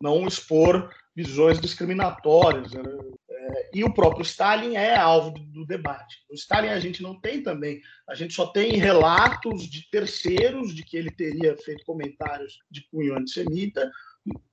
não 0.00 0.26
expor 0.26 0.90
visões 1.14 1.60
discriminatórias. 1.60 2.72
Né? 2.72 2.82
É, 3.30 3.70
e 3.72 3.84
o 3.84 3.94
próprio 3.94 4.22
Stalin 4.22 4.74
é 4.74 4.96
alvo 4.96 5.30
do 5.38 5.64
debate. 5.64 6.16
O 6.28 6.34
Stalin 6.34 6.68
a 6.68 6.80
gente 6.80 7.00
não 7.00 7.20
tem 7.20 7.44
também. 7.44 7.80
A 8.08 8.14
gente 8.16 8.34
só 8.34 8.46
tem 8.46 8.72
relatos 8.72 9.70
de 9.70 9.88
terceiros 9.88 10.74
de 10.74 10.84
que 10.84 10.96
ele 10.96 11.12
teria 11.12 11.56
feito 11.56 11.84
comentários 11.84 12.58
de 12.68 12.84
cunho 12.90 13.16
antissemita. 13.16 13.88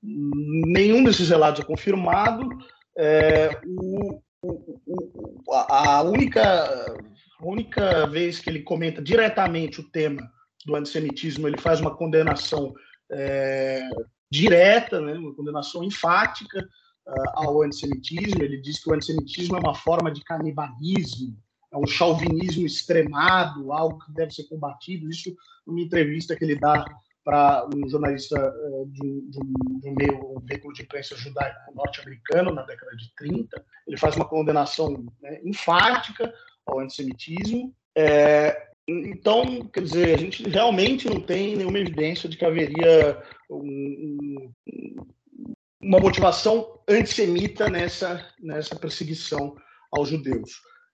Nenhum 0.04 1.04
desses 1.04 1.30
relatos 1.30 1.62
é 1.62 1.66
confirmado. 1.66 2.48
É, 2.96 3.60
o, 3.66 4.22
a 5.50 6.02
única, 6.04 6.96
única 7.42 8.08
vez 8.08 8.40
que 8.40 8.50
ele 8.50 8.64
comenta 8.64 9.02
diretamente 9.02 9.82
o 9.82 9.90
tema 9.90 10.22
do 10.66 10.76
antissemitismo, 10.76 11.48
ele 11.48 11.60
faz 11.60 11.80
uma 11.80 11.96
condenação 11.96 12.74
é, 13.12 13.88
direta, 14.32 15.02
né, 15.02 15.14
uma 15.14 15.36
condenação 15.36 15.84
enfática 15.84 16.68
uh, 17.06 17.30
ao 17.36 17.62
antissemitismo. 17.64 18.42
Ele 18.42 18.62
diz 18.62 18.82
que 18.82 18.90
o 18.90 18.94
antissemitismo 18.94 19.58
é 19.58 19.60
uma 19.60 19.76
forma 19.76 20.12
de 20.12 20.24
canibalismo, 20.24 21.38
é 21.72 21.78
um 21.78 21.86
chauvinismo 21.86 22.66
extremado, 22.66 23.72
algo 23.74 24.00
que 24.00 24.14
deve 24.14 24.32
ser 24.32 24.46
combatido. 24.46 25.10
Isso 25.10 25.36
numa 25.68 25.82
entrevista 25.82 26.36
que 26.36 26.44
ele 26.44 26.56
dá 26.56 26.86
para 27.24 27.68
um 27.74 27.88
jornalista 27.88 28.36
uh, 28.36 28.86
de, 28.88 29.06
um, 29.06 29.30
de, 29.30 29.40
um, 29.40 29.92
um, 29.92 29.96
meio, 29.96 30.38
um 30.38 30.40
veículo 30.44 30.74
de 30.74 30.84
imprensa 30.84 31.16
judaico 31.16 31.74
norte-americano 31.76 32.54
na 32.54 32.64
década 32.64 32.96
de 32.96 33.14
30. 33.16 33.64
Ele 33.88 33.98
faz 33.98 34.16
uma 34.16 34.28
condenação 34.28 35.06
né, 35.22 35.40
enfática 35.44 36.34
ao 36.66 36.80
antissemitismo. 36.80 37.74
É, 37.96 38.72
então, 38.88 39.68
quer 39.68 39.84
dizer, 39.84 40.16
a 40.16 40.18
gente 40.18 40.48
realmente 40.50 41.08
não 41.08 41.22
tem 41.22 41.56
nenhuma 41.56 41.80
evidência 41.80 42.28
de 42.28 42.36
que 42.36 42.46
haveria 42.46 43.22
um, 43.50 44.52
uma 45.82 46.00
motivação 46.00 46.80
antissemita 46.88 47.70
nessa, 47.70 48.26
nessa 48.40 48.76
perseguição 48.76 49.56
aos 49.92 50.10
judeus, 50.10 50.52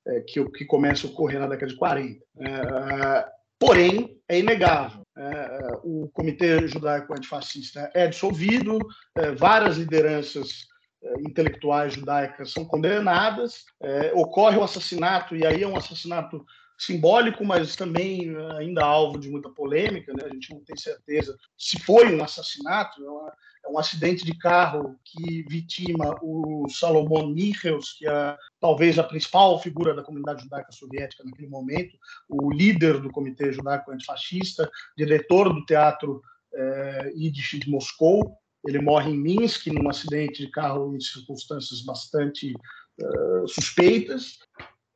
é, 0.07 0.21
que, 0.21 0.43
que 0.51 0.65
começa 0.65 1.07
a 1.07 1.09
ocorrer 1.09 1.39
na 1.39 1.47
década 1.47 1.71
de 1.71 1.77
40. 1.77 2.23
É, 2.39 3.36
porém, 3.59 4.19
é 4.27 4.39
inegável 4.39 5.07
é, 5.17 5.79
o 5.83 6.07
Comitê 6.13 6.67
Judaico 6.67 7.13
Antifascista 7.13 7.89
é 7.93 8.07
dissolvido, 8.07 8.77
é, 9.15 9.31
várias 9.31 9.77
lideranças 9.77 10.67
eh, 11.03 11.13
intelectuais 11.21 11.93
judaicas 11.93 12.51
são 12.51 12.63
condenadas, 12.63 13.65
é, 13.81 14.11
ocorre 14.13 14.57
o 14.57 14.63
assassinato, 14.63 15.35
e 15.35 15.45
aí 15.45 15.63
é 15.63 15.67
um 15.67 15.75
assassinato 15.75 16.45
simbólico, 16.77 17.43
mas 17.43 17.75
também 17.75 18.35
ainda 18.59 18.85
alvo 18.85 19.19
de 19.19 19.29
muita 19.29 19.49
polêmica, 19.49 20.13
né? 20.13 20.25
a 20.25 20.33
gente 20.33 20.53
não 20.53 20.63
tem 20.63 20.77
certeza 20.77 21.35
se 21.57 21.79
foi 21.79 22.15
um 22.15 22.23
assassinato, 22.23 23.03
é, 23.03 23.09
uma, 23.09 23.29
é 23.29 23.33
um 23.69 23.77
acidente 23.77 24.25
de 24.25 24.37
carro 24.37 24.97
que 25.03 25.43
vitima 25.43 26.15
o 26.21 26.67
Salomon 26.69 27.27
Michels, 27.27 27.93
que 27.97 28.07
é 28.07 28.37
talvez 28.59 28.97
a 28.97 29.03
principal 29.03 29.59
figura 29.61 29.93
da 29.93 30.03
comunidade 30.03 30.43
judaica 30.43 30.71
soviética 30.71 31.23
naquele 31.23 31.47
momento, 31.47 31.97
o 32.29 32.51
líder 32.51 32.99
do 32.99 33.09
Comitê 33.09 33.51
Judaico 33.51 33.91
Antifascista, 33.91 34.69
diretor 34.97 35.53
do 35.53 35.65
Teatro 35.65 36.21
é, 36.53 37.13
Yiddish 37.15 37.59
de 37.59 37.69
Moscou, 37.69 38.37
ele 38.67 38.79
morre 38.79 39.11
em 39.11 39.17
Minsk 39.17 39.67
num 39.67 39.89
acidente 39.89 40.45
de 40.45 40.51
carro 40.51 40.95
em 40.95 40.99
circunstâncias 40.99 41.81
bastante 41.81 42.53
uh, 42.53 43.47
suspeitas. 43.47 44.39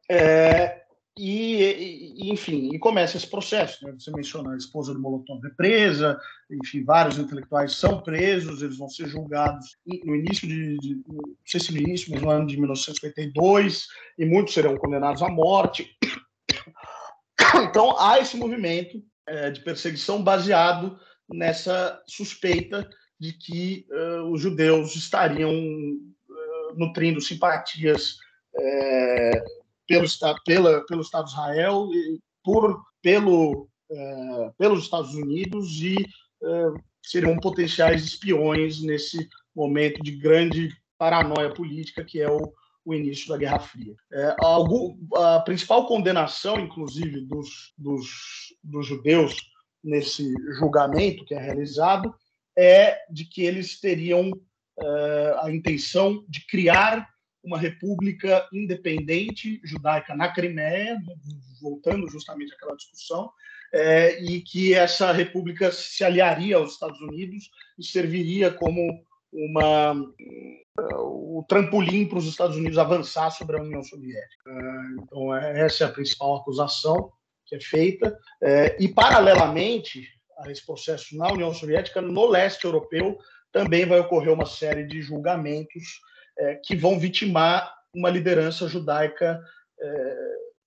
É, 0.09 0.80
e, 1.17 2.15
e, 2.17 2.31
enfim, 2.31 2.69
e 2.73 2.79
começa 2.79 3.17
esse 3.17 3.27
processo. 3.27 3.85
Né? 3.85 3.93
Você 3.97 4.11
menciona 4.11 4.53
a 4.53 4.57
esposa 4.57 4.93
do 4.93 4.99
Molotov 4.99 5.45
é 5.45 5.49
presa, 5.49 6.19
enfim, 6.49 6.83
vários 6.83 7.17
intelectuais 7.17 7.75
são 7.75 8.01
presos, 8.01 8.61
eles 8.61 8.77
vão 8.77 8.89
ser 8.89 9.07
julgados 9.07 9.77
no 10.05 10.15
início 10.15 10.47
de, 10.47 10.77
de 10.77 10.95
não 11.07 11.35
sei 11.45 11.59
se 11.59 11.71
no 11.73 11.79
início, 11.79 12.11
mas 12.11 12.21
no 12.21 12.29
ano 12.29 12.47
de 12.47 12.57
1952, 12.57 13.87
e 14.17 14.25
muitos 14.25 14.53
serão 14.53 14.77
condenados 14.77 15.21
à 15.21 15.29
morte. 15.29 15.95
Então, 17.53 17.99
há 17.99 18.17
esse 18.17 18.37
movimento 18.37 19.03
é, 19.27 19.51
de 19.51 19.59
perseguição 19.59 20.23
baseado 20.23 20.97
nessa 21.29 22.01
suspeita 22.07 22.89
de 23.19 23.33
que 23.33 23.85
uh, 23.91 24.31
os 24.31 24.41
judeus 24.41 24.95
estariam 24.95 25.51
uh, 25.51 26.77
nutrindo 26.77 27.19
simpatias 27.19 28.15
é, 28.55 29.43
pelo, 29.91 30.43
pela, 30.45 30.85
pelo 30.85 31.01
Estado 31.01 31.25
de 31.25 31.31
Israel, 31.31 31.89
por, 32.43 32.81
pelo, 33.01 33.69
uh, 33.89 34.53
pelos 34.57 34.83
Estados 34.83 35.13
Unidos 35.13 35.81
e 35.81 35.95
seriam 37.03 37.37
potenciais 37.37 38.03
espiões 38.03 38.81
nesse 38.81 39.27
momento 39.55 40.01
de 40.01 40.11
grande 40.11 40.69
paranoia 40.97 41.53
política 41.53 42.03
que 42.03 42.21
é 42.21 42.29
o, 42.29 42.53
o 42.85 42.93
início 42.93 43.27
da 43.29 43.37
Guerra 43.37 43.59
Fria. 43.59 43.95
É, 44.11 44.35
algum, 44.39 44.97
a 45.15 45.39
principal 45.41 45.85
condenação, 45.87 46.59
inclusive, 46.59 47.21
dos, 47.21 47.73
dos, 47.77 48.07
dos 48.63 48.85
judeus 48.85 49.35
nesse 49.83 50.31
julgamento 50.59 51.25
que 51.25 51.33
é 51.33 51.39
realizado 51.39 52.13
é 52.57 52.97
de 53.09 53.25
que 53.25 53.41
eles 53.41 53.79
teriam 53.79 54.29
uh, 54.29 55.39
a 55.41 55.51
intenção 55.51 56.23
de 56.27 56.45
criar 56.45 57.07
uma 57.43 57.57
república 57.57 58.47
independente 58.53 59.59
judaica 59.63 60.15
na 60.15 60.31
Crimeia, 60.31 60.97
voltando 61.61 62.07
justamente 62.07 62.53
àquela 62.53 62.75
discussão, 62.75 63.31
é, 63.73 64.21
e 64.21 64.41
que 64.41 64.73
essa 64.73 65.11
república 65.11 65.71
se 65.71 66.03
aliaria 66.03 66.57
aos 66.57 66.73
Estados 66.73 66.99
Unidos 67.01 67.49
e 67.79 67.83
serviria 67.83 68.51
como 68.51 69.03
uma 69.31 69.93
o 70.97 71.45
trampolim 71.47 72.05
para 72.05 72.17
os 72.17 72.27
Estados 72.27 72.57
Unidos 72.57 72.77
avançar 72.77 73.29
sobre 73.31 73.57
a 73.57 73.61
União 73.61 73.83
Soviética. 73.83 74.49
Uh, 74.49 75.01
então 75.01 75.35
essa 75.35 75.85
é 75.85 75.87
a 75.87 75.91
principal 75.91 76.37
acusação 76.37 77.11
que 77.45 77.55
é 77.55 77.61
feita 77.61 78.17
e 78.79 78.87
paralelamente 78.87 80.07
a 80.37 80.51
esse 80.51 80.65
processo 80.65 81.17
na 81.17 81.31
União 81.31 81.53
Soviética, 81.53 82.01
no 82.01 82.25
leste 82.25 82.65
europeu 82.65 83.17
também 83.51 83.85
vai 83.85 83.99
ocorrer 83.99 84.33
uma 84.33 84.45
série 84.45 84.85
de 84.85 85.01
julgamentos 85.01 85.99
é, 86.37 86.55
que 86.55 86.75
vão 86.75 86.99
vitimar 86.99 87.73
uma 87.93 88.09
liderança 88.09 88.67
judaica, 88.67 89.41
é, 89.79 90.15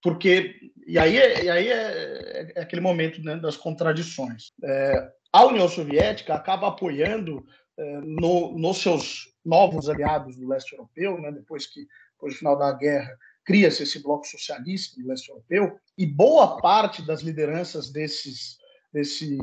porque 0.02 0.54
e 0.86 0.98
aí, 0.98 1.16
é, 1.16 1.44
e 1.44 1.50
aí 1.50 1.68
é, 1.68 2.52
é 2.54 2.60
aquele 2.60 2.82
momento 2.82 3.22
né, 3.22 3.36
das 3.36 3.56
contradições. 3.56 4.52
É, 4.62 5.12
a 5.32 5.46
União 5.46 5.68
Soviética 5.68 6.34
acaba 6.34 6.68
apoiando 6.68 7.44
é, 7.76 8.00
no, 8.00 8.56
nos 8.56 8.78
seus 8.78 9.34
novos 9.44 9.88
aliados 9.88 10.36
do 10.36 10.46
leste 10.46 10.72
europeu, 10.72 11.20
né, 11.20 11.32
depois 11.32 11.66
que 11.66 11.86
depois 12.12 12.34
do 12.34 12.38
final 12.38 12.56
da 12.56 12.72
guerra 12.72 13.16
cria-se 13.44 13.82
esse 13.82 14.02
bloco 14.02 14.26
socialista 14.26 15.00
do 15.00 15.06
leste 15.06 15.28
europeu, 15.28 15.78
e 15.98 16.06
boa 16.06 16.60
parte 16.60 17.02
das 17.02 17.20
lideranças 17.20 17.90
desses 17.90 18.56
desse, 18.92 19.36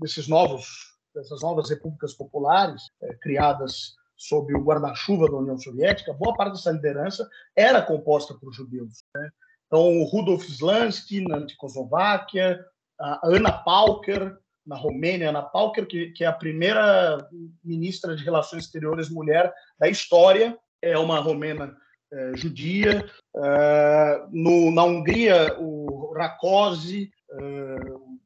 desses 0.00 0.26
novos, 0.26 0.66
dessas 1.14 1.40
novas 1.40 1.70
repúblicas 1.70 2.12
populares 2.12 2.82
criadas 3.22 3.94
sob 4.16 4.54
o 4.54 4.62
guarda-chuva 4.62 5.28
da 5.28 5.36
União 5.36 5.58
Soviética, 5.58 6.12
boa 6.12 6.34
parte 6.34 6.54
dessa 6.54 6.70
liderança 6.70 7.28
era 7.54 7.82
composta 7.82 8.34
por 8.34 8.52
judeus. 8.52 9.04
Né? 9.14 9.30
Então, 9.66 10.02
Rudolf 10.04 10.44
Slansky 10.48 11.20
na 11.22 11.44
Tchecoslováquia, 11.44 12.64
a 12.98 13.20
Ana 13.24 13.52
Pauker 13.52 14.38
na 14.66 14.76
Romênia, 14.76 15.28
Ana 15.28 15.42
Pauker, 15.42 15.86
que, 15.86 16.10
que 16.10 16.24
é 16.24 16.26
a 16.26 16.32
primeira 16.32 17.28
ministra 17.62 18.16
de 18.16 18.24
Relações 18.24 18.64
Exteriores 18.64 19.08
mulher 19.08 19.52
da 19.78 19.88
história, 19.88 20.58
é 20.82 20.98
uma 20.98 21.20
romena 21.20 21.76
é, 22.12 22.36
judia. 22.36 23.08
É, 23.36 24.26
no, 24.32 24.72
na 24.72 24.82
Hungria, 24.82 25.56
o 25.60 26.12
Rakosi, 26.14 27.10
é, 27.30 27.76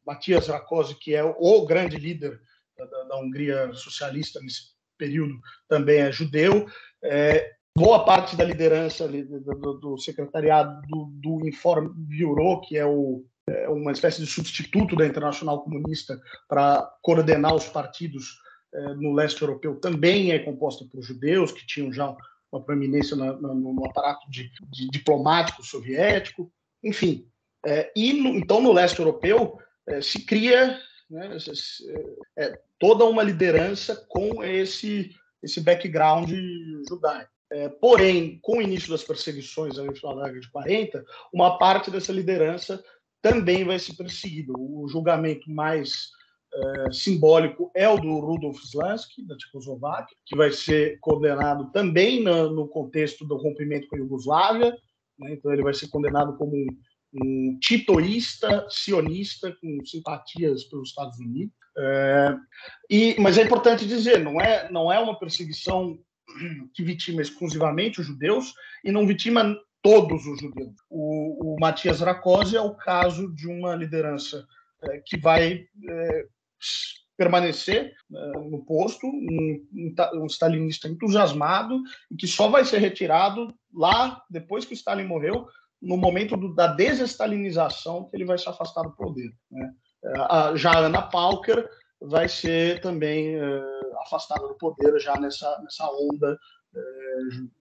Matias 0.07 0.49
Rakosi, 0.49 0.95
que 0.95 1.15
é 1.15 1.23
o 1.23 1.67
grande 1.67 1.97
líder 1.97 2.41
da, 2.77 3.05
da 3.05 3.19
Hungria 3.19 3.73
socialista 3.75 4.41
nesse 4.41 4.71
período, 5.01 5.41
também 5.67 6.01
é 6.01 6.13
judeu. 6.13 6.67
É, 7.03 7.51
boa 7.77 8.05
parte 8.05 8.37
da 8.37 8.45
liderança 8.45 9.09
do, 9.09 9.75
do 9.81 9.99
secretariado 9.99 10.83
do, 10.87 11.11
do 11.15 11.49
Inform 11.49 11.89
Bureau, 11.95 12.61
que 12.61 12.77
é, 12.77 12.85
o, 12.85 13.25
é 13.49 13.69
uma 13.71 13.93
espécie 13.93 14.21
de 14.21 14.27
substituto 14.27 14.95
da 14.95 15.07
Internacional 15.07 15.63
Comunista 15.63 16.21
para 16.47 16.83
coordenar 17.03 17.55
os 17.55 17.67
partidos 17.67 18.39
é, 18.73 18.95
no 18.95 19.15
leste 19.15 19.41
europeu, 19.43 19.81
também 19.81 20.31
é 20.31 20.39
composta 20.39 20.85
por 20.85 21.03
judeus 21.03 21.51
que 21.51 21.67
tinham 21.67 21.93
já 21.93 22.15
uma 22.53 22.63
proeminência 22.63 23.17
no, 23.17 23.87
aparato 23.87 24.29
de, 24.31 24.51
de 24.71 24.89
diplomático 24.91 25.65
soviético, 25.65 26.53
enfim. 26.85 27.27
É, 27.65 27.91
e 27.97 28.13
no, 28.13 28.31
então 28.31 28.61
no 28.61 28.73
leste 28.73 28.99
europeu 28.99 29.59
é, 29.89 30.01
se 30.01 30.25
cria 30.25 30.79
né, 31.11 31.37
é, 32.39 32.59
toda 32.79 33.05
uma 33.05 33.23
liderança 33.23 33.97
com 34.09 34.43
esse, 34.45 35.11
esse 35.43 35.61
background 35.61 36.31
judaico. 36.89 37.31
É, 37.53 37.69
porém, 37.69 38.39
com 38.43 38.59
o 38.59 38.63
início 38.63 38.91
das 38.91 39.03
perseguições 39.03 39.77
no 39.77 39.85
da 39.85 39.91
década 39.93 40.41
de 40.41 40.51
40, 40.53 41.05
uma 41.33 41.59
parte 41.59 41.91
dessa 41.91 42.13
liderança 42.13 42.83
também 43.21 43.65
vai 43.65 43.79
ser 43.79 43.95
perseguida. 43.95 44.53
O 44.57 44.87
julgamento 44.89 45.51
mais 45.51 46.11
é, 46.53 46.93
simbólico 46.93 47.71
é 47.75 47.89
o 47.89 47.99
do 47.99 48.21
Rudolf 48.21 48.63
Slansky, 48.63 49.27
da 49.27 49.37
Tchecoslováquia, 49.37 50.17
que 50.25 50.37
vai 50.37 50.53
ser 50.53 50.99
condenado 51.01 51.71
também 51.73 52.23
no, 52.23 52.51
no 52.51 52.69
contexto 52.69 53.25
do 53.25 53.37
rompimento 53.37 53.89
com 53.89 53.97
a 53.97 53.99
Iugoslávia. 53.99 54.77
Né, 55.19 55.33
então, 55.33 55.53
ele 55.53 55.63
vai 55.63 55.75
ser 55.75 55.89
condenado 55.89 56.37
como 56.37 56.55
um 56.55 56.67
um 57.13 57.59
titoísta 57.61 58.67
sionista 58.71 59.57
com 59.61 59.85
simpatias 59.85 60.65
pelos 60.65 60.91
Estados 60.91 61.19
Unidos. 61.19 61.55
É, 61.77 62.37
e, 62.89 63.17
mas 63.21 63.39
é 63.39 63.43
importante 63.43 63.87
dizer, 63.87 64.21
não 64.21 64.41
é, 64.41 64.71
não 64.71 64.93
é 64.93 64.99
uma 64.99 65.19
perseguição 65.19 65.99
que 66.75 66.83
vitima 66.83 67.23
exclusivamente 67.23 68.01
os 68.01 68.07
judeus 68.07 68.55
e 68.85 68.93
não 68.93 69.07
vitima 69.07 69.57
todos 69.83 70.27
os 70.27 70.41
judeus. 70.41 70.75
O, 70.89 71.55
o 71.55 71.61
Matias 71.61 72.01
Rakosi 72.01 72.57
é 72.57 72.61
o 72.61 72.75
caso 72.75 73.35
de 73.35 73.49
uma 73.49 73.75
liderança 73.75 74.47
é, 74.83 75.03
que 75.05 75.19
vai 75.19 75.67
é, 75.89 76.27
permanecer 77.17 77.93
é, 78.15 78.27
no 78.49 78.65
posto, 78.65 79.07
um, 79.07 79.67
um, 80.15 80.27
stalinista 80.27 80.89
entusiasmado 80.89 81.81
e 82.11 82.17
que 82.17 82.27
só 82.27 82.49
vai 82.49 82.65
ser 82.65 82.79
retirado 82.79 83.55
lá 83.75 84.23
depois 84.31 84.65
que 84.65 84.75
Stalin 84.75 85.05
morreu 85.05 85.47
no 85.81 85.97
momento 85.97 86.37
do, 86.37 86.55
da 86.55 86.67
desestalinização 86.69 88.09
que 88.09 88.17
ele 88.17 88.25
vai 88.25 88.39
se 88.39 88.49
afastar 88.49 88.83
do 88.83 88.93
poder. 88.93 89.31
Né? 89.51 89.71
É, 90.05 90.57
já 90.57 90.79
Ana 90.79 91.03
Pauker 91.03 91.69
vai 92.01 92.29
ser 92.29 92.81
também 92.81 93.37
é, 93.37 93.63
afastada 94.03 94.47
do 94.47 94.55
poder 94.55 94.99
já 95.01 95.19
nessa, 95.19 95.59
nessa 95.63 95.87
onda 95.91 96.39
é, 96.75 96.81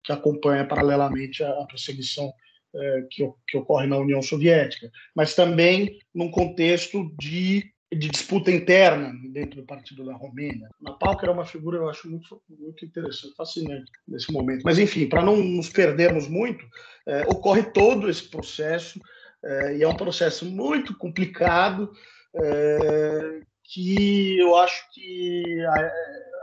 que 0.05 0.13
acompanha 0.13 0.67
paralelamente 0.67 1.43
a, 1.43 1.51
a 1.51 1.67
perseguição 1.67 2.33
é, 2.75 3.03
que, 3.11 3.29
que 3.49 3.59
ocorre 3.59 3.87
na 3.87 3.99
União 3.99 4.23
Soviética, 4.23 4.91
mas 5.15 5.35
também 5.35 5.99
num 6.15 6.31
contexto 6.31 7.11
de 7.19 7.65
de 7.93 8.09
disputa 8.09 8.51
interna 8.53 9.13
dentro 9.33 9.61
do 9.61 9.67
partido 9.67 10.05
da 10.05 10.15
Romênia. 10.15 10.69
Na 10.81 10.93
Pauca 10.93 11.25
era 11.25 11.33
uma 11.33 11.45
figura, 11.45 11.79
eu 11.79 11.89
acho, 11.89 12.09
muito, 12.09 12.41
muito 12.49 12.85
interessante, 12.85 13.35
fascinante 13.35 13.91
nesse 14.07 14.33
momento. 14.33 14.63
Mas, 14.65 14.79
enfim, 14.79 15.09
para 15.09 15.23
não 15.23 15.37
nos 15.37 15.69
perdermos 15.69 16.29
muito, 16.29 16.65
é, 17.07 17.23
ocorre 17.23 17.65
todo 17.65 18.09
esse 18.09 18.23
processo, 18.29 19.01
é, 19.43 19.79
e 19.79 19.83
é 19.83 19.89
um 19.89 19.97
processo 19.97 20.45
muito 20.45 20.97
complicado, 20.97 21.91
é, 22.35 23.41
que 23.65 24.39
eu 24.39 24.57
acho 24.57 24.89
que 24.93 25.45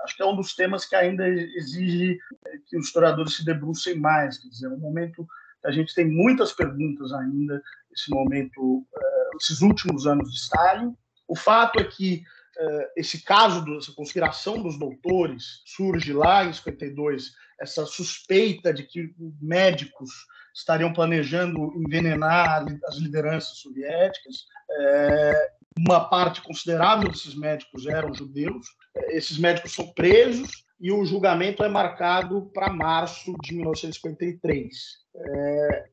acho 0.03 0.15
que 0.15 0.23
é 0.23 0.25
um 0.25 0.35
dos 0.35 0.55
temas 0.55 0.85
que 0.85 0.95
ainda 0.95 1.27
exige 1.27 2.17
que 2.67 2.77
os 2.77 2.85
historiadores 2.85 3.35
se 3.35 3.45
debrucem 3.45 3.97
mais. 3.97 4.37
Quer 4.37 4.47
dizer, 4.49 4.67
é 4.67 4.69
um 4.69 4.79
momento 4.79 5.27
que 5.61 5.67
a 5.67 5.71
gente 5.71 5.93
tem 5.93 6.05
muitas 6.05 6.53
perguntas 6.53 7.11
ainda, 7.13 7.61
esse 7.91 8.09
momento, 8.09 8.85
esses 9.41 9.61
últimos 9.61 10.07
anos 10.07 10.31
de 10.31 10.37
Stalin. 10.37 10.95
O 11.27 11.35
fato 11.35 11.79
é 11.79 11.83
que 11.83 12.23
esse 12.95 13.23
caso 13.23 13.63
dessa 13.63 13.91
conspiração 13.93 14.61
dos 14.61 14.79
doutores 14.79 15.61
surge 15.65 16.11
lá 16.11 16.43
em 16.43 16.51
52, 16.51 17.31
essa 17.59 17.85
suspeita 17.85 18.73
de 18.73 18.83
que 18.83 19.13
médicos 19.39 20.09
estariam 20.57 20.91
planejando 20.91 21.71
envenenar 21.75 22.65
as 22.85 22.97
lideranças 22.97 23.59
soviéticas. 23.59 24.47
É, 24.69 25.51
uma 25.77 26.09
parte 26.09 26.41
considerável 26.41 27.09
desses 27.09 27.35
médicos 27.35 27.85
eram 27.85 28.13
judeus. 28.13 28.65
Esses 29.09 29.37
médicos 29.37 29.73
são 29.73 29.87
presos 29.93 30.65
e 30.79 30.91
o 30.91 31.05
julgamento 31.05 31.63
é 31.63 31.69
marcado 31.69 32.49
para 32.53 32.73
março 32.73 33.35
de 33.43 33.53
1953. 33.53 34.75
É, 35.15 35.85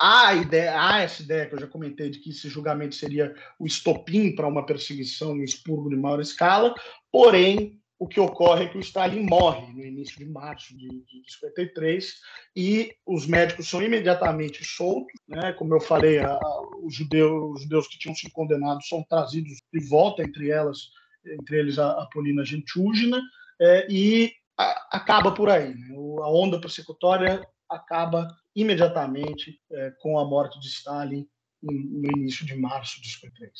há, 0.00 0.34
ideia, 0.34 0.74
há 0.80 1.00
essa 1.00 1.22
ideia 1.22 1.46
que 1.46 1.54
eu 1.54 1.60
já 1.60 1.66
comentei 1.66 2.10
de 2.10 2.18
que 2.18 2.30
esse 2.30 2.48
julgamento 2.48 2.94
seria 2.94 3.34
o 3.58 3.66
estopim 3.66 4.34
para 4.34 4.46
uma 4.46 4.64
perseguição 4.66 5.36
em 5.36 5.44
expurgo 5.44 5.90
de 5.90 5.96
maior 5.96 6.20
escala, 6.20 6.74
porém 7.10 7.80
o 7.98 8.06
que 8.06 8.20
ocorre 8.20 8.64
é 8.64 8.68
que 8.68 8.76
o 8.76 8.80
Stalin 8.80 9.22
morre 9.22 9.72
no 9.72 9.82
início 9.82 10.18
de 10.18 10.26
março 10.26 10.76
de, 10.76 10.86
de 10.86 11.32
53 11.32 12.14
e 12.54 12.92
os 13.06 13.26
médicos 13.26 13.68
são 13.68 13.82
imediatamente 13.82 14.64
soltos, 14.64 15.18
né? 15.26 15.52
Como 15.54 15.74
eu 15.74 15.80
falei, 15.80 16.18
a, 16.18 16.38
os, 16.82 16.94
judeus, 16.94 17.54
os 17.54 17.62
judeus 17.62 17.88
que 17.88 17.98
tinham 17.98 18.14
sido 18.14 18.32
condenados 18.32 18.86
são 18.86 19.02
trazidos 19.08 19.58
de 19.72 19.88
volta, 19.88 20.22
entre 20.22 20.50
elas, 20.50 20.90
entre 21.24 21.58
eles 21.58 21.78
a, 21.78 21.90
a 22.02 22.06
Polina 22.12 22.44
Gentúgina, 22.44 23.20
é, 23.58 23.86
e 23.90 24.30
a, 24.58 24.98
acaba 24.98 25.32
por 25.32 25.48
aí. 25.48 25.74
Né? 25.74 25.96
A 26.20 26.30
onda 26.30 26.60
persecutória 26.60 27.46
acaba 27.70 28.28
imediatamente 28.54 29.60
é, 29.70 29.92
com 30.00 30.18
a 30.18 30.24
morte 30.24 30.58
de 30.60 30.68
Stalin 30.68 31.26
no 31.62 32.10
início 32.16 32.46
de 32.46 32.54
março 32.54 33.00
de 33.00 33.10
53. 33.10 33.52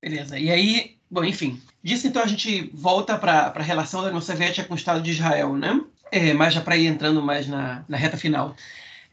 Beleza. 0.00 0.38
E 0.38 0.50
aí, 0.50 0.98
bom, 1.10 1.24
enfim, 1.24 1.62
disso 1.82 2.06
então 2.06 2.22
a 2.22 2.26
gente 2.26 2.70
volta 2.74 3.16
para 3.16 3.52
a 3.54 3.62
relação 3.62 4.00
da 4.02 4.08
União 4.08 4.20
Soviética 4.20 4.66
com 4.66 4.74
o 4.74 4.76
Estado 4.76 5.00
de 5.00 5.12
Israel, 5.12 5.56
né? 5.56 5.80
É, 6.10 6.34
mas 6.34 6.54
já 6.54 6.60
para 6.60 6.76
ir 6.76 6.86
entrando 6.86 7.22
mais 7.22 7.46
na, 7.46 7.84
na 7.88 7.96
reta 7.96 8.16
final. 8.16 8.54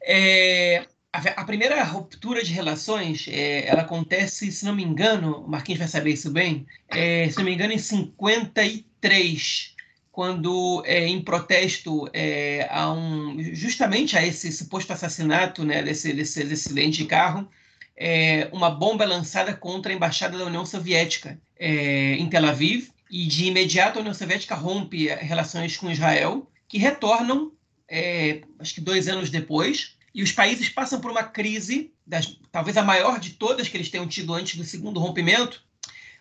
É, 0.03 0.85
a, 1.13 1.19
a, 1.41 1.45
primeira 1.45 1.83
ruptura 1.83 2.43
de 2.43 2.51
relações, 2.51 3.27
é, 3.27 3.67
ela 3.67 3.81
acontece, 3.81 4.51
se 4.51 4.65
não 4.65 4.75
me 4.75 4.83
engano, 4.83 5.43
o 5.43 5.47
Marquinhos 5.47 5.79
vai 5.79 5.87
saber 5.87 6.11
isso 6.11 6.31
bem, 6.31 6.65
é, 6.89 7.29
se 7.29 7.37
não 7.37 7.45
me 7.45 7.53
engano, 7.53 7.73
em 7.73 7.77
53, 7.77 9.75
quando, 10.19 10.83
é, 10.85 11.07
em 11.07 11.21
protesto 11.21 12.09
é, 12.11 12.67
a 12.69 12.91
um, 12.91 13.37
justamente 13.53 14.17
a 14.17 14.27
esse 14.27 14.51
suposto 14.51 14.91
assassinato 14.91 15.63
né, 15.63 15.81
desse, 15.81 16.11
desse, 16.11 16.43
desse 16.43 16.67
acidente 16.67 16.97
de 16.97 17.05
carro, 17.05 17.47
é, 17.95 18.49
uma 18.51 18.69
bomba 18.69 19.05
lançada 19.05 19.53
contra 19.53 19.93
a 19.93 19.95
embaixada 19.95 20.37
da 20.37 20.43
União 20.43 20.65
Soviética 20.65 21.39
é, 21.57 22.15
em 22.15 22.27
Tel 22.27 22.45
Aviv, 22.45 22.89
e 23.09 23.25
de 23.27 23.45
imediato 23.45 23.97
a 23.97 24.01
União 24.01 24.13
Soviética 24.13 24.55
rompe 24.55 25.07
relações 25.07 25.77
com 25.77 25.89
Israel, 25.89 26.51
que 26.67 26.77
retornam, 26.77 27.53
é, 27.87 28.41
acho 28.59 28.75
que 28.75 28.81
dois 28.81 29.07
anos 29.07 29.29
depois, 29.29 29.95
e 30.13 30.21
os 30.21 30.33
países 30.33 30.67
passam 30.67 30.99
por 30.99 31.11
uma 31.11 31.23
crise, 31.23 31.93
das, 32.05 32.37
talvez 32.51 32.75
a 32.75 32.83
maior 32.83 33.21
de 33.21 33.35
todas 33.35 33.69
que 33.69 33.77
eles 33.77 33.89
tenham 33.89 34.05
tido 34.05 34.33
antes 34.33 34.57
do 34.57 34.65
segundo 34.65 34.99
rompimento, 34.99 35.63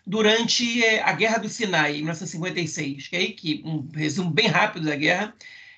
durante 0.09 0.83
é, 0.83 1.03
a 1.03 1.13
Guerra 1.13 1.37
do 1.37 1.47
Sinai, 1.47 1.91
em 1.91 1.97
1956, 1.97 3.09
que, 3.09 3.15
aí, 3.15 3.31
que 3.31 3.61
um 3.63 3.87
resumo 3.93 4.31
bem 4.31 4.47
rápido 4.47 4.87
da 4.87 4.95
guerra. 4.95 5.35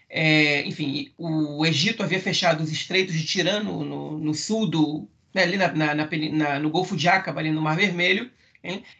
É, 0.10 0.66
enfim, 0.66 1.12
o 1.18 1.66
Egito 1.66 2.02
havia 2.02 2.20
fechado 2.20 2.64
os 2.64 2.72
estreitos 2.72 3.14
de 3.14 3.26
Tirano 3.26 3.84
no, 3.84 4.18
no 4.18 4.34
sul 4.34 4.68
do, 4.68 5.06
né, 5.34 5.44
ali 5.44 5.58
na, 5.58 5.74
na, 5.74 5.96
na, 5.96 6.60
no 6.60 6.70
Golfo 6.70 6.96
de 6.96 7.10
Aqaba, 7.10 7.42
ali 7.42 7.52
no 7.52 7.62
Mar 7.62 7.76
Vermelho, 7.76 8.32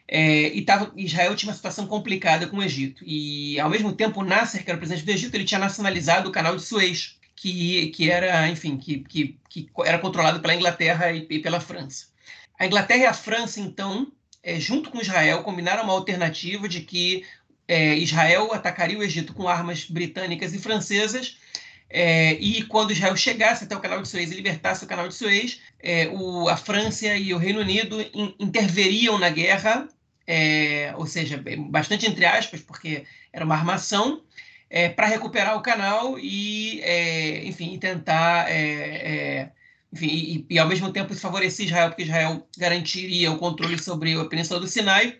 é, 0.06 0.48
e 0.48 0.60
tava, 0.62 0.92
Israel 0.96 1.34
tinha 1.34 1.48
uma 1.48 1.56
situação 1.56 1.86
complicada 1.86 2.46
com 2.46 2.58
o 2.58 2.62
Egito. 2.62 3.02
E, 3.06 3.58
ao 3.58 3.70
mesmo 3.70 3.90
tempo, 3.92 4.22
Nasser, 4.22 4.62
que 4.62 4.70
era 4.70 4.76
o 4.76 4.80
presidente 4.80 5.06
do 5.06 5.12
Egito, 5.12 5.34
ele 5.34 5.44
tinha 5.44 5.60
nacionalizado 5.60 6.28
o 6.28 6.32
canal 6.32 6.56
de 6.56 6.62
Suez, 6.62 7.18
que, 7.34 7.86
que 7.88 8.10
era, 8.10 8.48
enfim, 8.50 8.76
que, 8.76 8.98
que, 9.00 9.38
que 9.48 9.70
era 9.82 9.98
controlado 9.98 10.40
pela 10.40 10.54
Inglaterra 10.54 11.10
e, 11.10 11.26
e, 11.30 11.38
pela 11.38 11.58
França. 11.58 12.08
A 12.58 12.66
Inglaterra 12.66 13.00
e 13.00 13.06
a 13.06 13.14
França, 13.14 13.60
então, 13.60 14.12
é, 14.42 14.58
junto 14.58 14.90
com 14.90 15.00
Israel, 15.00 15.42
combinaram 15.42 15.84
uma 15.84 15.92
alternativa 15.92 16.68
de 16.68 16.80
que 16.80 17.24
é, 17.68 17.96
Israel 17.96 18.52
atacaria 18.52 18.98
o 18.98 19.02
Egito 19.02 19.34
com 19.34 19.48
armas 19.48 19.84
britânicas 19.84 20.52
e 20.52 20.58
francesas 20.58 21.38
é, 21.92 22.32
e 22.34 22.62
quando 22.64 22.92
Israel 22.92 23.14
chegasse 23.14 23.64
até 23.64 23.76
o 23.76 23.80
canal 23.80 24.00
de 24.00 24.08
Suez 24.08 24.32
e 24.32 24.34
libertasse 24.34 24.82
o 24.82 24.88
canal 24.88 25.06
de 25.08 25.14
Suez, 25.14 25.60
é, 25.78 26.08
o, 26.08 26.48
a 26.48 26.56
França 26.56 27.14
e 27.14 27.34
o 27.34 27.38
Reino 27.38 27.60
Unido 27.60 28.00
in, 28.14 28.34
interveriam 28.40 29.18
na 29.18 29.28
guerra, 29.28 29.86
é, 30.26 30.94
ou 30.96 31.06
seja, 31.06 31.42
bastante 31.68 32.06
entre 32.06 32.24
aspas, 32.24 32.62
porque 32.62 33.04
era 33.30 33.44
uma 33.44 33.54
armação, 33.54 34.22
é, 34.70 34.88
para 34.88 35.06
recuperar 35.06 35.54
o 35.54 35.60
canal 35.60 36.18
e, 36.18 36.82
enfim, 37.44 37.78
tentar. 37.78 38.46
É, 39.92 39.96
enfim, 39.96 40.06
e, 40.08 40.46
e, 40.54 40.58
ao 40.58 40.68
mesmo 40.68 40.92
tempo 40.92 41.12
isso 41.12 41.20
favorecia 41.20 41.66
Israel, 41.66 41.88
porque 41.88 42.02
Israel 42.02 42.46
garantiria 42.56 43.30
o 43.30 43.38
controle 43.38 43.78
sobre 43.82 44.14
a 44.14 44.24
Península 44.24 44.60
do 44.60 44.66
Sinai 44.66 45.18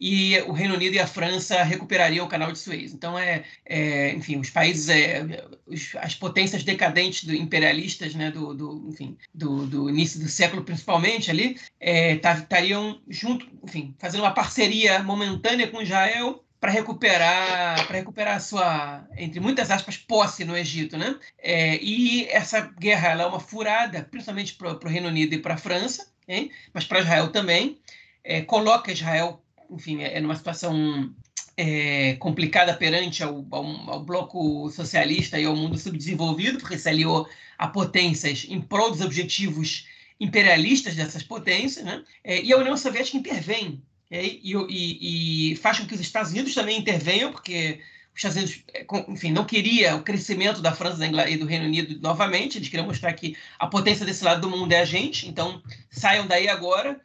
e 0.00 0.38
o 0.42 0.52
Reino 0.52 0.74
Unido 0.74 0.94
e 0.94 1.00
a 1.00 1.06
França 1.06 1.62
recuperariam 1.62 2.24
o 2.24 2.28
canal 2.28 2.52
de 2.52 2.58
Suez. 2.58 2.92
Então, 2.92 3.18
é, 3.18 3.44
é 3.64 4.12
enfim, 4.12 4.38
os 4.38 4.48
países, 4.48 4.88
é, 4.88 5.44
os, 5.66 5.96
as 5.96 6.14
potências 6.14 6.62
decadentes 6.62 7.24
do, 7.24 7.34
imperialistas, 7.34 8.14
né, 8.14 8.30
do, 8.30 8.54
do 8.54 8.88
enfim, 8.88 9.16
do, 9.34 9.66
do, 9.66 9.90
início 9.90 10.20
do 10.20 10.28
século, 10.28 10.62
principalmente 10.62 11.30
ali, 11.30 11.58
é, 11.80 12.14
estariam 12.14 13.00
junto, 13.08 13.48
enfim, 13.64 13.94
fazendo 13.98 14.20
uma 14.20 14.30
parceria 14.30 15.02
momentânea 15.02 15.66
com 15.66 15.82
Israel 15.82 16.44
para 16.60 16.72
recuperar 16.72 17.86
para 17.86 17.98
recuperar 17.98 18.36
a 18.36 18.40
sua 18.40 19.06
entre 19.16 19.40
muitas 19.40 19.70
aspas 19.70 19.96
posse 19.96 20.44
no 20.44 20.56
Egito 20.56 20.96
né 20.96 21.18
é, 21.38 21.76
e 21.82 22.26
essa 22.28 22.60
guerra 22.60 23.08
ela 23.10 23.22
é 23.24 23.26
uma 23.26 23.40
furada 23.40 24.02
principalmente 24.10 24.54
para 24.54 24.72
o 24.72 24.88
Reino 24.88 25.08
Unido 25.08 25.34
e 25.34 25.38
para 25.38 25.54
a 25.54 25.58
França 25.58 26.10
hein? 26.26 26.50
mas 26.72 26.84
para 26.84 27.00
Israel 27.00 27.28
também 27.28 27.78
é, 28.24 28.42
coloca 28.42 28.92
Israel 28.92 29.42
enfim, 29.70 30.02
é, 30.02 30.16
é 30.16 30.20
numa 30.20 30.36
situação 30.36 31.12
é, 31.56 32.14
complicada 32.14 32.74
perante 32.74 33.22
ao, 33.22 33.44
ao, 33.50 33.90
ao, 33.90 34.04
bloco 34.04 34.70
socialista 34.70 35.38
e 35.38 35.44
ao 35.44 35.56
mundo 35.56 35.76
subdesenvolvido, 35.76 36.58
porque 36.58 36.78
se 36.78 36.88
aliou 36.88 37.28
a 37.58 37.66
potências 37.66 38.46
em 38.48 38.60
prol 38.60 38.90
dos 38.90 39.00
objetivos 39.00 39.86
imperialistas 40.20 40.94
dessas 40.94 41.22
potências, 41.22 41.84
né? 41.84 42.04
É, 42.24 42.40
e 42.42 42.52
a 42.52 42.56
União 42.56 42.76
Soviética 42.76 43.16
intervém 43.16 43.82
é, 44.10 44.24
e, 44.24 44.54
e, 44.68 45.52
e, 45.52 45.56
faz 45.56 45.78
com 45.78 45.86
que 45.86 45.94
os 45.94 46.00
Estados 46.00 46.30
Unidos 46.30 46.54
também 46.54 46.78
intervenham, 46.78 47.30
porque 47.30 47.80
os 48.12 48.16
Estados 48.16 48.36
Unidos, 48.36 48.64
é, 48.72 48.86
enfim, 49.08 49.32
não 49.32 49.44
queria 49.44 49.96
o 49.96 50.02
crescimento 50.02 50.62
da 50.62 50.74
França 50.74 51.04
e 51.06 51.36
do 51.36 51.46
Reino 51.46 51.66
Unido 51.66 52.00
novamente, 52.00 52.58
eles 52.58 52.68
queriam 52.68 52.86
mostrar 52.86 53.12
que 53.12 53.36
a 53.58 53.66
potência 53.66 54.06
desse 54.06 54.24
lado 54.24 54.40
do 54.40 54.50
mundo 54.50 54.72
é 54.72 54.80
a 54.80 54.84
gente, 54.84 55.28
então 55.28 55.62
saiam 55.90 56.26
daí 56.26 56.48
agora. 56.48 57.00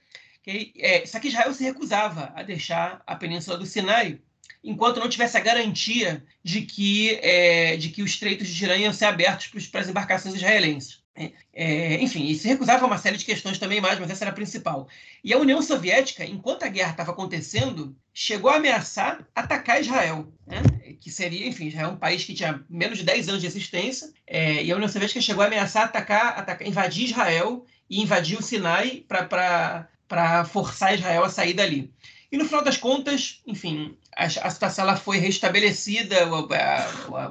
É, 0.78 1.06
só 1.06 1.20
que 1.20 1.30
Israel 1.30 1.54
se 1.54 1.64
recusava 1.64 2.34
a 2.36 2.44
deixar 2.44 3.02
a 3.08 3.16
península 3.16 3.58
do 3.58 3.66
Sinai 3.66 4.20
enquanto 4.64 5.00
não 5.00 5.10
tivesse 5.10 5.38
a 5.38 5.42
garantia 5.42 6.24
de 6.44 6.62
que, 6.62 7.16
é, 7.22 7.76
de 7.78 7.90
que 7.90 8.02
os 8.02 8.12
estreitos 8.12 8.48
de 8.48 8.56
Tirã 8.56 8.78
iam 8.78 8.94
ser 8.94 9.06
abertos 9.06 9.68
para 9.68 9.82
as 9.82 9.90
embarcações 9.90 10.36
israelenses. 10.36 11.03
É, 11.16 11.32
é, 11.54 12.02
enfim, 12.02 12.26
e 12.26 12.36
se 12.36 12.48
recusava 12.48 12.86
uma 12.88 12.98
série 12.98 13.18
de 13.18 13.26
questões 13.26 13.60
também 13.60 13.80
mais, 13.80 14.00
mas 14.00 14.10
essa 14.10 14.24
era 14.24 14.32
a 14.32 14.36
principal. 14.36 14.88
E 15.24 15.32
a 15.32 15.38
União 15.38 15.62
Soviética, 15.62 16.26
enquanto 16.26 16.64
a 16.64 16.68
guerra 16.68 16.92
estava 16.92 17.12
acontecendo, 17.12 17.96
chegou 18.12 18.50
a 18.50 18.56
ameaçar 18.56 19.28
atacar 19.36 19.80
Israel, 19.80 20.28
né? 20.48 20.62
que 21.00 21.12
seria, 21.12 21.48
enfim, 21.48 21.68
Israel 21.68 21.90
é 21.90 21.94
um 21.94 21.98
país 21.98 22.24
que 22.26 22.34
tinha 22.34 22.64
menos 22.68 22.98
de 22.98 23.04
10 23.04 23.30
anos 23.30 23.42
de 23.42 23.48
existência, 23.48 24.12
é, 24.26 24.64
e 24.64 24.72
a 24.72 24.76
União 24.76 24.90
Soviética 24.90 25.22
chegou 25.22 25.44
a 25.44 25.48
ameaçar 25.48 25.86
atacar, 25.86 26.40
atacar 26.40 26.68
invadir 26.68 27.06
Israel 27.06 27.66
e 27.90 28.02
invadir 28.02 28.40
o 28.40 28.44
Sinai 28.44 29.04
para 29.08 29.88
para 30.08 30.46
forçar 30.46 30.94
Israel 30.94 31.24
a 31.24 31.30
sair 31.30 31.54
dali. 31.54 31.92
E 32.32 32.38
no 32.38 32.46
final 32.46 32.64
das 32.64 32.78
contas, 32.78 33.42
enfim, 33.48 33.98
a, 34.16 34.26
a 34.26 34.50
situação 34.50 34.84
ela 34.84 34.96
foi 34.96 35.18
restabelecida, 35.18 36.28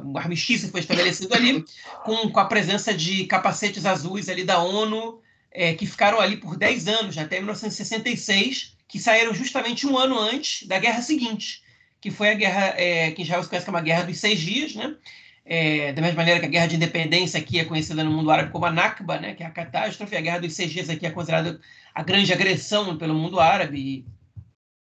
o, 0.04 0.18
armistício 0.18 0.68
foi 0.68 0.80
estabelecido 0.80 1.34
ali, 1.34 1.64
com, 2.04 2.30
com 2.30 2.40
a 2.40 2.44
presença 2.44 2.92
de 2.92 3.24
capacetes 3.24 3.86
azuis 3.86 4.28
ali 4.28 4.44
da 4.44 4.62
ONU, 4.62 5.20
é, 5.50 5.74
que 5.74 5.86
ficaram 5.86 6.20
ali 6.20 6.36
por 6.36 6.56
10 6.56 6.88
anos, 6.88 7.18
até 7.18 7.36
1966, 7.36 8.76
que 8.88 8.98
saíram 8.98 9.34
justamente 9.34 9.86
um 9.86 9.96
ano 9.96 10.18
antes 10.18 10.66
da 10.66 10.78
guerra 10.78 11.02
seguinte, 11.02 11.62
que 12.00 12.10
foi 12.10 12.30
a 12.30 12.34
guerra 12.34 12.74
é, 12.76 13.10
que 13.12 13.22
Israel 13.22 13.42
se 13.42 13.48
conhece 13.48 13.66
como 13.66 13.78
a 13.78 13.82
Guerra 13.82 14.04
dos 14.04 14.18
Seis 14.18 14.40
Dias, 14.40 14.74
né? 14.74 14.94
É, 15.44 15.92
da 15.92 16.00
mesma 16.00 16.18
maneira 16.18 16.38
que 16.38 16.46
a 16.46 16.48
Guerra 16.48 16.66
de 16.66 16.76
Independência 16.76 17.40
aqui 17.40 17.58
é 17.58 17.64
conhecida 17.64 18.04
no 18.04 18.12
mundo 18.12 18.30
árabe 18.30 18.52
como 18.52 18.64
a 18.64 18.70
Nakba, 18.70 19.18
né, 19.18 19.34
que 19.34 19.42
é 19.42 19.46
a 19.46 19.50
catástrofe, 19.50 20.16
a 20.16 20.20
Guerra 20.20 20.38
dos 20.38 20.54
Seis 20.54 20.70
Dias 20.70 20.88
aqui 20.88 21.04
é 21.04 21.10
considerada 21.10 21.60
a 21.92 22.02
grande 22.02 22.32
agressão 22.32 22.96
pelo 22.96 23.14
mundo 23.14 23.40
árabe. 23.40 24.04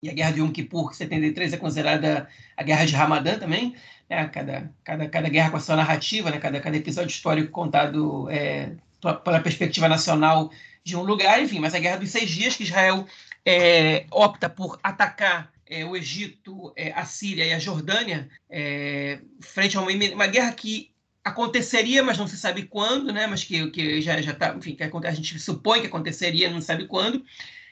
E 0.01 0.09
a 0.09 0.13
Guerra 0.13 0.31
de 0.31 0.39
Yom 0.39 0.51
Kippur, 0.51 0.93
73, 0.93 1.53
é 1.53 1.57
considerada 1.57 2.27
a 2.55 2.63
Guerra 2.63 2.85
de 2.85 2.95
Ramadã 2.95 3.37
também, 3.37 3.75
né? 4.09 4.27
cada, 4.29 4.71
cada, 4.83 5.09
cada 5.09 5.29
guerra 5.29 5.51
com 5.51 5.57
a 5.57 5.59
sua 5.59 5.75
narrativa, 5.75 6.31
né? 6.31 6.37
cada, 6.37 6.59
cada 6.59 6.77
episódio 6.77 7.09
histórico 7.09 7.51
contado 7.51 8.29
é, 8.29 8.71
pela 8.99 9.41
perspectiva 9.41 9.89
nacional 9.89 10.51
de 10.83 10.95
um 10.95 11.03
lugar, 11.03 11.41
enfim, 11.41 11.59
mas 11.59 11.75
a 11.75 11.79
Guerra 11.79 11.97
dos 11.97 12.09
Seis 12.09 12.29
Dias, 12.29 12.55
que 12.55 12.63
Israel 12.63 13.05
é, 13.45 14.05
opta 14.11 14.49
por 14.49 14.79
atacar 14.81 15.51
é, 15.69 15.85
o 15.85 15.95
Egito, 15.95 16.73
é, 16.75 16.91
a 16.93 17.05
Síria 17.05 17.45
e 17.45 17.53
a 17.53 17.59
Jordânia, 17.59 18.29
é, 18.49 19.19
frente 19.39 19.77
a 19.77 19.81
uma, 19.81 19.91
uma, 19.91 20.27
guerra 20.27 20.51
que 20.51 20.91
aconteceria, 21.23 22.01
mas 22.01 22.17
não 22.17 22.27
se 22.27 22.37
sabe 22.37 22.63
quando, 22.63 23.13
né? 23.13 23.27
Mas 23.27 23.43
que, 23.43 23.69
que 23.69 24.01
já 24.01 24.19
já 24.19 24.31
está, 24.31 24.55
enfim, 24.55 24.75
que 24.75 24.83
a 24.83 25.11
gente 25.11 25.39
supõe 25.39 25.81
que 25.81 25.87
aconteceria, 25.87 26.49
não 26.49 26.61
sabe 26.61 26.87
quando. 26.87 27.23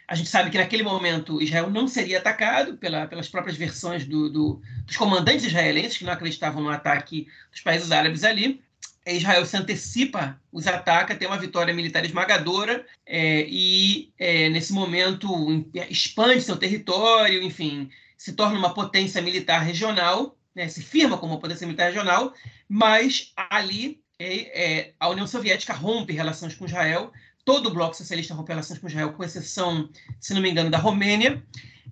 A 0.07 0.15
gente 0.15 0.29
sabe 0.29 0.49
que 0.49 0.57
naquele 0.57 0.83
momento 0.83 1.41
Israel 1.41 1.69
não 1.69 1.87
seria 1.87 2.19
atacado 2.19 2.77
pela, 2.77 3.07
pelas 3.07 3.27
próprias 3.27 3.57
versões 3.57 4.05
do, 4.05 4.29
do, 4.29 4.61
dos 4.85 4.95
comandantes 4.95 5.45
israelenses 5.45 5.97
que 5.97 6.05
não 6.05 6.13
acreditavam 6.13 6.63
no 6.63 6.69
ataque 6.69 7.27
dos 7.51 7.59
países 7.61 7.91
árabes 7.91 8.23
ali. 8.23 8.61
Israel 9.05 9.45
se 9.45 9.55
antecipa, 9.55 10.39
os 10.51 10.67
ataca, 10.67 11.15
tem 11.15 11.27
uma 11.27 11.37
vitória 11.37 11.73
militar 11.73 12.03
esmagadora 12.05 12.85
é, 13.05 13.45
e, 13.47 14.11
é, 14.17 14.49
nesse 14.49 14.73
momento, 14.73 15.65
expande 15.89 16.41
seu 16.41 16.57
território, 16.57 17.41
enfim, 17.41 17.89
se 18.17 18.33
torna 18.33 18.57
uma 18.57 18.73
potência 18.73 19.21
militar 19.21 19.59
regional, 19.59 20.37
né, 20.53 20.67
se 20.67 20.81
firma 20.81 21.17
como 21.17 21.33
uma 21.33 21.39
potência 21.39 21.65
militar 21.65 21.85
regional, 21.87 22.33
mas 22.67 23.31
ali 23.49 24.01
é, 24.19 24.63
é 24.63 24.93
a 24.99 25.07
União 25.09 25.27
Soviética 25.27 25.73
rompe 25.73 26.13
relações 26.13 26.55
com 26.55 26.65
Israel, 26.65 27.13
todo 27.47 27.67
o 27.67 27.73
bloco 27.73 27.95
socialista 27.95 28.33
rompe 28.33 28.49
relações 28.51 28.77
com 28.77 28.87
Israel, 28.87 29.13
com 29.13 29.23
exceção, 29.23 29.87
se 30.19 30.33
não 30.33 30.41
me 30.41 30.51
engano, 30.51 30.69
da 30.69 30.77
Romênia. 30.77 31.41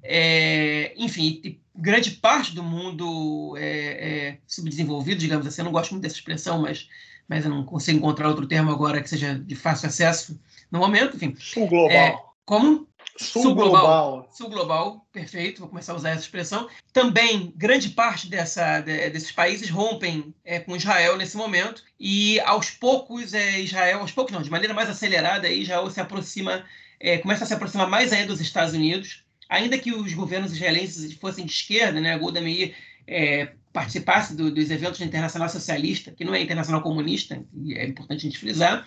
É, 0.04 0.94
enfim, 0.98 1.58
grande 1.74 2.12
parte 2.12 2.54
do 2.54 2.62
mundo 2.62 3.56
é, 3.58 3.70
é, 3.70 4.38
subdesenvolvido, 4.46 5.22
digamos 5.22 5.48
assim, 5.48 5.62
eu 5.62 5.66
não 5.66 5.72
gosto 5.72 5.92
muito 5.92 6.04
dessa 6.04 6.18
expressão, 6.18 6.64
mas, 6.64 6.90
mas 7.26 7.46
eu 7.46 7.50
não 7.50 7.64
consigo 7.64 7.98
encontrar 7.98 8.28
outro 8.28 8.46
termo 8.46 8.70
agora 8.70 9.02
que 9.02 9.10
seja 9.10 9.34
de 9.34 9.56
fácil 9.56 9.88
acesso 9.88 10.38
no 10.70 10.80
momento, 10.80 11.16
enfim. 11.16 11.34
Sul 11.40 11.68
global. 11.68 11.90
É, 11.90 12.20
como? 12.44 12.86
Sul, 13.18 13.56
global. 13.56 14.30
Sul 14.32 14.50
global, 14.50 15.08
perfeito, 15.12 15.60
vou 15.60 15.70
começar 15.70 15.94
a 15.94 15.96
usar 15.96 16.10
essa 16.10 16.22
expressão. 16.22 16.68
Também, 16.92 17.54
grande 17.56 17.90
parte 17.90 18.28
dessa, 18.28 18.82
de, 18.82 19.10
desses 19.10 19.32
países 19.32 19.70
rompem 19.70 20.34
é, 20.44 20.60
com 20.60 20.76
Israel 20.76 21.16
nesse 21.16 21.38
momento, 21.38 21.82
e 21.98 22.40
aos 22.42 22.72
poucos, 22.72 23.34
é, 23.34 23.62
Israel, 23.62 24.02
aos 24.02 24.12
poucos 24.12 24.34
não, 24.34 24.42
de 24.42 24.52
maneira 24.52 24.74
mais 24.74 24.90
acelerada, 24.90 25.50
Israel 25.50 25.90
se 25.90 26.02
aproxima, 26.02 26.66
é, 27.00 27.18
começa 27.18 27.46
a 27.46 27.48
se 27.48 27.54
aproximar 27.54 27.88
mais 27.88 28.12
ainda 28.12 28.28
dos 28.28 28.42
Estados 28.42 28.74
Unidos, 28.74 29.24
ainda 29.48 29.78
que 29.78 29.94
os 29.94 30.14
governos 30.14 30.52
israelenses 30.52 31.14
fossem 31.14 31.46
de 31.46 31.54
esquerda, 31.54 32.02
né, 32.02 32.14
a 32.14 32.18
Golda 32.18 32.42
Meir 32.42 32.76
é, 33.08 33.50
participasse 33.72 34.36
do, 34.36 34.52
dos 34.52 34.72
eventos 34.72 35.00
da 35.00 35.06
Internacional 35.06 35.48
Socialista, 35.50 36.12
que 36.12 36.26
não 36.26 36.34
é 36.34 36.42
Internacional 36.42 36.82
Comunista, 36.82 37.42
e 37.54 37.76
é 37.76 37.86
importante 37.86 38.20
a 38.20 38.30
gente 38.30 38.40
frisar, 38.40 38.86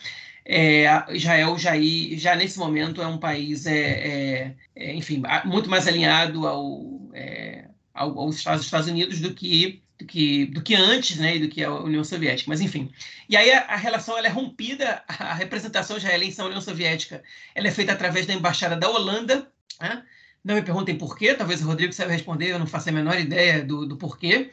é, 0.51 0.87
Israel 1.15 1.59
já, 1.59 1.73
já 2.13 2.35
nesse 2.35 2.59
momento 2.59 3.03
é 3.03 3.07
um 3.07 3.19
país, 3.19 3.67
é, 3.67 3.79
é, 3.79 4.55
é 4.75 4.95
enfim, 4.95 5.23
muito 5.45 5.69
mais 5.69 5.87
alinhado 5.87 6.47
ao, 6.47 7.11
é, 7.13 7.67
ao, 7.93 8.19
aos 8.19 8.37
Estados, 8.37 8.89
Unidos 8.89 9.21
do 9.21 9.35
que 9.35 9.83
do 9.99 10.07
que, 10.07 10.47
do 10.47 10.63
que 10.63 10.77
antes, 10.77 11.17
né, 11.17 11.41
do 11.41 11.49
que 11.49 11.63
a 11.63 11.73
União 11.73 12.05
Soviética. 12.05 12.49
Mas, 12.49 12.61
enfim. 12.61 12.89
E 13.29 13.37
aí 13.37 13.51
a, 13.51 13.63
a 13.63 13.77
relação 13.77 14.17
ela 14.17 14.29
é 14.29 14.31
rompida, 14.31 15.03
a 15.09 15.35
representação 15.35 15.97
israelense 15.97 16.39
na 16.39 16.45
União 16.45 16.61
Soviética 16.61 17.21
ela 17.53 17.67
é 17.67 17.71
feita 17.73 17.93
através 17.93 18.25
da 18.25 18.33
Embaixada 18.33 18.77
da 18.77 18.89
Holanda, 18.89 19.51
né? 19.81 20.05
Não 20.45 20.55
me 20.55 20.63
perguntem 20.63 20.97
por 20.97 21.19
quê, 21.19 21.35
talvez 21.35 21.61
o 21.61 21.67
Rodrigo 21.67 21.93
saiba 21.93 22.13
responder, 22.13 22.53
eu 22.53 22.61
não 22.61 22.67
faço 22.67 22.89
a 22.89 22.93
menor 22.93 23.19
ideia 23.19 23.63
do, 23.63 23.85
do 23.85 23.97
porquê. 23.97 24.51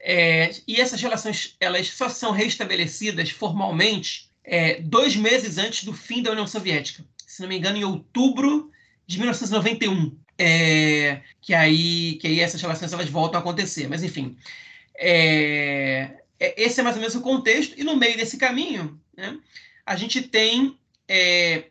É, 0.00 0.50
e 0.66 0.80
essas 0.80 1.00
relações 1.00 1.56
elas 1.60 1.88
só 1.90 2.08
são 2.08 2.32
restabelecidas 2.32 3.30
formalmente 3.30 4.27
é, 4.48 4.80
dois 4.80 5.14
meses 5.14 5.58
antes 5.58 5.84
do 5.84 5.92
fim 5.92 6.22
da 6.22 6.30
União 6.30 6.46
Soviética. 6.46 7.04
Se 7.26 7.42
não 7.42 7.48
me 7.48 7.58
engano, 7.58 7.76
em 7.76 7.84
outubro 7.84 8.70
de 9.06 9.18
1991. 9.18 10.16
É, 10.40 11.20
que, 11.40 11.52
aí, 11.52 12.14
que 12.14 12.28
aí 12.28 12.40
essas 12.40 12.62
relações 12.62 12.92
elas 12.92 13.10
voltam 13.10 13.38
a 13.38 13.42
acontecer. 13.42 13.88
Mas, 13.88 14.02
enfim, 14.02 14.36
é, 14.96 16.22
é 16.40 16.62
esse 16.62 16.80
é 16.80 16.82
mais 16.82 16.96
ou 16.96 17.00
menos 17.00 17.14
o 17.14 17.20
contexto. 17.20 17.74
E 17.78 17.84
no 17.84 17.96
meio 17.96 18.16
desse 18.16 18.38
caminho, 18.38 18.98
né, 19.16 19.38
a 19.84 19.96
gente 19.96 20.22
tem 20.22 20.78
é, 21.06 21.64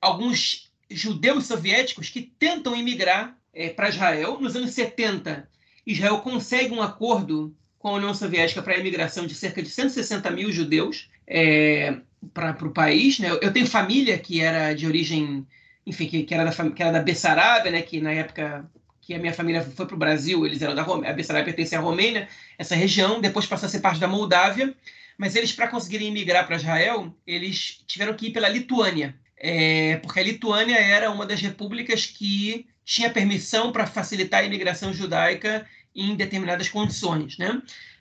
alguns 0.00 0.70
judeus 0.88 1.46
soviéticos 1.46 2.10
que 2.10 2.22
tentam 2.38 2.76
imigrar 2.76 3.36
é, 3.52 3.70
para 3.70 3.88
Israel. 3.88 4.38
Nos 4.40 4.54
anos 4.54 4.70
70, 4.72 5.48
Israel 5.84 6.18
consegue 6.20 6.72
um 6.72 6.82
acordo 6.82 7.56
com 7.78 7.88
a 7.88 7.94
União 7.94 8.14
Soviética 8.14 8.62
para 8.62 8.74
a 8.74 8.78
imigração 8.78 9.26
de 9.26 9.34
cerca 9.34 9.62
de 9.62 9.70
160 9.70 10.30
mil 10.30 10.52
judeus 10.52 11.08
é, 11.26 12.00
para 12.32 12.66
o 12.66 12.72
país. 12.72 13.18
Né? 13.18 13.30
Eu 13.40 13.52
tenho 13.52 13.66
família 13.66 14.18
que 14.18 14.40
era 14.40 14.72
de 14.72 14.86
origem, 14.86 15.46
enfim, 15.86 16.06
que, 16.06 16.22
que, 16.24 16.34
era, 16.34 16.44
da, 16.44 16.70
que 16.70 16.82
era 16.82 16.92
da 16.92 17.02
Bessarabia, 17.02 17.70
né? 17.70 17.82
que 17.82 18.00
na 18.00 18.12
época 18.12 18.68
que 19.00 19.14
a 19.14 19.18
minha 19.18 19.32
família 19.32 19.62
foi 19.62 19.86
para 19.86 19.96
o 19.96 19.98
Brasil, 19.98 20.46
eles 20.46 20.62
eram 20.62 20.74
da 20.74 20.82
Romênia, 20.82 21.10
a 21.10 21.14
Bessarabia 21.14 21.46
pertencia 21.52 21.78
à 21.78 21.80
Romênia, 21.80 22.28
essa 22.58 22.76
região, 22.76 23.20
depois 23.20 23.46
passou 23.46 23.66
a 23.66 23.70
ser 23.70 23.80
parte 23.80 23.98
da 23.98 24.06
Moldávia, 24.06 24.72
mas 25.18 25.34
eles, 25.34 25.52
para 25.52 25.68
conseguirem 25.68 26.08
imigrar 26.08 26.46
para 26.46 26.56
Israel, 26.56 27.12
eles 27.26 27.82
tiveram 27.86 28.14
que 28.14 28.28
ir 28.28 28.32
pela 28.32 28.48
Lituânia 28.48 29.18
é, 29.40 29.96
porque 29.96 30.20
a 30.20 30.22
Lituânia 30.22 30.76
era 30.76 31.10
uma 31.10 31.24
das 31.24 31.40
repúblicas 31.40 32.04
que 32.04 32.66
tinha 32.84 33.08
permissão 33.08 33.72
para 33.72 33.86
facilitar 33.86 34.40
a 34.40 34.44
imigração 34.44 34.92
judaica 34.92 35.66
em 35.96 36.14
determinadas 36.14 36.68
condições, 36.68 37.38
né? 37.38 37.60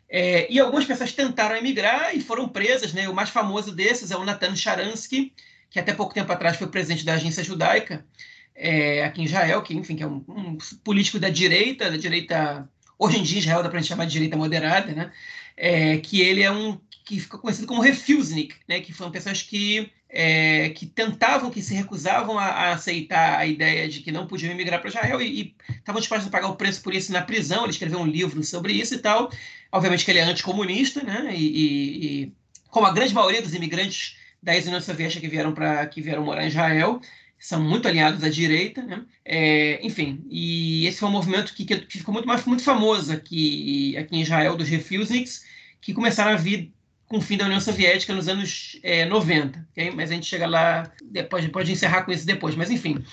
É, 0.10 0.52
e 0.52 0.60
algumas 0.60 0.86
pessoas 0.86 1.14
tentaram 1.14 1.56
emigrar 1.56 2.16
e 2.16 2.22
foram 2.22 2.50
presas, 2.50 2.94
né? 2.94 3.08
O 3.08 3.14
mais 3.14 3.30
famoso 3.30 3.72
desses 3.72 4.10
é 4.10 4.18
o 4.18 4.26
Natan 4.26 4.56
Sharansky, 4.56 5.32
que 5.70 5.80
até 5.80 5.94
pouco 5.94 6.14
tempo 6.14 6.32
atrás 6.32 6.58
foi 6.58 6.68
presidente 6.68 7.06
da 7.06 7.14
agência 7.14 7.44
judaica 7.44 8.04
é, 8.56 9.04
aqui 9.06 9.22
em 9.22 9.26
Israel, 9.26 9.62
que 9.62 9.76
enfim 9.76 9.96
que 9.96 10.04
é 10.04 10.08
um, 10.08 10.24
um, 10.28 10.58
político 10.84 11.20
da 11.20 11.30
direita, 11.30 11.92
da 11.92 11.98
direita 11.98 12.68
hoje 12.98 13.18
em 13.20 13.24
dia 13.24 13.40
Israel 13.40 13.64
dá 13.64 13.70
para 13.70 13.80
gente 13.80 13.88
chamar 13.88 14.06
de 14.06 14.12
direita 14.12 14.36
moderada, 14.36 14.92
né? 14.92 15.12
É, 15.56 15.98
que 15.98 16.22
ele 16.22 16.42
é 16.42 16.52
um 16.52 16.80
que 17.06 17.20
ficou 17.20 17.40
conhecido 17.40 17.68
como 17.68 17.82
refusnik, 17.82 18.56
né? 18.68 18.82
Que 18.82 18.92
foram 18.92 19.12
pessoas 19.12 19.42
que 19.44 19.92
é, 20.10 20.70
que 20.72 20.88
tentavam, 20.88 21.52
que 21.52 21.62
se 21.62 21.76
recusavam 21.76 22.40
a, 22.40 22.46
a, 22.46 22.74
aceitar 22.74 23.38
a 23.38 23.46
ideia 23.46 23.88
de 23.88 24.00
que 24.00 24.12
não 24.12 24.26
podiam 24.26 24.52
emigrar 24.52 24.80
para 24.80 24.90
Israel 24.90 25.22
e 25.22 25.56
estavam 25.70 26.02
dispostos 26.02 26.28
a 26.28 26.32
pagar 26.32 26.48
o 26.48 26.56
preço 26.56 26.82
por 26.82 26.94
isso 26.94 27.12
na 27.12 27.22
prisão. 27.22 27.64
Ele 27.64 27.72
escreveu 27.72 28.00
um 28.00 28.08
livro 28.08 28.44
sobre 28.44 28.74
isso 28.74 28.96
e 28.96 28.98
tal. 28.98 29.32
Obviamente 29.72 30.04
que 30.04 30.12
ele 30.12 30.20
é 30.20 30.24
anticomunista, 30.24 31.04
né? 31.04 31.32
E, 31.36 31.46
e, 31.46 32.24
e 32.24 32.34
como 32.70 32.88
a 32.88 32.94
grande 32.94 33.14
maioria 33.14 33.42
dos 33.42 33.54
imigrantes 33.54 34.18
da 34.42 34.56
ex-União 34.56 34.82
Soviética 34.82 35.22
que 35.22 35.28
vieram 35.28 35.54
para 35.54 35.86
que 35.86 36.02
vieram 36.02 36.24
morar 36.24 36.44
em 36.44 36.48
Israel 36.48 37.00
são 37.38 37.62
muito 37.62 37.88
alinhados 37.88 38.24
à 38.24 38.30
direita, 38.30 38.82
né? 38.82 39.06
É, 39.24 39.86
enfim, 39.86 40.26
e 40.30 40.86
esse 40.88 41.00
foi 41.00 41.08
um 41.08 41.14
movimento 41.14 41.54
que, 41.54 41.64
que 41.64 41.98
ficou 41.98 42.14
muito 42.14 42.28
mais 42.28 42.44
muito 42.46 42.64
famoso 42.64 43.14
aqui, 43.14 43.96
aqui 43.96 44.18
em 44.18 44.22
Israel 44.22 44.58
dos 44.58 44.68
refusniks, 44.68 45.46
que 45.80 45.94
começaram 45.94 46.32
a 46.32 46.36
vir 46.36 46.74
com 47.10 47.18
o 47.18 47.22
fim 47.22 47.36
da 47.36 47.46
União 47.46 47.60
Soviética 47.60 48.14
nos 48.14 48.30
anos 48.30 48.80
é, 48.84 49.04
90. 49.04 49.68
Okay? 49.72 49.90
Mas 49.90 50.12
a 50.12 50.14
gente 50.14 50.28
chega 50.28 50.46
lá, 50.46 50.90
depois, 51.04 51.46
pode 51.48 51.72
encerrar 51.72 52.04
com 52.04 52.12
isso 52.12 52.26
depois. 52.26 52.56
Mas, 52.56 52.70
enfim. 52.70 53.04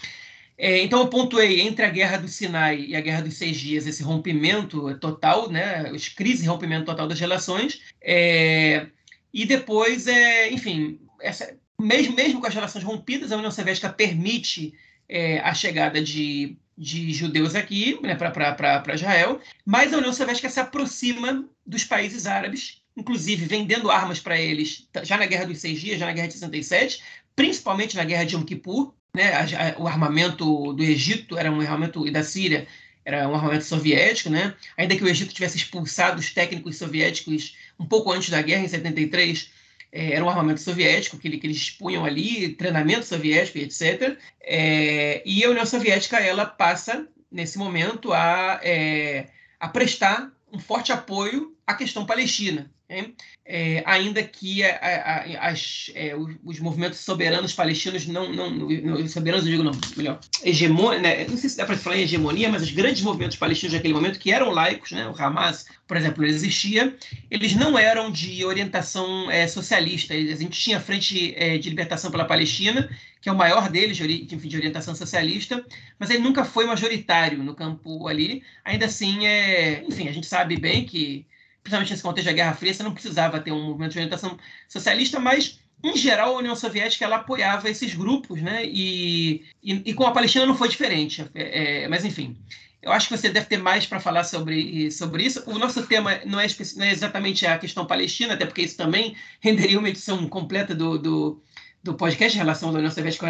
É, 0.59 0.83
então, 0.83 1.01
eu 1.01 1.09
pontuei 1.09 1.63
entre 1.63 1.85
a 1.85 1.89
Guerra 1.89 2.19
do 2.19 2.29
Sinai 2.29 2.79
e 2.89 2.95
a 2.95 3.01
Guerra 3.01 3.23
dos 3.23 3.35
Seis 3.35 3.57
Dias 3.57 3.87
esse 3.87 4.03
rompimento 4.03 4.97
total, 4.99 5.51
né, 5.51 5.91
as 5.95 6.09
crises 6.09 6.45
e 6.45 6.49
rompimento 6.49 6.85
total 6.85 7.09
das 7.09 7.19
relações. 7.19 7.81
É, 8.03 8.87
e 9.33 9.47
depois, 9.47 10.07
é, 10.07 10.51
enfim, 10.51 11.01
essa, 11.21 11.57
mesmo, 11.81 12.15
mesmo 12.15 12.41
com 12.41 12.47
as 12.47 12.55
relações 12.55 12.85
rompidas, 12.85 13.33
a 13.33 13.37
União 13.37 13.51
Soviética 13.51 13.89
permite 13.89 14.75
é, 15.09 15.39
a 15.41 15.55
chegada 15.55 16.03
de, 16.03 16.57
de 16.77 17.13
judeus 17.15 17.55
aqui 17.55 17.99
né, 18.03 18.15
para 18.15 18.95
Israel, 18.95 19.41
mas 19.65 19.93
a 19.93 19.99
União 19.99 20.13
Soviética 20.13 20.51
se 20.51 20.61
aproxima 20.61 21.49
dos 21.67 21.85
países 21.85 22.27
árabes 22.27 22.83
inclusive 22.97 23.45
vendendo 23.45 23.91
armas 23.91 24.21
para 24.21 24.41
eles 24.41 24.89
já 25.03 25.17
na 25.17 25.27
Guerra 25.27 25.47
dos 25.47 25.59
Seis 25.59 25.81
Dias, 25.81 25.99
já 25.99 26.07
na 26.07 26.13
Guerra 26.13 26.29
de 26.29 26.35
67, 26.35 27.03
principalmente 27.35 27.97
na 27.97 28.05
Guerra 28.05 28.25
de 28.25 28.35
Yom 28.35 28.43
Kippur. 28.43 28.95
Né? 29.15 29.31
O 29.79 29.87
armamento 29.87 30.73
do 30.73 30.83
Egito 30.83 31.39
era 31.39 31.51
um 31.51 31.61
armamento 31.61 32.07
e 32.07 32.11
da 32.11 32.23
Síria 32.23 32.67
era 33.05 33.29
um 33.29 33.35
armamento 33.35 33.65
soviético, 33.65 34.29
né? 34.29 34.53
Ainda 34.77 34.97
que 34.97 35.05
o 35.05 35.09
Egito 35.09 35.33
tivesse 35.33 35.57
expulsado 35.57 36.19
os 36.19 36.35
técnicos 36.35 36.77
soviéticos 36.77 37.57
um 37.79 37.87
pouco 37.87 38.11
antes 38.11 38.31
da 38.31 38.43
guerra, 38.43 38.65
em 38.65 38.69
73, 38.69 39.49
é, 39.93 40.15
era 40.15 40.25
um 40.25 40.29
armamento 40.29 40.61
soviético 40.61 41.17
que, 41.17 41.29
eles 41.29 41.57
expunham 41.57 42.05
ali, 42.05 42.49
treinamento 42.51 43.07
soviético, 43.07 43.59
etc. 43.59 44.19
É, 44.41 45.23
e 45.25 45.45
a 45.45 45.51
União 45.51 45.65
Soviética 45.65 46.19
ela 46.19 46.45
passa 46.45 47.07
nesse 47.31 47.59
momento 47.59 48.13
a, 48.13 48.61
é, 48.63 49.29
a 49.61 49.69
prestar 49.69 50.33
um 50.53 50.59
forte 50.59 50.93
apoio 50.93 51.57
à 51.67 51.75
questão 51.75 52.07
palestina. 52.07 52.71
Né? 52.89 53.13
É, 53.45 53.83
ainda 53.85 54.23
que 54.23 54.63
a, 54.63 54.77
a, 54.77 55.49
as, 55.49 55.91
é, 55.95 56.15
os 56.45 56.61
movimentos 56.61 57.01
soberanos 57.01 57.53
palestinos 57.53 58.07
não, 58.07 58.33
não, 58.33 58.51
não 58.51 59.09
soberanos 59.09 59.45
eu 59.45 59.51
digo 59.51 59.65
não, 59.65 59.73
melhor, 59.97 60.21
hegemonia, 60.45 61.01
né? 61.01 61.27
não 61.29 61.37
sei 61.37 61.51
se 61.51 61.57
dá 61.57 61.67
para 61.67 61.77
falar 61.77 61.97
em 61.97 62.03
hegemonia, 62.03 62.49
mas 62.49 62.63
os 62.63 62.71
grandes 62.71 63.03
movimentos 63.03 63.37
palestinos 63.37 63.75
naquele 63.75 63.95
momento 63.95 64.21
que 64.21 64.31
eram 64.31 64.51
laicos, 64.51 64.93
né? 64.93 65.09
o 65.09 65.21
Hamas, 65.21 65.67
por 65.87 65.97
exemplo, 65.97 66.25
existia, 66.25 66.97
eles 67.29 67.57
não 67.57 67.77
eram 67.77 68.11
de 68.11 68.45
orientação 68.45 69.29
é, 69.31 69.49
socialista. 69.49 70.15
A 70.15 70.37
gente 70.37 70.61
tinha 70.61 70.79
a 70.79 70.81
Frente 70.81 71.35
é, 71.37 71.59
de 71.59 71.69
Libertação 71.69 72.11
pela 72.11 72.25
Palestina, 72.25 72.89
que 73.27 73.31
é 73.31 73.33
o 73.33 73.37
maior 73.37 73.69
deles, 73.69 73.97
de, 73.97 74.57
orientação 74.57 74.95
socialista, 74.95 75.67
mas 75.99 76.11
ele 76.11 76.23
nunca 76.23 76.45
foi 76.45 76.65
majoritário 76.65 77.43
no 77.43 77.57
campo 77.57 78.07
ali. 78.07 78.45
Ainda 78.65 78.87
assim, 78.87 79.27
é, 79.27 79.83
enfim, 79.85 80.07
a 80.07 80.13
gente 80.13 80.29
sabe 80.29 80.57
bem 80.57 80.85
que 80.85 81.27
principalmente 81.61 81.91
nesse 81.91 82.05
contexto 82.05 82.29
da 82.29 82.33
Guerra 82.33 82.55
Fria, 82.55 82.73
você 82.73 82.85
não 82.85 82.95
precisava 82.95 83.41
ter 83.41 83.51
um 83.51 83.65
movimento 83.65 83.91
de 83.91 83.99
orientação 83.99 84.39
socialista, 84.69 85.19
mas 85.19 85.59
em 85.83 85.97
geral, 85.97 86.37
a 86.37 86.39
União 86.39 86.55
Soviética 86.55 87.05
ela 87.05 87.17
apoiava 87.17 87.69
esses 87.69 87.97
grupos, 87.97 88.41
né? 88.41 88.65
E, 88.65 89.45
e, 89.61 89.73
e 89.87 89.93
com 89.93 90.07
a 90.07 90.13
Palestina 90.13 90.47
não 90.47 90.57
foi 90.57 90.69
diferente. 90.69 91.29
É, 91.35 91.83
é 91.83 91.89
mas, 91.89 92.05
enfim, 92.05 92.37
eu 92.81 92.93
acho 92.93 93.09
que 93.09 93.17
você 93.17 93.29
deve 93.29 93.47
ter 93.47 93.59
mais 93.59 93.87
para 93.87 93.99
falar 93.99 94.23
sobre, 94.23 94.89
sobre 94.93 95.25
isso. 95.25 95.43
O 95.49 95.59
nosso 95.59 95.85
tema 95.89 96.21
não 96.25 96.39
é, 96.39 96.47
não 96.77 96.85
é, 96.85 96.93
exatamente 96.93 97.45
a 97.45 97.59
questão 97.59 97.85
palestina, 97.87 98.35
até 98.35 98.47
porque 98.47 98.63
isso 98.63 98.77
também 98.77 99.17
renderia 99.43 99.81
uma 99.81 99.89
edição 99.89 100.29
completa 100.29 100.77
do, 100.77 100.97
do, 100.97 101.43
do 101.87 101.97
podcast 101.97 102.37
em 102.37 102.41
relação 102.41 102.69
à 102.69 102.73
União 102.73 102.91
Soviética. 102.91 103.27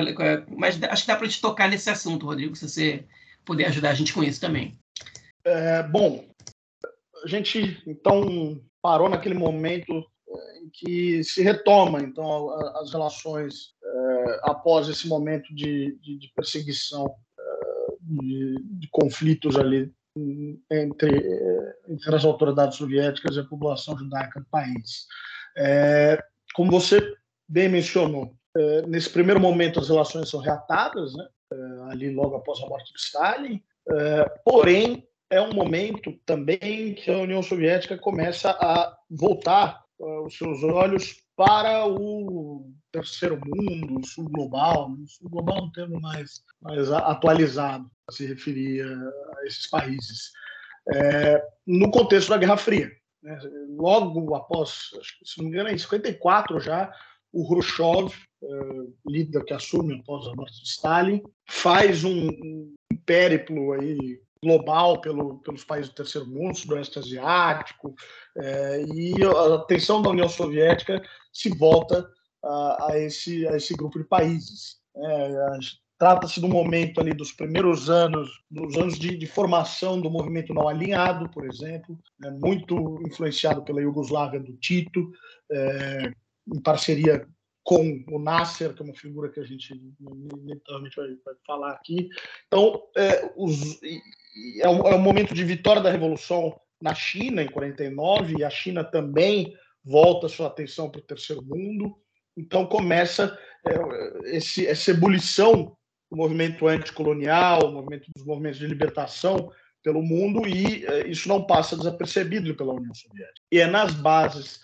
Mas 0.56 0.82
acho 0.82 1.02
que 1.02 1.08
dá 1.08 1.16
para 1.16 1.26
a 1.26 1.28
gente 1.28 1.40
tocar 1.40 1.68
nesse 1.68 1.88
assunto, 1.90 2.26
Rodrigo, 2.26 2.56
se 2.56 2.68
você 2.68 3.04
puder 3.44 3.66
ajudar 3.68 3.90
a 3.90 3.94
gente 3.94 4.12
com 4.12 4.24
isso 4.24 4.40
também. 4.40 4.76
É, 5.44 5.82
bom, 5.82 6.24
a 7.22 7.28
gente 7.28 7.82
então 7.86 8.60
parou 8.82 9.08
naquele 9.08 9.34
momento 9.34 9.92
eh, 9.92 10.58
em 10.62 10.70
que 10.72 11.22
se 11.22 11.42
retoma 11.42 12.00
então 12.00 12.50
as 12.76 12.92
relações 12.92 13.74
é, 13.84 14.40
após 14.44 14.88
esse 14.88 15.06
momento 15.06 15.54
de, 15.54 15.96
de, 16.00 16.18
de 16.18 16.32
perseguição 16.34 17.06
é, 17.38 17.94
de, 18.00 18.56
de, 18.62 18.88
conflitos 18.90 19.56
ali 19.56 19.92
entre, 20.70 21.10
entre 21.88 22.16
as 22.16 22.24
autoridades 22.24 22.78
soviéticas 22.78 23.36
e 23.36 23.40
a 23.40 23.44
população 23.44 23.96
judaica 23.98 24.40
do 24.40 24.46
país. 24.46 25.06
É, 25.56 26.22
como 26.54 26.70
você 26.70 27.00
bem 27.48 27.68
mencionou, 27.68 28.34
nesse 28.88 29.10
primeiro 29.10 29.40
momento 29.40 29.80
as 29.80 29.88
relações 29.88 30.28
são 30.28 30.40
reatadas, 30.40 31.14
né, 31.14 31.26
ali 31.90 32.14
logo 32.14 32.36
após 32.36 32.62
a 32.62 32.66
morte 32.66 32.92
de 32.92 32.98
Stalin, 32.98 33.62
porém 34.44 35.06
é 35.30 35.40
um 35.40 35.52
momento 35.52 36.12
também 36.24 36.94
que 36.94 37.10
a 37.10 37.18
União 37.18 37.42
Soviética 37.42 37.98
começa 37.98 38.50
a 38.50 38.96
voltar 39.10 39.84
uh, 39.98 40.24
os 40.24 40.36
seus 40.36 40.62
olhos 40.62 41.16
para 41.36 41.86
o 41.86 42.72
terceiro 42.92 43.38
mundo, 43.44 44.00
o 44.00 44.06
sul 44.06 44.28
global. 44.30 44.90
O 44.90 45.08
sul 45.08 45.28
global 45.28 45.58
é 45.58 45.62
um 45.62 45.72
termo 45.72 46.00
mais, 46.00 46.42
mais 46.60 46.90
atualizado 46.90 47.90
para 48.06 48.16
se 48.16 48.26
referir 48.26 48.82
a 48.82 49.46
esses 49.46 49.68
países. 49.68 50.30
É, 50.94 51.44
no 51.66 51.90
contexto 51.90 52.30
da 52.30 52.38
Guerra 52.38 52.56
Fria. 52.56 52.90
Né? 53.22 53.38
Logo 53.70 54.34
após, 54.34 54.90
se 55.24 55.38
não 55.38 55.46
me 55.46 55.50
engano, 55.50 55.68
em 55.68 55.76
54 55.76 56.60
já, 56.60 56.90
o 57.32 57.46
Khrushchev, 57.46 58.06
uh, 58.06 58.12
líder 59.06 59.44
que 59.44 59.54
assume 59.54 60.00
após 60.00 60.26
a 60.26 60.34
morte 60.34 60.62
de 60.62 60.68
Stalin, 60.68 61.22
faz 61.48 62.04
um, 62.04 62.28
um 62.28 62.74
périplo 63.04 63.72
aí 63.72 64.20
global 64.42 65.00
pelo, 65.00 65.38
pelos 65.38 65.64
países 65.64 65.90
do 65.90 65.96
terceiro 65.96 66.26
mundo, 66.26 66.56
sudoeste 66.56 66.98
asiático, 66.98 67.94
é, 68.36 68.84
e 68.94 69.14
a 69.24 69.54
atenção 69.54 70.02
da 70.02 70.10
União 70.10 70.28
Soviética 70.28 71.02
se 71.32 71.48
volta 71.56 72.08
a, 72.44 72.92
a 72.92 72.98
esse, 72.98 73.46
a 73.48 73.56
esse 73.56 73.74
grupo 73.74 73.98
de 73.98 74.04
países. 74.04 74.76
É, 74.96 75.58
Trata-se 75.98 76.42
do 76.42 76.48
momento 76.48 77.00
ali 77.00 77.14
dos 77.14 77.32
primeiros 77.32 77.88
anos, 77.88 78.28
dos 78.50 78.76
anos 78.76 78.98
de, 78.98 79.16
de 79.16 79.26
formação 79.26 79.98
do 79.98 80.10
movimento 80.10 80.52
não 80.52 80.68
alinhado, 80.68 81.26
por 81.30 81.46
exemplo, 81.46 81.98
né, 82.20 82.30
muito 82.32 83.00
influenciado 83.06 83.64
pela 83.64 83.80
Iugoslávia 83.80 84.38
do 84.38 84.52
Tito, 84.58 85.10
é, 85.50 86.12
em 86.54 86.60
parceria 86.60 87.26
com 87.66 88.04
o 88.12 88.18
Nasser, 88.20 88.72
que 88.72 88.80
é 88.80 88.84
uma 88.84 88.94
figura 88.94 89.28
que 89.28 89.40
a 89.40 89.44
gente 89.44 89.74
inevitavelmente 90.00 90.94
vai, 90.94 91.08
vai 91.24 91.34
falar 91.44 91.72
aqui. 91.72 92.08
Então, 92.46 92.80
é, 92.96 93.28
os, 93.34 93.82
é 94.60 94.68
um, 94.68 94.86
é 94.86 94.94
um 94.94 95.00
momento 95.00 95.34
de 95.34 95.42
vitória 95.42 95.82
da 95.82 95.90
Revolução 95.90 96.56
na 96.80 96.94
China, 96.94 97.42
em 97.42 97.48
49, 97.48 98.36
e 98.38 98.44
a 98.44 98.50
China 98.50 98.84
também 98.84 99.52
volta 99.84 100.28
sua 100.28 100.46
atenção 100.46 100.88
para 100.88 101.00
o 101.00 101.04
terceiro 101.04 101.42
mundo. 101.44 101.96
Então 102.36 102.66
começa 102.66 103.36
é, 103.66 104.36
esse, 104.36 104.64
essa 104.64 104.92
ebulição 104.92 105.76
do 106.08 106.16
movimento 106.16 106.68
anticolonial, 106.68 107.72
movimento 107.72 108.06
dos 108.14 108.24
movimentos 108.24 108.60
de 108.60 108.66
libertação 108.68 109.50
pelo 109.82 110.02
mundo, 110.02 110.46
e 110.46 110.86
é, 110.86 111.08
isso 111.08 111.28
não 111.28 111.44
passa 111.44 111.76
desapercebido 111.76 112.54
pela 112.54 112.74
União 112.74 112.94
Soviética. 112.94 113.42
E 113.50 113.58
é 113.58 113.66
nas 113.66 113.92
bases 113.92 114.60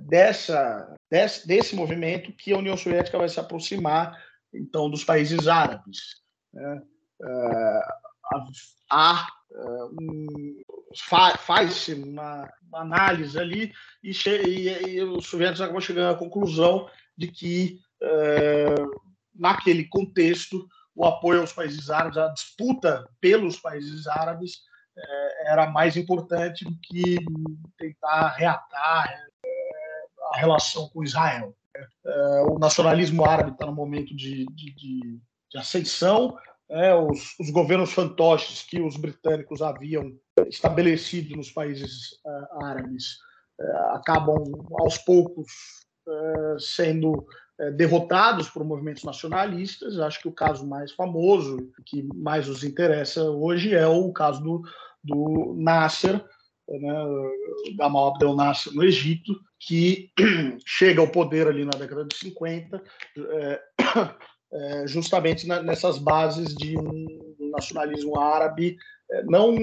dessa, 0.00 0.94
desse, 1.10 1.46
desse 1.46 1.74
movimento 1.74 2.32
que 2.32 2.52
a 2.52 2.58
União 2.58 2.76
Soviética 2.76 3.18
vai 3.18 3.28
se 3.28 3.40
aproximar 3.40 4.22
então 4.52 4.90
dos 4.90 5.04
países 5.04 5.48
árabes. 5.48 6.20
Né? 6.52 6.82
É, 7.22 7.80
há 8.90 9.26
uh, 9.50 9.96
um, 10.00 10.60
fa 11.08 11.36
faz-se 11.38 11.94
uma, 11.94 12.50
uma, 12.68 12.80
análise 12.80 13.38
ali 13.38 13.72
e, 14.02 14.10
e, 14.10 14.88
e, 14.88 15.02
os 15.02 15.26
soviéticos 15.26 15.62
acabam 15.62 15.80
chegando 15.80 16.14
à 16.14 16.18
conclusão 16.18 16.88
de 17.16 17.28
que 17.28 17.80
naquele 19.34 19.84
contexto 19.84 20.68
o 20.94 21.06
apoio 21.06 21.40
aos 21.40 21.52
países 21.52 21.88
árabes, 21.88 22.18
a 22.18 22.28
disputa 22.28 23.08
pelos 23.20 23.58
países 23.60 24.06
árabes 24.08 24.62
era 25.46 25.70
mais 25.70 25.96
importante 25.96 26.64
do 26.64 26.76
que 26.82 27.16
tentar 27.78 28.28
reatar 28.30 29.08
a 30.32 30.38
relação 30.38 30.88
com 30.88 31.04
Israel. 31.04 31.54
o 32.50 32.58
nacionalismo 32.58 33.24
árabe 33.24 33.52
está 33.52 33.66
no 33.66 33.74
momento 33.74 34.14
de, 34.14 34.46
de, 34.46 34.74
de, 34.74 35.20
de 35.50 35.58
ascensão, 35.58 36.36
é, 36.72 36.94
os, 36.94 37.38
os, 37.38 37.50
governos 37.50 37.92
fantoches 37.92 38.62
que 38.62 38.80
os 38.80 38.96
britânicos 38.96 39.60
haviam 39.60 40.10
estabelecido 40.46 41.36
nos 41.36 41.50
países 41.50 42.12
uh, 42.24 42.64
árabes 42.64 43.18
uh, 43.60 43.94
acabam 43.94 44.42
aos 44.80 44.96
poucos 44.96 45.52
uh, 46.08 46.58
sendo 46.58 47.26
derrotados 47.76 48.48
por 48.48 48.64
movimentos 48.64 49.04
nacionalistas. 49.04 50.00
Acho 50.00 50.20
que 50.22 50.28
o 50.28 50.32
caso 50.32 50.66
mais 50.66 50.90
famoso, 50.92 51.58
que 51.84 52.02
mais 52.14 52.48
os 52.48 52.64
interessa 52.64 53.22
hoje, 53.22 53.72
é 53.72 53.86
o 53.86 54.10
caso 54.12 54.42
do, 54.42 54.62
do 55.04 55.54
Nasser, 55.56 56.14
né, 56.68 57.04
Gamal 57.76 58.08
Abdel 58.08 58.34
Nasser 58.34 58.72
no 58.72 58.82
Egito, 58.82 59.38
que 59.66 60.10
chega 60.66 61.00
ao 61.00 61.08
poder 61.08 61.46
ali 61.46 61.64
na 61.64 61.70
década 61.70 62.04
de 62.04 62.16
50 62.16 62.82
é, 64.52 64.86
justamente 64.86 65.46
na, 65.46 65.62
nessas 65.62 65.98
bases 65.98 66.54
de 66.54 66.76
um 66.76 67.50
nacionalismo 67.50 68.18
árabe, 68.18 68.76
é, 69.10 69.22
não, 69.24 69.56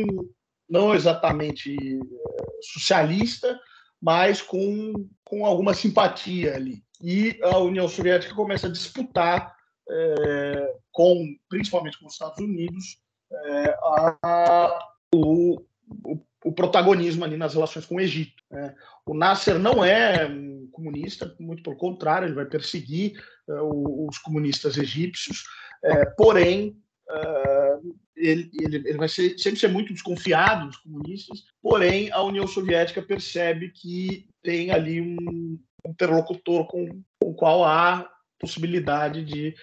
não 0.70 0.94
exatamente 0.94 1.76
é, 1.76 2.46
socialista, 2.62 3.60
mas 4.02 4.42
com, 4.42 4.94
com 5.24 5.46
alguma 5.46 5.74
simpatia 5.74 6.56
ali. 6.56 6.84
E 7.02 7.38
a 7.44 7.58
União 7.60 7.88
Soviética 7.88 8.34
começa 8.34 8.68
a 8.68 8.72
disputar, 8.72 9.56
é, 9.90 10.76
com, 10.92 11.26
principalmente 11.50 12.00
com 12.00 12.08
os 12.08 12.14
Estados 12.14 12.40
Unidos, 12.40 13.00
é, 13.32 13.78
a, 14.24 14.80
o, 15.14 15.62
o, 16.06 16.22
o, 16.44 16.52
protagonismo 16.52 17.26
ali 17.26 17.38
nas 17.38 17.53
relações 17.53 17.86
com 17.86 17.95
o 17.95 18.02
Egito. 18.02 18.44
Né? 18.52 18.76
O 19.06 19.14
Nasser 19.14 19.57
não 19.60 19.84
é 19.84 20.26
um 20.28 20.70
comunista, 20.72 21.36
muito 21.40 21.64
pelo 21.64 21.76
contrário, 21.76 22.28
ele 22.28 22.36
vai 22.36 22.45
perseguir 22.45 23.22
uh, 23.48 24.07
os 24.07 24.18
comunistas 24.18 24.78
egípcios, 24.78 25.44
uh, 25.84 26.16
porém, 26.18 26.78
uh, 27.10 27.95
ele, 28.16 28.49
ele, 28.61 28.78
ele, 28.78 28.98
vai 28.98 29.10
ser, 29.10 29.38
sempre 29.38 29.60
ser 29.60 29.70
muito 29.70 29.94
desconfiado 29.94 30.68
dos 30.68 30.78
comunistas, 30.78 31.44
porém, 31.61 32.11
a 32.11 32.22
União 32.22 32.48
Soviética 32.48 33.02
percebe 33.02 33.70
que 33.70 34.28
tem 34.44 34.72
ali 34.72 35.02
um 35.02 35.60
interlocutor 35.86 36.68
com, 36.68 36.88
com 37.20 37.30
o 37.30 37.34
qual 37.34 37.64
há 37.64 38.10
possibilidade 38.38 39.24
de, 39.26 39.53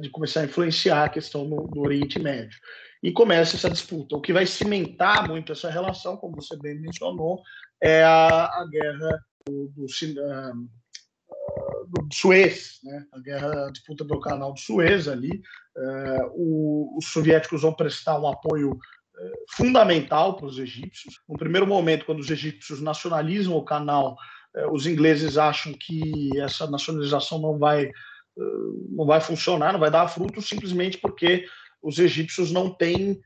de 0.00 0.08
começar 0.08 0.40
a 0.40 0.44
influenciar 0.44 1.04
a 1.04 1.08
questão 1.10 1.44
no 1.44 1.82
Oriente 1.82 2.18
Médio 2.18 2.58
e 3.02 3.10
começa 3.10 3.56
essa 3.56 3.68
disputa. 3.68 4.16
O 4.16 4.20
que 4.20 4.32
vai 4.32 4.46
cimentar 4.46 5.28
muito 5.28 5.52
essa 5.52 5.70
relação, 5.70 6.16
como 6.16 6.36
você 6.36 6.56
bem 6.56 6.80
mencionou, 6.80 7.42
é 7.82 8.04
a, 8.04 8.44
a 8.44 8.66
guerra 8.70 9.24
do, 9.46 9.72
do, 9.74 9.86
do 11.86 12.08
Suez, 12.14 12.78
né? 12.84 13.04
a 13.12 13.18
guerra, 13.18 13.66
a 13.66 13.72
disputa 13.72 14.04
pelo 14.04 14.20
canal 14.20 14.52
do 14.52 14.60
Suez 14.60 15.08
ali. 15.08 15.42
Uh, 15.76 16.30
o, 16.34 16.98
os 16.98 17.06
soviéticos 17.06 17.62
vão 17.62 17.74
prestar 17.74 18.20
um 18.20 18.28
apoio 18.28 18.78
fundamental 19.50 20.36
para 20.36 20.46
os 20.46 20.58
egípcios. 20.58 21.20
No 21.28 21.36
primeiro 21.36 21.66
momento, 21.66 22.04
quando 22.04 22.20
os 22.20 22.30
egípcios 22.30 22.80
nacionalizam 22.80 23.54
o 23.54 23.64
canal, 23.64 24.16
os 24.70 24.86
ingleses 24.86 25.38
acham 25.38 25.72
que 25.72 26.30
essa 26.38 26.68
nacionalização 26.68 27.40
não 27.40 27.58
vai 27.58 27.90
não 28.90 29.04
vai 29.04 29.20
funcionar, 29.20 29.74
não 29.74 29.80
vai 29.80 29.90
dar 29.90 30.08
frutos, 30.08 30.48
simplesmente 30.48 30.96
porque 30.96 31.44
os 31.82 31.98
egípcios 31.98 32.52
não 32.52 32.70
têm 32.70 33.20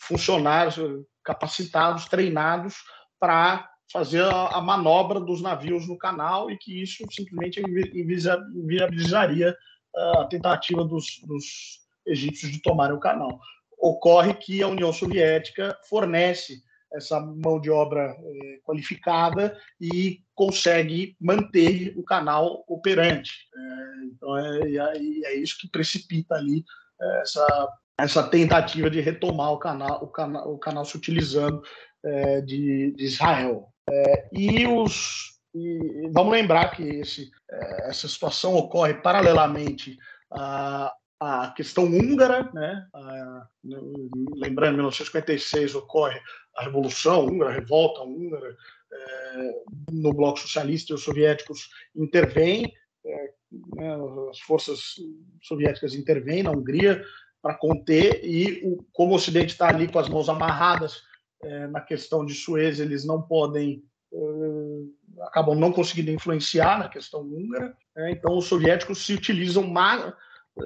funcionários 0.00 0.76
capacitados, 1.22 2.06
treinados 2.06 2.74
para 3.20 3.70
fazer 3.92 4.24
a, 4.24 4.60
manobra 4.60 5.20
dos 5.20 5.40
navios 5.40 5.86
no 5.86 5.96
canal 5.96 6.50
e 6.50 6.58
que 6.58 6.82
isso 6.82 7.04
simplesmente 7.10 7.62
inviabilizaria 7.94 9.56
a 9.94 10.24
tentativa 10.24 10.84
dos, 10.84 11.20
dos 11.24 11.80
egípcios 12.06 12.50
de 12.50 12.60
tomarem 12.60 12.96
o 12.96 13.00
canal. 13.00 13.40
Ocorre 13.78 14.34
que 14.34 14.62
a 14.62 14.68
União 14.68 14.92
Soviética 14.92 15.78
fornece 15.88 16.62
essa 16.92 17.20
mão 17.20 17.60
de 17.60 17.70
obra 17.70 18.16
eh, 18.18 18.60
qualificada 18.64 19.56
e 19.80 20.20
consegue 20.34 21.16
manter 21.20 21.92
o 21.96 22.04
canal 22.04 22.64
operante. 22.68 23.32
É, 23.54 24.04
então 24.06 24.38
é, 24.38 24.60
é, 24.70 24.96
é, 25.24 25.34
isso 25.36 25.58
que 25.58 25.68
precipita 25.68 26.36
ali 26.36 26.58
é, 26.58 26.64
essa, 27.00 27.68
essa 27.98 28.22
tentativa 28.22 28.90
de 28.90 29.00
retomar 29.00 29.52
o 29.52 29.58
canal, 29.58 30.02
o 30.02 30.08
canal, 30.08 30.52
o 30.52 30.58
canal 30.58 30.84
se 30.84 30.96
utilizando 30.96 31.62
é, 32.04 32.40
de, 32.40 32.92
de, 32.92 33.04
Israel. 33.04 33.68
É, 33.88 34.28
e 34.32 34.66
os 34.66 35.34
e 35.54 36.10
vamos 36.12 36.32
lembrar 36.32 36.74
que 36.74 36.82
esse, 36.82 37.30
é, 37.48 37.88
essa 37.88 38.08
situação 38.08 38.56
ocorre 38.56 38.94
paralelamente 38.94 39.96
à, 40.32 40.92
à 41.20 41.52
questão 41.56 41.84
húngara, 41.84 42.50
né? 42.52 42.86
A, 42.92 43.46
lembrando, 44.34 44.72
em 44.72 44.78
1956 44.78 45.76
ocorre 45.76 46.20
a 46.56 46.64
Revolução 46.64 47.26
Húngara, 47.26 47.50
a 47.50 47.54
Revolta 47.54 48.02
Húngara, 48.02 48.56
é, 48.92 49.62
no 49.92 50.12
Bloco 50.12 50.40
Socialista 50.40 50.92
e 50.92 50.94
os 50.94 51.02
soviéticos 51.02 51.68
intervêm, 51.94 52.72
é, 53.06 53.33
né, 53.76 53.96
as 54.30 54.40
forças 54.40 54.94
soviéticas 55.42 55.94
intervêm 55.94 56.42
na 56.42 56.50
Hungria 56.50 57.04
para 57.42 57.54
conter, 57.54 58.24
e 58.24 58.62
o, 58.64 58.82
como 58.92 59.12
o 59.12 59.16
Ocidente 59.16 59.52
está 59.52 59.68
ali 59.68 59.86
com 59.86 59.98
as 59.98 60.08
mãos 60.08 60.28
amarradas 60.28 61.02
é, 61.42 61.66
na 61.66 61.80
questão 61.80 62.24
de 62.24 62.34
Suez, 62.34 62.80
eles 62.80 63.04
não 63.04 63.20
podem, 63.20 63.82
é, 64.12 65.22
acabam 65.24 65.54
não 65.54 65.70
conseguindo 65.70 66.10
influenciar 66.10 66.78
na 66.78 66.88
questão 66.88 67.20
húngara, 67.20 67.76
é, 67.96 68.12
então 68.12 68.36
os 68.36 68.46
soviéticos 68.46 69.04
se 69.04 69.12
utilizam, 69.12 69.66
mais, 69.66 70.02
é, 70.02 70.64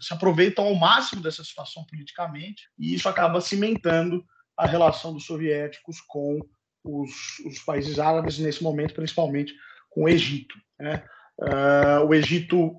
se 0.00 0.14
aproveitam 0.14 0.64
ao 0.64 0.74
máximo 0.74 1.22
dessa 1.22 1.44
situação 1.44 1.84
politicamente, 1.84 2.70
e 2.78 2.94
isso 2.94 3.08
acaba 3.08 3.40
cimentando 3.40 4.24
a 4.56 4.66
relação 4.66 5.12
dos 5.12 5.26
soviéticos 5.26 6.00
com 6.00 6.40
os, 6.82 7.38
os 7.46 7.58
países 7.58 7.98
árabes, 7.98 8.38
nesse 8.38 8.62
momento, 8.62 8.94
principalmente 8.94 9.54
com 9.90 10.04
o 10.04 10.08
Egito. 10.08 10.54
Né? 10.78 11.04
Uh, 11.40 12.06
o 12.06 12.14
Egito, 12.14 12.76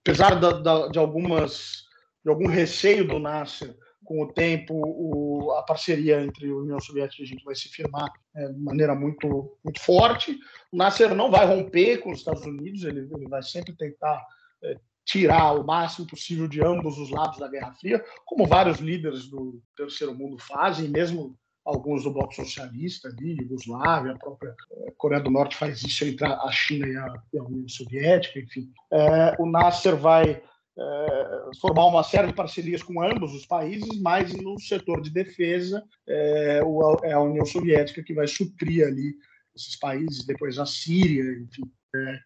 apesar 0.00 0.38
da, 0.38 0.52
da, 0.52 0.88
de 0.88 0.98
algumas 0.98 1.90
de 2.24 2.30
algum 2.30 2.46
receio 2.46 3.06
do 3.06 3.18
Nasser 3.18 3.74
com 4.04 4.22
o 4.22 4.32
tempo, 4.32 4.74
o, 4.74 5.52
a 5.52 5.62
parceria 5.62 6.22
entre 6.22 6.50
a 6.50 6.54
União 6.54 6.78
Soviética 6.80 7.22
e 7.22 7.24
a 7.24 7.26
Egito 7.26 7.44
vai 7.44 7.54
se 7.54 7.68
firmar 7.68 8.12
é, 8.34 8.48
de 8.48 8.58
maneira 8.58 8.94
muito, 8.94 9.56
muito 9.64 9.80
forte. 9.80 10.38
O 10.72 10.76
Nasser 10.76 11.14
não 11.14 11.30
vai 11.30 11.46
romper 11.46 11.98
com 11.98 12.10
os 12.10 12.18
Estados 12.18 12.44
Unidos, 12.44 12.84
ele, 12.84 13.00
ele 13.00 13.28
vai 13.28 13.42
sempre 13.42 13.74
tentar 13.76 14.24
é, 14.64 14.76
tirar 15.04 15.52
o 15.52 15.64
máximo 15.64 16.06
possível 16.06 16.48
de 16.48 16.62
ambos 16.64 16.98
os 16.98 17.10
lados 17.10 17.38
da 17.38 17.48
Guerra 17.48 17.72
Fria, 17.74 18.04
como 18.24 18.46
vários 18.46 18.78
líderes 18.78 19.28
do 19.28 19.62
terceiro 19.76 20.14
mundo 20.14 20.36
fazem, 20.38 20.88
mesmo 20.88 21.36
alguns 21.64 22.04
do 22.04 22.12
bloco 22.12 22.34
socialista 22.34 23.08
ali, 23.08 23.36
Yugoslávia, 23.40 24.12
a 24.12 24.18
própria 24.18 24.54
é, 24.72 24.92
Coreia 24.96 25.22
do 25.22 25.30
Norte 25.30 25.56
faz 25.56 25.82
isso 25.82 26.04
entre 26.04 26.26
a 26.26 26.50
China 26.50 26.86
e 26.86 26.96
a, 26.96 27.22
e 27.32 27.38
a 27.38 27.44
União 27.44 27.68
Soviética, 27.68 28.40
enfim. 28.40 28.70
É, 28.92 29.36
o 29.38 29.46
Nasser 29.46 29.96
vai 29.96 30.42
é, 30.78 31.50
formar 31.60 31.86
uma 31.86 32.02
série 32.02 32.28
de 32.28 32.34
parcerias 32.34 32.82
com 32.82 33.02
ambos 33.02 33.34
os 33.34 33.46
países, 33.46 34.00
mas 34.00 34.32
no 34.34 34.58
setor 34.58 35.00
de 35.00 35.10
defesa 35.10 35.84
é, 36.08 36.60
é 37.04 37.12
a 37.12 37.20
União 37.20 37.44
Soviética 37.44 38.02
que 38.02 38.14
vai 38.14 38.26
suprir 38.26 38.86
ali 38.86 39.14
esses 39.54 39.76
países, 39.76 40.24
depois 40.24 40.58
a 40.58 40.66
Síria, 40.66 41.24
enfim, 41.38 41.62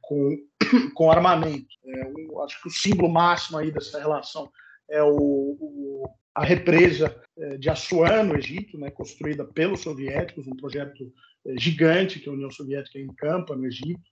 com, 0.02 0.38
com 0.94 1.10
armamento. 1.10 1.66
É, 1.84 2.06
um, 2.06 2.42
acho 2.42 2.60
que 2.62 2.68
o 2.68 2.72
símbolo 2.72 3.12
máximo 3.12 3.58
aí 3.58 3.70
dessa 3.70 3.98
relação 3.98 4.50
é 4.90 5.02
o, 5.02 5.08
o, 5.10 6.08
a 6.34 6.44
represa 6.44 7.14
é, 7.38 7.56
de 7.56 7.68
Assuan, 7.68 8.24
no 8.24 8.36
Egito, 8.36 8.78
né, 8.78 8.90
construída 8.90 9.44
pelos 9.44 9.80
soviéticos, 9.80 10.46
um 10.46 10.56
projeto 10.56 11.12
é, 11.46 11.58
gigante 11.58 12.20
que 12.20 12.28
a 12.28 12.32
União 12.32 12.50
Soviética 12.50 12.98
encampa 12.98 13.54
no 13.56 13.66
Egito, 13.66 14.02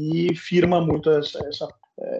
e 0.00 0.34
firma 0.34 0.80
muito 0.80 1.10
essa, 1.10 1.38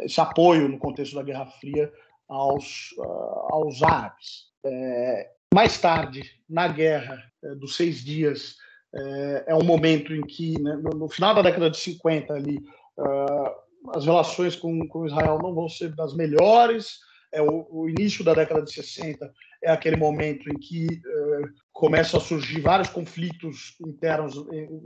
esse 0.02 0.20
apoio 0.20 0.68
no 0.68 0.78
contexto 0.78 1.14
da 1.14 1.22
Guerra 1.22 1.46
Fria 1.46 1.90
aos, 2.30 2.94
ah, 3.00 3.48
aos 3.50 3.82
árabes. 3.82 4.50
É, 4.64 5.30
mais 5.52 5.78
tarde, 5.80 6.22
na 6.48 6.68
Guerra 6.68 7.20
é, 7.42 7.54
dos 7.56 7.76
Seis 7.76 8.04
Dias, 8.04 8.56
é, 8.94 9.44
é, 9.48 9.54
um 9.54 9.64
momento 9.64 10.14
em 10.14 10.22
que, 10.22 10.60
né, 10.60 10.80
no, 10.94 11.08
final 11.08 11.34
da 11.34 11.42
década 11.42 11.70
de 11.70 11.76
50, 11.76 12.32
ali, 12.32 12.58
uh, 12.98 13.90
as 13.94 14.04
relações 14.04 14.54
com, 14.56 14.86
com 14.88 15.06
Israel 15.06 15.38
não 15.42 15.54
vão 15.54 15.68
ser 15.68 15.94
das 15.94 16.14
melhores. 16.14 16.98
É 17.32 17.40
o, 17.40 17.66
o, 17.70 17.88
início 17.88 18.24
da 18.24 18.34
década 18.34 18.62
de 18.62 18.72
60 18.72 19.32
é 19.62 19.70
aquele 19.70 19.96
momento 19.96 20.48
em 20.50 20.58
que 20.58 20.86
uh, 20.86 21.48
começam 21.72 22.18
a 22.18 22.22
surgir 22.22 22.60
vários 22.60 22.88
conflitos 22.88 23.76
internos 23.86 24.34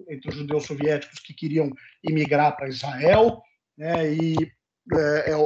entre 0.08 0.28
os 0.28 0.34
judeus 0.34 0.66
soviéticos 0.66 1.20
que 1.20 1.32
queriam 1.32 1.70
imigrar 2.02 2.56
para 2.56 2.68
Israel, 2.68 3.40
né, 3.78 4.12
e 4.12 4.36
é, 4.92 5.32
é, 5.32 5.36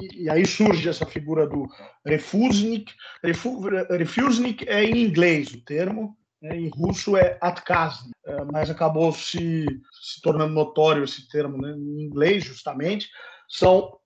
e 0.00 0.30
aí 0.30 0.46
surge 0.46 0.88
essa 0.88 1.06
figura 1.06 1.46
do 1.46 1.66
refusnik. 2.04 2.92
Refusnik 3.22 4.68
é 4.68 4.84
em 4.84 5.04
inglês 5.04 5.52
o 5.52 5.64
termo, 5.64 6.16
né, 6.40 6.56
em 6.56 6.68
russo 6.68 7.16
é 7.16 7.36
atkazny, 7.40 8.12
é, 8.24 8.44
mas 8.44 8.70
acabou 8.70 9.12
se, 9.12 9.66
se 10.02 10.20
tornando 10.22 10.54
notório 10.54 11.04
esse 11.04 11.28
termo 11.28 11.58
né, 11.58 11.72
em 11.72 12.02
inglês, 12.02 12.44
justamente. 12.44 13.08
São 13.48 13.98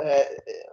é, 0.00 0.36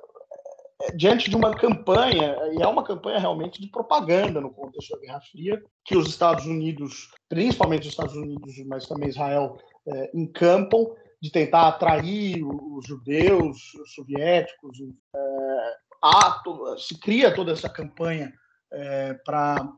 diante 0.95 1.30
de 1.30 1.35
uma 1.35 1.56
campanha, 1.56 2.38
e 2.53 2.61
é 2.61 2.68
uma 2.68 2.84
campanha 2.84 3.19
realmente 3.19 3.61
de 3.61 3.68
propaganda 3.68 4.39
no 4.39 4.51
contexto 4.51 4.91
da 4.91 4.99
Guerra 4.99 5.22
Fria, 5.22 5.64
que 5.84 5.97
os 5.97 6.07
Estados 6.07 6.45
Unidos, 6.45 7.11
principalmente 7.27 7.84
os 7.84 7.89
Estados 7.89 8.15
Unidos, 8.15 8.53
mas 8.65 8.88
também 8.88 9.10
Israel, 9.10 9.57
é, 9.88 10.11
encampam 10.14 10.95
de 11.22 11.31
tentar 11.31 11.68
atrair 11.68 12.43
os 12.43 12.88
judeus 12.88 13.73
os 13.73 13.93
soviéticos. 13.93 14.77
É, 15.14 15.76
há, 16.03 16.41
se 16.77 16.97
cria 16.97 17.34
toda 17.34 17.51
essa 17.51 17.69
campanha 17.69 18.34
é, 18.72 19.14
para 19.26 19.73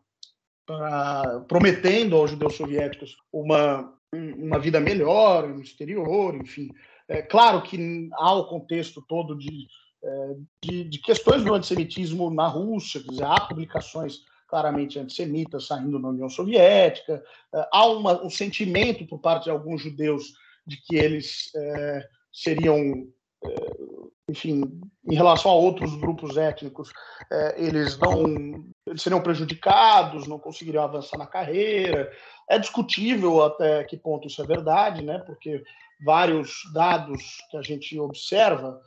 prometendo 1.50 2.16
aos 2.16 2.32
judeus 2.32 2.56
soviéticos 2.56 3.18
uma, 3.34 3.94
uma 4.14 4.58
vida 4.58 4.80
melhor 4.80 5.50
no 5.50 5.62
exterior, 5.62 6.36
enfim. 6.36 6.70
É 7.10 7.22
claro 7.22 7.62
que 7.62 8.10
há 8.14 8.34
o 8.34 8.48
contexto 8.48 9.04
todo 9.06 9.38
de, 9.38 9.50
é, 9.50 9.66
de, 10.64 10.84
de 10.86 11.00
questões 11.00 11.44
do 11.44 11.54
antissemitismo 11.54 12.30
na 12.30 12.48
Rússia, 12.48 13.02
dizer, 13.02 13.26
há 13.26 13.40
publicações 13.42 14.22
claramente 14.52 15.00
antissemitas 15.00 15.68
saindo 15.68 16.00
da 16.00 16.10
União 16.10 16.30
Soviética, 16.30 17.24
é, 17.56 17.68
há 17.72 17.88
uma, 17.88 18.22
um 18.22 18.30
sentimento 18.30 19.08
por 19.08 19.20
parte 19.20 19.46
de 19.46 19.50
alguns 19.50 19.82
judeus 19.82 20.34
de 20.68 20.76
que 20.76 20.98
eles 20.98 21.50
é, 21.56 22.08
seriam, 22.34 23.08
é, 23.46 23.50
enfim, 24.30 24.62
em 25.10 25.16
relação 25.16 25.50
a 25.52 25.56
outros 25.56 25.96
grupos 25.96 26.36
étnicos, 26.36 26.92
é, 27.32 27.64
eles 27.64 27.98
não 27.98 28.26
eles 28.86 29.02
seriam 29.02 29.22
prejudicados, 29.22 30.28
não 30.28 30.38
conseguiriam 30.38 30.84
avançar 30.84 31.18
na 31.18 31.26
carreira. 31.26 32.12
É 32.50 32.60
discutível 32.60 33.42
até 33.42 33.86
que 33.86 33.96
ponto 33.96 34.28
isso 34.28 34.42
é 34.42 34.46
verdade, 34.46 35.02
né? 35.02 35.20
Porque 35.20 35.64
vários 36.04 36.64
dados 36.74 37.22
que 37.50 37.56
a 37.56 37.62
gente 37.62 37.98
observa 37.98 38.82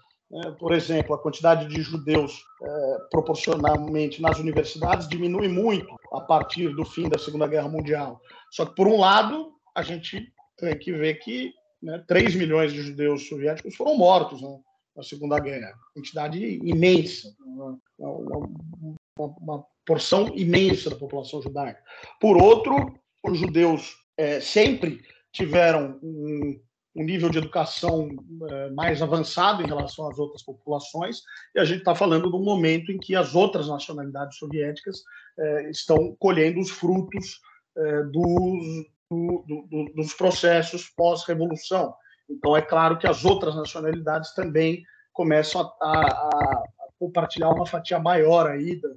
por 0.59 0.73
exemplo, 0.73 1.15
a 1.15 1.19
quantidade 1.19 1.69
de 1.69 1.81
judeus 1.83 2.45
é, 2.63 2.99
proporcionalmente 3.11 4.21
nas 4.21 4.39
universidades 4.39 5.09
diminui 5.09 5.49
muito 5.49 5.95
a 6.13 6.21
partir 6.21 6.75
do 6.75 6.85
fim 6.85 7.09
da 7.09 7.19
Segunda 7.19 7.47
Guerra 7.47 7.69
Mundial. 7.69 8.21
Só 8.51 8.67
que, 8.67 8.75
por 8.75 8.89
um 8.89 8.99
lado, 8.99 9.53
a 9.75 9.83
gente 9.83 10.33
tem 10.57 10.77
que 10.79 10.93
ver 10.93 11.15
que 11.21 11.53
né, 11.83 12.03
3 12.09 12.35
milhões 12.35 12.73
de 12.73 12.83
judeus 12.83 13.29
soviéticos 13.29 13.77
foram 13.77 13.97
mortos 13.97 14.43
né, 14.43 14.59
na 14.97 15.03
Segunda 15.03 15.39
Guerra. 15.39 15.75
Quantidade 15.95 16.39
imensa, 16.65 17.35
uma, 17.41 17.79
uma, 17.99 19.37
uma, 19.41 19.67
porção 19.87 20.29
imensa 20.35 20.91
da 20.91 20.97
população 20.97 21.43
judaica. 21.43 21.81
Por 22.19 22.37
outro, 22.41 22.99
os 23.23 23.39
judeus 23.39 23.95
é, 24.17 24.41
sempre 24.41 25.03
tiveram 25.31 25.99
um, 26.03 26.59
um 26.95 27.03
nível 27.03 27.29
de 27.29 27.39
educação 27.39 28.09
é, 28.51 28.71
mais 28.71 29.03
avançado 29.03 29.63
em 29.63 29.67
relação 29.67 30.09
às 30.09 30.19
outras 30.19 30.43
populações, 30.43 31.23
e 31.55 31.59
a 31.59 31.65
gente 31.65 31.81
está 31.81 31.95
falando 31.95 32.31
de 32.31 32.37
um 32.37 32.43
momento 32.43 32.93
em 32.93 32.99
que 32.99 33.17
as 33.17 33.35
outras 33.35 33.69
nacionalidades 33.69 34.39
soviéticas 34.39 35.03
é, 35.39 35.71
estão 35.71 36.15
colhendo 36.19 36.61
os 36.61 36.71
frutos 36.71 37.41
é, 37.77 38.03
dos, 38.05 38.87
do, 39.11 39.45
do, 39.69 39.93
dos 39.95 40.15
processos 40.15 40.89
pós-revolução. 40.97 41.93
Então, 42.31 42.57
é 42.57 42.63
claro 42.63 42.97
que 42.97 43.07
as 43.09 43.25
outras 43.25 43.57
nacionalidades 43.57 44.33
também 44.33 44.83
começam 45.13 45.61
a, 45.61 45.65
a, 45.65 45.99
a 45.99 46.63
compartilhar 46.99 47.51
uma 47.51 47.67
fatia 47.67 47.99
maior 47.99 48.49
aí 48.49 48.81
da, 48.81 48.89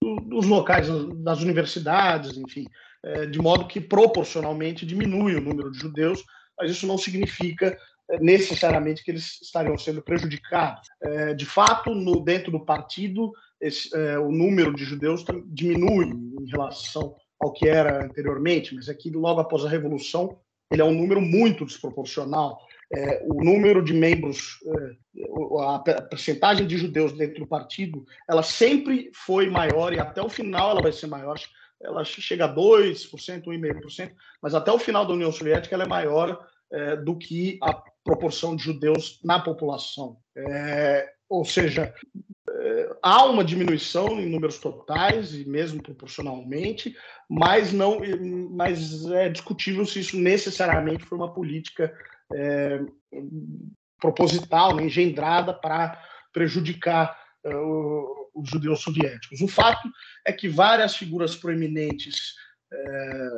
do, 0.00 0.16
dos 0.22 0.46
locais, 0.46 0.88
das 1.22 1.40
universidades, 1.40 2.36
enfim, 2.36 2.66
de 3.30 3.38
modo 3.38 3.68
que 3.68 3.80
proporcionalmente 3.80 4.84
diminui 4.84 5.36
o 5.36 5.40
número 5.40 5.70
de 5.70 5.78
judeus, 5.78 6.24
mas 6.58 6.70
isso 6.70 6.86
não 6.86 6.98
significa 6.98 7.78
é, 8.10 8.18
necessariamente 8.20 9.04
que 9.04 9.10
eles 9.10 9.40
estariam 9.42 9.76
sendo 9.76 10.02
prejudicados. 10.02 10.88
É, 11.02 11.34
de 11.34 11.46
fato, 11.46 11.94
no, 11.94 12.20
dentro 12.20 12.50
do 12.50 12.64
partido, 12.64 13.32
esse, 13.60 13.94
é, 13.94 14.18
o 14.18 14.30
número 14.30 14.74
de 14.74 14.84
judeus 14.84 15.24
diminui 15.46 16.06
em 16.06 16.50
relação 16.50 17.14
ao 17.40 17.52
que 17.52 17.68
era 17.68 18.04
anteriormente, 18.04 18.74
mas 18.74 18.88
aqui, 18.88 19.10
logo 19.10 19.40
após 19.40 19.64
a 19.64 19.68
Revolução, 19.68 20.38
ele 20.70 20.82
é 20.82 20.84
um 20.84 20.94
número 20.94 21.20
muito 21.20 21.64
desproporcional. 21.64 22.58
É, 22.94 23.22
o 23.26 23.44
número 23.44 23.84
de 23.84 23.92
membros, 23.92 24.58
é, 24.66 24.96
a 25.60 26.02
percentagem 26.02 26.66
de 26.66 26.78
judeus 26.78 27.12
dentro 27.12 27.40
do 27.40 27.46
partido, 27.46 28.04
ela 28.28 28.42
sempre 28.42 29.10
foi 29.14 29.50
maior 29.50 29.92
e 29.92 30.00
até 30.00 30.22
o 30.22 30.28
final 30.28 30.70
ela 30.70 30.82
vai 30.82 30.92
ser 30.92 31.06
maior. 31.06 31.38
Ela 31.80 32.04
chega 32.04 32.46
a 32.46 32.54
2%, 32.54 33.44
1,5%, 33.44 34.12
mas 34.42 34.54
até 34.54 34.72
o 34.72 34.78
final 34.78 35.06
da 35.06 35.14
União 35.14 35.30
Soviética 35.30 35.74
ela 35.74 35.84
é 35.84 35.88
maior 35.88 36.44
é, 36.72 36.96
do 36.96 37.16
que 37.16 37.58
a 37.62 37.82
proporção 38.04 38.56
de 38.56 38.64
judeus 38.64 39.20
na 39.24 39.38
população. 39.38 40.16
É, 40.36 41.08
ou 41.28 41.44
seja, 41.44 41.94
há 43.02 43.24
uma 43.24 43.44
diminuição 43.44 44.20
em 44.20 44.28
números 44.28 44.58
totais 44.58 45.34
e 45.34 45.48
mesmo 45.48 45.82
proporcionalmente, 45.82 46.96
mas 47.28 47.72
não, 47.72 48.00
mas 48.50 49.06
é 49.10 49.28
discutível 49.28 49.84
se 49.84 50.00
isso 50.00 50.18
necessariamente 50.18 51.04
foi 51.04 51.18
uma 51.18 51.32
política 51.32 51.92
é, 52.34 52.80
proposital, 54.00 54.74
né, 54.74 54.84
engendrada 54.84 55.52
para 55.52 56.00
prejudicar 56.32 57.18
é, 57.44 57.50
os 58.40 58.48
judeus 58.48 58.80
soviéticos. 58.80 59.40
O 59.40 59.48
fato 59.48 59.88
é 60.24 60.32
que 60.32 60.48
várias 60.48 60.96
figuras 60.96 61.36
proeminentes 61.36 62.34
é, 62.72 63.28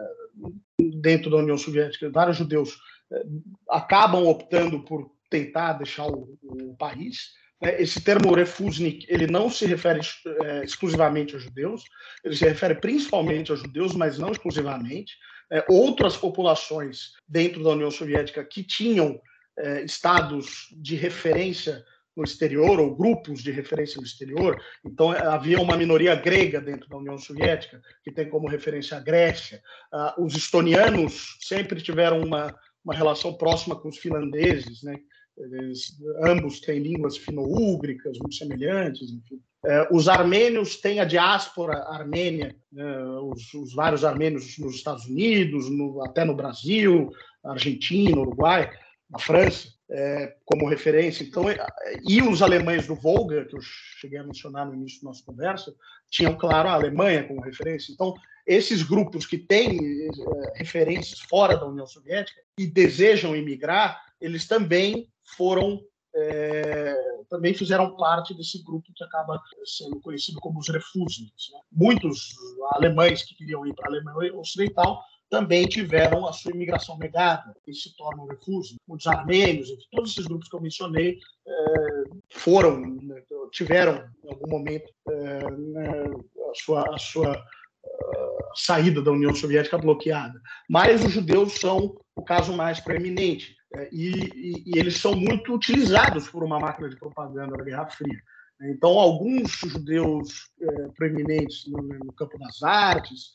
dentro 1.01 1.31
da 1.31 1.39
União 1.39 1.57
Soviética, 1.57 2.11
vários 2.11 2.37
judeus 2.37 2.79
é, 3.13 3.23
acabam 3.69 4.27
optando 4.27 4.85
por 4.85 5.11
tentar 5.29 5.75
deixar 5.75 6.07
o, 6.07 6.37
o 6.43 6.77
país 6.77 7.33
né, 7.61 7.81
esse 7.81 8.01
termo 8.01 8.35
refusnik, 8.35 9.07
ele 9.09 9.27
não 9.27 9.51
se 9.51 9.67
refere 9.67 10.01
é, 10.45 10.65
exclusivamente 10.65 11.37
a 11.37 11.39
judeus, 11.39 11.85
ele 12.25 12.35
se 12.35 12.45
refere 12.45 12.75
principalmente 12.75 13.53
a 13.53 13.57
judeus, 13.57 13.95
mas 13.95 14.19
não 14.19 14.33
exclusivamente. 14.33 15.17
É, 15.53 15.65
outras 15.69 16.17
populações 16.17 17.13
dentro 17.29 17.63
da 17.63 17.71
União 17.71 17.91
Soviética 17.91 18.45
que 18.45 18.63
tinham 18.63 19.21
é, 19.59 19.83
estados 19.83 20.69
de 20.73 20.95
referência 20.95 21.85
no 22.17 22.25
exterior, 22.25 22.81
ou 22.81 22.95
grupos 22.95 23.43
de 23.43 23.51
referência 23.51 23.99
no 23.99 24.07
exterior. 24.07 24.61
Então, 24.85 25.15
é, 25.15 25.27
havia 25.27 25.61
uma 25.61 25.77
minoria 25.77 26.15
grega 26.15 26.61
dentro 26.61 26.89
da 26.89 26.97
União 26.97 27.19
Soviética, 27.19 27.81
que 28.03 28.13
tem 28.13 28.29
como 28.29 28.49
referência 28.49 28.97
a 28.97 29.01
Grécia. 29.01 29.63
Ah, 29.93 30.15
os 30.19 30.37
estonianos 30.37 31.39
sempre 31.41 31.81
tiveram 31.81 32.21
uma, 32.21 32.55
uma 32.85 32.95
relação 32.95 33.35
próxima 33.35 33.77
com 33.77 33.89
os 33.89 33.99
finlandeses, 33.99 34.83
né? 34.83 34.97
Eles, 35.39 35.97
ambos 36.23 36.61
têm 36.61 36.81
línguas 36.81 37.17
fino-úgricas 37.17 38.19
muito 38.19 38.35
semelhantes. 38.35 39.11
Enfim. 39.11 39.41
É, 39.65 39.89
os 39.91 40.09
armênios 40.09 40.77
têm 40.77 41.01
a 41.01 41.05
diáspora 41.05 41.79
armênia, 41.89 42.57
né, 42.73 43.05
os, 43.23 43.53
os, 43.55 43.75
vários 43.75 44.05
armênios 44.05 44.59
nos 44.59 44.75
Estados 44.75 45.07
Unidos, 45.07 45.71
no, 45.71 46.03
até 46.03 46.25
no 46.25 46.35
Brasil, 46.35 47.11
Argentina, 47.45 48.19
Uruguai, 48.19 48.71
na 49.11 49.19
França, 49.19 49.69
é, 49.91 50.37
como 50.45 50.69
referência. 50.69 51.25
Então, 51.25 51.49
é, 51.49 51.59
e 52.07 52.23
os 52.23 52.43
alemães 52.43 52.87
do 52.87 52.95
Volga, 52.95 53.45
que 53.45 53.57
eu 53.57 53.61
cheguei 53.61 54.19
a 54.19 54.25
mencionar 54.25 54.67
no 54.67 54.75
início 54.75 55.03
da 55.03 55.09
nossa 55.09 55.25
conversa, 55.25 55.75
tinham, 56.09 56.37
claro, 56.37 56.69
a 56.69 56.75
Alemanha 56.75 57.27
como 57.27 57.41
referência. 57.41 57.93
Então, 57.93 58.15
esses 58.47 58.83
grupos 58.83 59.27
que 59.27 59.39
têm 59.39 59.79
é, 59.79 60.59
referências 60.59 61.21
fora 61.21 61.57
da 61.57 61.67
União 61.67 61.87
Soviética 61.87 62.41
e 62.59 62.67
desejam 62.67 63.37
imigrar, 63.37 64.01
eles 64.21 64.47
também 64.47 65.09
foram 65.37 65.81
é, 66.13 66.97
também 67.29 67.55
fizeram 67.55 67.97
parte 67.97 68.35
desse 68.35 68.61
grupo 68.65 68.93
que 68.93 69.05
acaba 69.05 69.41
sendo 69.65 70.01
conhecido 70.01 70.41
como 70.41 70.59
os 70.59 70.69
refúgios. 70.69 71.31
Né? 71.53 71.61
Muitos 71.71 72.35
alemães 72.73 73.23
que 73.23 73.37
queriam 73.37 73.65
ir 73.65 73.73
para 73.75 73.87
a 73.87 73.95
Alemanha 73.95 74.35
Ocidental 74.35 75.01
também 75.31 75.67
tiveram 75.67 76.27
a 76.27 76.33
sua 76.33 76.53
imigração 76.53 76.99
negada 76.99 77.55
e 77.67 77.73
se 77.73 77.97
tornam 77.97 78.27
refúgios. 78.27 78.77
Muitos 78.87 79.07
armênios, 79.07 79.71
todos 79.91 80.11
esses 80.11 80.27
grupos 80.27 80.49
que 80.49 80.57
eu 80.57 80.61
mencionei 80.61 81.19
é, 81.47 82.03
foram, 82.31 82.81
né, 82.81 83.23
tiveram 83.53 84.05
em 84.25 84.29
algum 84.29 84.51
momento 84.51 84.93
é, 85.09 85.51
né, 85.51 86.05
a 86.51 86.55
sua, 86.55 86.95
a 86.95 86.99
sua 86.99 87.37
uh, 87.37 88.57
saída 88.57 89.01
da 89.01 89.13
União 89.13 89.35
Soviética 89.35 89.79
bloqueada. 89.79 90.41
Mas 90.69 91.05
os 91.05 91.13
judeus 91.13 91.55
são 91.55 91.97
o 92.17 92.23
caso 92.23 92.53
mais 92.53 92.81
preeminente. 92.81 93.57
É, 93.77 93.89
e, 93.93 94.11
e, 94.35 94.63
e, 94.67 94.79
eles 94.79 94.97
são 94.97 95.15
muito 95.15 95.55
utilizados 95.55 96.29
por 96.29 96.43
uma 96.43 96.59
máquina 96.59 96.89
de 96.89 96.97
propaganda 96.97 97.57
da 97.57 97.65
Guerra 97.65 97.89
Fria. 97.89 98.21
Então, 98.63 98.99
alguns 98.99 99.53
judeus 99.53 100.51
é, 100.61 100.89
proeminentes 100.97 101.67
no, 101.69 101.81
no, 101.81 102.13
campo 102.13 102.37
das 102.39 102.63
artes, 102.63 103.33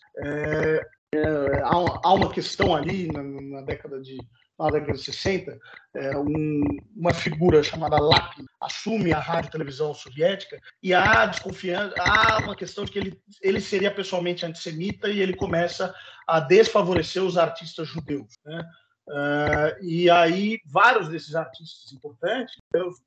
é, 1.13 1.61
há, 1.63 2.13
uma 2.13 2.31
questão 2.31 2.75
ali 2.75 3.07
na, 3.07 3.23
na, 3.23 3.61
década 3.61 4.01
de 4.01 4.17
na 4.57 4.69
década 4.69 4.93
de 4.93 5.03
60, 5.03 5.59
é, 5.95 6.17
um, 6.17 6.63
uma 6.95 7.13
figura 7.13 7.61
chamada 7.61 7.99
Lapin 7.99 8.45
assume 8.61 9.11
a 9.11 9.19
rádio 9.19 9.49
e 9.49 9.51
televisão 9.51 9.93
soviética 9.93 10.57
e 10.81 10.93
há 10.93 11.25
desconfiança, 11.25 11.93
há 11.99 12.39
uma 12.39 12.55
questão 12.55 12.85
de 12.85 12.91
que 12.91 12.99
ele, 12.99 13.19
ele 13.41 13.59
seria 13.59 13.93
pessoalmente 13.93 14.45
antissemita 14.45 15.09
e 15.09 15.19
ele 15.19 15.35
começa 15.35 15.93
a 16.25 16.39
desfavorecer 16.39 17.21
os 17.21 17.37
artistas 17.37 17.87
judeus. 17.87 18.33
Né? 18.45 18.65
Uh, 19.07 19.83
e 19.83 20.09
aí, 20.09 20.59
vários 20.65 21.09
desses 21.09 21.35
artistas 21.35 21.91
importantes, 21.91 22.55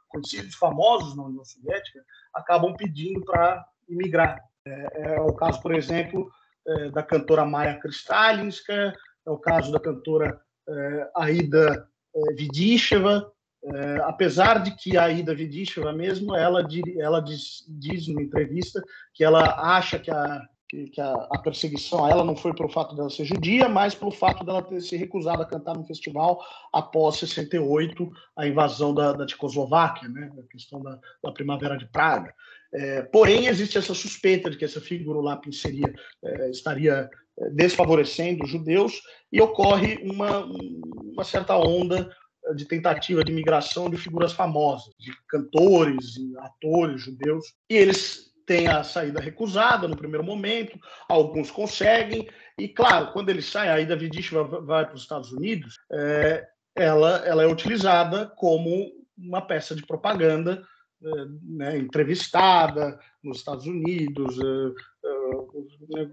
conhecidos, 0.09 0.55
famosos 0.55 1.17
na 1.17 1.25
União 1.25 1.45
Soviética, 1.45 2.01
acabam 2.33 2.75
pedindo 2.77 3.25
para 3.25 3.65
imigrar. 3.89 4.39
É, 4.65 5.15
é, 5.15 5.21
o 5.21 5.33
caso, 5.33 5.61
por 5.61 5.75
exemplo, 5.75 6.31
é, 6.69 6.91
da 6.91 7.03
cantora 7.03 7.45
Maya 7.45 7.79
Kristalinska, 7.81 8.95
é 9.27 9.31
o 9.31 9.39
caso 9.39 9.73
da 9.73 9.81
cantora 9.81 10.41
é, 10.69 11.11
Aida 11.17 11.89
é, 12.15 12.35
Vidisheva, 12.35 13.31
é, 13.65 13.97
apesar 14.05 14.63
de 14.63 14.71
que 14.77 14.97
a 14.97 15.05
Aida 15.05 15.35
Vidisheva 15.35 15.93
mesmo, 15.93 16.37
ela, 16.37 16.67
ela 16.99 17.21
diz, 17.21 17.65
diz 17.69 18.07
numa 18.07 18.23
entrevista 18.23 18.83
que 19.13 19.25
ela 19.25 19.77
acha 19.77 19.99
que 19.99 20.11
a 20.11 20.47
que 20.69 21.01
a, 21.01 21.15
a, 21.31 21.39
perseguição 21.39 22.05
a 22.05 22.11
ela 22.11 22.23
não 22.23 22.37
foi 22.37 22.53
pelo 22.53 22.69
fato 22.69 22.95
dela 22.95 23.09
ser 23.09 23.25
judia, 23.25 23.69
mas 23.69 23.95
pelo 23.95 24.11
fato 24.11 24.45
dela 24.45 24.63
ter 24.63 24.81
se 24.83 24.97
recusado 24.97 25.43
a 25.43 25.47
cantar 25.47 25.75
no 25.75 25.87
festival 25.87 26.45
após 26.73 27.17
68, 27.17 28.11
a 28.37 28.47
invasão 28.47 28.93
da, 28.93 29.15
da 29.15 29.25
Tchecoslováquia, 29.25 30.09
né, 30.09 30.31
a 30.39 30.53
questão 30.53 30.83
da, 30.83 30.99
da 31.23 31.33
Primavera 31.33 31.79
de 31.79 31.87
Praga. 31.87 32.35
É, 32.73 33.03
porém, 33.03 33.47
existe 33.47 33.79
essa 33.79 33.95
suspeita 33.95 34.51
de 34.51 34.57
que 34.57 34.65
essa 34.65 34.81
figura 34.81 35.21
lá 35.21 35.41
seria, 35.51 35.93
é, 36.23 36.51
estaria 36.51 37.09
é, 37.39 37.51
desfavorecendo 37.51 38.45
os 38.45 38.51
judeus 38.51 39.01
e 39.33 39.41
ocorre 39.41 39.99
uma, 40.03 40.45
uma 40.45 41.25
certa 41.25 41.57
onda 41.57 42.11
de 42.55 42.65
tentativa 42.65 43.25
de 43.25 43.33
migração 43.33 43.91
de 43.91 43.97
figuras 43.97 44.33
famosas, 44.33 44.95
de 44.99 45.13
cantores, 45.29 46.15
atores 46.39 47.03
judeus, 47.03 47.45
e 47.69 47.77
eles 47.77 48.29
tem 48.47 48.67
a 48.67 48.83
saída 48.83 49.21
recusada 49.21 49.87
no 49.87 49.97
primeiro 49.97 50.25
momento, 50.25 50.79
alguns 51.07 51.51
conseguem, 51.51 52.27
e 52.59 52.67
claro, 52.67 53.13
quando 53.13 53.29
ele 53.29 53.43
sai, 53.43 53.69
a 53.69 53.79
Ida 53.79 53.95
Vidic 53.95 54.33
vai, 54.63 54.87
para 54.87 54.95
os 54.95 55.03
Estados 55.03 55.31
Unidos, 55.33 55.75
é, 55.93 56.47
ela, 56.75 57.19
ela 57.27 57.43
é 57.43 57.47
utilizada 57.47 58.27
como 58.37 58.91
uma 59.19 59.43
peça 59.43 59.75
de 59.75 59.85
propaganda, 59.85 60.63
né, 61.01 61.79
entrevistada 61.79 62.99
nos 63.23 63.39
Estados 63.39 63.67
Unidos, 63.67 64.39
é, 64.39 66.01
é, 66.01 66.09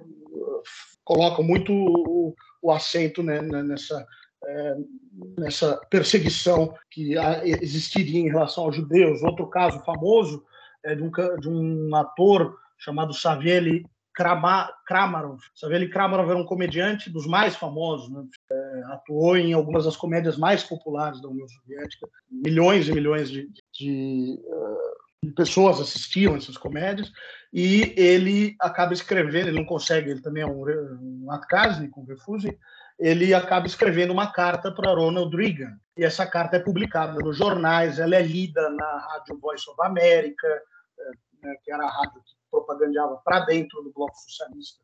colocam 1.04 1.44
muito 1.44 1.74
o, 1.74 2.36
o 2.62 2.72
acento 2.72 3.24
né, 3.24 3.42
nessa, 3.42 4.06
é, 4.44 4.76
nessa 5.38 5.78
perseguição 5.90 6.74
que 6.90 7.16
existiria 7.46 8.20
em 8.20 8.30
relação 8.30 8.66
aos 8.66 8.76
judeus. 8.76 9.22
Outro 9.24 9.48
caso 9.48 9.84
famoso 9.84 10.44
é, 10.84 10.96
de, 10.96 11.04
um, 11.04 11.12
de 11.12 11.50
um 11.50 11.96
ator 11.96 12.58
chamado 12.78 13.14
Savieli 13.14 13.86
Kramarov. 14.16 15.40
Saveli 15.54 15.90
Kramarov 15.90 16.30
era 16.30 16.40
um 16.40 16.46
comediante 16.46 17.10
dos 17.10 17.28
mais 17.28 17.56
famosos, 17.56 18.10
né? 18.10 18.24
é, 18.50 18.84
atuou 18.94 19.36
em 19.36 19.52
algumas 19.52 19.84
das 19.84 19.98
comédias 19.98 20.38
mais 20.38 20.64
populares 20.64 21.22
da 21.22 21.28
União 21.28 21.48
Soviética. 21.50 22.08
Milhões 22.32 22.88
e 22.88 22.94
milhões 22.94 23.30
de, 23.30 23.50
de, 23.52 23.62
de 23.76 24.40
pessoas 25.36 25.80
assistiam 25.80 26.36
essas 26.36 26.58
comédias 26.58 27.12
e 27.52 27.94
ele 27.98 28.56
acaba 28.60 28.94
escrevendo, 28.94 29.48
ele 29.48 29.58
não 29.58 29.66
consegue, 29.66 30.12
ele 30.12 30.22
também 30.22 30.44
é 30.44 30.46
um, 30.46 30.64
um 31.24 31.32
atcasnik, 31.32 31.98
um 31.98 32.06
refúgio, 32.06 32.58
ele 33.00 33.34
acaba 33.34 33.66
escrevendo 33.66 34.12
uma 34.12 34.32
carta 34.32 34.72
para 34.72 34.94
Ronald 34.94 35.36
Reagan. 35.36 35.78
E 35.98 36.04
essa 36.04 36.26
carta 36.26 36.58
é 36.58 36.60
publicada 36.60 37.18
nos 37.20 37.38
jornais, 37.38 38.00
ela 38.00 38.16
é 38.16 38.22
lida 38.22 38.70
na 38.70 38.98
Rádio 39.00 39.40
Voice 39.40 39.70
of 39.70 39.82
America, 39.82 40.48
é, 40.48 41.12
né, 41.44 41.56
que 41.64 41.72
era 41.72 41.86
a 41.86 41.92
rádio 41.92 42.22
que 42.24 42.36
propagandeava 42.50 43.18
para 43.24 43.42
dentro 43.42 43.82
do 43.84 43.92
bloco 43.92 44.16
socialista, 44.16 44.82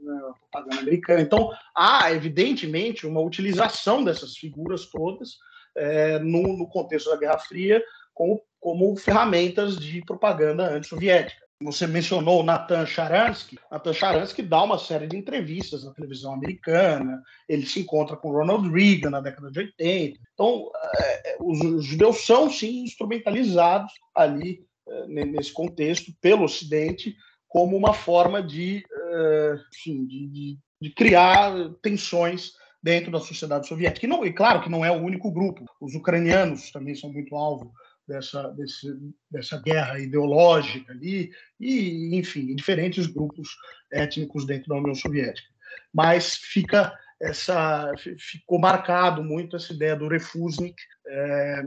né, 0.00 0.20
propaganda 0.50 0.82
americana. 0.82 1.20
Então, 1.20 1.50
há, 1.74 2.12
evidentemente, 2.12 3.06
uma 3.06 3.20
utilização 3.20 4.04
dessas 4.04 4.36
figuras 4.36 4.86
todas 4.86 5.38
é, 5.74 6.18
no, 6.18 6.56
no, 6.56 6.68
contexto 6.68 7.10
da 7.10 7.16
Guerra 7.16 7.38
Fria 7.38 7.82
como, 8.18 8.42
como 8.58 8.96
ferramentas 8.96 9.78
de 9.78 10.04
propaganda 10.04 10.74
anti-soviética. 10.74 11.46
Você 11.62 11.86
mencionou 11.86 12.40
o 12.40 12.42
Nathan 12.42 12.84
Sharansky. 12.84 13.58
Nathan 13.70 13.92
Sharansky 13.92 14.42
dá 14.42 14.62
uma 14.62 14.78
série 14.78 15.06
de 15.06 15.16
entrevistas 15.16 15.84
na 15.84 15.92
televisão 15.92 16.32
americana. 16.32 17.22
Ele 17.48 17.64
se 17.64 17.80
encontra 17.80 18.16
com 18.16 18.32
Ronald 18.32 18.68
Reagan 18.70 19.10
na 19.10 19.20
década 19.20 19.50
de 19.50 19.58
80. 19.58 20.18
Então, 20.34 20.70
é, 21.00 21.36
os 21.40 21.84
judeus 21.84 22.24
são, 22.24 22.50
sim, 22.50 22.82
instrumentalizados 22.82 23.92
ali 24.14 24.64
é, 24.88 25.06
nesse 25.06 25.52
contexto 25.52 26.12
pelo 26.20 26.44
Ocidente 26.44 27.16
como 27.48 27.76
uma 27.76 27.94
forma 27.94 28.42
de, 28.42 28.84
é, 28.92 29.54
enfim, 29.74 30.06
de, 30.06 30.26
de, 30.28 30.58
de 30.82 30.90
criar 30.90 31.52
tensões 31.82 32.52
dentro 32.82 33.10
da 33.10 33.20
sociedade 33.20 33.66
soviética. 33.66 34.06
E, 34.06 34.08
não, 34.08 34.24
e 34.24 34.32
claro 34.32 34.60
que 34.60 34.70
não 34.70 34.84
é 34.84 34.90
o 34.90 35.02
único 35.02 35.30
grupo. 35.30 35.64
Os 35.80 35.94
ucranianos 35.94 36.70
também 36.70 36.94
são 36.94 37.12
muito 37.12 37.34
alvo 37.34 37.72
dessa, 38.08 38.48
desse, 38.48 38.88
dessa 39.30 39.60
guerra 39.60 40.00
ideológica 40.00 40.92
ali, 40.92 41.30
e, 41.60 42.16
enfim, 42.16 42.54
diferentes 42.56 43.06
grupos 43.06 43.50
étnicos 43.92 44.46
dentro 44.46 44.68
da 44.68 44.76
União 44.76 44.94
Soviética. 44.94 45.48
Mas 45.92 46.34
fica 46.34 46.92
essa 47.20 47.92
ficou 48.16 48.60
marcado 48.60 49.24
muito 49.24 49.56
essa 49.56 49.72
ideia 49.72 49.96
do 49.96 50.08
refusnik, 50.08 50.76
é, 51.06 51.62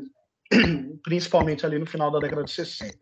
principalmente 1.03 1.65
ali 1.65 1.77
no 1.77 1.85
final 1.85 2.09
da 2.09 2.19
década 2.19 2.43
de 2.43 2.51
60. 2.51 2.97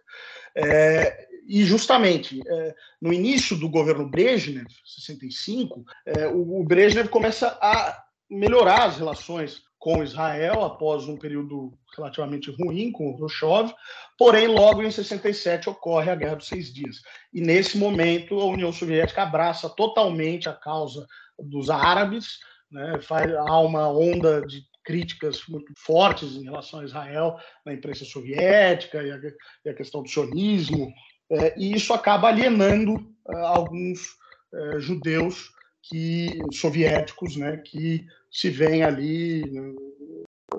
É, 0.55 1.27
e 1.47 1.63
justamente 1.63 2.41
é, 2.45 2.75
no 3.01 3.13
início 3.13 3.55
do 3.55 3.69
governo 3.69 4.09
Brezhnev, 4.09 4.67
65, 4.85 5.83
é, 6.05 6.27
o, 6.27 6.59
o 6.59 6.63
Brezhnev 6.63 7.07
começa 7.09 7.57
a 7.61 8.03
melhorar 8.29 8.85
as 8.85 8.97
relações 8.97 9.61
com 9.79 10.03
Israel 10.03 10.63
após 10.63 11.07
um 11.07 11.17
período 11.17 11.73
relativamente 11.95 12.51
ruim 12.51 12.91
com 12.91 13.15
Khrushchev, 13.15 13.73
porém 14.17 14.47
logo 14.47 14.83
em 14.83 14.91
67 14.91 15.69
ocorre 15.69 16.11
a 16.11 16.15
Guerra 16.15 16.35
dos 16.35 16.47
Seis 16.47 16.71
Dias. 16.71 16.97
E 17.33 17.39
nesse 17.39 17.77
momento 17.77 18.39
a 18.39 18.45
União 18.45 18.73
Soviética 18.73 19.23
abraça 19.23 19.69
totalmente 19.69 20.49
a 20.49 20.53
causa 20.53 21.07
dos 21.39 21.69
árabes, 21.69 22.39
né? 22.69 22.99
Faz, 23.01 23.33
há 23.33 23.59
uma 23.61 23.89
onda 23.89 24.45
de 24.45 24.61
críticas 24.83 25.43
muito 25.47 25.71
fortes 25.77 26.35
em 26.35 26.43
relação 26.43 26.79
a 26.79 26.85
Israel 26.85 27.37
na 27.65 27.73
imprensa 27.73 28.05
soviética 28.05 29.01
e 29.03 29.69
a, 29.69 29.73
questão 29.73 30.01
do 30.01 30.09
sionismo, 30.09 30.91
é, 31.31 31.53
e 31.57 31.75
isso 31.75 31.93
acaba 31.93 32.27
alienando 32.27 32.95
uh, 32.95 33.37
alguns 33.45 34.15
uh, 34.51 34.79
judeus 34.79 35.51
que 35.89 36.39
soviéticos, 36.53 37.35
né, 37.35 37.57
que 37.57 38.05
se 38.31 38.49
veem 38.49 38.83
ali 38.83 39.41
né, 39.51 39.73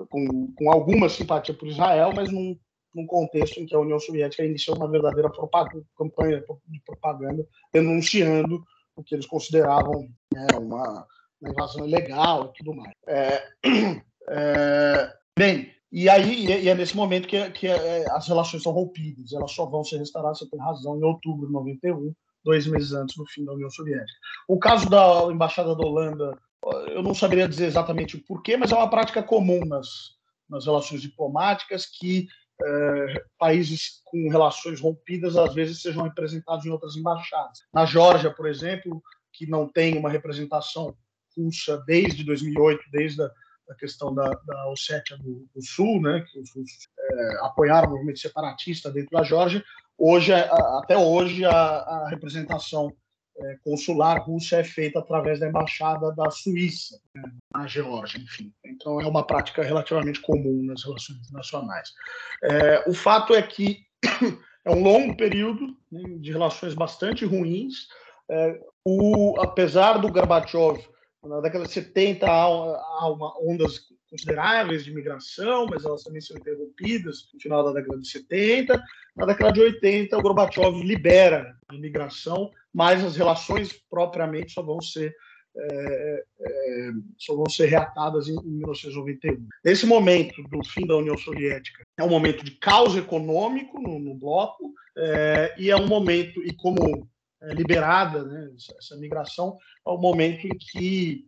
com, 0.09 0.53
com 0.53 0.71
alguma 0.71 1.07
simpatia 1.07 1.55
por 1.55 1.67
Israel, 1.67 2.11
mas 2.13 2.29
num, 2.29 2.57
num 2.93 3.05
contexto 3.05 3.59
em 3.59 3.65
que 3.65 3.73
a 3.73 3.79
União 3.79 3.99
Soviética 3.99 4.43
iniciou 4.43 4.75
uma 4.75 4.91
verdadeira 4.91 5.29
propaganda, 5.29 5.85
campanha 5.97 6.43
de 6.67 6.81
propaganda 6.85 7.47
denunciando 7.73 8.63
o 8.95 9.03
que 9.03 9.15
eles 9.15 9.25
consideravam 9.25 10.09
né, 10.33 10.47
uma, 10.59 11.07
uma, 11.41 11.51
invasão 11.51 11.87
ilegal 11.87 12.51
e 12.53 12.57
tudo 12.57 12.75
mais. 12.75 12.93
É, 13.07 13.43
é, 14.27 15.13
bem, 15.37 15.71
e 15.89 16.09
aí 16.09 16.45
e 16.45 16.67
é 16.67 16.75
nesse 16.75 16.95
momento 16.95 17.27
que, 17.27 17.49
que 17.51 17.67
é, 17.67 18.05
as 18.11 18.27
relações 18.27 18.63
são 18.63 18.73
rompidas, 18.73 19.31
elas 19.31 19.51
só 19.51 19.65
vão 19.65 19.83
se 19.83 19.97
restaurar, 19.97 20.35
você 20.35 20.49
tem 20.49 20.59
razão, 20.59 20.97
em 20.97 21.03
outubro 21.03 21.47
de 21.47 21.53
91, 21.53 22.13
dois 22.43 22.67
meses 22.67 22.93
antes 22.93 23.15
do 23.15 23.25
fim 23.27 23.45
da 23.45 23.53
União 23.53 23.69
Soviética. 23.69 24.17
O 24.47 24.59
caso 24.59 24.89
da 24.89 25.27
Embaixada 25.31 25.75
da 25.75 25.83
Holanda 25.85 26.37
eu 26.89 27.01
não 27.01 27.13
saberia 27.13 27.47
dizer 27.47 27.65
exatamente 27.65 28.15
o 28.15 28.23
porquê, 28.23 28.55
mas 28.55 28.71
é 28.71 28.75
uma 28.75 28.89
prática 28.89 29.23
comum 29.23 29.65
nas, 29.65 29.87
nas 30.47 30.65
relações 30.65 31.01
diplomáticas 31.01 31.85
que 31.85 32.27
é, 32.63 33.23
países 33.39 34.01
com 34.05 34.29
relações 34.29 34.79
rompidas 34.79 35.35
às 35.35 35.53
vezes 35.55 35.81
sejam 35.81 36.03
representados 36.03 36.65
em 36.65 36.69
outras 36.69 36.95
embaixadas. 36.95 37.59
Na 37.73 37.85
Geórgia, 37.85 38.31
por 38.31 38.47
exemplo, 38.47 39.01
que 39.33 39.47
não 39.47 39.67
tem 39.67 39.97
uma 39.97 40.09
representação 40.09 40.95
russa 41.35 41.83
desde 41.87 42.23
2008, 42.23 42.83
desde 42.91 43.23
a, 43.23 43.31
a 43.69 43.75
questão 43.75 44.13
da, 44.13 44.29
da 44.45 44.69
Ossétia 44.69 45.17
do, 45.17 45.47
do, 45.55 45.63
Sul, 45.63 46.01
né, 46.01 46.23
que 46.29 46.39
os 46.39 46.51
russos 46.53 46.87
é, 46.99 47.37
apoiaram 47.45 47.87
o 47.87 47.91
movimento 47.93 48.19
separatista 48.19 48.91
dentro 48.91 49.17
da 49.17 49.23
Geórgia, 49.23 49.63
hoje, 50.01 50.33
até 50.33 50.97
hoje, 50.97 51.45
a, 51.45 51.51
a 51.51 52.09
representação 52.09 52.91
é, 53.37 53.57
consular 53.63 54.21
russa 54.21 54.57
é 54.57 54.63
feita 54.63 54.99
através 54.99 55.39
da 55.39 55.47
embaixada 55.47 56.11
da 56.13 56.29
Suíça, 56.29 56.99
né, 57.15 57.23
na 57.53 57.67
Geórgia, 57.67 58.19
enfim. 58.19 58.51
Então 58.65 58.99
é 58.99 59.07
uma 59.07 59.25
prática 59.25 59.63
relativamente 59.63 60.21
comum 60.21 60.63
nas 60.63 60.83
relações 60.83 61.19
internacionais. 61.19 61.89
É, 62.43 62.89
o 62.89 62.93
fato 62.93 63.33
é 63.33 63.41
que 63.41 63.79
é 64.65 64.71
um 64.71 64.81
longo 64.81 65.15
período 65.15 65.67
né, 65.91 66.03
de 66.19 66.31
relações 66.31 66.73
bastante 66.73 67.25
ruins. 67.25 67.87
É, 68.29 68.59
o, 68.85 69.39
apesar 69.39 69.99
do 69.99 70.11
Gorbachev, 70.11 70.83
na 71.23 71.39
década 71.39 71.65
de 71.65 71.71
70 71.71 72.25
há, 72.25 72.43
há 72.43 73.11
uma, 73.11 73.33
ondas 73.41 73.79
consideráveis 74.11 74.83
de 74.83 74.93
migração, 74.93 75.65
mas 75.67 75.85
elas 75.85 76.03
também 76.03 76.19
são 76.19 76.35
interrompidas 76.35 77.29
no 77.33 77.39
final 77.39 77.63
da 77.63 77.71
década 77.71 77.97
de 77.97 78.07
70. 78.07 78.83
Na 79.15 79.25
década 79.25 79.53
de 79.53 79.61
80, 79.61 80.17
o 80.17 80.21
Gorbachev 80.21 80.83
libera 80.83 81.55
a 81.69 81.73
migração, 81.73 82.51
mas 82.73 83.03
as 83.03 83.15
relações 83.15 83.73
propriamente 83.89 84.51
só 84.51 84.61
vão 84.61 84.81
ser 84.81 85.15
é, 85.53 86.23
é, 86.39 86.91
só 87.17 87.35
vão 87.35 87.49
ser 87.49 87.65
reatadas 87.65 88.29
em, 88.29 88.35
em 88.35 88.57
1991. 88.59 89.47
Nesse 89.65 89.85
momento 89.85 90.41
do 90.43 90.63
fim 90.63 90.87
da 90.87 90.95
União 90.95 91.17
Soviética, 91.17 91.83
é 91.97 92.03
um 92.03 92.09
momento 92.09 92.43
de 92.45 92.51
caos 92.51 92.95
econômico 92.95 93.81
no, 93.81 93.99
no 93.99 94.15
bloco 94.15 94.73
é, 94.97 95.53
e 95.57 95.69
é 95.69 95.75
um 95.75 95.87
momento, 95.87 96.41
e 96.41 96.53
como 96.53 97.05
é 97.41 97.53
liberada 97.53 98.23
né, 98.23 98.49
essa 98.77 98.95
migração, 98.95 99.57
é 99.85 99.89
um 99.89 99.99
momento 99.99 100.47
em 100.47 100.57
que 100.57 101.25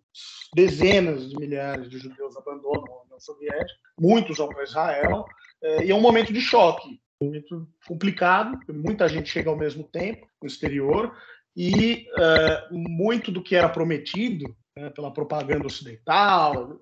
dezenas 0.54 1.30
de 1.30 1.36
milhares 1.38 1.90
de 1.90 1.98
judeus 1.98 2.36
abandonam 2.38 2.86
a 2.86 3.04
União 3.04 3.20
Soviética, 3.20 3.80
muitos 4.00 4.38
vão 4.38 4.50
para 4.50 4.64
Israel, 4.64 5.26
é, 5.62 5.86
e 5.86 5.92
é 5.92 5.96
um 5.96 6.02
momento 6.02 6.32
de 6.32 6.42
choque, 6.42 7.00
um 7.22 7.28
momento 7.28 7.68
complicado, 7.88 8.60
muita 8.70 9.08
gente 9.08 9.30
chega 9.30 9.50
ao 9.50 9.58
mesmo 9.58 9.84
tempo 9.84 10.28
no 10.42 10.48
exterior, 10.48 11.16
e 11.56 12.08
é, 12.18 12.68
muito 12.72 13.32
do 13.32 13.42
que 13.42 13.56
era 13.56 13.70
prometido 13.70 14.46
né, 14.76 14.90
pela 14.90 15.12
propaganda 15.12 15.68
ocidental, 15.68 16.80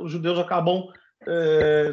os 0.00 0.12
judeus 0.12 0.38
acabam 0.38 0.88
é, 1.26 1.90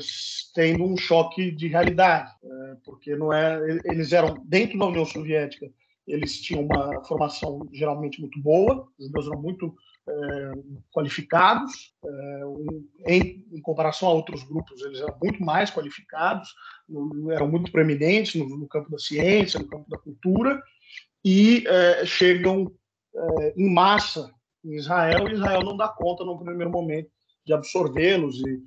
tendo 0.54 0.84
um 0.84 0.96
choque 0.96 1.52
de 1.52 1.68
realidade, 1.68 2.32
é, 2.44 2.76
porque 2.84 3.16
não 3.16 3.34
é, 3.34 3.60
eles 3.86 4.14
eram 4.14 4.36
dentro 4.46 4.78
da 4.78 4.86
União 4.86 5.06
Soviética, 5.06 5.70
eles 6.08 6.40
tinham 6.40 6.64
uma 6.64 7.04
formação 7.04 7.68
geralmente 7.74 8.22
muito 8.22 8.40
boa, 8.42 8.88
os 8.98 9.08
judeus 9.08 9.28
eram 9.28 9.42
muito 9.42 9.76
é, 10.10 10.52
qualificados, 10.92 11.94
é, 13.06 13.16
em, 13.16 13.62
comparação 13.62 14.10
a 14.10 14.14
outros 14.14 14.44
grupos, 14.44 14.82
eles 14.82 15.02
eram 15.02 15.18
muito 15.22 15.44
mais 15.44 15.70
qualificados, 15.70 16.50
eram 17.32 17.48
muito 17.50 17.72
preeminentes 17.72 18.36
no, 18.36 18.68
campo 18.68 18.90
da 18.90 18.98
ciência, 18.98 19.60
no 19.60 19.68
campo 19.68 19.90
da 19.90 19.98
cultura, 19.98 20.62
e 21.26 21.66
é, 21.68 22.06
chegam 22.06 22.72
em 23.56 23.74
massa 23.74 24.32
em 24.64 24.76
Israel, 24.76 25.28
e 25.28 25.34
Israel 25.34 25.64
não 25.64 25.76
dá 25.76 25.88
conta 25.88 26.24
no 26.24 26.38
primeiro 26.38 26.72
momento 26.72 27.10
de 27.46 27.52
absorvê-los, 27.52 28.40
e, 28.40 28.64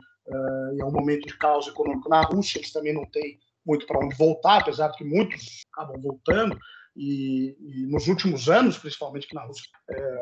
e, 0.77 0.81
é 0.81 0.85
um 0.85 0.93
momento 0.93 1.27
de 1.27 1.39
caos 1.39 1.69
econômico 1.69 2.09
na 2.09 2.23
Rússia, 2.23 2.59
eles 2.59 2.73
também 2.73 2.93
não 2.93 3.07
têm 3.07 3.39
muito 3.65 3.87
para 3.87 4.05
onde 4.05 4.17
voltar, 4.17 4.59
apesar 4.59 4.89
de 4.89 4.99
que 4.99 5.05
muitos 5.05 5.63
acabam 5.73 6.01
voltando, 6.01 6.59
e, 7.01 7.57
e, 7.59 7.87
nos 7.87 8.09
últimos 8.09 8.51
anos, 8.51 8.77
principalmente 8.77 9.27
que 9.27 9.35
na 9.35 9.45
Rússia 9.45 9.65
é, 9.91 10.21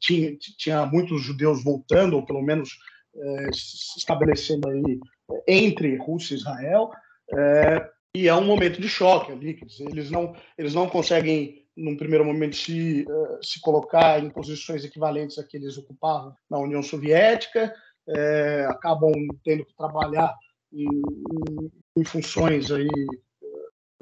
tinha, 0.00 0.36
tinha 0.58 0.84
muitos 0.84 1.22
judeus 1.22 1.62
voltando, 1.62 2.16
ou 2.16 2.26
pelo 2.26 2.42
menos 2.42 2.70
é, 3.14 3.52
se 3.52 3.98
estabelecendo 3.98 4.68
aí 4.68 4.98
é, 5.30 5.54
entre 5.54 5.96
Rússia 5.96 6.34
e 6.34 6.38
Israel, 6.38 6.90
é, 7.32 7.88
e 8.16 8.26
é 8.26 8.34
um 8.34 8.44
momento 8.44 8.80
de 8.80 8.88
choque 8.88 9.30
ali, 9.30 9.60
eles 9.78 10.10
não, 10.10 10.34
eles 10.56 10.74
não 10.74 10.88
conseguem 10.88 11.64
num 11.76 11.96
primeiro 11.96 12.24
momento, 12.24 12.56
se, 12.56 13.06
uh, 13.08 13.38
se 13.40 13.60
colocar 13.60 14.18
em 14.18 14.28
posições 14.30 14.84
equivalentes 14.84 15.38
a 15.38 15.44
que 15.44 15.56
eles 15.56 15.78
ocupavam 15.78 16.34
na 16.50 16.58
União 16.58 16.82
Soviética, 16.82 17.72
é, 18.08 18.66
acabam 18.68 19.12
tendo 19.44 19.64
que 19.64 19.76
trabalhar 19.76 20.34
em, 20.72 20.88
em, 20.88 21.70
em 21.96 22.04
funções 22.04 22.72
aí 22.72 22.88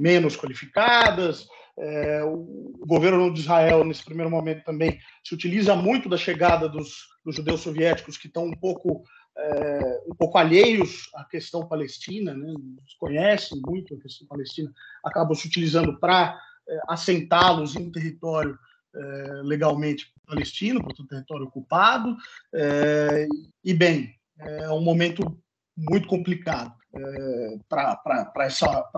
menos 0.01 0.37
qualificadas. 0.37 1.47
É, 1.79 2.25
o 2.25 2.87
governo 2.87 3.33
de 3.33 3.41
Israel, 3.41 3.85
nesse 3.85 4.05
primeiro 4.05 4.31
momento, 4.31 4.65
também 4.65 4.99
se 5.23 5.35
utiliza 5.35 5.77
muito 5.77 6.09
da 6.09 6.17
chegada 6.17 6.69
dos, 6.69 7.07
dos 7.25 7.37
judeus 7.37 7.61
soviéticos 7.61 8.17
que 8.17 8.29
estão 8.29 8.47
um 8.47 8.57
pouco 8.57 9.03
é, 9.39 10.03
um 10.11 10.15
pouco 10.15 10.39
alheios 10.39 11.11
à 11.15 11.25
questão 11.25 11.69
palestina, 11.69 12.35
né? 12.35 12.55
desconhecem 12.83 13.61
muito 13.67 13.95
a 13.95 14.01
questão 14.01 14.27
palestina, 14.27 14.73
acabam 15.05 15.35
se 15.35 15.47
utilizando 15.47 15.99
para 16.01 16.41
é, 16.69 16.81
assentá-los 16.89 17.77
em 17.77 17.91
território 17.91 18.59
é, 18.95 19.43
legalmente 19.43 20.11
palestino, 20.27 20.83
portanto, 20.83 21.09
território 21.09 21.47
ocupado. 21.47 22.17
É, 22.55 23.27
e, 23.63 23.75
bem, 23.75 24.15
é 24.39 24.71
um 24.71 24.81
momento 24.81 25.39
muito 25.77 26.09
complicado 26.09 26.73
é, 26.95 27.59
para 27.69 28.33
essa, 28.39 28.91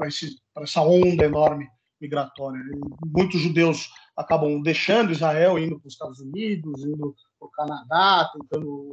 essa 0.57 0.83
onda 0.83 1.25
enorme 1.25 1.69
migratória. 2.01 2.61
Muitos 3.07 3.41
judeus 3.41 3.91
acabam 4.17 4.61
deixando 4.61 5.13
Israel, 5.13 5.59
indo 5.59 5.79
para 5.79 5.87
os 5.87 5.93
Estados 5.93 6.21
Unidos, 6.21 6.85
indo 6.85 7.15
para 7.39 7.47
o 7.47 7.51
Canadá, 7.51 8.31
tentando 8.33 8.89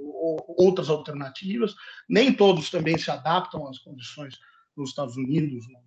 outras 0.57 0.89
alternativas. 0.89 1.75
Nem 2.07 2.33
todos 2.33 2.69
também 2.69 2.97
se 2.97 3.09
adaptam 3.09 3.67
às 3.67 3.79
condições 3.79 4.37
nos 4.75 4.89
Estados 4.89 5.17
Unidos. 5.17 5.67
Né? 5.67 5.79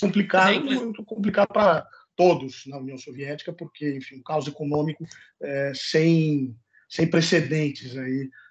Complicado, 0.00 0.64
muito 0.64 1.04
complicado 1.04 1.48
para 1.48 1.86
todos 2.14 2.64
na 2.66 2.78
União 2.78 2.96
Soviética, 2.96 3.52
porque, 3.52 3.96
enfim, 3.96 4.16
um 4.16 4.22
caos 4.22 4.46
econômico 4.46 5.04
é, 5.42 5.72
sem, 5.74 6.56
sem 6.88 7.08
precedentes 7.08 7.96
aí 7.96 8.22
é, 8.22 8.45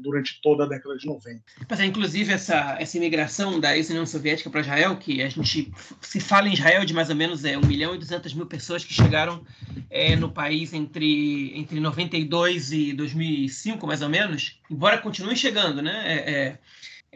durante 0.00 0.40
toda 0.42 0.64
a 0.64 0.68
década 0.68 0.96
de 0.96 1.06
90. 1.06 1.42
Mas 1.68 1.80
é, 1.80 1.86
inclusive, 1.86 2.32
essa, 2.32 2.76
essa 2.78 2.96
imigração 2.96 3.58
da 3.58 3.76
ex-União 3.76 4.04
Soviética 4.06 4.50
para 4.50 4.60
Israel, 4.60 4.96
que 4.96 5.22
a 5.22 5.28
gente 5.28 5.72
se 6.00 6.20
fala 6.20 6.48
em 6.48 6.52
Israel 6.52 6.84
de 6.84 6.92
mais 6.92 7.10
ou 7.10 7.16
menos 7.16 7.44
é, 7.44 7.56
1 7.56 7.60
milhão 7.66 7.94
e 7.94 7.98
200 7.98 8.34
mil 8.34 8.46
pessoas 8.46 8.84
que 8.84 8.92
chegaram 8.92 9.44
é, 9.90 10.14
no 10.16 10.30
país 10.30 10.72
entre, 10.72 11.58
entre 11.58 11.80
92 11.80 12.72
e 12.72 12.92
2005, 12.92 13.86
mais 13.86 14.02
ou 14.02 14.08
menos, 14.08 14.60
embora 14.70 14.98
continuem 14.98 15.36
chegando, 15.36 15.80
né? 15.80 16.02
É, 16.06 16.30
é 16.30 16.58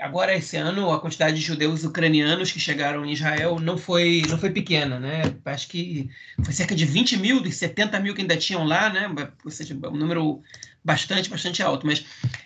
Agora, 0.00 0.34
esse 0.34 0.56
ano, 0.56 0.92
a 0.92 1.00
quantidade 1.00 1.36
de 1.36 1.42
judeus 1.42 1.84
ucranianos 1.84 2.52
que 2.52 2.60
chegaram 2.60 3.04
em 3.04 3.12
Israel 3.12 3.58
não 3.58 3.76
foi, 3.76 4.22
não 4.28 4.38
foi 4.38 4.50
pequena, 4.50 4.98
né? 5.00 5.22
Acho 5.44 5.68
que 5.68 6.08
foi 6.42 6.52
cerca 6.52 6.74
de 6.74 6.84
20 6.84 7.16
mil 7.18 7.40
dos 7.40 7.56
70 7.56 7.98
mil 7.98 8.14
que 8.14 8.20
ainda 8.20 8.36
tinham 8.36 8.64
lá, 8.64 8.90
né? 8.90 9.12
Ou 9.44 9.50
seja, 9.50 9.74
um 9.74 9.96
número 9.96 10.40
bastante, 10.84 11.28
bastante 11.28 11.62
alto. 11.62 11.86
Mas 11.86 12.04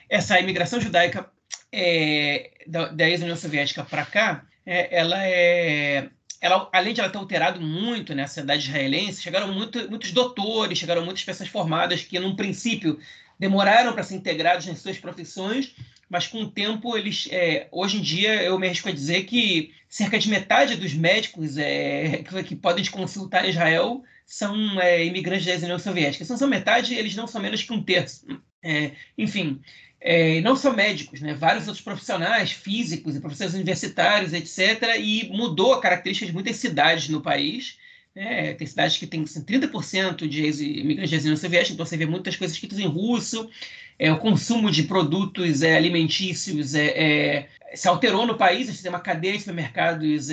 essa 0.08 0.38
imigração 0.38 0.80
judaica 0.80 1.30
é, 1.70 2.50
da, 2.66 2.88
da 2.88 3.08
ex-União 3.08 3.36
Soviética 3.36 3.84
para 3.84 4.04
cá, 4.04 4.44
é, 4.64 4.98
ela 4.98 5.26
é 5.26 6.10
ela, 6.40 6.68
além 6.72 6.92
de 6.92 7.00
ela 7.00 7.08
ter 7.08 7.18
alterado 7.18 7.60
muito 7.60 8.16
né, 8.16 8.26
cidade 8.26 8.66
israelense, 8.66 9.22
chegaram 9.22 9.52
muito, 9.52 9.88
muitos 9.88 10.10
doutores, 10.10 10.76
chegaram 10.76 11.04
muitas 11.04 11.22
pessoas 11.22 11.48
formadas 11.48 12.02
que, 12.02 12.18
num 12.18 12.34
princípio, 12.34 12.98
demoraram 13.38 13.92
para 13.92 14.02
ser 14.02 14.16
integrados 14.16 14.66
nas 14.66 14.80
suas 14.80 14.98
profissões 14.98 15.72
mas 16.12 16.26
com 16.26 16.42
o 16.42 16.50
tempo 16.50 16.94
eles 16.94 17.26
é, 17.32 17.68
hoje 17.72 17.96
em 17.96 18.02
dia 18.02 18.42
eu 18.42 18.58
me 18.58 18.66
arrisco 18.66 18.86
a 18.86 18.92
dizer 18.92 19.24
que 19.24 19.72
cerca 19.88 20.18
de 20.18 20.28
metade 20.28 20.76
dos 20.76 20.92
médicos 20.92 21.56
é, 21.56 22.18
que, 22.18 22.42
que, 22.44 22.54
podem 22.54 22.84
te 22.84 22.90
consultar 22.90 23.46
em 23.46 23.48
Israel 23.48 24.04
são 24.32 24.80
é, 24.80 25.04
imigrantes 25.04 25.44
da 25.44 25.66
União 25.66 25.78
Soviética. 25.78 26.24
São 26.24 26.48
metade, 26.48 26.94
eles 26.94 27.14
não 27.14 27.26
são 27.26 27.38
menos 27.38 27.62
que 27.62 27.70
um 27.70 27.82
terço. 27.82 28.24
É, 28.62 28.92
enfim, 29.18 29.60
é, 30.00 30.40
não 30.40 30.56
só 30.56 30.72
médicos, 30.72 31.20
né? 31.20 31.34
vários 31.34 31.68
outros 31.68 31.84
profissionais, 31.84 32.50
físicos 32.50 33.14
e 33.14 33.20
professores 33.20 33.52
universitários, 33.52 34.32
etc. 34.32 34.96
E 34.98 35.28
mudou 35.28 35.74
a 35.74 35.82
característica 35.82 36.24
de 36.24 36.32
muitas 36.32 36.56
cidades 36.56 37.10
no 37.10 37.20
país. 37.20 37.76
Né? 38.14 38.54
Tem 38.54 38.66
cidades 38.66 38.96
que 38.96 39.06
têm 39.06 39.22
assim, 39.22 39.44
30% 39.44 40.26
de 40.26 40.46
imigrantes 40.80 41.10
da 41.10 41.18
União 41.18 41.36
Soviética, 41.36 41.74
então 41.74 41.84
você 41.84 41.98
vê 41.98 42.06
muitas 42.06 42.34
coisas 42.34 42.56
escritas 42.56 42.78
em 42.78 42.86
russo, 42.86 43.50
é, 43.98 44.10
o 44.10 44.18
consumo 44.18 44.70
de 44.70 44.84
produtos 44.84 45.60
é, 45.60 45.76
alimentícios 45.76 46.74
é, 46.74 46.86
é, 46.86 47.48
se 47.74 47.86
alterou 47.86 48.26
no 48.26 48.38
país, 48.38 48.66
a 48.66 48.72
gente 48.72 48.82
tem 48.82 48.90
uma 48.90 48.98
cadeia 48.98 49.34
de 49.34 49.40
supermercados 49.40 50.30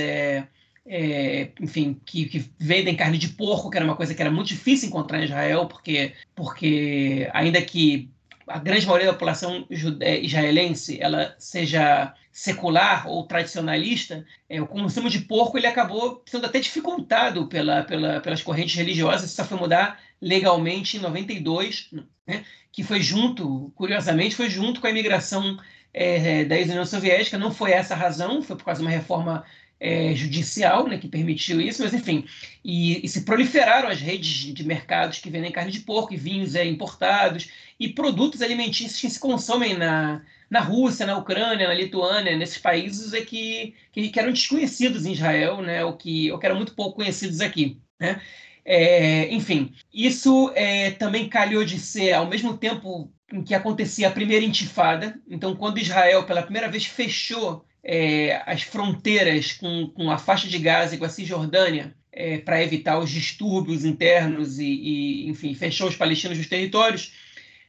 é, 0.85 1.41
é, 1.41 1.51
enfim, 1.60 1.99
que, 2.06 2.26
que, 2.26 2.49
vendem 2.57 2.95
carne 2.95 3.18
de 3.18 3.30
porco, 3.30 3.69
que 3.69 3.77
era 3.77 3.85
uma 3.85 3.95
coisa 3.95 4.14
que 4.14 4.22
era 4.22 4.31
muito 4.31 4.47
difícil 4.47 4.89
encontrar 4.89 5.19
em 5.19 5.26
Israel, 5.26 5.68
porque, 5.68 6.14
porque 6.35 7.30
ainda 7.34 7.61
que 7.61 8.10
a 8.47 8.57
grande 8.57 8.85
maioria 8.85 9.07
da 9.07 9.14
população 9.14 9.65
israelense 9.69 10.97
ela 10.99 11.35
seja 11.38 12.14
secular 12.31 13.07
ou 13.07 13.26
tradicionalista, 13.26 14.26
é, 14.49 14.61
o 14.61 14.68
consumo 14.68 15.10
de 15.10 15.19
porco 15.19 15.57
ele 15.57 15.68
acabou 15.68 16.23
sendo 16.26 16.45
até 16.45 16.60
dificultado 16.60 17.47
pela, 17.47 17.84
pela, 17.84 18.19
pelas 18.22 18.41
correntes 18.41 18.76
religiosas, 18.76 19.26
isso 19.26 19.35
só 19.35 19.45
foi 19.45 19.57
mudar 19.57 19.99
legalmente 20.22 20.97
em 20.97 21.01
92, 21.01 21.89
né, 22.26 22.43
que 22.72 22.84
foi 22.84 23.01
junto, 23.01 23.72
curiosamente, 23.76 24.35
foi 24.35 24.49
junto 24.49 24.81
com 24.81 24.88
a 24.88 24.91
imigração 24.91 25.57
é, 25.93 26.45
da 26.45 26.57
ex-União 26.57 26.85
Soviética, 26.85 27.38
não 27.38 27.51
foi 27.51 27.72
essa 27.72 27.93
a 27.93 27.97
razão, 27.97 28.41
foi 28.41 28.56
por 28.56 28.64
causa 28.65 28.80
de 28.80 28.88
uma 28.88 28.95
reforma 28.95 29.43
é, 29.80 30.14
judicial 30.14 30.88
né, 30.88 30.97
que 30.97 31.07
permitiu 31.07 31.61
isso, 31.61 31.81
mas 31.81 31.93
enfim, 31.93 32.26
e, 32.64 33.03
e, 33.03 33.07
se 33.07 33.22
proliferaram 33.22 33.88
as 33.88 34.01
redes 34.01 34.53
de 34.53 34.64
mercados 34.65 35.19
que 35.19 35.30
vendem 35.30 35.51
carne 35.51 35.72
de 35.72 35.80
porco 35.80 36.14
e 36.14 36.18
vinhos 36.18 36.53
é, 36.56 36.65
importados 36.65 37.49
e 37.80 37.88
produtos 37.88 38.41
alimentícios 38.41 38.99
que 38.99 39.10
se 39.10 39.19
consomem 39.19 39.77
na, 39.77 40.22
na 40.49 40.60
Rússia, 40.60 41.06
na 41.06 41.18
Ucrânia, 41.18 41.68
na 41.68 41.73
Lituânia, 41.73 42.35
nesses 42.35 42.57
países 42.57 43.14
é 43.14 43.22
que, 43.22 43.73
que, 43.91 44.10
que 44.10 44.19
eram 44.19 44.34
desconhecidos 44.34 45.06
em 45.06 45.14
Israel, 45.14 45.61
né, 45.61 45.84
ou, 45.85 45.95
que, 45.95 46.31
ou 46.31 46.38
que 46.38 46.45
eram 46.45 46.57
muito 46.57 46.76
pouco 46.76 46.97
conhecidos 46.97 47.39
aqui. 47.39 47.80
Né? 47.99 48.22
É, 48.65 49.34
enfim, 49.34 49.73
isso 49.93 50.51
é, 50.56 50.91
também 50.91 51.30
calhou 51.30 51.64
de 51.64 51.80
ser, 51.80 52.14
ao 52.14 52.27
mesmo 52.27 52.57
tempo 52.57 53.11
em 53.31 53.43
que 53.43 53.53
acontecia 53.53 54.07
a 54.07 54.11
primeira 54.11 54.43
intifada, 54.43 55.19
então, 55.27 55.56
quando 55.56 55.80
Israel, 55.80 56.26
pela 56.26 56.43
primeira 56.43 56.68
vez, 56.68 56.85
fechou 56.85 57.64
é, 57.84 58.41
as 58.45 58.61
fronteiras 58.64 59.53
com, 59.53 59.88
com, 59.88 60.11
a 60.11 60.18
faixa 60.18 60.47
de 60.47 60.57
Gaza 60.57 60.95
e 60.95 60.97
com 60.97 61.06
a 61.06 61.10
Cisjordânia 61.10 61.95
é, 62.11 62.38
para 62.38 62.61
evitar 62.61 62.99
os 62.99 63.10
distúrbios 63.10 63.85
internos 63.85 64.60
e, 64.60 64.65
e, 64.65 65.30
enfim, 65.30 65.53
fechou 65.53 65.88
os 65.88 65.95
palestinos 65.95 66.38
dos 66.38 66.47
territórios. 66.47 67.14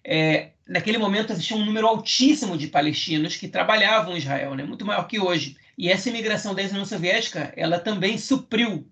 É, 0.04 0.50
naquele 0.66 0.98
momento 0.98 1.32
existia 1.32 1.56
um 1.56 1.64
número 1.64 1.86
altíssimo 1.86 2.56
de 2.56 2.68
palestinos 2.68 3.36
que 3.36 3.48
trabalhavam 3.48 4.14
em 4.14 4.18
Israel, 4.18 4.54
né, 4.54 4.64
muito 4.64 4.84
maior 4.84 5.06
que 5.06 5.20
hoje. 5.20 5.56
E 5.76 5.88
essa 5.88 6.08
imigração 6.08 6.54
da 6.54 6.62
União 6.62 6.84
Soviética, 6.84 7.52
ela 7.56 7.78
também 7.78 8.18
supriu 8.18 8.88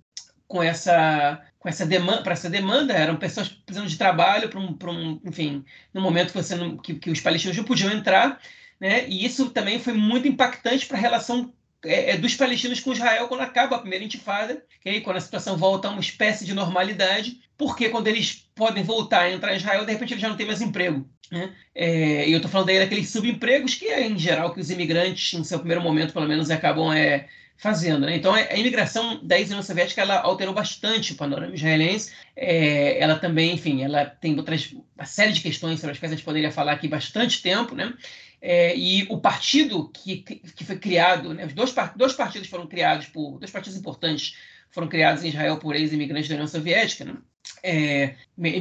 com 0.46 0.62
essa 0.62 1.42
com 1.58 1.68
essa 1.68 1.84
demanda 1.84 2.22
para 2.22 2.32
essa 2.32 2.48
demanda 2.48 2.94
eram 2.94 3.16
pessoas 3.16 3.48
precisando 3.48 3.90
de 3.90 3.98
trabalho 3.98 4.48
para 4.48 4.60
um, 4.60 4.78
um 4.82 5.20
enfim 5.24 5.64
no 5.92 6.00
momento 6.00 6.32
que 6.32 6.54
não, 6.54 6.76
que, 6.76 6.94
que 6.94 7.10
os 7.10 7.20
palestinos 7.20 7.56
não 7.56 7.64
podiam 7.64 7.92
entrar 7.92 8.40
né? 8.80 9.08
E 9.08 9.24
isso 9.24 9.50
também 9.50 9.78
foi 9.78 9.92
muito 9.92 10.28
impactante 10.28 10.86
para 10.86 10.96
a 10.96 11.00
relação 11.00 11.52
é, 11.84 12.10
é, 12.10 12.16
dos 12.16 12.34
palestinos 12.34 12.80
com 12.80 12.92
Israel 12.92 13.28
quando 13.28 13.42
acaba 13.42 13.76
a 13.76 13.80
primeira 13.80 14.04
intifada, 14.04 14.64
okay? 14.80 15.00
quando 15.00 15.16
a 15.16 15.20
situação 15.20 15.56
volta 15.56 15.88
a 15.88 15.90
uma 15.90 16.00
espécie 16.00 16.44
de 16.44 16.54
normalidade, 16.54 17.40
porque 17.56 17.88
quando 17.88 18.08
eles 18.08 18.48
podem 18.54 18.82
voltar 18.82 19.22
a 19.22 19.32
entrar 19.32 19.52
em 19.52 19.56
Israel, 19.56 19.84
de 19.84 19.92
repente 19.92 20.12
eles 20.12 20.22
já 20.22 20.28
não 20.28 20.36
têm 20.36 20.46
mais 20.46 20.60
emprego. 20.60 21.08
Né? 21.30 21.54
É, 21.74 22.28
e 22.28 22.32
eu 22.32 22.38
estou 22.38 22.50
falando 22.50 22.70
aí 22.70 22.78
daqueles 22.78 23.10
subempregos 23.10 23.74
que 23.74 23.86
é, 23.86 24.06
em 24.06 24.18
geral, 24.18 24.52
que 24.52 24.60
os 24.60 24.70
imigrantes, 24.70 25.38
em 25.38 25.44
seu 25.44 25.58
primeiro 25.58 25.82
momento, 25.82 26.12
pelo 26.12 26.26
menos, 26.26 26.50
acabam 26.50 26.92
é, 26.92 27.28
fazendo. 27.56 28.06
Né? 28.06 28.16
Então, 28.16 28.32
a 28.32 28.54
imigração 28.54 29.20
da 29.22 29.38
ex-União 29.38 29.62
Soviética 29.62 30.00
ela 30.00 30.20
alterou 30.20 30.54
bastante 30.54 31.12
o 31.12 31.16
panorama 31.16 31.54
israelense. 31.54 32.12
É, 32.34 32.98
ela 32.98 33.18
também, 33.18 33.52
enfim, 33.52 33.82
ela 33.82 34.06
tem 34.06 34.36
outras, 34.36 34.74
uma 34.96 35.04
série 35.04 35.32
de 35.32 35.40
questões 35.40 35.80
sobre 35.80 35.92
as 35.92 35.98
quais 35.98 36.12
a 36.12 36.16
gente 36.16 36.24
poderia 36.24 36.50
falar 36.50 36.72
aqui 36.72 36.88
bastante 36.88 37.42
tempo, 37.42 37.74
né? 37.74 37.92
É, 38.40 38.76
e 38.76 39.04
o 39.10 39.20
partido 39.20 39.88
que, 39.88 40.18
que 40.18 40.64
foi 40.64 40.78
criado, 40.78 41.34
né, 41.34 41.44
os 41.44 41.52
dois, 41.52 41.74
dois 41.96 42.12
partidos 42.12 42.48
foram 42.48 42.66
criados 42.66 43.06
por 43.06 43.38
dois 43.38 43.50
partidos 43.50 43.78
importantes 43.78 44.36
foram 44.70 44.88
criados 44.88 45.24
em 45.24 45.28
Israel 45.28 45.56
por 45.58 45.74
ex-imigrantes 45.74 46.28
da 46.28 46.34
União 46.34 46.46
Soviética, 46.46 47.04
né? 47.04 47.16
é, 47.62 48.14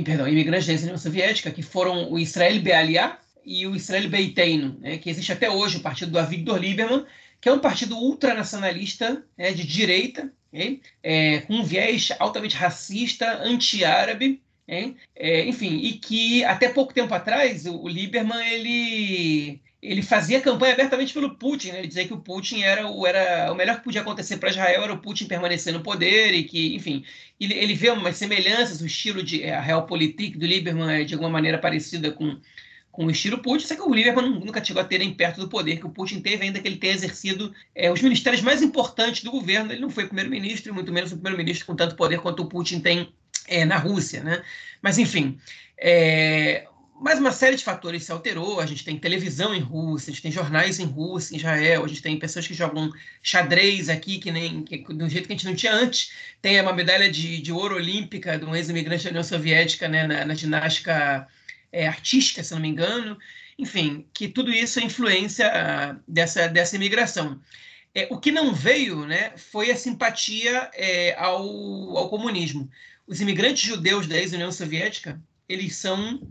perdão, 0.03 0.27
imigrantes 0.27 0.67
da 0.67 0.73
União 0.73 0.97
Soviética, 0.97 1.51
que 1.51 1.61
foram 1.61 2.11
o 2.11 2.19
Israel 2.19 2.61
Bealia 2.61 3.17
e 3.45 3.67
o 3.67 3.75
Israel 3.75 4.09
Beiteinu, 4.09 4.77
né, 4.79 4.97
que 4.97 5.09
existe 5.09 5.31
até 5.31 5.49
hoje 5.49 5.77
o 5.77 5.81
partido 5.81 6.11
do 6.11 6.19
Avigdor 6.19 6.57
Lieberman, 6.57 7.05
que 7.39 7.49
é 7.49 7.53
um 7.53 7.59
partido 7.59 7.97
ultranacionalista 7.97 9.23
né, 9.37 9.51
de 9.51 9.65
direita, 9.65 10.31
okay? 10.51 10.81
é, 11.03 11.41
com 11.41 11.55
um 11.55 11.63
viés 11.63 12.09
altamente 12.19 12.55
racista, 12.55 13.39
anti-árabe, 13.43 14.41
é, 15.15 15.45
enfim, 15.45 15.77
e 15.77 15.93
que 15.93 16.43
até 16.43 16.67
pouco 16.67 16.93
tempo 16.93 17.13
atrás 17.13 17.65
o, 17.65 17.83
o 17.83 17.87
Lieberman 17.87 18.45
ele 18.45 19.61
ele 19.81 20.01
fazia 20.01 20.41
campanha 20.41 20.73
abertamente 20.73 21.13
pelo 21.13 21.35
Putin, 21.35 21.71
né? 21.71 21.85
dizer 21.85 22.07
que 22.07 22.13
o 22.13 22.19
Putin 22.19 22.61
era 22.61 22.87
o, 22.87 23.05
era 23.05 23.51
o 23.51 23.55
melhor 23.55 23.77
que 23.77 23.83
podia 23.83 24.01
acontecer 24.01 24.37
para 24.37 24.49
Israel 24.49 24.83
era 24.83 24.93
o 24.93 24.97
Putin 24.97 25.25
permanecer 25.25 25.71
no 25.71 25.81
poder 25.81 26.33
e 26.33 26.43
que, 26.43 26.75
enfim, 26.75 27.05
ele, 27.39 27.53
ele 27.53 27.73
vê 27.75 27.91
umas 27.91 28.17
semelhanças, 28.17 28.81
o 28.81 28.87
estilo 28.87 29.21
de 29.21 29.43
é, 29.43 29.55
a 29.55 29.61
Realpolitik 29.61 30.37
do 30.37 30.45
Lieberman 30.45 31.01
é 31.01 31.03
de 31.03 31.13
alguma 31.13 31.29
maneira 31.29 31.59
parecida 31.59 32.11
com, 32.11 32.39
com 32.91 33.05
o 33.05 33.11
estilo 33.11 33.37
Putin, 33.37 33.67
só 33.67 33.75
que 33.75 33.81
o 33.81 33.93
Lieberman 33.93 34.31
nunca 34.31 34.63
chegou 34.63 34.81
a 34.81 34.85
ter 34.85 34.97
nem 34.97 35.13
perto 35.13 35.39
do 35.41 35.47
poder 35.47 35.77
que 35.77 35.85
o 35.85 35.91
Putin 35.91 36.21
teve, 36.21 36.43
ainda 36.43 36.59
que 36.59 36.67
ele 36.67 36.77
tenha 36.77 36.93
exercido 36.93 37.53
é, 37.75 37.91
os 37.91 38.01
ministérios 38.01 38.41
mais 38.41 38.63
importantes 38.63 39.23
do 39.23 39.29
governo. 39.29 39.71
Ele 39.71 39.81
não 39.81 39.91
foi 39.91 40.05
primeiro-ministro, 40.05 40.73
muito 40.73 40.91
menos 40.91 41.11
o 41.11 41.15
primeiro-ministro 41.15 41.67
com 41.67 41.75
tanto 41.75 41.95
poder 41.95 42.19
quanto 42.19 42.41
o 42.41 42.49
Putin 42.49 42.79
tem 42.79 43.13
é, 43.47 43.63
na 43.63 43.77
Rússia, 43.77 44.23
né? 44.23 44.43
Mas, 44.81 44.97
enfim, 44.97 45.37
é, 45.77 46.67
mais 46.99 47.19
uma 47.19 47.31
série 47.31 47.55
de 47.55 47.63
fatores 47.63 48.03
se 48.03 48.11
alterou. 48.11 48.59
A 48.59 48.65
gente 48.65 48.83
tem 48.83 48.97
televisão 48.97 49.53
em 49.53 49.59
Rússia, 49.59 50.09
a 50.09 50.13
gente 50.13 50.21
tem 50.21 50.31
jornais 50.31 50.79
em 50.79 50.85
Rússia, 50.85 51.33
em 51.33 51.37
Israel, 51.37 51.85
a 51.85 51.87
gente 51.87 52.01
tem 52.01 52.17
pessoas 52.17 52.47
que 52.47 52.53
jogam 52.53 52.91
xadrez 53.21 53.89
aqui, 53.89 54.17
que 54.19 54.31
nem 54.31 54.63
que, 54.63 54.77
do 54.79 55.07
jeito 55.07 55.27
que 55.27 55.33
a 55.33 55.35
gente 55.35 55.45
não 55.45 55.55
tinha 55.55 55.73
antes. 55.73 56.11
Tem 56.41 56.59
uma 56.59 56.73
medalha 56.73 57.09
de, 57.09 57.39
de 57.39 57.51
ouro 57.51 57.75
olímpica 57.75 58.37
de 58.37 58.45
um 58.45 58.55
ex-imigrante 58.55 59.03
da 59.03 59.09
União 59.11 59.23
Soviética 59.23 59.87
né, 59.87 60.07
na, 60.07 60.25
na 60.25 60.33
ginástica 60.33 61.27
é, 61.71 61.87
artística, 61.87 62.43
se 62.43 62.53
não 62.53 62.61
me 62.61 62.69
engano. 62.69 63.17
Enfim, 63.57 64.07
que 64.13 64.27
tudo 64.27 64.51
isso 64.51 64.79
é 64.79 64.83
influência 64.83 65.47
uh, 65.47 65.99
dessa, 66.07 66.47
dessa 66.47 66.75
imigração. 66.75 67.39
É, 67.93 68.07
o 68.11 68.19
que 68.19 68.31
não 68.31 68.53
veio 68.53 69.05
né, 69.05 69.31
foi 69.35 69.71
a 69.71 69.75
simpatia 69.75 70.69
é, 70.73 71.15
ao, 71.17 71.97
ao 71.97 72.09
comunismo. 72.09 72.69
Os 73.07 73.21
imigrantes 73.21 73.67
judeus 73.67 74.07
da 74.07 74.17
ex-União 74.17 74.51
Soviética, 74.51 75.19
eles 75.47 75.75
são 75.75 76.21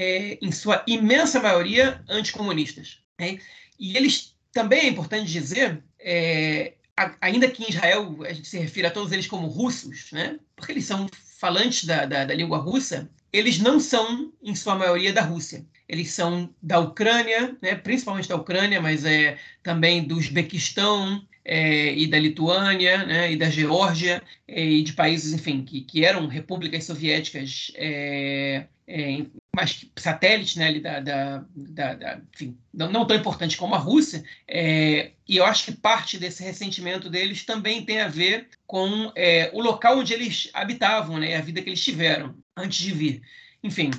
é, 0.00 0.38
em 0.40 0.50
sua 0.50 0.82
imensa 0.86 1.38
maioria, 1.40 2.02
anticomunistas. 2.08 3.00
Né? 3.20 3.38
E 3.78 3.94
eles, 3.94 4.34
também 4.50 4.80
é 4.80 4.88
importante 4.88 5.30
dizer, 5.30 5.82
é, 5.98 6.72
ainda 7.20 7.50
que 7.50 7.62
em 7.62 7.68
Israel 7.68 8.16
a 8.24 8.32
gente 8.32 8.48
se 8.48 8.58
refira 8.58 8.88
a 8.88 8.90
todos 8.90 9.12
eles 9.12 9.26
como 9.26 9.46
russos, 9.46 10.10
né? 10.10 10.38
porque 10.56 10.72
eles 10.72 10.86
são 10.86 11.06
falantes 11.38 11.84
da, 11.84 12.06
da, 12.06 12.24
da 12.24 12.34
língua 12.34 12.56
russa, 12.56 13.10
eles 13.30 13.58
não 13.58 13.78
são, 13.78 14.32
em 14.42 14.54
sua 14.54 14.74
maioria, 14.74 15.12
da 15.12 15.22
Rússia. 15.22 15.66
Eles 15.86 16.10
são 16.10 16.52
da 16.62 16.78
Ucrânia, 16.78 17.56
né? 17.60 17.74
principalmente 17.74 18.28
da 18.28 18.36
Ucrânia, 18.36 18.80
mas 18.80 19.04
é, 19.04 19.38
também 19.62 20.02
do 20.02 20.16
Uzbequistão, 20.16 21.24
é, 21.44 21.94
e 21.94 22.06
da 22.06 22.18
Lituânia, 22.18 23.04
né, 23.06 23.32
e 23.32 23.36
da 23.36 23.48
Geórgia, 23.48 24.22
é, 24.46 24.62
e 24.62 24.82
de 24.82 24.92
países, 24.92 25.32
enfim, 25.32 25.64
que, 25.64 25.80
que 25.80 26.04
eram 26.04 26.26
repúblicas 26.26 26.84
soviéticas 26.84 27.72
é, 27.76 28.66
mais 29.54 29.84
satélites 29.96 30.56
né, 30.56 30.78
da, 30.78 31.00
da, 31.00 31.44
da, 31.54 31.94
da 31.94 32.20
enfim, 32.32 32.56
não, 32.72 32.90
não, 32.90 33.06
tão 33.06 33.16
importante 33.16 33.56
como 33.56 33.74
a 33.74 33.78
Rússia, 33.78 34.24
é, 34.46 35.10
e 35.28 35.36
eu 35.36 35.44
acho 35.44 35.64
que 35.64 35.72
parte 35.72 36.18
desse 36.18 36.42
ressentimento 36.42 37.10
deles 37.10 37.44
também 37.44 37.84
tem 37.84 38.00
a 38.00 38.08
ver 38.08 38.48
com 38.66 39.12
é, 39.16 39.50
o 39.52 39.60
local 39.60 39.98
onde 39.98 40.14
eles 40.14 40.48
habitavam, 40.54 41.18
né, 41.18 41.36
a 41.36 41.40
vida 41.40 41.60
que 41.60 41.68
eles 41.68 41.82
tiveram 41.82 42.34
antes 42.56 42.78
de 42.78 42.92
vir. 42.92 43.22
Enfim, 43.62 43.90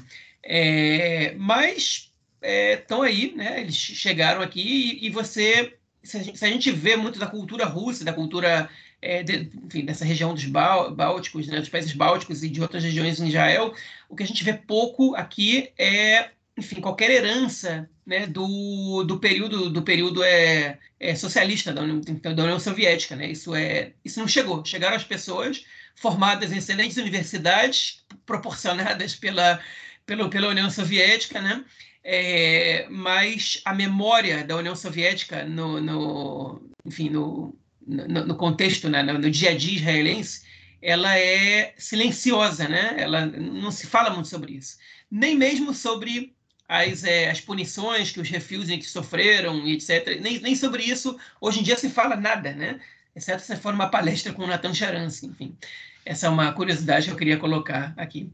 é, 0.41 1.33
mas 1.37 2.11
estão 2.41 3.03
é, 3.03 3.09
aí, 3.09 3.33
né, 3.35 3.59
eles 3.61 3.75
chegaram 3.75 4.41
aqui 4.41 4.61
e, 4.61 5.07
e 5.07 5.09
você 5.09 5.77
se 6.03 6.17
a, 6.17 6.23
gente, 6.23 6.39
se 6.39 6.45
a, 6.45 6.47
gente, 6.47 6.71
vê 6.71 6.95
muito 6.95 7.19
da 7.19 7.27
cultura 7.27 7.65
russa, 7.65 8.03
da 8.03 8.13
cultura 8.13 8.69
é, 9.01 9.23
de, 9.23 9.49
enfim, 9.65 9.85
dessa 9.85 10.05
região 10.05 10.33
dos 10.33 10.45
Bálticos, 10.45 11.47
né, 11.47 11.59
dos 11.59 11.69
países 11.69 11.93
bálticos 11.93 12.43
e 12.43 12.49
de 12.49 12.61
outras 12.61 12.83
regiões 12.83 13.19
em 13.19 13.27
Israel, 13.27 13.73
o 14.07 14.15
que 14.15 14.23
a 14.23 14.27
gente 14.27 14.43
vê 14.43 14.53
pouco 14.53 15.15
aqui 15.15 15.71
é, 15.77 16.29
enfim, 16.57 16.81
qualquer 16.81 17.09
herança 17.09 17.89
né, 18.05 18.27
do, 18.27 19.03
do 19.03 19.19
período 19.19 19.69
do 19.69 19.81
período 19.81 20.23
é, 20.23 20.77
é 20.99 21.15
socialista 21.15 21.73
da 21.73 21.81
União, 21.81 21.99
da 21.99 22.43
União 22.43 22.59
Soviética, 22.59 23.15
né? 23.15 23.31
Isso 23.31 23.55
é 23.55 23.93
isso 24.03 24.19
não 24.19 24.27
chegou. 24.27 24.63
Chegaram 24.65 24.95
as 24.95 25.03
pessoas 25.03 25.65
formadas 25.95 26.51
em 26.51 26.57
excelentes 26.57 26.97
universidades 26.97 28.03
proporcionadas 28.25 29.15
pela 29.15 29.61
pela, 30.05 30.29
pela 30.29 30.49
União 30.49 30.69
Soviética, 30.69 31.41
né? 31.41 31.63
É, 32.03 32.87
mas 32.89 33.61
a 33.63 33.73
memória 33.73 34.43
da 34.43 34.57
União 34.57 34.75
Soviética 34.75 35.45
no, 35.45 35.79
no 35.79 36.61
enfim, 36.85 37.09
no, 37.09 37.55
no, 37.85 38.25
no 38.25 38.35
contexto, 38.35 38.89
né, 38.89 39.03
no, 39.03 39.17
no, 39.17 39.29
dia 39.29 39.51
a 39.51 39.57
dia 39.57 39.75
israelense, 39.75 40.43
ela 40.81 41.17
é 41.17 41.73
silenciosa, 41.77 42.67
né? 42.67 42.95
Ela 42.97 43.25
não 43.25 43.71
se 43.71 43.85
fala 43.85 44.09
muito 44.09 44.27
sobre 44.27 44.53
isso, 44.53 44.77
nem 45.09 45.35
mesmo 45.35 45.73
sobre 45.73 46.35
as, 46.67 47.03
é, 47.03 47.29
as 47.29 47.41
punições 47.41 48.11
que 48.11 48.19
os 48.19 48.29
refusing 48.29 48.81
sofreram 48.81 49.67
e 49.67 49.73
etc. 49.73 50.19
Nem, 50.21 50.39
nem 50.39 50.55
sobre 50.55 50.83
isso 50.83 51.19
hoje 51.39 51.59
em 51.59 51.63
dia 51.63 51.77
se 51.77 51.89
fala 51.89 52.15
nada, 52.15 52.53
né? 52.53 52.79
Exceto 53.15 53.43
se 53.43 53.55
for 53.57 53.73
uma 53.73 53.89
palestra 53.89 54.31
com 54.33 54.43
o 54.43 54.47
Natan 54.47 54.73
Sharansky, 54.73 55.27
enfim. 55.27 55.57
Essa 56.05 56.27
é 56.27 56.29
uma 56.29 56.51
curiosidade 56.53 57.07
que 57.07 57.11
eu 57.11 57.17
queria 57.17 57.37
colocar 57.37 57.93
aqui. 57.97 58.31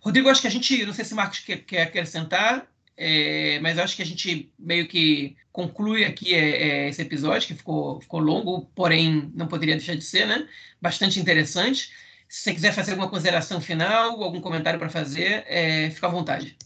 Rodrigo, 0.00 0.28
acho 0.28 0.42
que 0.42 0.46
a 0.46 0.50
gente, 0.50 0.84
não 0.84 0.92
sei 0.92 1.04
se 1.04 1.14
o 1.14 1.16
Marcos 1.16 1.40
quer, 1.40 1.56
quer 1.58 1.82
acrescentar, 1.82 2.66
é, 2.96 3.60
mas 3.60 3.78
acho 3.78 3.94
que 3.94 4.02
a 4.02 4.06
gente 4.06 4.50
meio 4.58 4.88
que 4.88 5.36
conclui 5.52 6.04
aqui 6.04 6.34
é, 6.34 6.84
é, 6.84 6.88
esse 6.88 7.02
episódio, 7.02 7.48
que 7.48 7.54
ficou, 7.54 8.00
ficou 8.00 8.20
longo, 8.20 8.66
porém 8.74 9.30
não 9.34 9.46
poderia 9.46 9.76
deixar 9.76 9.94
de 9.94 10.04
ser, 10.04 10.26
né? 10.26 10.48
Bastante 10.80 11.20
interessante. 11.20 11.90
Se 12.28 12.42
você 12.42 12.54
quiser 12.54 12.72
fazer 12.72 12.92
alguma 12.92 13.10
consideração 13.10 13.60
final, 13.60 14.22
algum 14.22 14.40
comentário 14.40 14.78
para 14.78 14.88
fazer, 14.88 15.44
é, 15.46 15.90
fica 15.90 16.06
à 16.06 16.10
vontade. 16.10 16.56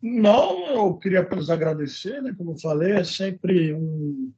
Não, 0.00 0.66
eu 0.68 0.94
queria 0.94 1.20
apenas 1.20 1.50
agradecer, 1.50 2.22
né? 2.22 2.34
Como 2.36 2.52
eu 2.52 2.58
falei, 2.58 2.92
é 2.92 3.04
sempre 3.04 3.74
um 3.74 4.32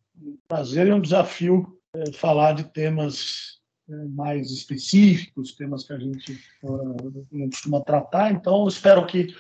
prazer 0.49 0.87
e 0.87 0.93
um 0.93 1.01
desafio 1.01 1.79
é, 1.95 2.13
falar 2.13 2.53
de 2.53 2.65
temas 2.65 3.61
é, 3.89 3.95
mais 4.07 4.51
específicos, 4.51 5.55
temas 5.55 5.85
que 5.85 5.93
a 5.93 5.99
gente 5.99 6.41
uh, 6.63 7.27
não 7.31 7.51
costuma 7.51 7.81
tratar. 7.83 8.33
Então, 8.33 8.67
espero 8.69 9.05
que 9.07 9.35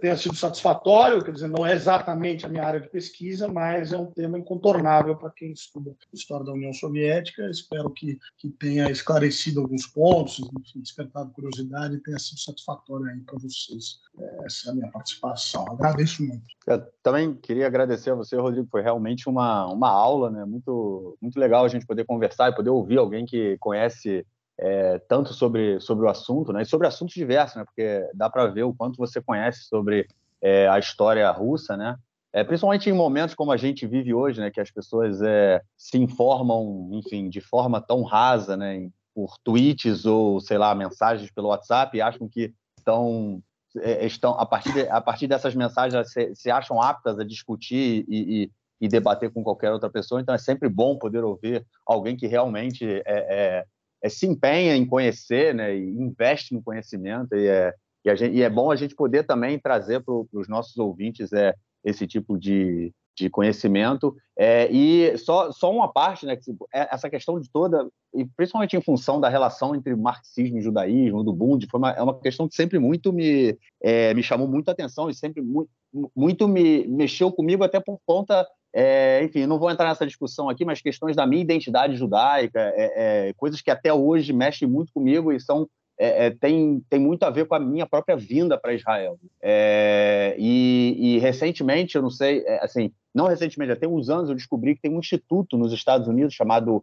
tenha 0.00 0.16
sido 0.16 0.36
satisfatório, 0.36 1.22
quer 1.24 1.32
dizer, 1.32 1.48
não 1.48 1.66
é 1.66 1.72
exatamente 1.72 2.44
a 2.44 2.48
minha 2.48 2.64
área 2.64 2.80
de 2.80 2.88
pesquisa, 2.88 3.48
mas 3.48 3.92
é 3.92 3.96
um 3.96 4.10
tema 4.10 4.38
incontornável 4.38 5.16
para 5.16 5.30
quem 5.30 5.52
estuda 5.52 5.90
a 5.90 6.16
história 6.16 6.44
da 6.44 6.52
União 6.52 6.72
Soviética. 6.72 7.48
Espero 7.50 7.88
que, 7.90 8.18
que 8.36 8.50
tenha 8.50 8.90
esclarecido 8.90 9.60
alguns 9.60 9.86
pontos, 9.86 10.40
despertado 10.76 11.30
curiosidade 11.30 11.96
e 11.96 12.00
tenha 12.00 12.18
sido 12.18 12.40
satisfatório 12.40 13.06
aí 13.06 13.20
para 13.20 13.38
vocês. 13.38 14.00
Eh, 14.18 14.38
essa 14.44 14.68
é 14.68 14.72
a 14.72 14.74
minha 14.74 14.90
participação. 14.90 15.64
Agradeço 15.70 16.22
muito. 16.22 16.42
Eu 16.66 16.80
também 17.02 17.34
queria 17.34 17.66
agradecer 17.66 18.10
a 18.10 18.14
você, 18.14 18.36
Rodrigo. 18.36 18.68
Foi 18.70 18.82
realmente 18.82 19.28
uma, 19.28 19.66
uma 19.66 19.88
aula, 19.88 20.30
né? 20.30 20.44
Muito, 20.44 21.16
muito 21.20 21.38
legal 21.40 21.64
a 21.64 21.68
gente 21.68 21.86
poder 21.86 22.04
conversar 22.04 22.50
e 22.50 22.54
poder 22.54 22.70
ouvir 22.70 22.98
alguém 22.98 23.24
que 23.24 23.56
conhece 23.58 24.26
é, 24.58 24.98
tanto 25.08 25.32
sobre, 25.32 25.80
sobre 25.80 26.04
o 26.04 26.08
assunto, 26.08 26.52
né, 26.52 26.62
e 26.62 26.66
sobre 26.66 26.86
assuntos 26.86 27.14
diversos, 27.14 27.56
né, 27.56 27.64
porque 27.64 28.08
dá 28.14 28.28
para 28.28 28.46
ver 28.46 28.64
o 28.64 28.74
quanto 28.74 28.96
você 28.96 29.20
conhece 29.20 29.64
sobre 29.64 30.06
é, 30.40 30.68
a 30.68 30.78
história 30.78 31.30
russa, 31.30 31.76
né, 31.76 31.96
é, 32.32 32.42
principalmente 32.42 32.88
em 32.88 32.92
momentos 32.92 33.34
como 33.34 33.52
a 33.52 33.56
gente 33.56 33.86
vive 33.86 34.14
hoje, 34.14 34.40
né, 34.40 34.50
que 34.50 34.60
as 34.60 34.70
pessoas 34.70 35.20
é, 35.20 35.60
se 35.76 35.98
informam, 35.98 36.90
enfim, 36.92 37.28
de 37.28 37.40
forma 37.40 37.80
tão 37.80 38.02
rasa, 38.02 38.56
né, 38.56 38.88
por 39.14 39.36
tweets 39.44 40.06
ou, 40.06 40.40
sei 40.40 40.56
lá, 40.56 40.74
mensagens 40.74 41.30
pelo 41.30 41.48
WhatsApp 41.48 41.96
e 41.96 42.00
acham 42.00 42.26
que 42.28 42.54
estão 42.78 43.42
é, 43.76 44.04
estão 44.04 44.32
a 44.32 44.44
partir 44.44 44.72
de, 44.72 44.88
a 44.88 45.00
partir 45.00 45.26
dessas 45.26 45.54
mensagens 45.54 46.12
se, 46.12 46.34
se 46.34 46.50
acham 46.50 46.80
aptas 46.80 47.18
a 47.18 47.24
discutir 47.24 48.04
e, 48.08 48.42
e, 48.44 48.50
e, 48.80 48.88
debater 48.88 49.30
com 49.30 49.42
qualquer 49.42 49.72
outra 49.72 49.88
pessoa. 49.88 50.20
Então 50.20 50.34
é 50.34 50.38
sempre 50.38 50.68
bom 50.68 50.98
poder 50.98 51.24
ouvir 51.24 51.66
alguém 51.86 52.16
que 52.16 52.26
realmente 52.26 52.84
é, 52.84 53.02
é 53.06 53.64
é, 54.02 54.08
se 54.08 54.26
empenha 54.26 54.76
em 54.76 54.84
conhecer, 54.84 55.54
né, 55.54 55.76
e 55.76 55.88
investe 55.88 56.54
no 56.54 56.62
conhecimento, 56.62 57.34
e 57.34 57.46
é, 57.46 57.72
e, 58.04 58.16
gente, 58.16 58.34
e 58.34 58.42
é 58.42 58.50
bom 58.50 58.70
a 58.70 58.76
gente 58.76 58.94
poder 58.94 59.24
também 59.24 59.58
trazer 59.58 60.00
para 60.00 60.14
os 60.32 60.48
nossos 60.48 60.76
ouvintes 60.76 61.32
é, 61.32 61.54
esse 61.84 62.06
tipo 62.06 62.36
de, 62.36 62.92
de 63.16 63.30
conhecimento. 63.30 64.14
É, 64.36 64.70
e 64.72 65.16
só, 65.18 65.52
só 65.52 65.70
uma 65.70 65.92
parte, 65.92 66.26
né, 66.26 66.36
que, 66.36 66.50
é, 66.74 66.92
essa 66.92 67.08
questão 67.08 67.38
de 67.38 67.48
toda, 67.50 67.88
e 68.14 68.24
principalmente 68.36 68.76
em 68.76 68.82
função 68.82 69.20
da 69.20 69.28
relação 69.28 69.74
entre 69.74 69.94
marxismo 69.94 70.58
e 70.58 70.62
judaísmo, 70.62 71.22
do 71.22 71.32
Bund, 71.32 71.66
foi 71.70 71.78
uma, 71.78 71.90
é 71.92 72.02
uma 72.02 72.18
questão 72.18 72.48
que 72.48 72.54
sempre 72.54 72.78
muito 72.78 73.12
me, 73.12 73.56
é, 73.80 74.12
me 74.14 74.22
chamou 74.22 74.48
muita 74.48 74.72
atenção 74.72 75.08
e 75.08 75.14
sempre 75.14 75.40
muito, 75.40 75.70
muito 76.14 76.48
me 76.48 76.86
mexeu 76.88 77.30
comigo, 77.30 77.64
até 77.64 77.80
por 77.80 77.98
conta 78.06 78.46
é, 78.74 79.22
enfim, 79.24 79.44
não 79.44 79.58
vou 79.58 79.70
entrar 79.70 79.88
nessa 79.88 80.06
discussão 80.06 80.48
aqui, 80.48 80.64
mas 80.64 80.80
questões 80.80 81.14
da 81.14 81.26
minha 81.26 81.42
identidade 81.42 81.94
judaica, 81.94 82.58
é, 82.58 83.28
é, 83.28 83.32
coisas 83.34 83.60
que 83.60 83.70
até 83.70 83.92
hoje 83.92 84.32
mexem 84.32 84.66
muito 84.66 84.92
comigo 84.92 85.30
e 85.30 85.38
são 85.38 85.68
é, 85.98 86.26
é, 86.26 86.30
tem, 86.30 86.82
tem 86.88 86.98
muito 86.98 87.22
a 87.22 87.30
ver 87.30 87.46
com 87.46 87.54
a 87.54 87.60
minha 87.60 87.86
própria 87.86 88.16
vinda 88.16 88.58
para 88.58 88.74
Israel. 88.74 89.18
É, 89.40 90.34
e, 90.38 90.96
e, 90.98 91.18
recentemente, 91.18 91.94
eu 91.94 92.02
não 92.02 92.10
sei, 92.10 92.44
assim, 92.60 92.90
não 93.14 93.26
recentemente, 93.26 93.76
tem 93.76 93.88
uns 93.88 94.08
anos 94.08 94.30
eu 94.30 94.34
descobri 94.34 94.74
que 94.74 94.80
tem 94.80 94.90
um 94.90 94.98
instituto 94.98 95.58
nos 95.58 95.72
Estados 95.72 96.08
Unidos 96.08 96.34
chamado 96.34 96.82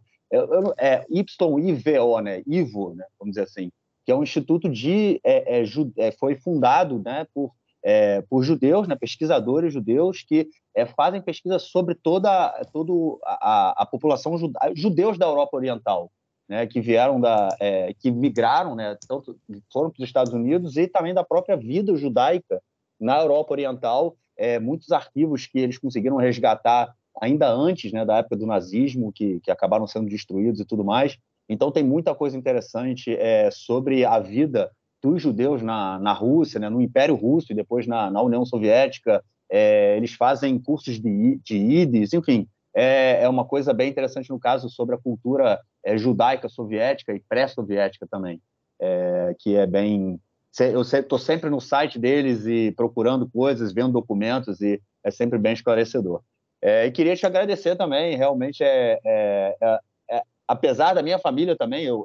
é, 0.78 1.04
YIVO, 1.10 2.20
né, 2.20 2.42
IVO, 2.46 2.94
né, 2.94 3.04
vamos 3.18 3.34
dizer 3.34 3.42
assim, 3.42 3.72
que 4.06 4.12
é 4.12 4.14
um 4.14 4.22
instituto 4.22 4.68
de, 4.68 5.20
foi 6.18 6.36
fundado, 6.36 7.02
né, 7.04 7.26
por 7.34 7.52
é, 7.82 8.20
por 8.22 8.42
judeus, 8.42 8.86
né, 8.86 8.94
pesquisadores 8.94 9.72
judeus 9.72 10.22
que 10.22 10.48
é, 10.74 10.86
fazem 10.86 11.22
pesquisa 11.22 11.58
sobre 11.58 11.94
toda, 11.94 12.50
toda 12.72 12.92
a, 13.24 13.82
a 13.82 13.86
população 13.86 14.36
juda, 14.38 14.58
judeus 14.74 15.18
da 15.18 15.26
Europa 15.26 15.56
Oriental, 15.56 16.10
né, 16.48 16.66
que 16.66 16.80
vieram 16.80 17.20
da, 17.20 17.56
é, 17.60 17.94
que 17.94 18.10
migraram, 18.10 18.74
né, 18.74 18.96
tanto 19.08 19.38
foram 19.72 19.90
para 19.90 20.02
os 20.02 20.08
Estados 20.08 20.32
Unidos 20.32 20.76
e 20.76 20.86
também 20.86 21.14
da 21.14 21.24
própria 21.24 21.56
vida 21.56 21.94
judaica 21.96 22.60
na 23.00 23.18
Europa 23.18 23.52
Oriental, 23.52 24.16
é, 24.36 24.58
muitos 24.58 24.90
arquivos 24.92 25.46
que 25.46 25.58
eles 25.58 25.78
conseguiram 25.78 26.16
resgatar 26.16 26.94
ainda 27.20 27.50
antes, 27.50 27.92
né, 27.92 28.04
da 28.04 28.18
época 28.18 28.36
do 28.36 28.46
nazismo, 28.46 29.12
que, 29.12 29.40
que 29.40 29.50
acabaram 29.50 29.86
sendo 29.86 30.08
destruídos 30.08 30.60
e 30.60 30.64
tudo 30.64 30.84
mais. 30.84 31.16
Então 31.48 31.72
tem 31.72 31.82
muita 31.82 32.14
coisa 32.14 32.36
interessante 32.36 33.14
é, 33.14 33.50
sobre 33.50 34.04
a 34.04 34.18
vida 34.20 34.70
dos 35.02 35.22
judeus 35.22 35.62
na, 35.62 35.98
na 35.98 36.12
Rússia, 36.12 36.60
né, 36.60 36.68
no 36.68 36.80
Império 36.80 37.14
Russo 37.14 37.52
e 37.52 37.54
depois 37.54 37.86
na, 37.86 38.10
na 38.10 38.22
União 38.22 38.44
Soviética. 38.44 39.22
É, 39.50 39.96
eles 39.96 40.14
fazem 40.14 40.58
cursos 40.58 41.00
de, 41.00 41.40
de 41.42 41.56
IDES, 41.56 42.12
enfim, 42.12 42.46
é, 42.74 43.22
é 43.22 43.28
uma 43.28 43.44
coisa 43.44 43.72
bem 43.72 43.90
interessante 43.90 44.30
no 44.30 44.38
caso 44.38 44.68
sobre 44.68 44.94
a 44.94 44.98
cultura 44.98 45.60
é, 45.84 45.98
judaica 45.98 46.48
soviética 46.48 47.12
e 47.12 47.20
pré-soviética 47.20 48.06
também, 48.08 48.40
é, 48.80 49.34
que 49.38 49.56
é 49.56 49.66
bem. 49.66 50.20
Eu 50.58 50.82
estou 50.82 51.18
sempre 51.18 51.48
no 51.48 51.60
site 51.60 51.98
deles 51.98 52.46
e 52.46 52.72
procurando 52.72 53.28
coisas, 53.28 53.72
vendo 53.72 53.92
documentos 53.92 54.60
e 54.60 54.80
é 55.04 55.10
sempre 55.10 55.38
bem 55.38 55.52
esclarecedor. 55.52 56.22
É, 56.62 56.86
e 56.86 56.90
queria 56.90 57.16
te 57.16 57.24
agradecer 57.24 57.76
também, 57.76 58.16
realmente 58.16 58.62
é, 58.62 58.98
é, 59.04 60.22
apesar 60.46 60.94
da 60.94 61.02
minha 61.02 61.18
família 61.18 61.56
também, 61.56 61.84
eu, 61.84 62.04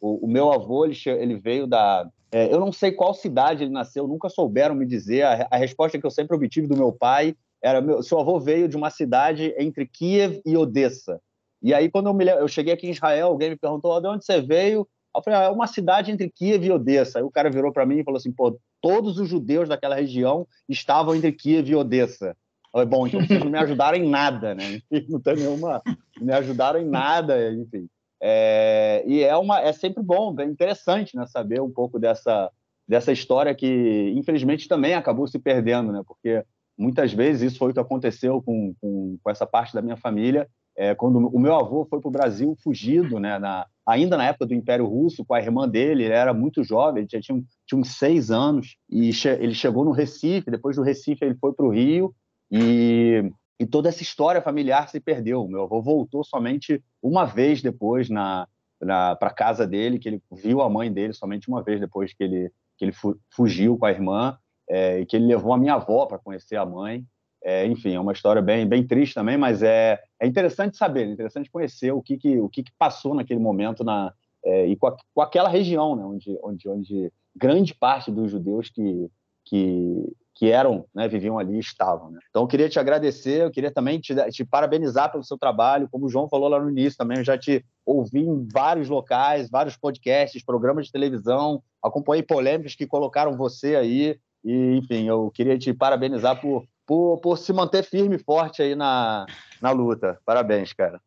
o, 0.00 0.26
o, 0.26 0.28
meu 0.28 0.52
avô 0.52 0.84
ele, 0.84 0.96
ele 1.06 1.36
veio 1.36 1.66
da 1.66 2.06
é, 2.34 2.52
eu 2.52 2.58
não 2.58 2.72
sei 2.72 2.90
qual 2.90 3.14
cidade 3.14 3.62
ele 3.62 3.70
nasceu, 3.70 4.08
nunca 4.08 4.28
souberam 4.28 4.74
me 4.74 4.84
dizer. 4.84 5.22
A, 5.22 5.46
a, 5.52 5.56
resposta 5.56 6.00
que 6.00 6.04
eu 6.04 6.10
sempre 6.10 6.34
obtive 6.34 6.66
do 6.66 6.76
meu 6.76 6.90
pai 6.90 7.36
era: 7.62 7.80
meu, 7.80 8.02
seu 8.02 8.18
avô 8.18 8.40
veio 8.40 8.68
de 8.68 8.76
uma 8.76 8.90
cidade 8.90 9.54
entre 9.56 9.86
Kiev 9.86 10.42
e 10.44 10.56
Odessa. 10.56 11.20
E 11.62 11.72
aí, 11.72 11.88
quando 11.88 12.08
eu, 12.08 12.14
me, 12.14 12.26
eu 12.26 12.48
cheguei 12.48 12.74
aqui 12.74 12.88
em 12.88 12.90
Israel, 12.90 13.28
alguém 13.28 13.50
me 13.50 13.56
perguntou: 13.56 14.00
de 14.00 14.08
onde 14.08 14.24
você 14.24 14.40
veio? 14.40 14.84
Eu 15.16 15.22
falei: 15.22 15.38
ah, 15.38 15.42
é 15.44 15.48
uma 15.48 15.68
cidade 15.68 16.10
entre 16.10 16.28
Kiev 16.28 16.66
e 16.66 16.72
Odessa. 16.72 17.20
Aí 17.20 17.24
o 17.24 17.30
cara 17.30 17.48
virou 17.48 17.72
para 17.72 17.86
mim 17.86 17.98
e 17.98 18.04
falou 18.04 18.18
assim: 18.18 18.32
pô, 18.32 18.58
todos 18.82 19.16
os 19.20 19.28
judeus 19.28 19.68
daquela 19.68 19.94
região 19.94 20.44
estavam 20.68 21.14
entre 21.14 21.30
Kiev 21.30 21.70
e 21.70 21.76
Odessa. 21.76 22.36
Falei, 22.72 22.88
bom, 22.88 23.06
então 23.06 23.24
vocês 23.24 23.38
não 23.38 23.52
me 23.52 23.58
ajudaram 23.58 23.96
em 23.96 24.10
nada, 24.10 24.56
né? 24.56 24.80
Não 25.08 25.20
tem 25.20 25.36
nenhuma. 25.36 25.80
Não 26.18 26.26
me 26.26 26.32
ajudaram 26.32 26.80
em 26.80 26.84
nada, 26.84 27.52
enfim. 27.52 27.88
É, 28.22 29.04
e 29.06 29.22
é, 29.22 29.36
uma, 29.36 29.60
é 29.60 29.72
sempre 29.72 30.02
bom, 30.02 30.34
é 30.38 30.44
interessante 30.44 31.16
né, 31.16 31.26
saber 31.26 31.60
um 31.60 31.70
pouco 31.70 31.98
dessa, 31.98 32.50
dessa 32.88 33.12
história 33.12 33.54
que, 33.54 34.12
infelizmente, 34.16 34.68
também 34.68 34.94
acabou 34.94 35.26
se 35.26 35.38
perdendo, 35.38 35.92
né? 35.92 36.02
Porque 36.06 36.44
muitas 36.76 37.12
vezes 37.12 37.52
isso 37.52 37.58
foi 37.58 37.70
o 37.70 37.74
que 37.74 37.80
aconteceu 37.80 38.42
com, 38.42 38.74
com, 38.80 39.18
com 39.22 39.30
essa 39.30 39.46
parte 39.46 39.74
da 39.74 39.82
minha 39.82 39.96
família. 39.96 40.48
É, 40.76 40.94
quando 40.94 41.18
o 41.18 41.38
meu 41.38 41.54
avô 41.54 41.86
foi 41.88 42.00
para 42.00 42.08
o 42.08 42.12
Brasil 42.12 42.56
fugido, 42.62 43.20
né, 43.20 43.38
na, 43.38 43.64
ainda 43.86 44.16
na 44.16 44.26
época 44.26 44.46
do 44.46 44.54
Império 44.54 44.86
Russo, 44.86 45.24
com 45.24 45.32
a 45.32 45.40
irmã 45.40 45.68
dele, 45.68 46.04
ele 46.04 46.12
era 46.12 46.34
muito 46.34 46.64
jovem, 46.64 47.02
ele 47.02 47.22
tinha, 47.22 47.22
tinha 47.64 47.80
uns 47.80 47.96
seis 47.96 48.30
anos, 48.30 48.76
e 48.90 49.12
che 49.12 49.28
ele 49.28 49.54
chegou 49.54 49.84
no 49.84 49.92
Recife, 49.92 50.50
depois 50.50 50.74
do 50.74 50.82
Recife 50.82 51.24
ele 51.24 51.36
foi 51.36 51.52
para 51.52 51.64
o 51.64 51.70
Rio, 51.70 52.12
e 52.50 53.30
e 53.58 53.66
toda 53.66 53.88
essa 53.88 54.02
história 54.02 54.42
familiar 54.42 54.88
se 54.88 55.00
perdeu. 55.00 55.46
Meu 55.46 55.62
avô 55.62 55.80
voltou 55.80 56.24
somente 56.24 56.82
uma 57.02 57.24
vez 57.24 57.62
depois 57.62 58.08
na, 58.08 58.48
na 58.80 59.14
para 59.14 59.30
casa 59.30 59.66
dele, 59.66 59.98
que 59.98 60.08
ele 60.08 60.22
viu 60.32 60.60
a 60.60 60.68
mãe 60.68 60.92
dele 60.92 61.12
somente 61.12 61.48
uma 61.48 61.62
vez 61.62 61.80
depois 61.80 62.12
que 62.12 62.24
ele 62.24 62.50
que 62.76 62.84
ele 62.84 62.92
fu 62.92 63.16
fugiu 63.30 63.78
com 63.78 63.86
a 63.86 63.90
irmã 63.90 64.36
é, 64.68 65.00
e 65.00 65.06
que 65.06 65.16
ele 65.16 65.26
levou 65.26 65.52
a 65.52 65.58
minha 65.58 65.74
avó 65.74 66.06
para 66.06 66.18
conhecer 66.18 66.56
a 66.56 66.66
mãe. 66.66 67.04
É, 67.42 67.66
enfim, 67.66 67.94
é 67.94 68.00
uma 68.00 68.12
história 68.12 68.42
bem 68.42 68.66
bem 68.66 68.86
triste 68.86 69.14
também, 69.14 69.36
mas 69.36 69.62
é, 69.62 70.00
é 70.18 70.26
interessante 70.26 70.76
saber, 70.76 71.06
é 71.06 71.12
interessante 71.12 71.50
conhecer 71.50 71.92
o 71.92 72.02
que, 72.02 72.16
que 72.16 72.40
o 72.40 72.48
que, 72.48 72.62
que 72.62 72.72
passou 72.78 73.14
naquele 73.14 73.38
momento 73.38 73.84
na 73.84 74.12
é, 74.44 74.66
e 74.66 74.76
com, 74.76 74.88
a, 74.88 74.96
com, 75.14 75.20
aquela 75.20 75.48
região, 75.48 75.94
né, 75.94 76.04
onde 76.04 76.38
onde 76.42 76.68
onde 76.68 77.12
grande 77.36 77.74
parte 77.74 78.10
dos 78.10 78.30
judeus 78.30 78.70
que 78.70 79.10
que 79.44 80.16
que 80.34 80.50
eram, 80.50 80.84
né, 80.92 81.06
viviam 81.06 81.38
ali 81.38 81.58
estavam. 81.58 82.10
Né? 82.10 82.18
Então, 82.28 82.42
eu 82.42 82.48
queria 82.48 82.68
te 82.68 82.78
agradecer, 82.78 83.42
eu 83.42 83.50
queria 83.50 83.70
também 83.70 84.00
te, 84.00 84.14
te, 84.30 84.44
parabenizar 84.44 85.10
pelo 85.10 85.22
seu 85.22 85.38
trabalho. 85.38 85.88
Como 85.90 86.06
o 86.06 86.08
João 86.08 86.28
falou 86.28 86.48
lá 86.48 86.60
no 86.60 86.70
início 86.70 86.98
também, 86.98 87.18
eu 87.18 87.24
já 87.24 87.38
te 87.38 87.64
ouvi 87.86 88.20
em 88.20 88.48
vários 88.52 88.88
locais, 88.88 89.48
vários 89.48 89.76
podcasts, 89.76 90.44
programas 90.44 90.86
de 90.86 90.92
televisão, 90.92 91.62
acompanhei 91.82 92.22
polêmicas 92.22 92.74
que 92.74 92.86
colocaram 92.86 93.36
você 93.36 93.76
aí. 93.76 94.18
E, 94.44 94.76
enfim, 94.76 95.06
eu 95.08 95.30
queria 95.30 95.56
te 95.56 95.72
parabenizar 95.72 96.40
por, 96.40 96.64
por, 96.84 97.18
por 97.18 97.38
se 97.38 97.52
manter 97.52 97.84
firme 97.84 98.16
e 98.16 98.22
forte 98.22 98.60
aí 98.60 98.74
na, 98.74 99.24
na 99.62 99.70
luta. 99.70 100.18
Parabéns, 100.24 100.72
cara. 100.72 101.00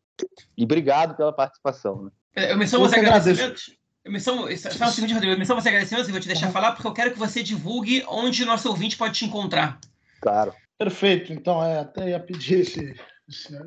E 0.56 0.64
obrigado 0.64 1.16
pela 1.16 1.32
participação. 1.32 2.04
Né? 2.04 2.50
Eu 2.50 2.56
me 2.56 2.66
sou 2.66 2.82
os 2.82 2.92
agradecimentos. 2.92 3.76
Missão, 4.06 4.46
só 4.56 4.86
o 4.86 4.90
seguinte, 4.90 5.12
Rodrigo, 5.12 5.38
missão 5.38 5.56
você 5.56 5.68
agradecimento, 5.68 6.06
eu 6.06 6.12
vou 6.12 6.20
te 6.20 6.28
deixar 6.28 6.46
uhum. 6.46 6.52
falar, 6.52 6.72
porque 6.72 6.86
eu 6.86 6.92
quero 6.92 7.12
que 7.12 7.18
você 7.18 7.42
divulgue 7.42 8.04
onde 8.08 8.42
o 8.42 8.46
nosso 8.46 8.68
ouvinte 8.68 8.96
pode 8.96 9.18
te 9.18 9.24
encontrar. 9.24 9.78
Claro. 10.20 10.54
Perfeito, 10.78 11.32
então, 11.32 11.62
é, 11.62 11.80
até 11.80 12.10
ia 12.10 12.20
pedir 12.20 12.60
esse, 12.60 12.94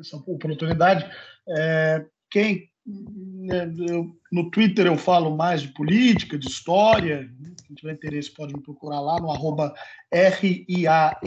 essa 0.00 0.16
oportunidade. 0.16 1.08
É, 1.48 2.04
quem 2.30 2.70
né, 2.84 3.72
eu, 3.88 4.16
no 4.32 4.50
Twitter 4.50 4.86
eu 4.86 4.96
falo 4.96 5.36
mais 5.36 5.62
de 5.62 5.68
política, 5.68 6.36
de 6.38 6.48
história. 6.48 7.30
Quem 7.66 7.76
tiver 7.76 7.92
interesse 7.92 8.30
pode 8.30 8.54
me 8.54 8.62
procurar 8.62 9.00
lá 9.00 9.20
no 9.20 9.30
arroba 9.30 9.72
R-I-A-N-H-E-Z, 10.10 11.26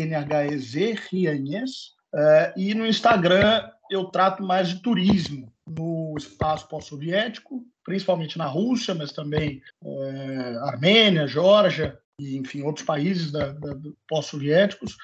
Rianhes. 1.10 1.94
É, 2.14 2.54
e 2.58 2.74
no 2.74 2.86
Instagram 2.86 3.70
eu 3.90 4.06
trato 4.06 4.44
mais 4.44 4.70
de 4.70 4.82
turismo 4.82 5.55
no 5.68 6.16
espaço 6.18 6.68
pós-soviético 6.68 7.66
principalmente 7.86 8.38
na 8.38 8.48
Rússia, 8.48 8.96
mas 8.96 9.12
também 9.14 9.62
é, 9.86 10.58
Armênia, 10.64 11.28
Geórgia 11.28 11.98
e, 12.20 12.36
enfim, 12.36 12.64
outros 12.64 12.86
países 12.86 13.32
pós-soviéticos, 14.10 14.98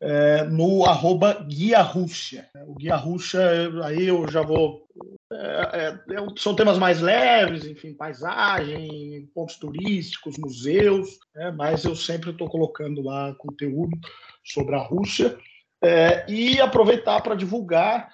é, 0.00 0.44
no 0.44 0.84
arroba 0.84 1.44
Guia 1.48 1.80
Rússia. 1.80 2.48
O 2.66 2.74
Guia 2.74 2.96
Rússia, 2.96 3.40
aí 3.84 4.08
eu 4.08 4.28
já 4.28 4.42
vou... 4.42 4.84
É, 5.32 5.98
são 6.36 6.54
temas 6.54 6.78
mais 6.78 7.00
leves, 7.00 7.64
enfim, 7.64 7.94
paisagem, 7.94 9.30
pontos 9.34 9.56
turísticos, 9.56 10.36
museus, 10.38 11.18
né, 11.34 11.50
mas 11.52 11.84
eu 11.84 11.94
sempre 11.94 12.30
estou 12.30 12.48
colocando 12.48 13.02
lá 13.02 13.34
conteúdo 13.38 13.96
sobre 14.44 14.74
a 14.74 14.78
Rússia. 14.78 15.38
E 16.26 16.58
aproveitar 16.60 17.20
para 17.20 17.34
divulgar 17.34 18.08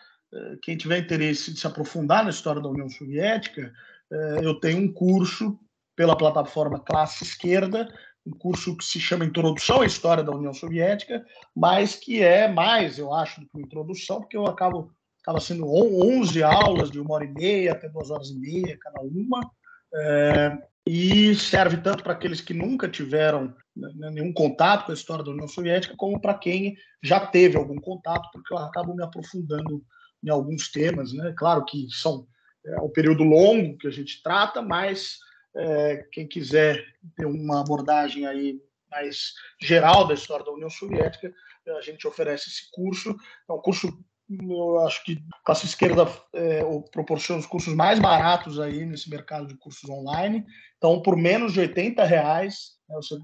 quem 0.63 0.77
tiver 0.77 0.99
interesse 0.99 1.53
de 1.53 1.61
se 1.61 1.67
aprofundar 1.67 2.25
na 2.25 2.31
história 2.31 2.61
da 2.61 2.69
União 2.69 2.89
Soviética, 2.89 3.73
eh, 4.13 4.41
eu 4.43 4.55
tenho 4.61 4.79
um 4.79 4.93
curso 4.93 5.59
pela 5.97 6.17
plataforma 6.17 6.81
Classe 6.81 7.25
Esquerda, 7.25 7.93
um 8.27 8.33
curso 8.33 8.77
que 8.77 8.85
se 8.85 9.01
chama 9.01 9.25
Introdução 9.25 9.81
à 9.81 9.87
História 9.87 10.23
da 10.23 10.33
União 10.33 10.53
Soviética, 10.53 11.25
mas 11.55 11.97
que 11.97 12.23
é 12.23 12.49
mais, 12.49 12.99
eu 12.99 13.13
acho, 13.13 13.41
do 13.41 13.47
que 13.47 13.57
uma 13.57 13.67
introdução, 13.67 14.21
porque 14.21 14.37
eu 14.37 14.47
acabo 14.47 14.93
acaba 15.23 15.39
sendo 15.39 15.67
11 15.67 16.43
aulas 16.43 16.91
de 16.91 16.99
uma 16.99 17.15
hora 17.15 17.25
e 17.25 17.29
meia 17.29 17.73
até 17.73 17.91
duas 17.91 18.11
horas 18.11 18.31
e 18.31 18.39
meia 18.39 18.79
cada 18.81 19.03
uma, 19.03 19.51
é, 19.95 20.59
e 20.87 21.35
serve 21.35 21.77
tanto 21.77 22.03
para 22.03 22.15
aqueles 22.15 22.41
que 22.41 22.55
nunca 22.55 22.89
tiveram 22.89 23.55
né, 23.77 24.11
nenhum 24.11 24.33
contato 24.33 24.87
com 24.87 24.93
a 24.93 24.95
história 24.95 25.23
da 25.23 25.31
União 25.31 25.47
Soviética, 25.47 25.95
como 25.97 26.19
para 26.19 26.35
quem 26.35 26.75
já 27.03 27.27
teve 27.27 27.59
algum 27.59 27.77
contato, 27.77 28.31
porque 28.33 28.53
eu 28.55 28.59
acabo 28.59 28.95
me 28.95 29.05
aprofundando 29.05 29.85
em 30.23 30.29
alguns 30.29 30.71
temas, 30.71 31.13
né? 31.13 31.35
Claro 31.37 31.65
que 31.65 31.87
são 31.91 32.27
é 32.65 32.81
um 32.81 32.91
período 32.91 33.25
longo 33.25 33.79
que 33.79 33.87
a 33.87 33.91
gente 33.91 34.23
trata, 34.23 34.61
mas 34.61 35.19
é, 35.57 36.07
quem 36.13 36.27
quiser 36.27 36.85
ter 37.17 37.25
uma 37.25 37.61
abordagem 37.61 38.27
aí 38.27 38.61
mais 38.91 39.33
geral 39.61 40.07
da 40.07 40.15
história 40.15 40.45
da 40.45 40.53
União 40.53 40.69
Soviética, 40.69 41.33
a 41.69 41.81
gente 41.81 42.07
oferece 42.07 42.49
esse 42.49 42.71
curso. 42.73 43.17
É 43.49 43.53
um 43.53 43.61
curso, 43.61 43.89
eu 44.31 44.81
acho 44.81 45.05
que 45.05 45.23
a 45.33 45.45
classe 45.45 45.67
esquerda 45.67 46.07
é, 46.33 46.63
proporciona 46.93 47.41
os 47.41 47.47
cursos 47.47 47.75
mais 47.75 47.99
baratos 47.99 48.61
aí 48.61 48.85
nesse 48.85 49.11
mercado 49.11 49.47
de 49.49 49.57
cursos 49.57 49.89
online. 49.91 50.45
Então, 50.77 51.03
por 51.03 51.17
menos 51.17 51.53
de 51.53 51.61
80 51.61 52.05
reais, 52.05 52.77
né, 52.89 52.97
você 52.97 53.19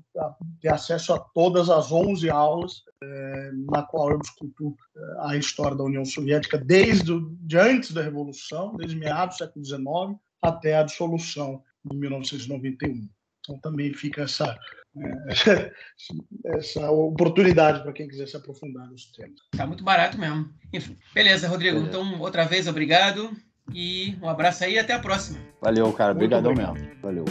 tem 0.60 0.70
acesso 0.70 1.14
a 1.14 1.18
todas 1.18 1.70
as 1.70 1.92
11 1.92 2.28
aulas 2.28 2.82
é, 3.02 3.50
na 3.70 3.82
qual 3.82 4.10
eu 4.10 4.18
discuto 4.18 4.76
é, 4.96 5.00
a 5.28 5.36
história 5.36 5.76
da 5.76 5.84
União 5.84 6.04
Soviética 6.04 6.58
desde 6.58 7.12
de 7.40 7.56
antes 7.56 7.92
da 7.92 8.02
Revolução, 8.02 8.74
desde 8.76 8.96
meados 8.96 9.36
do 9.36 9.44
século 9.44 9.64
XIX 9.64 10.20
até 10.42 10.76
a 10.76 10.82
dissolução 10.82 11.62
em 11.90 11.96
1991. 11.96 13.08
Então 13.40 13.58
também 13.60 13.94
fica 13.94 14.22
essa, 14.22 14.58
é, 14.98 15.72
essa 16.56 16.90
oportunidade 16.90 17.82
para 17.82 17.92
quem 17.92 18.08
quiser 18.08 18.26
se 18.26 18.36
aprofundar 18.36 18.88
nos 18.88 19.06
temas. 19.12 19.38
Tá 19.56 19.66
muito 19.66 19.84
barato 19.84 20.18
mesmo. 20.18 20.48
Enfim, 20.72 20.96
beleza, 21.14 21.48
Rodrigo. 21.48 21.78
Então, 21.78 22.20
outra 22.20 22.44
vez, 22.44 22.66
obrigado. 22.66 23.30
E 23.74 24.16
um 24.22 24.28
abraço 24.28 24.64
aí 24.64 24.74
e 24.74 24.78
até 24.78 24.92
a 24.92 24.98
próxima. 24.98 25.38
Valeu, 25.60 25.92
cara. 25.92 26.12
Obrigadão 26.12 26.54
mesmo. 26.54 26.76
Valeu. 27.02 27.24